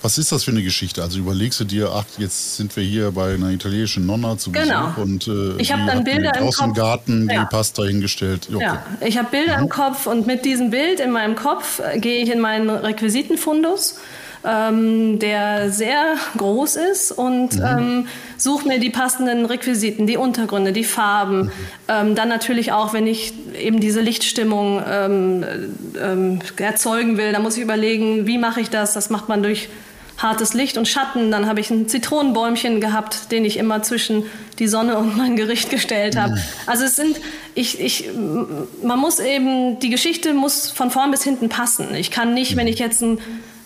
was 0.00 0.16
ist 0.16 0.30
das 0.30 0.44
für 0.44 0.52
eine 0.52 0.62
Geschichte? 0.62 1.02
Also 1.02 1.18
überlegst 1.18 1.58
du 1.58 1.64
dir, 1.64 1.90
ach, 1.92 2.04
jetzt 2.18 2.56
sind 2.56 2.74
wir 2.76 2.84
hier 2.84 3.10
bei 3.10 3.34
einer 3.34 3.50
italienischen 3.50 4.06
Nonna 4.06 4.38
zu 4.38 4.52
Besuch 4.52 4.66
genau. 4.66 4.92
und 4.96 5.26
äh, 5.26 5.56
ich 5.60 5.72
habe 5.72 5.86
dann 5.86 6.04
Bilder 6.04 6.36
im 6.38 6.50
Kopf. 6.50 6.74
Garten 6.74 7.28
ja. 7.28 7.40
die 7.40 7.46
Pasta 7.50 7.82
hingestellt. 7.82 8.48
Okay. 8.52 8.62
Ja, 8.62 8.86
ich 9.00 9.18
habe 9.18 9.28
Bilder 9.30 9.56
mhm. 9.56 9.64
im 9.64 9.68
Kopf 9.68 10.06
und 10.06 10.26
mit 10.26 10.44
diesem 10.44 10.70
Bild 10.70 11.00
in 11.00 11.10
meinem 11.10 11.34
Kopf 11.34 11.80
äh, 11.80 11.98
gehe 11.98 12.22
ich 12.22 12.30
in 12.30 12.40
meinen 12.40 12.70
Requisitenfundus. 12.70 13.96
Ähm, 14.44 15.18
der 15.18 15.70
sehr 15.70 16.14
groß 16.36 16.76
ist 16.76 17.10
und 17.10 17.58
mhm. 17.58 17.64
ähm, 17.64 18.06
suche 18.36 18.68
mir 18.68 18.78
die 18.78 18.90
passenden 18.90 19.44
Requisiten, 19.46 20.06
die 20.06 20.16
Untergründe, 20.16 20.72
die 20.72 20.84
Farben. 20.84 21.46
Mhm. 21.46 21.50
Ähm, 21.88 22.14
dann 22.14 22.28
natürlich 22.28 22.72
auch, 22.72 22.92
wenn 22.92 23.06
ich 23.06 23.32
eben 23.58 23.80
diese 23.80 24.00
Lichtstimmung 24.00 24.82
ähm, 24.88 25.44
ähm, 26.00 26.38
erzeugen 26.56 27.16
will, 27.16 27.32
dann 27.32 27.42
muss 27.42 27.56
ich 27.56 27.62
überlegen, 27.62 28.26
wie 28.26 28.38
mache 28.38 28.60
ich 28.60 28.70
das? 28.70 28.94
Das 28.94 29.10
macht 29.10 29.28
man 29.28 29.42
durch 29.42 29.68
hartes 30.18 30.52
Licht 30.52 30.76
und 30.76 30.86
Schatten. 30.86 31.30
Dann 31.30 31.46
habe 31.46 31.60
ich 31.60 31.70
ein 31.70 31.88
Zitronenbäumchen 31.88 32.80
gehabt, 32.80 33.32
den 33.32 33.44
ich 33.44 33.56
immer 33.56 33.82
zwischen 33.82 34.24
die 34.58 34.68
Sonne 34.68 34.98
und 34.98 35.16
mein 35.16 35.36
Gericht 35.36 35.70
gestellt 35.70 36.16
habe. 36.16 36.34
Mhm. 36.34 36.40
Also 36.66 36.84
es 36.84 36.96
sind, 36.96 37.16
ich, 37.54 37.80
ich, 37.80 38.10
man 38.82 38.98
muss 38.98 39.20
eben, 39.20 39.78
die 39.78 39.90
Geschichte 39.90 40.34
muss 40.34 40.70
von 40.70 40.90
vorn 40.90 41.10
bis 41.10 41.22
hinten 41.22 41.48
passen. 41.48 41.94
Ich 41.94 42.10
kann 42.10 42.34
nicht, 42.34 42.56
wenn 42.56 42.66
mhm. 42.66 42.72
ich 42.72 42.78
jetzt 42.78 43.02
einen 43.02 43.18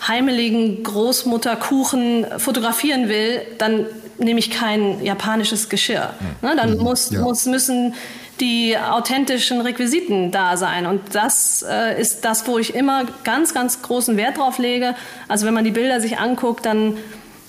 heimeligen 0.07 0.82
Großmutterkuchen 0.82 2.26
fotografieren 2.38 3.09
will, 3.09 3.42
dann 3.59 3.86
nehme 4.18 4.40
ich 4.40 4.50
kein 4.50 5.03
japanisches 5.03 5.68
Geschirr. 5.68 6.11
Mhm. 6.20 6.48
Ne, 6.48 6.57
dann 6.57 6.78
muss, 6.78 7.11
ja. 7.11 7.20
muss, 7.20 7.46
müssen 7.46 7.94
die 8.40 8.76
authentischen 8.76 9.61
Requisiten 9.61 10.30
da 10.30 10.57
sein. 10.57 10.86
Und 10.86 11.14
das 11.14 11.64
äh, 11.68 12.00
ist 12.00 12.24
das, 12.24 12.46
wo 12.46 12.59
ich 12.59 12.74
immer 12.74 13.05
ganz, 13.24 13.55
ganz 13.55 13.82
großen 13.82 14.16
Wert 14.16 14.38
drauf 14.38 14.59
lege. 14.59 14.94
Also 15.28 15.46
wenn 15.46 15.55
man 15.55 15.64
die 15.64 15.70
Bilder 15.70 16.00
sich 16.00 16.18
anguckt, 16.18 16.66
dann 16.66 16.96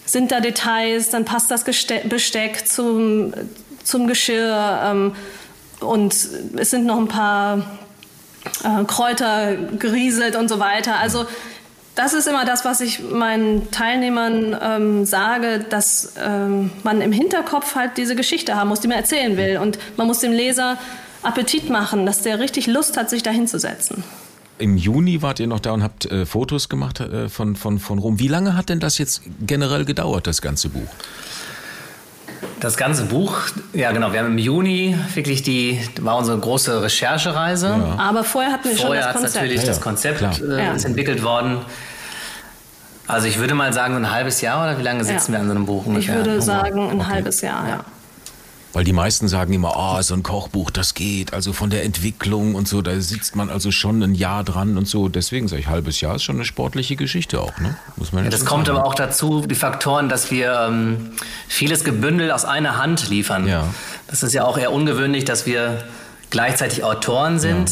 sind 0.06 0.32
da 0.32 0.40
Details, 0.40 1.10
dann 1.10 1.26
passt 1.26 1.50
das 1.50 1.64
Besteck 1.64 2.68
zum, 2.68 3.34
zum 3.84 4.08
Geschirr 4.08 4.82
ähm, 4.86 5.16
und 5.80 6.14
es 6.58 6.70
sind 6.70 6.86
noch 6.86 6.98
ein 6.98 7.08
paar 7.08 7.66
äh, 8.64 8.84
Kräuter 8.86 9.56
gerieselt 9.56 10.36
und 10.36 10.50
so 10.50 10.60
weiter. 10.60 10.98
Also 10.98 11.26
das 11.96 12.14
ist 12.14 12.28
immer 12.28 12.46
das, 12.46 12.66
was 12.66 12.82
ich 12.82 13.00
meinen 13.00 13.70
Teilnehmern 13.72 14.58
ähm, 14.62 15.06
sage, 15.06 15.64
dass 15.70 16.14
ähm, 16.24 16.72
man 16.84 17.02
im 17.02 17.12
Hinterkopf 17.12 17.76
halt 17.76 17.98
diese 17.98 18.16
Geschichte 18.16 18.56
haben 18.56 18.70
muss, 18.70 18.80
die 18.80 18.88
man 18.88 18.98
erzählen 18.98 19.38
will. 19.38 19.58
Und 19.58 19.78
man 19.98 20.08
muss 20.08 20.20
dem 20.20 20.32
Leser 20.32 20.78
Appetit 21.22 21.70
machen, 21.70 22.06
dass 22.06 22.22
der 22.22 22.40
richtig 22.40 22.68
Lust 22.68 22.98
hat, 22.98 23.10
sich 23.10 23.24
da 23.24 23.32
hinzusetzen. 23.32 24.04
Im 24.60 24.78
Juni 24.78 25.22
wart 25.22 25.40
ihr 25.40 25.48
noch 25.48 25.60
da 25.60 25.72
und 25.72 25.84
habt 25.84 26.06
äh, 26.06 26.26
Fotos 26.26 26.70
gemacht 26.70 27.00
äh, 27.00 27.30
von, 27.30 27.56
von, 27.56 27.80
von 27.80 28.00
Rom. 28.00 28.20
Wie 28.20 28.28
lange 28.28 28.56
hat 28.56 28.70
denn 28.70 28.80
das 28.80 28.98
jetzt 28.98 29.22
generell 29.42 29.86
gedauert, 29.86 30.28
das 30.28 30.42
ganze 30.42 30.70
Buch? 30.70 30.88
Das 32.64 32.78
ganze 32.78 33.04
Buch, 33.04 33.36
ja 33.74 33.92
genau, 33.92 34.14
wir 34.14 34.20
haben 34.22 34.28
im 34.28 34.38
Juni 34.38 34.98
wirklich 35.14 35.44
die, 35.44 35.82
war 36.00 36.16
unsere 36.16 36.38
große 36.40 36.82
Recherchereise. 36.82 37.68
Ja. 37.68 37.96
Aber 38.02 38.24
vorher 38.24 38.54
hatten 38.54 38.70
wir 38.70 38.78
vorher 38.78 39.04
schon 39.04 39.12
das 39.12 39.22
Konzept. 39.22 39.36
natürlich 39.36 39.62
ja, 39.62 39.68
das 39.68 39.82
Konzept 39.82 40.42
äh, 40.42 40.76
ist 40.76 40.86
entwickelt 40.86 41.24
worden. 41.24 41.58
Also 43.06 43.28
ich 43.28 43.38
würde 43.38 43.54
mal 43.54 43.74
sagen, 43.74 43.98
ein 43.98 44.10
halbes 44.12 44.40
Jahr 44.40 44.64
oder 44.64 44.80
wie 44.80 44.82
lange 44.82 45.04
sitzen 45.04 45.34
Ja. 45.34 45.40
wir 45.40 45.42
an 45.42 45.48
so 45.50 45.56
einem 45.56 45.66
Buch 45.66 45.86
ungefähr? 45.86 46.22
Ich 46.22 46.26
würde 46.26 46.42
sagen, 46.42 46.90
ein 46.90 47.06
halbes 47.06 47.42
Jahr, 47.42 47.68
ja. 47.68 47.86
Weil 48.74 48.84
die 48.84 48.94
meisten 48.94 49.28
sagen 49.28 49.54
immer, 49.54 49.78
ah, 49.78 50.02
so 50.02 50.16
ein 50.16 50.24
Kochbuch, 50.24 50.72
das 50.72 50.96
geht. 50.96 51.32
Also 51.32 51.54
von 51.54 51.70
der 51.70 51.84
Entwicklung 51.84 52.56
und 52.56 52.68
so, 52.68 52.82
da 52.82 53.00
sitzt 53.00 53.36
man 53.36 53.52
also 53.52 53.70
schon 53.72 54.02
ein 54.02 54.16
Jahr 54.16 54.44
dran 54.44 54.78
und 54.78 54.88
so. 54.88 55.10
Deswegen 55.10 55.48
sage 55.48 55.62
ich, 55.62 55.68
halbes 55.68 56.02
Jahr 56.02 56.16
ist 56.16 56.24
schon 56.24 56.38
eine 56.38 56.46
sportliche 56.46 56.96
Geschichte 56.96 57.40
auch, 57.40 57.58
ne? 57.60 57.78
Muss 57.98 58.12
man 58.12 58.24
Ja, 58.24 58.32
das 58.32 58.46
kommt 58.46 58.66
sagen. 58.66 58.80
aber 58.80 58.88
auch 58.88 58.96
dazu, 58.96 59.46
die 59.46 59.54
Faktoren, 59.54 60.10
dass 60.10 60.32
wir 60.32 60.68
ähm, 60.70 61.12
vieles 61.48 61.84
gebündelt 61.84 62.32
aus 62.32 62.46
einer 62.46 62.78
Hand 62.78 63.10
liefern. 63.10 63.48
Ja. 63.48 63.68
Das 64.08 64.24
ist 64.24 64.34
ja 64.34 64.44
auch 64.44 64.58
eher 64.58 64.72
ungewöhnlich, 64.72 65.24
dass 65.24 65.46
wir 65.46 65.84
gleichzeitig 66.32 66.84
Autoren 66.84 67.38
sind, 67.38 67.70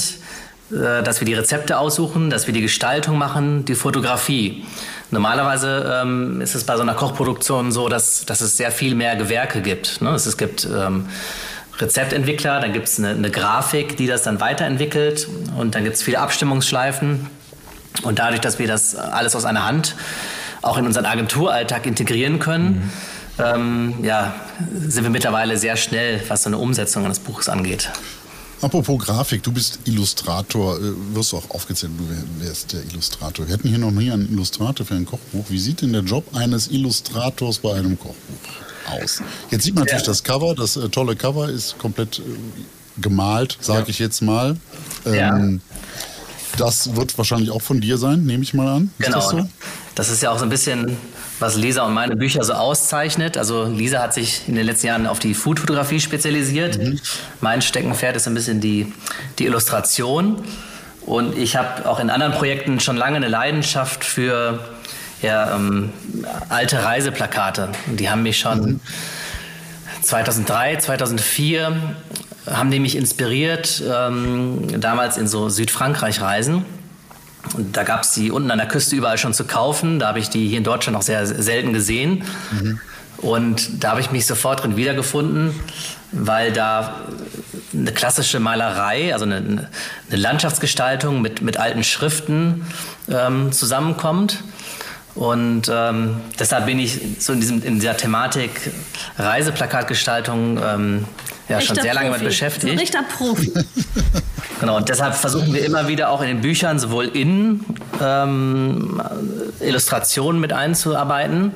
äh, 0.72 1.02
dass 1.02 1.20
wir 1.20 1.26
die 1.26 1.34
Rezepte 1.34 1.80
aussuchen, 1.80 2.30
dass 2.30 2.46
wir 2.46 2.54
die 2.54 2.62
Gestaltung 2.62 3.18
machen, 3.18 3.66
die 3.66 3.74
Fotografie. 3.74 4.66
Normalerweise 5.12 6.02
ähm, 6.02 6.42
ist 6.42 6.56
es 6.56 6.64
bei 6.64 6.76
so 6.76 6.82
einer 6.82 6.94
Kochproduktion 6.94 7.72
so, 7.72 7.90
dass, 7.90 8.26
dass 8.26 8.42
es 8.42 8.56
sehr 8.56 8.72
viel 8.72 8.96
mehr 8.96 9.16
Gewerke 9.18 9.62
gibt. 9.62 10.02
Ne? 10.02 10.10
Es, 10.12 10.26
es 10.26 10.38
gibt 10.38 10.66
ähm, 10.66 11.08
Rezeptentwickler, 11.78 12.62
dann 12.62 12.72
gibt 12.74 12.88
es 12.88 12.98
eine, 12.98 13.10
eine 13.10 13.30
Grafik, 13.30 13.98
die 13.98 14.08
das 14.08 14.24
dann 14.24 14.40
weiterentwickelt 14.40 15.28
und 15.58 15.76
dann 15.76 15.84
gibt 15.84 15.98
es 15.98 16.04
viele 16.04 16.20
Abstimmungsschleifen. 16.20 17.28
Und 18.04 18.20
dadurch, 18.20 18.40
dass 18.40 18.58
wir 18.58 18.68
das 18.68 18.96
alles 18.96 19.36
aus 19.36 19.44
einer 19.44 19.66
Hand 19.66 19.96
auch 20.62 20.78
in 20.78 20.86
unseren 20.86 21.06
Agenturalltag 21.06 21.86
integrieren 21.86 22.40
können, 22.40 22.92
ähm, 23.38 23.96
ja, 24.04 24.34
sind 24.74 25.04
wir 25.04 25.10
mittlerweile 25.10 25.58
sehr 25.58 25.76
schnell, 25.76 26.22
was 26.28 26.44
so 26.44 26.50
eine 26.50 26.58
Umsetzung 26.58 27.04
eines 27.04 27.20
Buches 27.20 27.50
angeht. 27.50 27.90
Apropos 28.62 29.00
Grafik, 29.00 29.42
du 29.42 29.52
bist 29.52 29.80
Illustrator, 29.86 30.78
äh, 30.78 30.82
wirst 31.16 31.34
auch 31.34 31.50
aufgezählt, 31.50 31.94
du 31.98 32.08
wär- 32.10 32.48
wärst 32.48 32.74
der 32.74 32.84
Illustrator. 32.92 33.48
Wir 33.48 33.56
hatten 33.56 33.68
hier 33.70 33.80
noch 33.80 33.90
nie 33.92 34.12
einen 34.12 34.32
Illustrator 34.32 34.86
für 34.86 34.94
ein 34.96 35.06
Kochbuch. 35.06 35.46
Wie 35.50 35.58
sieht 35.60 35.82
denn 35.82 35.94
der 35.94 36.04
Job 36.04 36.26
eines 36.36 36.68
Illustrators 36.68 37.58
bei 37.58 37.74
einem 37.74 37.98
Kochbuch 37.98 38.94
aus? 39.02 39.22
Jetzt 39.50 39.64
sieht 39.64 39.74
man 39.74 39.86
natürlich 39.86 40.04
Ja. 40.06 40.12
das 40.12 40.24
Cover, 40.24 40.54
das 40.54 40.76
äh, 40.78 40.90
tolle 40.90 41.16
Cover 41.16 41.50
ist 41.50 41.78
komplett 41.80 42.20
äh, 42.20 42.22
gemalt, 43.02 43.58
sage 43.62 43.90
ich 43.90 43.98
jetzt 44.00 44.22
mal. 44.22 44.58
Ja. 45.12 45.40
Das 46.58 46.96
wird 46.96 47.18
wahrscheinlich 47.18 47.50
auch 47.50 47.62
von 47.62 47.82
dir 47.82 47.98
sein, 47.98 48.26
nehme 48.26 48.44
ich 48.44 48.54
mal 48.54 48.68
an. 48.68 48.92
Ist 49.00 49.06
Genau. 49.08 49.18
das 49.20 49.30
so? 49.30 49.50
Das 49.96 50.10
ist 50.10 50.22
ja 50.22 50.32
auch 50.32 50.38
so 50.38 50.44
ein 50.44 50.50
bisschen, 50.50 50.98
was 51.42 51.56
Lisa 51.56 51.84
und 51.84 51.94
meine 51.94 52.16
Bücher 52.16 52.44
so 52.44 52.54
auszeichnet. 52.54 53.38
Also 53.38 53.66
Lisa 53.66 54.00
hat 54.00 54.14
sich 54.14 54.48
in 54.48 54.56
den 54.56 54.66
letzten 54.66 54.88
Jahren 54.88 55.08
auf 55.08 55.20
die 55.20 55.34
Foodfotografie 55.34 56.00
spezialisiert. 56.00 56.80
Mein 57.42 57.62
Steckenpferd 57.62 58.16
ist 58.16 58.28
ein 58.28 58.34
bisschen 58.34 58.62
die, 58.62 58.94
die 59.40 59.46
Illustration. 59.46 60.44
Und 61.06 61.38
ich 61.38 61.56
habe 61.56 61.90
auch 61.90 62.00
in 62.00 62.10
anderen 62.10 62.34
Projekten 62.34 62.80
schon 62.80 62.96
lange 62.96 63.18
eine 63.18 63.28
Leidenschaft 63.28 64.04
für 64.04 64.60
ja, 65.22 65.56
ähm, 65.56 65.92
alte 66.50 66.84
Reiseplakate. 66.84 67.70
Die 67.88 68.10
haben 68.10 68.24
mich 68.24 68.40
schon 68.40 68.80
2003, 70.04 70.78
2004 70.78 71.96
haben 72.50 72.72
die 72.72 72.80
mich 72.80 72.96
inspiriert, 72.96 73.84
ähm, 73.88 74.80
damals 74.80 75.18
in 75.18 75.28
so 75.28 75.50
Südfrankreich-Reisen. 75.50 76.66
Da 77.72 77.84
gab 77.84 78.04
es 78.04 78.14
die 78.14 78.32
unten 78.32 78.52
an 78.52 78.58
der 78.58 78.68
Küste 78.68 78.96
überall 78.96 79.18
schon 79.18 79.34
zu 79.34 79.46
kaufen. 79.46 80.00
Da 80.00 80.08
habe 80.08 80.20
ich 80.20 80.30
die 80.30 80.48
hier 80.48 80.58
in 80.58 80.64
Deutschland 80.64 80.98
auch 80.98 81.02
sehr 81.02 81.26
selten 81.26 81.74
gesehen. 81.74 82.24
Und 83.18 83.84
da 83.84 83.92
habe 83.92 84.02
ich 84.02 84.12
mich 84.12 84.26
sofort 84.26 84.64
drin 84.64 84.76
wiedergefunden, 84.78 85.54
weil 86.12 86.52
da 86.52 87.02
eine 87.74 87.92
klassische 87.92 88.40
Malerei, 88.40 89.14
also 89.14 89.26
eine, 89.26 89.36
eine 89.38 89.70
Landschaftsgestaltung 90.10 91.22
mit, 91.22 91.42
mit 91.42 91.58
alten 91.58 91.84
Schriften 91.84 92.66
ähm, 93.10 93.52
zusammenkommt. 93.52 94.44
Und 95.16 95.70
ähm, 95.72 96.22
deshalb 96.40 96.66
bin 96.66 96.80
ich 96.80 97.00
so 97.20 97.34
in, 97.34 97.42
diesem, 97.42 97.64
in 97.64 97.76
dieser 97.76 97.98
Thematik 97.98 98.72
Reiseplakatgestaltung 99.18 100.60
ähm, 100.64 101.06
ja, 101.50 101.60
schon 101.60 101.76
sehr 101.76 101.94
lange 101.94 102.10
Profi. 102.10 102.24
mit 102.24 102.30
beschäftigt. 102.30 102.74
Ein 102.74 102.80
Richter 102.80 103.04
Profi. 103.04 103.52
Genau, 104.62 104.78
und 104.78 104.90
deshalb 104.90 105.16
versuchen 105.16 105.56
wir 105.56 105.66
immer 105.66 105.88
wieder 105.88 106.12
auch 106.12 106.22
in 106.22 106.28
den 106.28 106.42
Büchern 106.42 106.78
sowohl 106.78 107.06
in 107.06 107.66
ähm, 108.00 109.02
Illustrationen 109.60 110.40
mit 110.40 110.54
einzuarbeiten. 110.54 111.52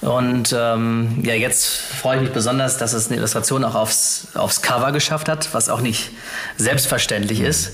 Und 0.00 0.54
ähm, 0.58 1.20
ja, 1.22 1.34
jetzt 1.34 1.66
freue 1.66 2.16
ich 2.16 2.22
mich 2.22 2.32
besonders, 2.32 2.78
dass 2.78 2.94
es 2.94 3.08
eine 3.08 3.18
Illustration 3.18 3.62
auch 3.64 3.74
aufs, 3.74 4.28
aufs 4.32 4.62
Cover 4.62 4.92
geschafft 4.92 5.28
hat, 5.28 5.52
was 5.52 5.68
auch 5.68 5.80
nicht 5.82 6.10
selbstverständlich 6.56 7.40
ist. 7.40 7.72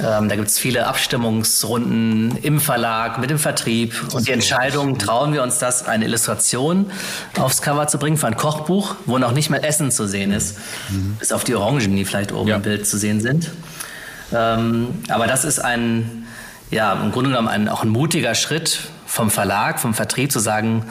Ähm, 0.00 0.28
da 0.28 0.36
gibt 0.36 0.48
es 0.48 0.58
viele 0.58 0.86
Abstimmungsrunden 0.86 2.36
im 2.42 2.60
Verlag, 2.60 3.18
mit 3.18 3.30
dem 3.30 3.38
Vertrieb. 3.38 3.94
Und 4.14 4.26
die 4.26 4.32
Entscheidung, 4.32 4.98
trauen 4.98 5.32
wir 5.34 5.42
uns 5.42 5.58
das, 5.58 5.86
eine 5.86 6.06
Illustration 6.06 6.90
aufs 7.38 7.60
Cover 7.62 7.86
zu 7.88 7.98
bringen 7.98 8.16
für 8.16 8.26
ein 8.26 8.36
Kochbuch, 8.36 8.96
wo 9.06 9.18
noch 9.18 9.32
nicht 9.32 9.50
mal 9.50 9.58
Essen 9.62 9.90
zu 9.90 10.06
sehen 10.08 10.32
ist. 10.32 10.58
Bis 11.18 11.30
auf 11.30 11.44
die 11.44 11.54
Orangen, 11.54 11.94
die 11.94 12.04
vielleicht 12.04 12.32
oben 12.32 12.48
Ja. 12.48 12.56
im 12.56 12.62
Bild 12.62 12.86
zu 12.86 12.96
sehen 12.98 13.20
sind. 13.20 13.50
Ähm, 14.32 15.02
aber 15.08 15.26
das 15.26 15.44
ist 15.44 15.58
ein, 15.58 16.26
ja, 16.70 16.94
im 16.94 17.12
Grunde 17.12 17.30
genommen 17.30 17.48
ein, 17.48 17.68
auch 17.68 17.82
ein 17.82 17.90
mutiger 17.90 18.34
Schritt 18.34 18.80
vom 19.06 19.30
Verlag, 19.30 19.78
vom 19.78 19.92
Vertrieb 19.92 20.32
zu 20.32 20.38
sagen, 20.38 20.86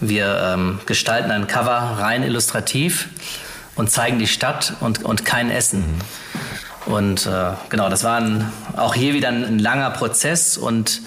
wir 0.00 0.52
ähm, 0.54 0.80
gestalten 0.84 1.30
ein 1.30 1.46
Cover 1.46 1.96
rein 1.98 2.22
illustrativ 2.22 3.08
und 3.76 3.90
zeigen 3.90 4.18
die 4.18 4.26
Stadt 4.26 4.74
und, 4.80 5.04
und 5.04 5.24
kein 5.24 5.50
Essen. 5.50 5.84
Und 6.86 7.26
äh, 7.26 7.52
genau, 7.68 7.88
das 7.88 8.04
war 8.04 8.18
ein, 8.20 8.50
auch 8.76 8.94
hier 8.94 9.14
wieder 9.14 9.28
ein, 9.28 9.44
ein 9.44 9.58
langer 9.58 9.90
Prozess 9.90 10.56
und 10.56 11.00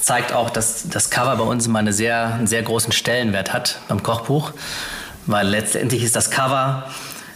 zeigt 0.00 0.32
auch, 0.32 0.50
dass 0.50 0.88
das 0.88 1.10
Cover 1.10 1.36
bei 1.36 1.44
uns 1.44 1.66
immer 1.66 1.78
eine 1.78 1.92
sehr, 1.92 2.34
einen 2.34 2.46
sehr 2.48 2.62
großen 2.62 2.92
Stellenwert 2.92 3.52
hat 3.52 3.78
beim 3.88 4.02
Kochbuch, 4.02 4.52
weil 5.26 5.46
letztendlich 5.46 6.02
ist 6.02 6.16
das 6.16 6.30
Cover 6.30 6.88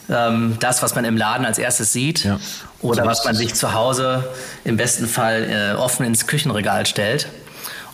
ähm, 0.09 0.57
das, 0.61 0.83
was 0.83 0.95
man 0.95 1.05
im 1.05 1.17
Laden 1.17 1.47
als 1.47 1.59
erstes 1.59 1.93
sieht 1.93 2.25
Ja. 2.25 2.39
oder 2.81 3.07
was 3.07 3.25
man 3.25 3.35
sich 3.35 3.55
zu 3.55 3.73
Hause 3.75 4.25
im 4.65 4.77
besten 4.77 5.07
Fall 5.07 5.75
äh, 5.75 5.79
offen 5.79 6.05
ins 6.07 6.27
Küchenregal 6.27 6.87
stellt. 6.87 7.29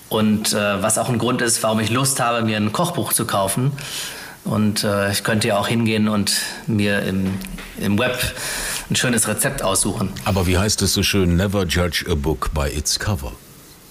Und 0.09 0.53
äh, 0.53 0.83
was 0.83 0.99
auch 0.99 1.09
ein 1.09 1.19
Grund 1.19 1.41
ist, 1.41 1.63
warum 1.63 1.81
ich 1.81 1.89
Lust 1.89 2.21
habe, 2.21 2.43
mir 2.43 2.59
ein 2.59 2.73
Kochbuch 2.73 3.15
zu 3.15 3.27
kaufen. 3.27 3.73
Und 4.45 4.85
äh, 4.85 5.11
ich 5.11 5.25
könnte 5.25 5.49
ja 5.49 5.57
auch 5.59 5.69
hingehen 5.69 6.09
und 6.09 6.33
mir 6.67 7.01
im, 7.03 7.39
im 7.79 7.99
Web 7.99 8.19
ein 8.93 8.97
schönes 8.97 9.27
Rezept 9.29 9.63
aussuchen. 9.63 10.11
Aber 10.25 10.47
wie 10.47 10.59
heißt 10.59 10.83
es 10.83 10.93
so 10.93 11.03
schön? 11.03 11.37
Never 11.37 11.65
judge 11.65 12.05
a 12.11 12.15
book 12.15 12.51
by 12.55 12.69
its 12.69 12.99
cover. 12.99 13.33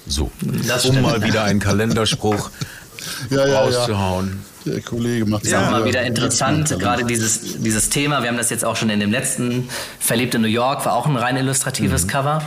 So, 0.08 0.32
Das 0.68 0.86
um 0.86 0.94
stimmt. 0.94 1.08
mal 1.08 1.24
wieder 1.24 1.44
einen 1.44 1.60
Kalenderspruch 1.60 2.50
Ja, 3.30 3.38
ja, 3.40 3.48
ja. 3.48 3.60
rauszuhauen. 3.60 4.46
Der 4.66 4.82
Kollege 4.82 5.26
macht 5.26 5.44
ist 5.44 5.56
auch 5.56 5.72
mal 5.72 5.80
ja, 5.82 5.86
wieder 5.88 6.02
ja, 6.02 6.08
interessant, 6.08 6.70
ja, 6.70 6.78
gerade 6.78 7.04
dieses, 7.04 7.58
dieses 7.58 7.90
Thema. 7.90 8.22
Wir 8.22 8.30
haben 8.30 8.38
das 8.38 8.52
jetzt 8.52 8.64
auch 8.64 8.76
schon 8.76 8.92
in 8.92 9.00
dem 9.00 9.10
letzten 9.12 9.68
Verliebt 10.00 10.36
in 10.36 10.42
New 10.42 10.48
York, 10.48 10.86
war 10.86 10.94
auch 10.94 11.08
ein 11.08 11.16
rein 11.16 11.36
illustratives 11.36 12.08
Cover. 12.08 12.44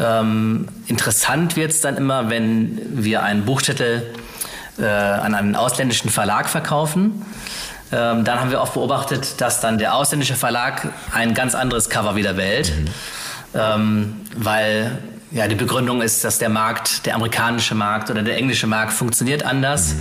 Ähm, 0.00 0.66
interessant 0.88 1.54
wird 1.54 1.70
es 1.70 1.82
dann 1.82 1.96
immer, 1.96 2.30
wenn 2.30 2.80
wir 3.04 3.22
einen 3.22 3.44
Buchtitel 3.44 4.02
äh, 4.78 4.84
an 4.84 5.36
einen 5.36 5.54
ausländischen 5.54 6.10
Verlag 6.10 6.48
verkaufen. 6.48 7.22
Ähm, 7.92 8.24
dann 8.24 8.40
haben 8.40 8.50
wir 8.50 8.60
oft 8.60 8.74
beobachtet, 8.74 9.40
dass 9.40 9.60
dann 9.60 9.78
der 9.78 9.94
ausländische 9.94 10.36
Verlag 10.36 10.92
ein 11.12 11.34
ganz 11.34 11.54
anderes 11.54 11.90
Cover 11.90 12.14
wieder 12.14 12.36
wählt, 12.36 12.72
ähm, 13.54 14.20
weil 14.36 14.98
ja, 15.32 15.48
die 15.48 15.54
Begründung 15.54 16.02
ist, 16.02 16.24
dass 16.24 16.38
der 16.38 16.48
Markt, 16.48 17.06
der 17.06 17.14
amerikanische 17.14 17.74
Markt 17.74 18.10
oder 18.10 18.22
der 18.22 18.36
englische 18.36 18.66
Markt 18.66 18.92
funktioniert 18.92 19.44
anders. 19.44 19.94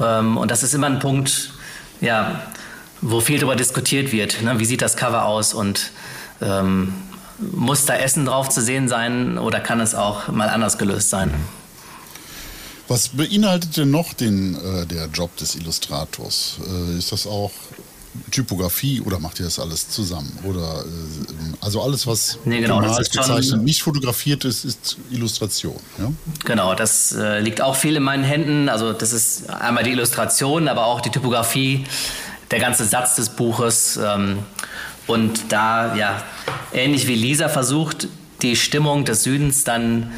Ähm, 0.00 0.36
und 0.36 0.50
das 0.50 0.62
ist 0.62 0.74
immer 0.74 0.86
ein 0.86 0.98
Punkt, 0.98 1.50
ja, 2.00 2.40
wo 3.00 3.20
viel 3.20 3.38
darüber 3.38 3.56
diskutiert 3.56 4.12
wird. 4.12 4.42
Ne? 4.42 4.58
Wie 4.58 4.64
sieht 4.64 4.82
das 4.82 4.96
Cover 4.96 5.24
aus 5.24 5.54
und 5.54 5.90
ähm, 6.40 6.94
muss 7.38 7.84
da 7.84 7.94
Essen 7.96 8.26
drauf 8.26 8.48
zu 8.48 8.62
sehen 8.62 8.88
sein 8.88 9.38
oder 9.38 9.60
kann 9.60 9.80
es 9.80 9.94
auch 9.94 10.28
mal 10.28 10.48
anders 10.48 10.78
gelöst 10.78 11.10
sein? 11.10 11.32
Was 12.88 13.08
beinhaltet 13.08 13.76
denn 13.76 13.90
noch 13.90 14.12
den, 14.12 14.54
äh, 14.54 14.86
der 14.86 15.06
Job 15.06 15.36
des 15.36 15.56
Illustrators? 15.56 16.58
Äh, 16.68 16.98
ist 16.98 17.12
das 17.12 17.26
auch 17.26 17.50
Typografie 18.30 19.00
oder 19.00 19.18
macht 19.18 19.40
ihr 19.40 19.44
das 19.44 19.58
alles 19.58 19.88
zusammen? 19.90 20.38
Oder 20.44 20.84
äh, 20.84 21.54
also 21.60 21.82
alles, 21.82 22.06
was 22.06 22.38
Nee, 22.44 22.60
genau, 22.60 22.80
gemalt, 22.80 23.10
gezeichnet, 23.10 23.62
nicht 23.62 23.82
fotografiert 23.82 24.44
ist, 24.44 24.64
ist 24.64 24.96
Illustration. 25.10 25.76
Ja? 25.98 26.12
Genau, 26.44 26.74
das 26.74 27.12
äh, 27.12 27.40
liegt 27.40 27.60
auch 27.60 27.76
viel 27.76 27.96
in 27.96 28.02
meinen 28.02 28.24
Händen. 28.24 28.68
Also 28.68 28.92
das 28.92 29.12
ist 29.12 29.50
einmal 29.50 29.84
die 29.84 29.90
Illustration, 29.90 30.68
aber 30.68 30.86
auch 30.86 31.00
die 31.00 31.10
Typografie, 31.10 31.84
der 32.50 32.60
ganze 32.60 32.84
Satz 32.84 33.16
des 33.16 33.30
Buches. 33.30 33.98
Ähm, 34.02 34.38
und 35.06 35.52
da, 35.52 35.94
ja, 35.96 36.22
ähnlich 36.72 37.06
wie 37.06 37.14
Lisa 37.14 37.48
versucht, 37.48 38.08
die 38.42 38.56
Stimmung 38.56 39.04
des 39.04 39.22
Südens 39.22 39.64
dann 39.64 40.12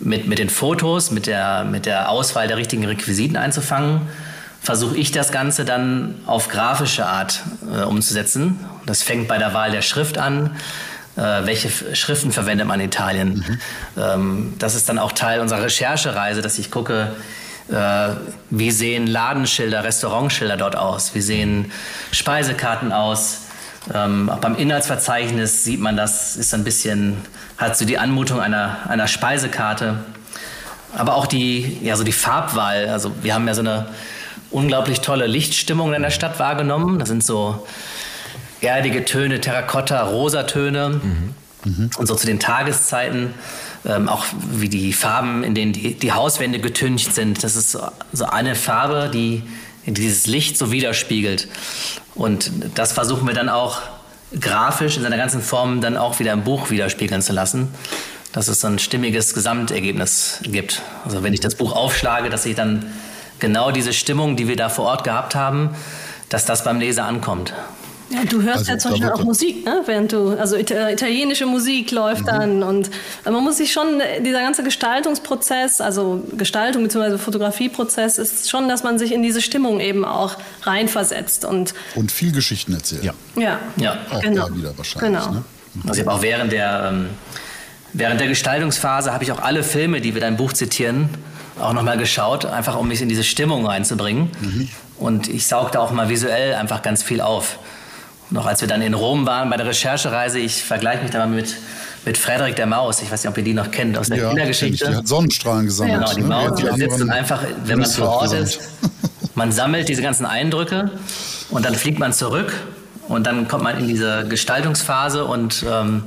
mit, 0.00 0.26
mit 0.26 0.38
den 0.38 0.48
Fotos, 0.48 1.10
mit 1.10 1.26
der, 1.26 1.64
mit 1.64 1.86
der 1.86 2.08
Auswahl 2.08 2.48
der 2.48 2.56
richtigen 2.56 2.84
Requisiten 2.84 3.36
einzufangen, 3.36 4.02
versuche 4.60 4.96
ich 4.96 5.10
das 5.10 5.32
Ganze 5.32 5.64
dann 5.64 6.14
auf 6.26 6.48
grafische 6.48 7.04
Art 7.04 7.42
äh, 7.72 7.82
umzusetzen. 7.82 8.60
Das 8.86 9.02
fängt 9.02 9.28
bei 9.28 9.38
der 9.38 9.54
Wahl 9.54 9.72
der 9.72 9.82
Schrift 9.82 10.18
an, 10.18 10.56
äh, 11.16 11.20
welche 11.20 11.94
Schriften 11.94 12.32
verwendet 12.32 12.66
man 12.66 12.80
in 12.80 12.86
Italien. 12.86 13.34
Mhm. 13.34 13.58
Ähm, 14.00 14.54
das 14.58 14.74
ist 14.74 14.88
dann 14.88 14.98
auch 14.98 15.12
Teil 15.12 15.40
unserer 15.40 15.64
Recherchereise, 15.64 16.42
dass 16.42 16.58
ich 16.58 16.70
gucke, 16.70 17.12
äh, 17.70 18.08
wie 18.50 18.70
sehen 18.70 19.06
Ladenschilder, 19.06 19.84
Restaurantschilder 19.84 20.56
dort 20.56 20.76
aus, 20.76 21.14
wie 21.14 21.20
sehen 21.20 21.72
Speisekarten 22.12 22.92
aus. 22.92 23.42
Ähm, 23.92 24.30
auch 24.30 24.38
beim 24.38 24.54
Inhaltsverzeichnis 24.54 25.64
sieht 25.64 25.80
man 25.80 25.96
das, 25.96 26.36
ist 26.36 26.54
ein 26.54 26.64
bisschen, 26.64 27.16
hat 27.62 27.76
so 27.76 27.84
die 27.84 27.98
Anmutung 27.98 28.40
einer, 28.40 28.78
einer 28.88 29.06
Speisekarte. 29.06 29.98
Aber 30.94 31.14
auch 31.14 31.26
die, 31.26 31.78
ja, 31.82 31.96
so 31.96 32.04
die 32.04 32.12
Farbwahl. 32.12 32.88
Also 32.88 33.12
wir 33.22 33.34
haben 33.34 33.46
ja 33.46 33.54
so 33.54 33.60
eine 33.60 33.86
unglaublich 34.50 35.00
tolle 35.00 35.26
Lichtstimmung 35.26 35.94
in 35.94 36.02
der 36.02 36.10
Stadt 36.10 36.38
wahrgenommen. 36.38 36.98
Das 36.98 37.08
sind 37.08 37.24
so 37.24 37.66
erdige 38.60 39.04
Töne, 39.04 39.40
Terrakotta, 39.40 40.02
Rosatöne. 40.02 41.00
Mhm. 41.02 41.34
Mhm. 41.64 41.90
Und 41.96 42.06
so 42.06 42.14
zu 42.14 42.26
den 42.26 42.40
Tageszeiten, 42.40 43.34
ähm, 43.86 44.08
auch 44.08 44.24
wie 44.50 44.68
die 44.68 44.92
Farben, 44.92 45.44
in 45.44 45.54
denen 45.54 45.72
die, 45.72 45.94
die 45.94 46.12
Hauswände 46.12 46.58
getüncht 46.58 47.14
sind. 47.14 47.42
Das 47.44 47.56
ist 47.56 47.78
so 48.12 48.24
eine 48.24 48.54
Farbe, 48.54 49.10
die 49.12 49.42
dieses 49.86 50.26
Licht 50.26 50.58
so 50.58 50.70
widerspiegelt. 50.70 51.48
Und 52.14 52.50
das 52.74 52.92
versuchen 52.92 53.26
wir 53.26 53.34
dann 53.34 53.48
auch 53.48 53.80
grafisch 54.40 54.96
in 54.96 55.02
seiner 55.02 55.16
ganzen 55.16 55.42
Form 55.42 55.80
dann 55.80 55.96
auch 55.96 56.18
wieder 56.20 56.32
im 56.32 56.44
Buch 56.44 56.70
widerspiegeln 56.70 57.22
zu 57.22 57.32
lassen, 57.32 57.74
dass 58.32 58.48
es 58.48 58.60
so 58.60 58.68
ein 58.68 58.78
stimmiges 58.78 59.34
Gesamtergebnis 59.34 60.40
gibt. 60.44 60.82
Also 61.04 61.22
wenn 61.22 61.34
ich 61.34 61.40
das 61.40 61.54
Buch 61.54 61.74
aufschlage, 61.74 62.30
dass 62.30 62.46
ich 62.46 62.54
dann 62.54 62.86
genau 63.38 63.70
diese 63.70 63.92
Stimmung, 63.92 64.36
die 64.36 64.48
wir 64.48 64.56
da 64.56 64.68
vor 64.68 64.86
Ort 64.86 65.04
gehabt 65.04 65.34
haben, 65.34 65.70
dass 66.28 66.46
das 66.46 66.64
beim 66.64 66.80
Leser 66.80 67.04
ankommt. 67.04 67.52
Ja, 68.12 68.24
du 68.24 68.42
hörst 68.42 68.58
also, 68.58 68.72
ja 68.72 68.78
zum 68.78 68.90
Beispiel 68.92 69.10
auch 69.10 69.24
Musik, 69.24 69.64
ne? 69.64 69.82
während 69.86 70.12
du, 70.12 70.30
also 70.38 70.56
italienische 70.56 71.46
Musik 71.46 71.90
läuft 71.90 72.22
mhm. 72.22 72.26
dann 72.26 72.62
und 72.62 72.90
man 73.24 73.42
muss 73.42 73.56
sich 73.56 73.72
schon, 73.72 74.00
dieser 74.24 74.40
ganze 74.40 74.62
Gestaltungsprozess, 74.62 75.80
also 75.80 76.22
Gestaltung 76.36 76.82
bzw. 76.82 77.18
Fotografieprozess 77.18 78.18
ist 78.18 78.50
schon, 78.50 78.68
dass 78.68 78.82
man 78.82 78.98
sich 78.98 79.12
in 79.12 79.22
diese 79.22 79.40
Stimmung 79.40 79.80
eben 79.80 80.04
auch 80.04 80.36
reinversetzt 80.62 81.44
und 81.44 81.74
und 81.94 82.12
viel 82.12 82.32
Geschichten 82.32 82.74
erzählt. 82.74 83.04
Ja, 83.04 83.14
ja, 83.36 83.58
ja. 83.76 83.98
auch 84.10 84.20
genau. 84.20 84.48
da 84.48 84.56
wieder 84.56 84.76
wahrscheinlich. 84.76 85.20
Genau. 85.20 85.32
Ne? 85.32 85.44
Also 85.86 86.00
ich 86.00 86.06
habe 86.06 86.16
auch 86.16 86.22
während 86.22 86.52
der 86.52 86.90
ähm, 86.92 87.06
während 87.92 88.20
der 88.20 88.28
Gestaltungsphase 88.28 89.12
habe 89.12 89.24
ich 89.24 89.32
auch 89.32 89.40
alle 89.40 89.62
Filme, 89.62 90.00
die 90.00 90.14
wir 90.14 90.20
dein 90.20 90.36
Buch 90.36 90.52
zitieren, 90.52 91.08
auch 91.58 91.72
nochmal 91.72 91.98
geschaut, 91.98 92.44
einfach 92.44 92.76
um 92.76 92.88
mich 92.88 93.00
in 93.00 93.08
diese 93.08 93.24
Stimmung 93.24 93.66
reinzubringen. 93.66 94.30
Mhm. 94.40 94.68
Und 94.98 95.28
ich 95.28 95.46
saugte 95.46 95.80
auch 95.80 95.90
mal 95.90 96.08
visuell 96.08 96.54
einfach 96.54 96.82
ganz 96.82 97.02
viel 97.02 97.20
auf 97.20 97.58
noch 98.32 98.46
als 98.46 98.60
wir 98.60 98.68
dann 98.68 98.82
in 98.82 98.94
Rom 98.94 99.26
waren 99.26 99.50
bei 99.50 99.56
der 99.56 99.66
Recherchereise, 99.66 100.38
ich 100.38 100.64
vergleiche 100.64 101.02
mich 101.02 101.10
da 101.10 101.18
mal 101.18 101.28
mit, 101.28 101.56
mit 102.04 102.18
Frederik 102.18 102.56
der 102.56 102.66
Maus. 102.66 103.02
Ich 103.02 103.10
weiß 103.10 103.22
nicht, 103.22 103.30
ob 103.30 103.36
ihr 103.36 103.44
die 103.44 103.54
noch 103.54 103.70
kennt 103.70 103.98
aus 103.98 104.08
der 104.08 104.18
ja, 104.18 104.28
Kindergeschichte. 104.28 104.88
Die 104.88 104.96
hat 104.96 105.06
Sonnenstrahlen 105.06 105.66
gesammelt. 105.66 106.00
Genau, 106.00 106.14
die 106.14 106.22
Maus 106.22 106.62
ne? 106.62 106.70
die 106.72 106.80
sitzt 106.80 107.00
und 107.00 107.10
einfach, 107.10 107.42
wenn 107.64 107.78
man 107.78 107.90
vor 107.90 108.08
Ort 108.08 108.32
ist, 108.32 108.60
man 109.34 109.52
sammelt 109.52 109.88
diese 109.88 110.02
ganzen 110.02 110.26
Eindrücke 110.26 110.90
und 111.50 111.64
dann 111.64 111.74
fliegt 111.74 111.98
man 111.98 112.12
zurück 112.12 112.52
und 113.08 113.26
dann 113.26 113.48
kommt 113.48 113.64
man 113.64 113.78
in 113.78 113.88
diese 113.88 114.26
Gestaltungsphase 114.28 115.24
und 115.24 115.64
ähm, 115.70 116.04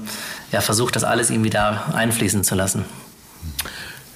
ja, 0.52 0.62
versucht 0.62 0.96
das 0.96 1.04
alles 1.04 1.30
irgendwie 1.30 1.50
da 1.50 1.86
einfließen 1.94 2.44
zu 2.44 2.56
lassen. 2.56 2.86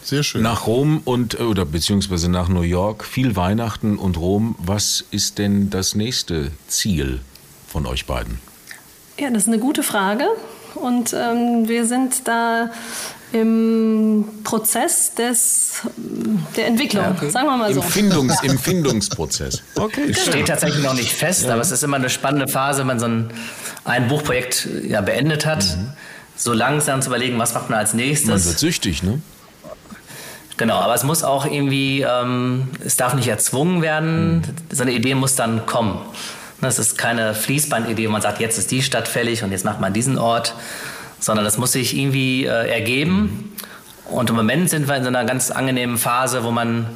Sehr 0.01 0.23
schön. 0.23 0.41
Nach 0.41 0.65
Rom 0.65 1.01
und 1.05 1.39
oder 1.39 1.65
beziehungsweise 1.65 2.31
nach 2.31 2.47
New 2.47 2.61
York, 2.61 3.05
viel 3.05 3.35
Weihnachten 3.35 3.97
und 3.97 4.17
Rom. 4.17 4.55
Was 4.57 5.05
ist 5.11 5.37
denn 5.37 5.69
das 5.69 5.93
nächste 5.93 6.51
Ziel 6.67 7.19
von 7.69 7.85
euch 7.85 8.05
beiden? 8.05 8.39
Ja, 9.17 9.29
das 9.29 9.43
ist 9.43 9.47
eine 9.47 9.59
gute 9.59 9.83
Frage. 9.83 10.25
Und 10.75 11.13
ähm, 11.13 11.67
wir 11.67 11.85
sind 11.85 12.27
da 12.27 12.71
im 13.31 14.25
Prozess 14.43 15.13
des, 15.13 15.81
der 16.55 16.67
Entwicklung, 16.67 17.03
ja, 17.03 17.11
okay. 17.11 17.29
sagen 17.29 17.47
wir 17.47 17.57
mal 17.57 17.73
so. 17.73 17.81
Im, 17.81 17.87
Findungs, 17.87 18.41
im 18.43 18.57
Findungsprozess. 18.59 19.61
Okay. 19.75 20.09
Es 20.09 20.25
steht 20.25 20.47
tatsächlich 20.47 20.83
noch 20.83 20.95
nicht 20.95 21.11
fest, 21.11 21.45
ja. 21.45 21.53
aber 21.53 21.61
es 21.61 21.71
ist 21.71 21.83
immer 21.83 21.97
eine 21.97 22.09
spannende 22.09 22.47
Phase, 22.47 22.79
wenn 22.79 22.87
man 22.87 22.99
so 22.99 23.05
ein, 23.05 23.29
ein 23.85 24.07
Buchprojekt 24.07 24.67
ja, 24.83 25.01
beendet 25.01 25.45
hat, 25.45 25.63
mhm. 25.63 25.93
so 26.35 26.53
langsam 26.53 27.01
zu 27.01 27.09
überlegen, 27.09 27.37
was 27.37 27.53
macht 27.53 27.69
man 27.69 27.79
als 27.79 27.93
nächstes. 27.93 28.29
Man 28.29 28.45
wird 28.45 28.59
süchtig, 28.59 29.03
ne? 29.03 29.21
Genau, 30.57 30.75
aber 30.75 30.93
es 30.93 31.03
muss 31.03 31.23
auch 31.23 31.45
irgendwie, 31.45 32.01
ähm, 32.01 32.67
es 32.83 32.97
darf 32.97 33.13
nicht 33.13 33.27
erzwungen 33.27 33.81
werden, 33.81 34.37
mhm. 34.37 34.43
so 34.71 34.81
eine 34.81 34.91
Idee 34.91 35.15
muss 35.15 35.35
dann 35.35 35.65
kommen. 35.65 35.99
Es 36.61 36.79
ist 36.79 36.97
keine 36.97 37.33
Fließbandidee, 37.33 38.07
wo 38.07 38.11
man 38.11 38.21
sagt, 38.21 38.39
jetzt 38.39 38.57
ist 38.57 38.71
die 38.71 38.81
Stadt 38.81 39.07
fällig 39.07 39.43
und 39.43 39.51
jetzt 39.51 39.65
macht 39.65 39.79
man 39.79 39.93
diesen 39.93 40.17
Ort, 40.17 40.55
sondern 41.19 41.45
das 41.45 41.57
muss 41.57 41.71
sich 41.71 41.95
irgendwie 41.95 42.45
äh, 42.45 42.69
ergeben. 42.69 43.53
Und 44.05 44.29
im 44.29 44.35
Moment 44.35 44.69
sind 44.69 44.87
wir 44.87 44.95
in 44.95 45.03
so 45.03 45.09
einer 45.09 45.23
ganz 45.25 45.51
angenehmen 45.51 45.97
Phase, 45.97 46.43
wo 46.43 46.51
man, 46.51 46.87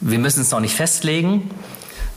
wir 0.00 0.18
müssen 0.18 0.40
es 0.40 0.50
noch 0.50 0.60
nicht 0.60 0.74
festlegen. 0.74 1.50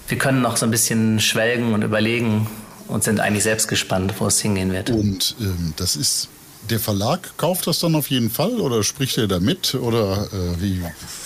Wir 0.08 0.18
können 0.18 0.42
noch 0.42 0.58
so 0.58 0.66
ein 0.66 0.72
bisschen 0.72 1.20
schwelgen 1.20 1.74
und 1.74 1.84
überlegen 1.84 2.48
und 2.88 3.04
sind 3.04 3.20
eigentlich 3.20 3.44
selbst 3.44 3.68
gespannt, 3.68 4.14
wo 4.20 4.28
es 4.28 4.40
hingehen 4.40 4.72
wird. 4.72 4.90
Und 4.90 5.36
ähm, 5.40 5.74
das 5.78 5.96
ist 5.96 6.30
der 6.70 6.80
Verlag 6.80 7.38
kauft 7.38 7.68
das 7.68 7.80
dann 7.80 7.96
auf 7.96 8.10
jeden 8.10 8.30
Fall 8.30 8.60
oder 8.60 8.84
spricht 8.84 9.18
er 9.18 9.28
da 9.28 9.40
mit 9.40 9.76
oder 9.76 10.28
äh, 10.32 10.62
wie, 10.62 10.82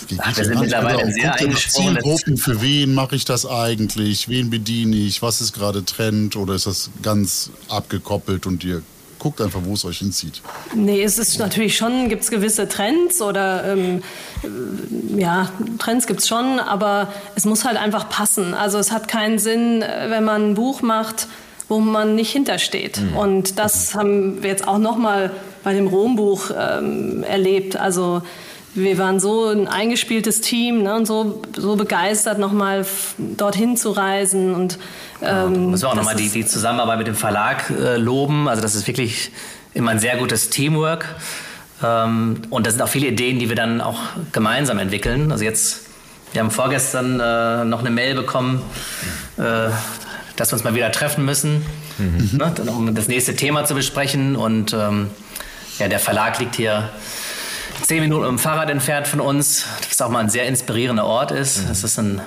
wie 0.07 0.18
Ach, 0.18 0.36
wir 0.36 0.45
sind 0.45 0.60
mittlerweile 0.60 0.99
ein 0.99 1.14
sehr 1.14 1.36
Zielgruppen, 1.56 2.38
für 2.38 2.62
wen 2.62 2.94
mache 2.94 3.16
ich 3.16 3.26
das 3.26 3.45
eigentlich, 3.45 4.30
wen 4.30 4.49
bediene 4.49 4.95
ich, 4.95 5.22
was 5.22 5.41
ist 5.41 5.53
gerade 5.53 5.86
Trend 5.86 6.36
oder 6.36 6.56
ist 6.56 6.68
das 6.68 6.90
ganz 7.02 7.52
abgekoppelt 7.70 8.45
und 8.45 8.64
ihr 8.64 8.82
guckt 9.20 9.41
einfach, 9.41 9.62
wo 9.64 9.74
es 9.74 9.84
euch 9.86 9.99
hinzieht? 9.99 10.41
Nee, 10.76 11.02
es 11.02 11.18
ist 11.18 11.40
natürlich 11.40 11.76
schon, 11.76 12.10
gibt 12.10 12.22
es 12.22 12.30
gewisse 12.30 12.68
Trends 12.68 13.22
oder 13.22 13.74
ähm, 13.74 14.03
ja, 15.18 15.49
Trends 15.80 16.06
gibt 16.06 16.20
es 16.20 16.28
schon, 16.28 16.60
aber 16.60 17.12
es 17.36 17.45
muss 17.45 17.66
halt 17.66 17.78
einfach 17.78 18.07
passen. 18.10 18.53
Also 18.53 18.78
es 18.78 18.91
hat 18.91 19.07
keinen 19.07 19.40
Sinn, 19.40 19.82
äh, 19.82 20.12
wenn 20.12 20.24
man 20.24 20.52
ein 20.52 20.53
Buch 20.53 20.84
macht, 20.84 21.28
wo 21.68 21.80
man 21.80 22.16
nicht 22.16 22.32
hintersteht. 22.32 23.00
Mhm. 23.02 23.18
Und 23.18 23.60
das 23.60 23.96
haben 23.96 24.44
wir 24.44 24.50
jetzt 24.50 24.68
auch 24.68 24.78
nochmal 24.78 25.32
bei 25.64 25.74
dem 25.74 25.88
Rombuch 25.88 26.52
ähm, 26.58 27.24
erlebt. 27.24 27.76
Also 27.76 28.22
wir 28.76 28.98
waren 28.98 29.20
so 29.20 29.48
ein 29.48 29.68
eingespieltes 29.68 30.42
Team 30.42 30.84
ne, 30.84 30.96
und 30.96 31.06
so, 31.06 31.42
so 31.56 31.76
begeistert, 31.76 32.40
nochmal 32.40 32.86
dorthin 33.18 33.78
zu 33.78 33.92
reisen. 33.92 34.54
Und, 34.54 34.78
ähm, 35.22 35.72
müssen 35.72 35.84
wir 35.84 35.90
auch 35.90 35.96
nochmal 35.96 36.16
die, 36.16 36.30
die 36.30 36.46
Zusammenarbeit 36.46 37.00
mit 37.00 37.08
dem 37.08 37.16
Verlag 37.16 37.70
äh, 37.70 37.98
loben. 37.98 38.48
Also 38.48 38.62
das 38.62 38.76
ist 38.76 38.86
wirklich 38.86 39.32
immer 39.74 39.92
ein 39.92 40.00
sehr 40.00 40.18
gutes 40.18 40.50
Teamwork. 40.50 41.16
Ähm, 41.82 42.42
und 42.50 42.68
da 42.68 42.72
sind 42.72 42.82
auch 42.82 42.90
viele 42.90 43.08
Ideen, 43.08 43.40
die 43.40 43.50
wir 43.50 43.56
dann 43.56 43.82
auch 43.82 44.00
gemeinsam 44.34 44.78
entwickeln. 44.78 45.32
Also 45.32 45.46
jetzt, 45.46 45.82
wir 46.34 46.42
haben 46.42 46.52
vorgestern 46.52 47.20
äh, 47.20 47.64
noch 47.64 47.80
eine 47.80 47.92
Mail 47.92 48.14
bekommen. 48.14 48.62
Äh, 49.38 49.70
dass 50.36 50.52
wir 50.52 50.53
uns 50.56 50.64
mal 50.64 50.76
wieder 50.76 50.91
treffen 50.91 51.26
müssen, 51.26 51.66
mhm. 51.98 52.30
ne, 52.34 52.53
um 52.68 52.94
das 52.94 53.07
nächste 53.07 53.36
Thema 53.36 53.66
zu 53.66 53.74
besprechen. 53.74 54.36
Und 54.36 54.74
ähm, 54.74 55.10
ja, 55.80 55.88
der 55.88 55.99
Verlag 55.99 56.40
liegt 56.40 56.56
hier 56.56 56.90
zehn 57.82 58.02
Minuten 58.02 58.26
im 58.26 58.40
Fahrrad 58.40 58.70
entfernt 58.70 59.07
von 59.07 59.20
uns, 59.20 59.66
was 59.90 60.02
auch 60.02 60.10
mal 60.10 60.20
ein 60.20 60.30
sehr 60.30 60.48
inspirierender 60.48 61.06
Ort 61.06 61.32
ist. 61.32 61.66
Mhm. 61.66 61.72
ist 61.72 61.99
ein 61.99 62.22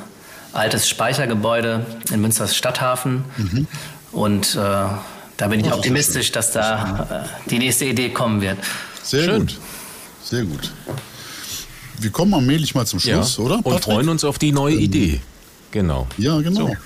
altes 0.53 0.89
Speichergebäude 0.89 1.87
in 2.13 2.21
Münsters 2.21 2.57
Stadthafen. 2.57 3.25
Mhm. 3.37 3.67
Und 4.13 4.55
äh, 4.55 4.59
da 4.59 5.47
bin 5.49 5.61
ich 5.61 5.71
oh, 5.71 5.77
optimistisch, 5.77 6.33
dass 6.33 6.53
da 6.53 7.25
äh, 7.45 7.51
die 7.51 7.59
nächste 7.59 7.85
Idee 7.85 8.11
kommen 8.11 8.41
wird. 8.41 8.59
Sehr 9.03 9.25
Schön. 9.25 9.41
gut. 9.41 9.59
Sehr 10.23 10.45
gut. 10.45 10.73
Wir 11.99 12.11
kommen 12.11 12.35
allmählich 12.35 12.75
mal 12.75 12.87
zum 12.87 13.01
Schluss, 13.01 13.37
ja. 13.37 13.45
oder? 13.45 13.57
Patrick? 13.57 13.73
Und 13.73 13.85
freuen 13.85 14.09
uns 14.09 14.25
auf 14.25 14.39
die 14.39 14.53
neue 14.53 14.75
ähm, 14.75 14.81
Idee. 14.81 15.21
Genau. 15.71 16.07
Ja, 16.17 16.41
genau. 16.41 16.69
So. 16.69 16.77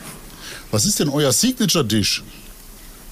Was 0.73 0.87
ist 0.87 0.99
denn 0.99 1.11
euer 1.11 1.33
Signature 1.33 1.85
Dish? 1.85 2.23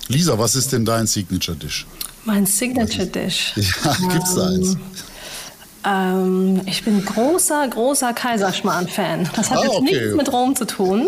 Lisa, 0.09 0.37
was 0.39 0.57
ist 0.57 0.73
denn 0.73 0.85
dein 0.85 1.07
Signature 1.07 1.57
Dish? 1.57 1.87
Mein 2.24 2.47
Signature 2.47 3.07
Dish. 3.07 3.53
Ja, 3.57 3.97
gibt's 4.12 4.35
da 4.35 4.49
eins? 4.49 4.77
Ähm, 5.85 6.61
ich 6.66 6.85
bin 6.85 7.02
großer, 7.05 7.66
großer 7.69 8.12
Kaiserschmarrn-Fan. 8.12 9.31
Das 9.35 9.51
hat 9.51 9.59
ah, 9.59 9.62
jetzt 9.62 9.74
okay. 9.77 9.85
nichts 9.85 10.15
mit 10.16 10.32
Rom 10.32 10.55
zu 10.55 10.66
tun. 10.66 11.07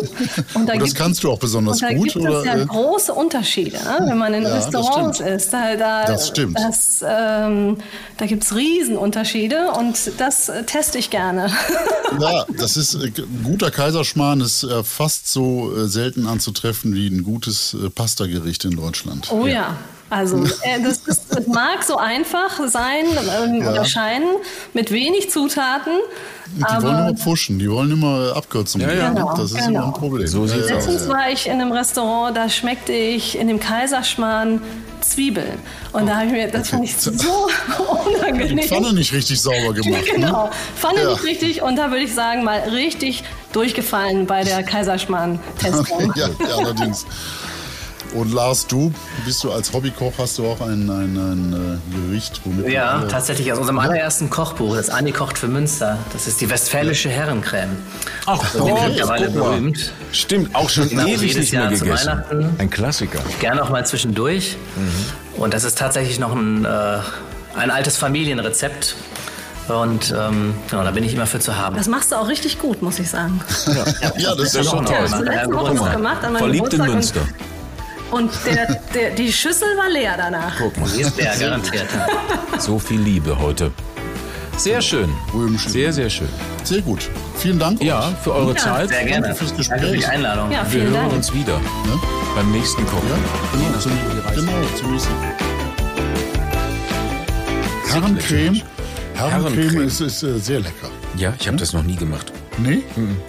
Und, 0.54 0.68
da 0.68 0.74
und 0.74 0.82
das 0.82 0.94
kannst 0.94 1.24
du 1.24 1.30
auch 1.30 1.38
besonders 1.38 1.80
gut? 1.80 1.90
Da 1.90 1.94
gibt 1.94 2.16
es 2.16 2.44
ja 2.44 2.56
äh? 2.56 2.64
große 2.64 3.12
Unterschiede, 3.12 3.76
ne? 3.76 4.06
wenn 4.08 4.18
man 4.18 4.32
in 4.32 4.44
ja, 4.44 4.54
Restaurants 4.54 5.20
ist. 5.20 5.52
Da, 5.52 5.76
da, 5.76 6.06
das 6.06 6.28
stimmt. 6.28 6.58
Das, 6.58 7.04
ähm, 7.06 7.78
da 8.16 8.26
gibt 8.26 8.44
es 8.44 8.54
Riesenunterschiede 8.54 9.72
und 9.78 10.12
das 10.18 10.48
äh, 10.48 10.64
teste 10.64 10.98
ich 10.98 11.10
gerne. 11.10 11.50
Ja, 12.20 12.44
das 12.58 12.76
ist 12.76 12.94
äh, 12.94 13.10
guter 13.42 13.70
Kaiserschmarrn 13.70 14.42
ist 14.42 14.64
äh, 14.64 14.84
fast 14.84 15.32
so 15.32 15.74
äh, 15.74 15.88
selten 15.88 16.26
anzutreffen 16.26 16.94
wie 16.94 17.08
ein 17.08 17.24
gutes 17.24 17.74
äh, 17.74 17.88
Pastagericht 17.88 18.66
in 18.66 18.76
Deutschland. 18.76 19.32
Oh 19.32 19.46
ja. 19.46 19.52
ja. 19.52 19.78
Also 20.12 20.44
äh, 20.44 20.80
das, 20.82 20.98
ist, 21.06 21.22
das 21.34 21.46
mag 21.46 21.82
so 21.82 21.96
einfach 21.96 22.60
sein 22.68 23.06
ähm, 23.44 23.62
Ja. 23.62 23.70
oder 23.70 23.84
scheinen, 23.86 24.28
mit 24.74 24.90
wenig 24.92 25.30
Zutaten. 25.30 25.94
Die 26.54 26.60
wollen 26.60 26.70
aber 26.84 27.08
immer 27.08 27.14
pushen, 27.14 27.58
die 27.58 27.70
wollen 27.70 27.92
immer 27.92 28.36
Abkürzungen. 28.36 28.86
Ja, 28.86 28.94
ja. 28.94 29.08
Genau, 29.08 29.34
das 29.34 29.52
ist 29.52 29.56
genau. 29.56 29.68
immer 29.68 29.86
ein 29.86 29.92
Problem. 29.94 30.26
So 30.26 30.42
aus. 30.42 30.54
letztens 30.54 31.08
war 31.08 31.30
ich 31.30 31.46
in 31.46 31.52
einem 31.54 31.72
Restaurant, 31.72 32.36
da 32.36 32.50
schmeckte 32.50 32.92
ich 32.92 33.38
in 33.38 33.48
dem 33.48 33.58
Kaiserschmarrn 33.58 34.60
Zwiebeln. 35.00 35.58
Und 35.92 36.06
da 36.06 36.16
habe 36.16 36.26
ich 36.26 36.32
mir, 36.32 36.48
das 36.48 36.68
fand 36.68 36.84
ich 36.84 36.94
so 36.96 37.10
Die 37.10 38.14
unangenehm. 38.14 38.68
Pfanne 38.68 38.92
nicht 38.92 39.12
richtig 39.14 39.40
sauber 39.40 39.72
gemacht. 39.74 40.04
Genau, 40.14 40.44
Ne? 40.44 40.50
ich 40.76 40.82
Ja. 41.02 41.10
nicht 41.10 41.24
richtig 41.24 41.62
und 41.62 41.76
da 41.76 41.90
würde 41.90 42.04
ich 42.04 42.14
sagen, 42.14 42.44
mal 42.44 42.60
richtig 42.70 43.24
durchgefallen 43.52 44.26
bei 44.26 44.44
der 44.44 44.62
Kaiserschmarrn-Testung. 44.62 46.12
ja, 46.16 46.28
ja, 46.28 46.56
allerdings. 46.58 47.06
Und 48.14 48.32
Lars, 48.32 48.66
du 48.66 48.92
bist 49.24 49.42
du 49.42 49.50
als 49.52 49.72
Hobbykoch, 49.72 50.12
hast 50.18 50.36
du 50.38 50.46
auch 50.46 50.60
ein, 50.60 50.88
ein, 50.90 51.16
ein 51.16 51.80
äh, 51.92 52.08
Gericht, 52.08 52.40
womit 52.44 52.68
Ja, 52.70 52.98
du, 52.98 53.06
äh, 53.06 53.08
tatsächlich 53.08 53.50
aus 53.52 53.58
unserem 53.58 53.78
allerersten 53.78 54.28
Kochbuch, 54.28 54.76
das 54.76 54.90
Anni 54.90 55.12
kocht 55.12 55.38
für 55.38 55.48
Münster. 55.48 55.98
Das 56.12 56.26
ist 56.26 56.40
die 56.40 56.50
westfälische 56.50 57.08
Herrencreme. 57.08 57.70
Ach, 58.26 58.38
Die 58.52 58.58
Gott, 58.58 58.88
mittlerweile 58.88 59.30
berühmt. 59.30 59.92
Stimmt, 60.12 60.54
auch 60.54 60.68
schon 60.68 60.88
Genau, 60.88 61.04
ewig 61.06 61.20
jedes 61.22 61.36
nicht 61.36 61.52
mehr 61.52 61.62
Jahr 61.62 61.74
zu 61.74 61.84
gegessen. 61.84 62.06
Weihnachten. 62.08 62.50
Ein 62.58 62.70
Klassiker. 62.70 63.20
Gerne 63.40 63.62
auch 63.62 63.70
mal 63.70 63.86
zwischendurch. 63.86 64.56
Und 65.36 65.54
das 65.54 65.64
ist 65.64 65.78
tatsächlich 65.78 66.18
noch 66.18 66.34
ein, 66.34 66.64
äh, 66.66 66.98
ein 67.56 67.70
altes 67.70 67.96
Familienrezept. 67.96 68.94
Und 69.68 70.12
ähm, 70.18 70.54
genau, 70.68 70.82
da 70.84 70.90
bin 70.90 71.04
ich 71.04 71.14
immer 71.14 71.26
für 71.26 71.38
zu 71.38 71.56
haben. 71.56 71.76
Das 71.76 71.86
machst 71.88 72.12
du 72.12 72.16
auch 72.16 72.28
richtig 72.28 72.58
gut, 72.58 72.82
muss 72.82 72.98
ich 72.98 73.08
sagen. 73.08 73.40
ja, 74.18 74.34
das 74.34 74.54
ist 74.54 74.54
Das 74.56 74.66
ist 74.66 74.72
ja 74.72 74.78
auch 74.78 74.84
toll. 74.84 74.96
Hast 75.00 75.18
du 75.20 75.22
letzte 75.24 75.54
Woche 75.54 75.74
noch 75.74 75.92
gemacht 75.92 76.24
an 76.24 76.32
meinem 76.32 76.38
Verliebt 76.42 76.74
in 76.74 76.80
Geburtstag 76.84 76.94
Münster. 76.94 77.20
Und, 78.12 78.30
der, 78.46 78.66
der, 78.94 79.10
die 79.10 79.32
Schüssel 79.32 79.68
war 79.76 79.88
leer 79.88 80.14
danach. 80.16 80.52
Guck 80.58 80.76
mal, 80.78 80.88
Die 80.90 81.00
ist 81.00 81.16
der, 81.18 81.34
garantiert. 81.36 81.86
so 82.58 82.78
viel 82.78 83.00
Liebe 83.00 83.38
heute. 83.38 83.72
Sehr 84.58 84.82
schön. 84.82 85.10
Sehr, 85.66 85.92
sehr 85.92 86.10
schön. 86.10 86.28
Sehr 86.62 86.82
gut. 86.82 87.08
Vielen 87.38 87.58
Dank. 87.58 87.82
Ja, 87.82 88.12
für 88.22 88.34
eure 88.34 88.50
Ja, 88.52 88.56
Zeit. 88.58 88.88
Sehr 88.90 89.04
gerne. 89.06 89.28
Danke 89.28 89.38
fürs 89.38 89.50
Danke 89.56 89.64
für 89.64 89.78
Gespräch. 89.92 90.00
die 90.00 90.06
Einladung. 90.06 90.50
Ja, 90.52 90.66
Wir 90.70 90.82
hören 90.82 90.92
Dank. 90.92 91.12
uns 91.14 91.32
wieder 91.32 91.58
beim 92.36 92.52
nächsten 92.52 92.84
Kochen. 92.86 93.08
Ja, 93.08 93.16
genau, 93.52 93.70
nachdem, 93.72 93.80
zum, 93.80 93.92
wie 93.92 94.14
die 94.14 94.20
Reise 94.20 94.40
genau, 94.40 94.52
zum 94.78 94.92
nächsten. 94.92 95.12
Herrencreme. 97.88 98.62
Herrencreme 99.14 99.80
ist, 99.86 100.00
ist 100.00 100.22
äh, 100.22 100.38
sehr 100.38 100.60
lecker. 100.60 100.90
Ja, 101.16 101.32
ich 101.38 101.46
habe 101.48 101.56
das 101.56 101.72
noch 101.72 101.82
nie 101.82 101.96
gemacht. 101.96 102.32
Nee? 102.58 102.82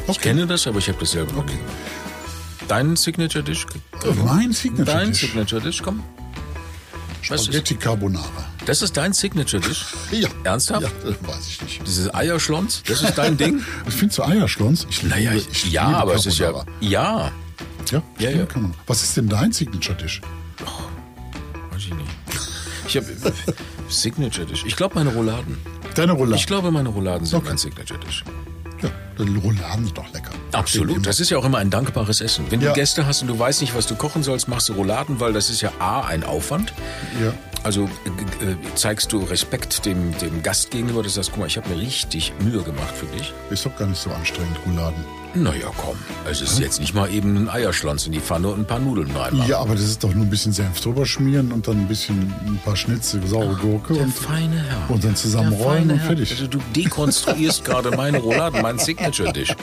Ich 0.08 0.20
kenne 0.20 0.46
das, 0.46 0.68
aber 0.68 0.80
ich 0.80 0.88
habe 0.90 1.00
das 1.00 1.12
selber 1.12 1.32
noch 1.34 1.46
nie 1.46 1.52
gemacht. 1.54 1.74
Dein 2.68 2.96
Signature 2.96 3.44
Dish? 3.44 3.66
Mein 4.26 4.52
Signature 4.54 4.86
Dein 4.98 5.12
Dish. 5.12 5.22
Signature 5.22 5.62
Dish, 5.62 5.82
komm. 5.84 6.04
Spaghetti 7.22 7.76
Carbonara. 7.76 8.26
Das 8.66 8.82
ist 8.82 8.98
dein 8.98 9.14
Signature 9.14 9.62
Dish? 9.62 9.86
Ja. 10.12 10.28
Ernsthaft? 10.44 10.82
Ja, 10.84 10.90
das 11.04 11.16
weiß 11.28 11.48
ich 11.48 11.62
nicht. 11.62 11.88
Dieses 11.88 12.14
Eierschlons, 12.14 12.84
das 12.86 13.02
ist 13.02 13.18
dein 13.18 13.38
Ding? 13.38 13.64
Ich 13.88 13.94
finde 13.94 14.14
so 14.14 14.24
Eierschlons. 14.24 14.88
Ich 14.90 15.04
liebe, 15.04 15.16
Naja, 15.16 15.32
ich 15.34 15.72
ja, 15.72 15.88
liebe 15.88 15.98
aber 16.00 16.16
es 16.16 16.26
ist 16.26 16.38
ja. 16.40 16.48
Carbonara. 16.52 16.78
Ja, 16.82 17.32
Ja, 17.92 18.02
Ja, 18.20 18.30
ja. 18.30 18.46
kann 18.46 18.64
man. 18.64 18.74
Was 18.88 19.04
ist 19.04 19.16
denn 19.16 19.30
dein 19.30 19.52
Signature 19.54 19.96
Dish? 19.98 20.22
weiß 21.72 21.82
ich 21.86 21.94
nicht. 21.94 22.10
Ich 22.88 22.98
habe 22.98 23.06
Signature 23.90 24.46
Dish. 24.46 24.64
Ich 24.66 24.76
glaube 24.76 24.96
meine 24.96 25.12
Rouladen. 25.14 25.58
Deine 25.96 26.12
Rouladen. 26.14 26.36
Ich 26.36 26.48
glaube 26.48 26.72
meine 26.72 26.90
Rouladen 26.90 27.26
sind 27.26 27.38
Okay. 27.38 27.50
mein 27.50 27.58
Signature 27.58 28.00
Dish. 28.00 28.24
Ja, 28.82 28.90
die 29.24 29.38
Rouladen 29.38 29.86
sind 29.86 29.98
doch 29.98 30.12
lecker. 30.14 30.32
Absolut. 30.54 31.06
Das 31.06 31.20
ist 31.20 31.30
ja 31.30 31.38
auch 31.38 31.46
immer 31.46 31.58
ein 31.60 31.70
dankbares 31.70 32.22
Essen. 32.22 32.46
Wenn 32.50 32.62
Ja. 32.62 32.70
du 32.70 32.76
Gäste 32.76 33.06
hast 33.06 33.22
und 33.22 33.28
du 33.28 33.38
weißt 33.38 33.62
nicht, 33.62 33.76
was 33.76 33.86
du 33.88 33.96
kochen 33.96 34.24
sollst, 34.24 34.48
machst 34.48 34.70
du 34.70 34.74
Rouladen, 34.74 35.20
weil 35.20 35.34
das 35.34 35.50
ist 35.50 35.62
ja 35.62 35.72
A, 35.80 36.02
ein 36.02 36.24
Aufwand. 36.24 36.74
Ja. 37.24 37.34
Also 37.64 37.84
äh, 38.42 38.52
äh, 38.52 38.56
zeigst 38.76 39.12
du 39.14 39.20
Respekt 39.24 39.86
dem, 39.86 40.18
dem 40.18 40.44
Gast 40.44 40.70
gegenüber, 40.72 41.02
dass 41.04 41.14
du 41.14 41.16
sagst, 41.18 41.32
guck 41.32 41.40
mal, 41.40 41.48
ich 41.48 41.58
habe 41.58 41.70
mir 41.70 41.80
richtig 41.80 42.34
Mühe 42.40 42.62
gemacht 42.62 42.94
für 42.96 43.06
dich. 43.18 43.34
Ist 43.50 43.66
doch 43.66 43.76
gar 43.78 43.88
nicht 43.88 44.02
so 44.02 44.10
anstrengend, 44.12 44.58
Rouladen. 44.66 45.04
Naja, 45.36 45.68
komm. 45.78 45.98
Es 46.30 46.42
ist 46.42 46.60
jetzt 46.60 46.80
nicht 46.80 46.94
mal 46.94 47.12
eben 47.12 47.36
ein 47.36 47.50
Eierschlons 47.50 48.06
in 48.06 48.12
die 48.12 48.20
Pfanne 48.20 48.50
und 48.50 48.60
ein 48.60 48.66
paar 48.66 48.80
Nudeln 48.80 49.10
reinmachen. 49.16 49.50
Ja, 49.50 49.60
aber 49.60 49.74
das 49.74 49.84
ist 49.84 50.04
doch 50.04 50.14
nur 50.14 50.26
ein 50.26 50.30
bisschen 50.30 50.54
Senf 50.54 50.80
drüber 50.82 51.06
schmieren 51.06 51.52
und 51.52 51.68
dann 51.68 51.78
ein 51.80 51.88
bisschen 51.88 52.34
ein 52.46 52.60
paar 52.64 52.76
Schnitze, 52.76 53.20
saure 53.26 53.56
Gurke 53.56 53.94
Der 53.94 54.04
und, 54.04 54.14
feine 54.14 54.64
Herr. 54.64 54.90
und 54.90 55.04
dann 55.04 55.16
zusammenrollen 55.16 55.90
und 55.92 56.00
fertig. 56.02 56.32
Also 56.32 56.48
du 56.48 56.60
dekonstruierst 56.76 57.66
gerade 57.66 57.92
meine 57.92 58.20
Rouladen, 58.20 58.62
mein 58.62 58.78
Signature-Dish. 58.80 59.56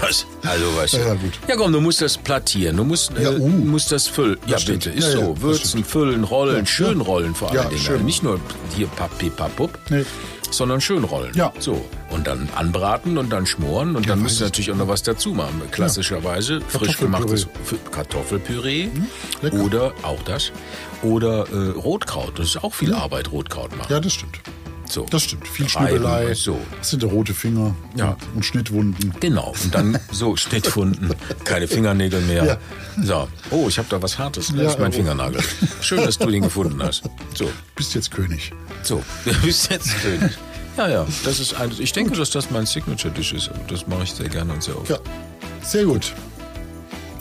Das, 0.00 0.26
also 0.42 0.76
weißt 0.76 0.94
du. 0.94 0.98
Ja, 0.98 1.14
gut. 1.14 1.32
Ja 1.48 1.56
komm, 1.56 1.72
du 1.72 1.80
musst 1.80 2.00
das 2.00 2.16
plattieren, 2.16 2.76
du 2.76 2.84
musst, 2.84 3.16
äh, 3.16 3.22
Ja, 3.24 3.30
uh. 3.32 3.48
musst 3.48 3.92
das 3.92 4.08
füllen. 4.08 4.38
Ja 4.46 4.58
stimmt. 4.58 4.84
bitte, 4.84 4.96
ist 4.98 5.12
Ja, 5.14 5.20
so. 5.20 5.32
das 5.34 5.42
Würzen, 5.42 5.84
füllen, 5.84 6.24
rollen, 6.24 6.66
schön 6.66 7.00
rollen 7.00 7.34
vor 7.34 7.50
allen 7.52 7.68
Dingen. 7.68 7.80
schön. 7.80 8.04
Nicht 8.04 8.22
nur 8.22 8.40
hier 8.74 8.86
papi 8.88 9.30
papup, 9.30 9.78
Nee. 9.90 10.04
Sondern 10.52 10.80
schön 10.80 11.04
rollen. 11.04 11.32
Ja. 11.34 11.52
So. 11.58 11.84
Und 12.10 12.26
dann 12.26 12.48
anbraten 12.54 13.18
und 13.18 13.30
dann 13.32 13.46
schmoren 13.46 13.96
und 13.96 14.08
dann 14.08 14.18
weiß 14.18 14.22
musst 14.22 14.40
du 14.40 14.44
ich. 14.44 14.50
natürlich 14.50 14.70
auch 14.72 14.76
noch 14.76 14.88
was 14.88 15.02
dazu 15.02 15.30
machen. 15.32 15.62
Klassischerweise 15.70 16.60
frisch 16.68 16.98
gemachtes 16.98 17.46
Kartoffelpüree 17.90 18.88
Hm, 19.42 19.60
oder 19.60 19.92
auch 20.02 20.22
das. 20.22 20.52
Oder 21.02 21.46
äh, 21.50 21.70
Rotkraut. 21.70 22.38
Das 22.38 22.48
ist 22.48 22.62
auch 22.64 22.74
viel 22.74 22.94
Arbeit, 22.94 23.32
Rotkraut 23.32 23.76
machen. 23.76 23.92
Ja, 23.92 24.00
das 24.00 24.12
stimmt. 24.12 24.38
So. 24.92 25.06
Das 25.08 25.22
stimmt. 25.22 25.48
Viel 25.48 25.66
Schnibbelei. 25.68 26.34
So. 26.34 26.58
Das 26.78 26.90
sind 26.90 27.02
rote 27.04 27.32
Finger 27.32 27.74
Ja. 27.96 28.10
und, 28.10 28.36
und 28.36 28.44
Schnittwunden. 28.44 29.14
Genau. 29.20 29.54
Und 29.64 29.74
dann 29.74 29.98
so 30.12 30.36
Schnittwunden, 30.36 31.14
keine 31.44 31.66
Fingernägel 31.66 32.20
mehr. 32.20 32.44
Ja. 32.44 32.58
So. 33.02 33.26
Oh, 33.50 33.68
ich 33.68 33.78
habe 33.78 33.88
da 33.88 34.02
was 34.02 34.18
Hartes. 34.18 34.48
Das 34.48 34.56
Ja, 34.56 34.68
ist 34.68 34.78
mein 34.78 34.90
oh. 34.92 34.94
Fingernagel. 34.94 35.40
Schön, 35.80 36.04
dass 36.04 36.18
du 36.18 36.30
den 36.30 36.42
gefunden 36.42 36.82
hast. 36.82 37.04
So. 37.34 37.48
Bist 37.74 37.94
jetzt 37.94 38.10
König. 38.10 38.52
So. 38.82 39.02
Du 39.24 39.32
bist 39.40 39.70
jetzt 39.70 39.88
König. 40.02 40.32
Ja, 40.76 40.88
ja. 40.88 41.06
Das 41.24 41.40
ist 41.40 41.54
ein, 41.54 41.72
ich 41.78 41.92
denke, 41.92 42.14
dass 42.14 42.30
das 42.30 42.50
mein 42.50 42.66
Signature-Dish 42.66 43.32
ist. 43.32 43.50
Das 43.68 43.86
mache 43.86 44.02
ich 44.02 44.12
sehr 44.12 44.28
gerne 44.28 44.52
und 44.52 44.62
sehr 44.62 44.76
oft. 44.78 44.90
Ja, 44.90 44.98
sehr 45.62 45.84
gut. 45.84 46.12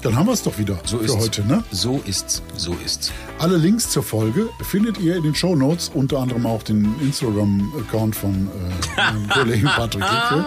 Dann 0.01 0.15
haben 0.15 0.25
wir 0.27 0.33
es 0.33 0.41
doch 0.43 0.57
wieder 0.57 0.79
So 0.85 0.97
für 0.97 1.05
ist's. 1.05 1.17
heute. 1.17 1.45
Ne? 1.45 1.63
So 1.71 2.01
ist's. 2.05 2.41
So 2.57 2.75
ist's. 2.83 3.11
Alle 3.39 3.57
Links 3.57 3.89
zur 3.89 4.03
Folge 4.03 4.49
findet 4.63 4.97
ihr 4.99 5.15
in 5.15 5.23
den 5.23 5.35
Show 5.35 5.55
Notes, 5.55 5.89
unter 5.93 6.19
anderem 6.19 6.45
auch 6.45 6.63
den 6.63 6.95
Instagram-Account 7.01 8.15
von 8.15 8.49
äh, 8.97 8.97
meinem 9.11 9.29
Kollegen 9.29 9.67
Patrick 9.67 10.03
Hicke. 10.03 10.45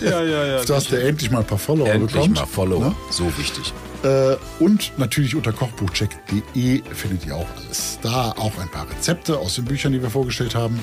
Ja, 0.00 0.22
ja, 0.22 0.46
ja. 0.46 0.64
dass 0.64 0.86
der 0.88 1.04
endlich 1.06 1.30
mal 1.30 1.40
ein 1.40 1.46
paar 1.46 1.58
Follower 1.58 1.88
Endlich 1.88 2.12
bekommt. 2.12 2.36
mal 2.36 2.46
Follow. 2.46 2.80
Ne? 2.80 2.94
So 3.10 3.24
wichtig. 3.38 3.72
Äh, 4.02 4.36
und 4.60 4.92
natürlich 4.96 5.34
unter 5.34 5.52
kochbuchcheck.de 5.52 6.82
findet 6.94 7.26
ihr 7.26 7.36
auch 7.36 7.46
alles. 7.64 7.98
Da 8.02 8.30
auch 8.32 8.56
ein 8.58 8.68
paar 8.70 8.88
Rezepte 8.90 9.38
aus 9.38 9.54
den 9.56 9.64
Büchern, 9.66 9.92
die 9.92 10.00
wir 10.02 10.10
vorgestellt 10.10 10.54
haben. 10.54 10.78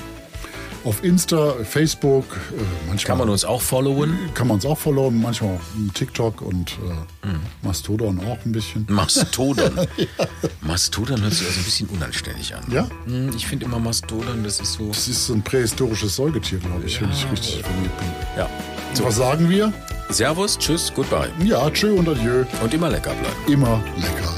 Auf 0.86 1.02
Insta, 1.02 1.52
Facebook, 1.64 2.24
äh, 2.56 2.62
manchmal 2.86 3.08
Kann 3.08 3.18
man 3.18 3.28
uns 3.30 3.44
auch 3.44 3.60
followen? 3.60 4.16
kann 4.34 4.46
man 4.46 4.54
uns 4.54 4.64
auch 4.64 4.78
followen, 4.78 5.20
manchmal 5.20 5.58
TikTok 5.94 6.40
und 6.42 6.72
äh, 6.72 7.26
Mhm. 7.26 7.40
Mastodon 7.62 8.20
auch 8.20 8.38
ein 8.46 8.52
bisschen. 8.52 8.86
Mastodon. 8.90 9.72
Mastodon 10.60 11.20
hört 11.22 11.32
sich 11.34 11.44
also 11.46 11.58
ein 11.60 11.64
bisschen 11.64 11.88
unanständig 11.88 12.54
an. 12.54 12.62
Ja? 12.70 12.86
Hm, 13.06 13.30
Ich 13.36 13.46
finde 13.48 13.64
immer 13.64 13.80
Mastodon, 13.80 14.44
das 14.44 14.60
ist 14.60 14.74
so. 14.74 14.86
Das 14.88 15.08
ist 15.08 15.26
so 15.26 15.34
ein 15.34 15.42
prähistorisches 15.42 16.14
Säugetier, 16.14 16.58
glaube 16.60 16.84
ich, 16.86 17.00
wenn 17.02 17.10
ich 17.10 17.26
richtig 17.32 17.62
verliebt 17.64 17.98
bin. 17.98 18.08
Ja. 18.36 18.48
So. 18.94 19.04
Was 19.04 19.16
sagen 19.16 19.50
wir? 19.50 19.72
Servus, 20.10 20.56
tschüss, 20.56 20.92
goodbye. 20.94 21.30
Ja, 21.44 21.68
tschö 21.70 21.94
und 21.94 22.08
adieu. 22.08 22.44
Und 22.62 22.72
immer 22.72 22.88
lecker 22.90 23.12
bleiben. 23.14 23.52
Immer 23.52 23.82
lecker. 23.96 24.32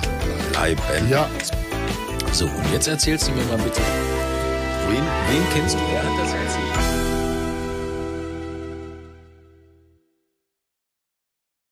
Bleiben. 0.53 0.81
Ja, 1.11 1.29
So, 2.33 2.47
und 2.47 2.73
jetzt 2.73 2.89
erzählst 2.89 3.29
du 3.29 3.33
mir 3.33 3.45
mal 3.45 3.59
bitte. 3.59 3.83
Wen, 4.89 5.03
wen 5.29 5.43
kennst 5.53 5.75
du? 5.75 5.79
Wer 5.91 6.03
hat 6.03 6.19
das? 6.19 6.28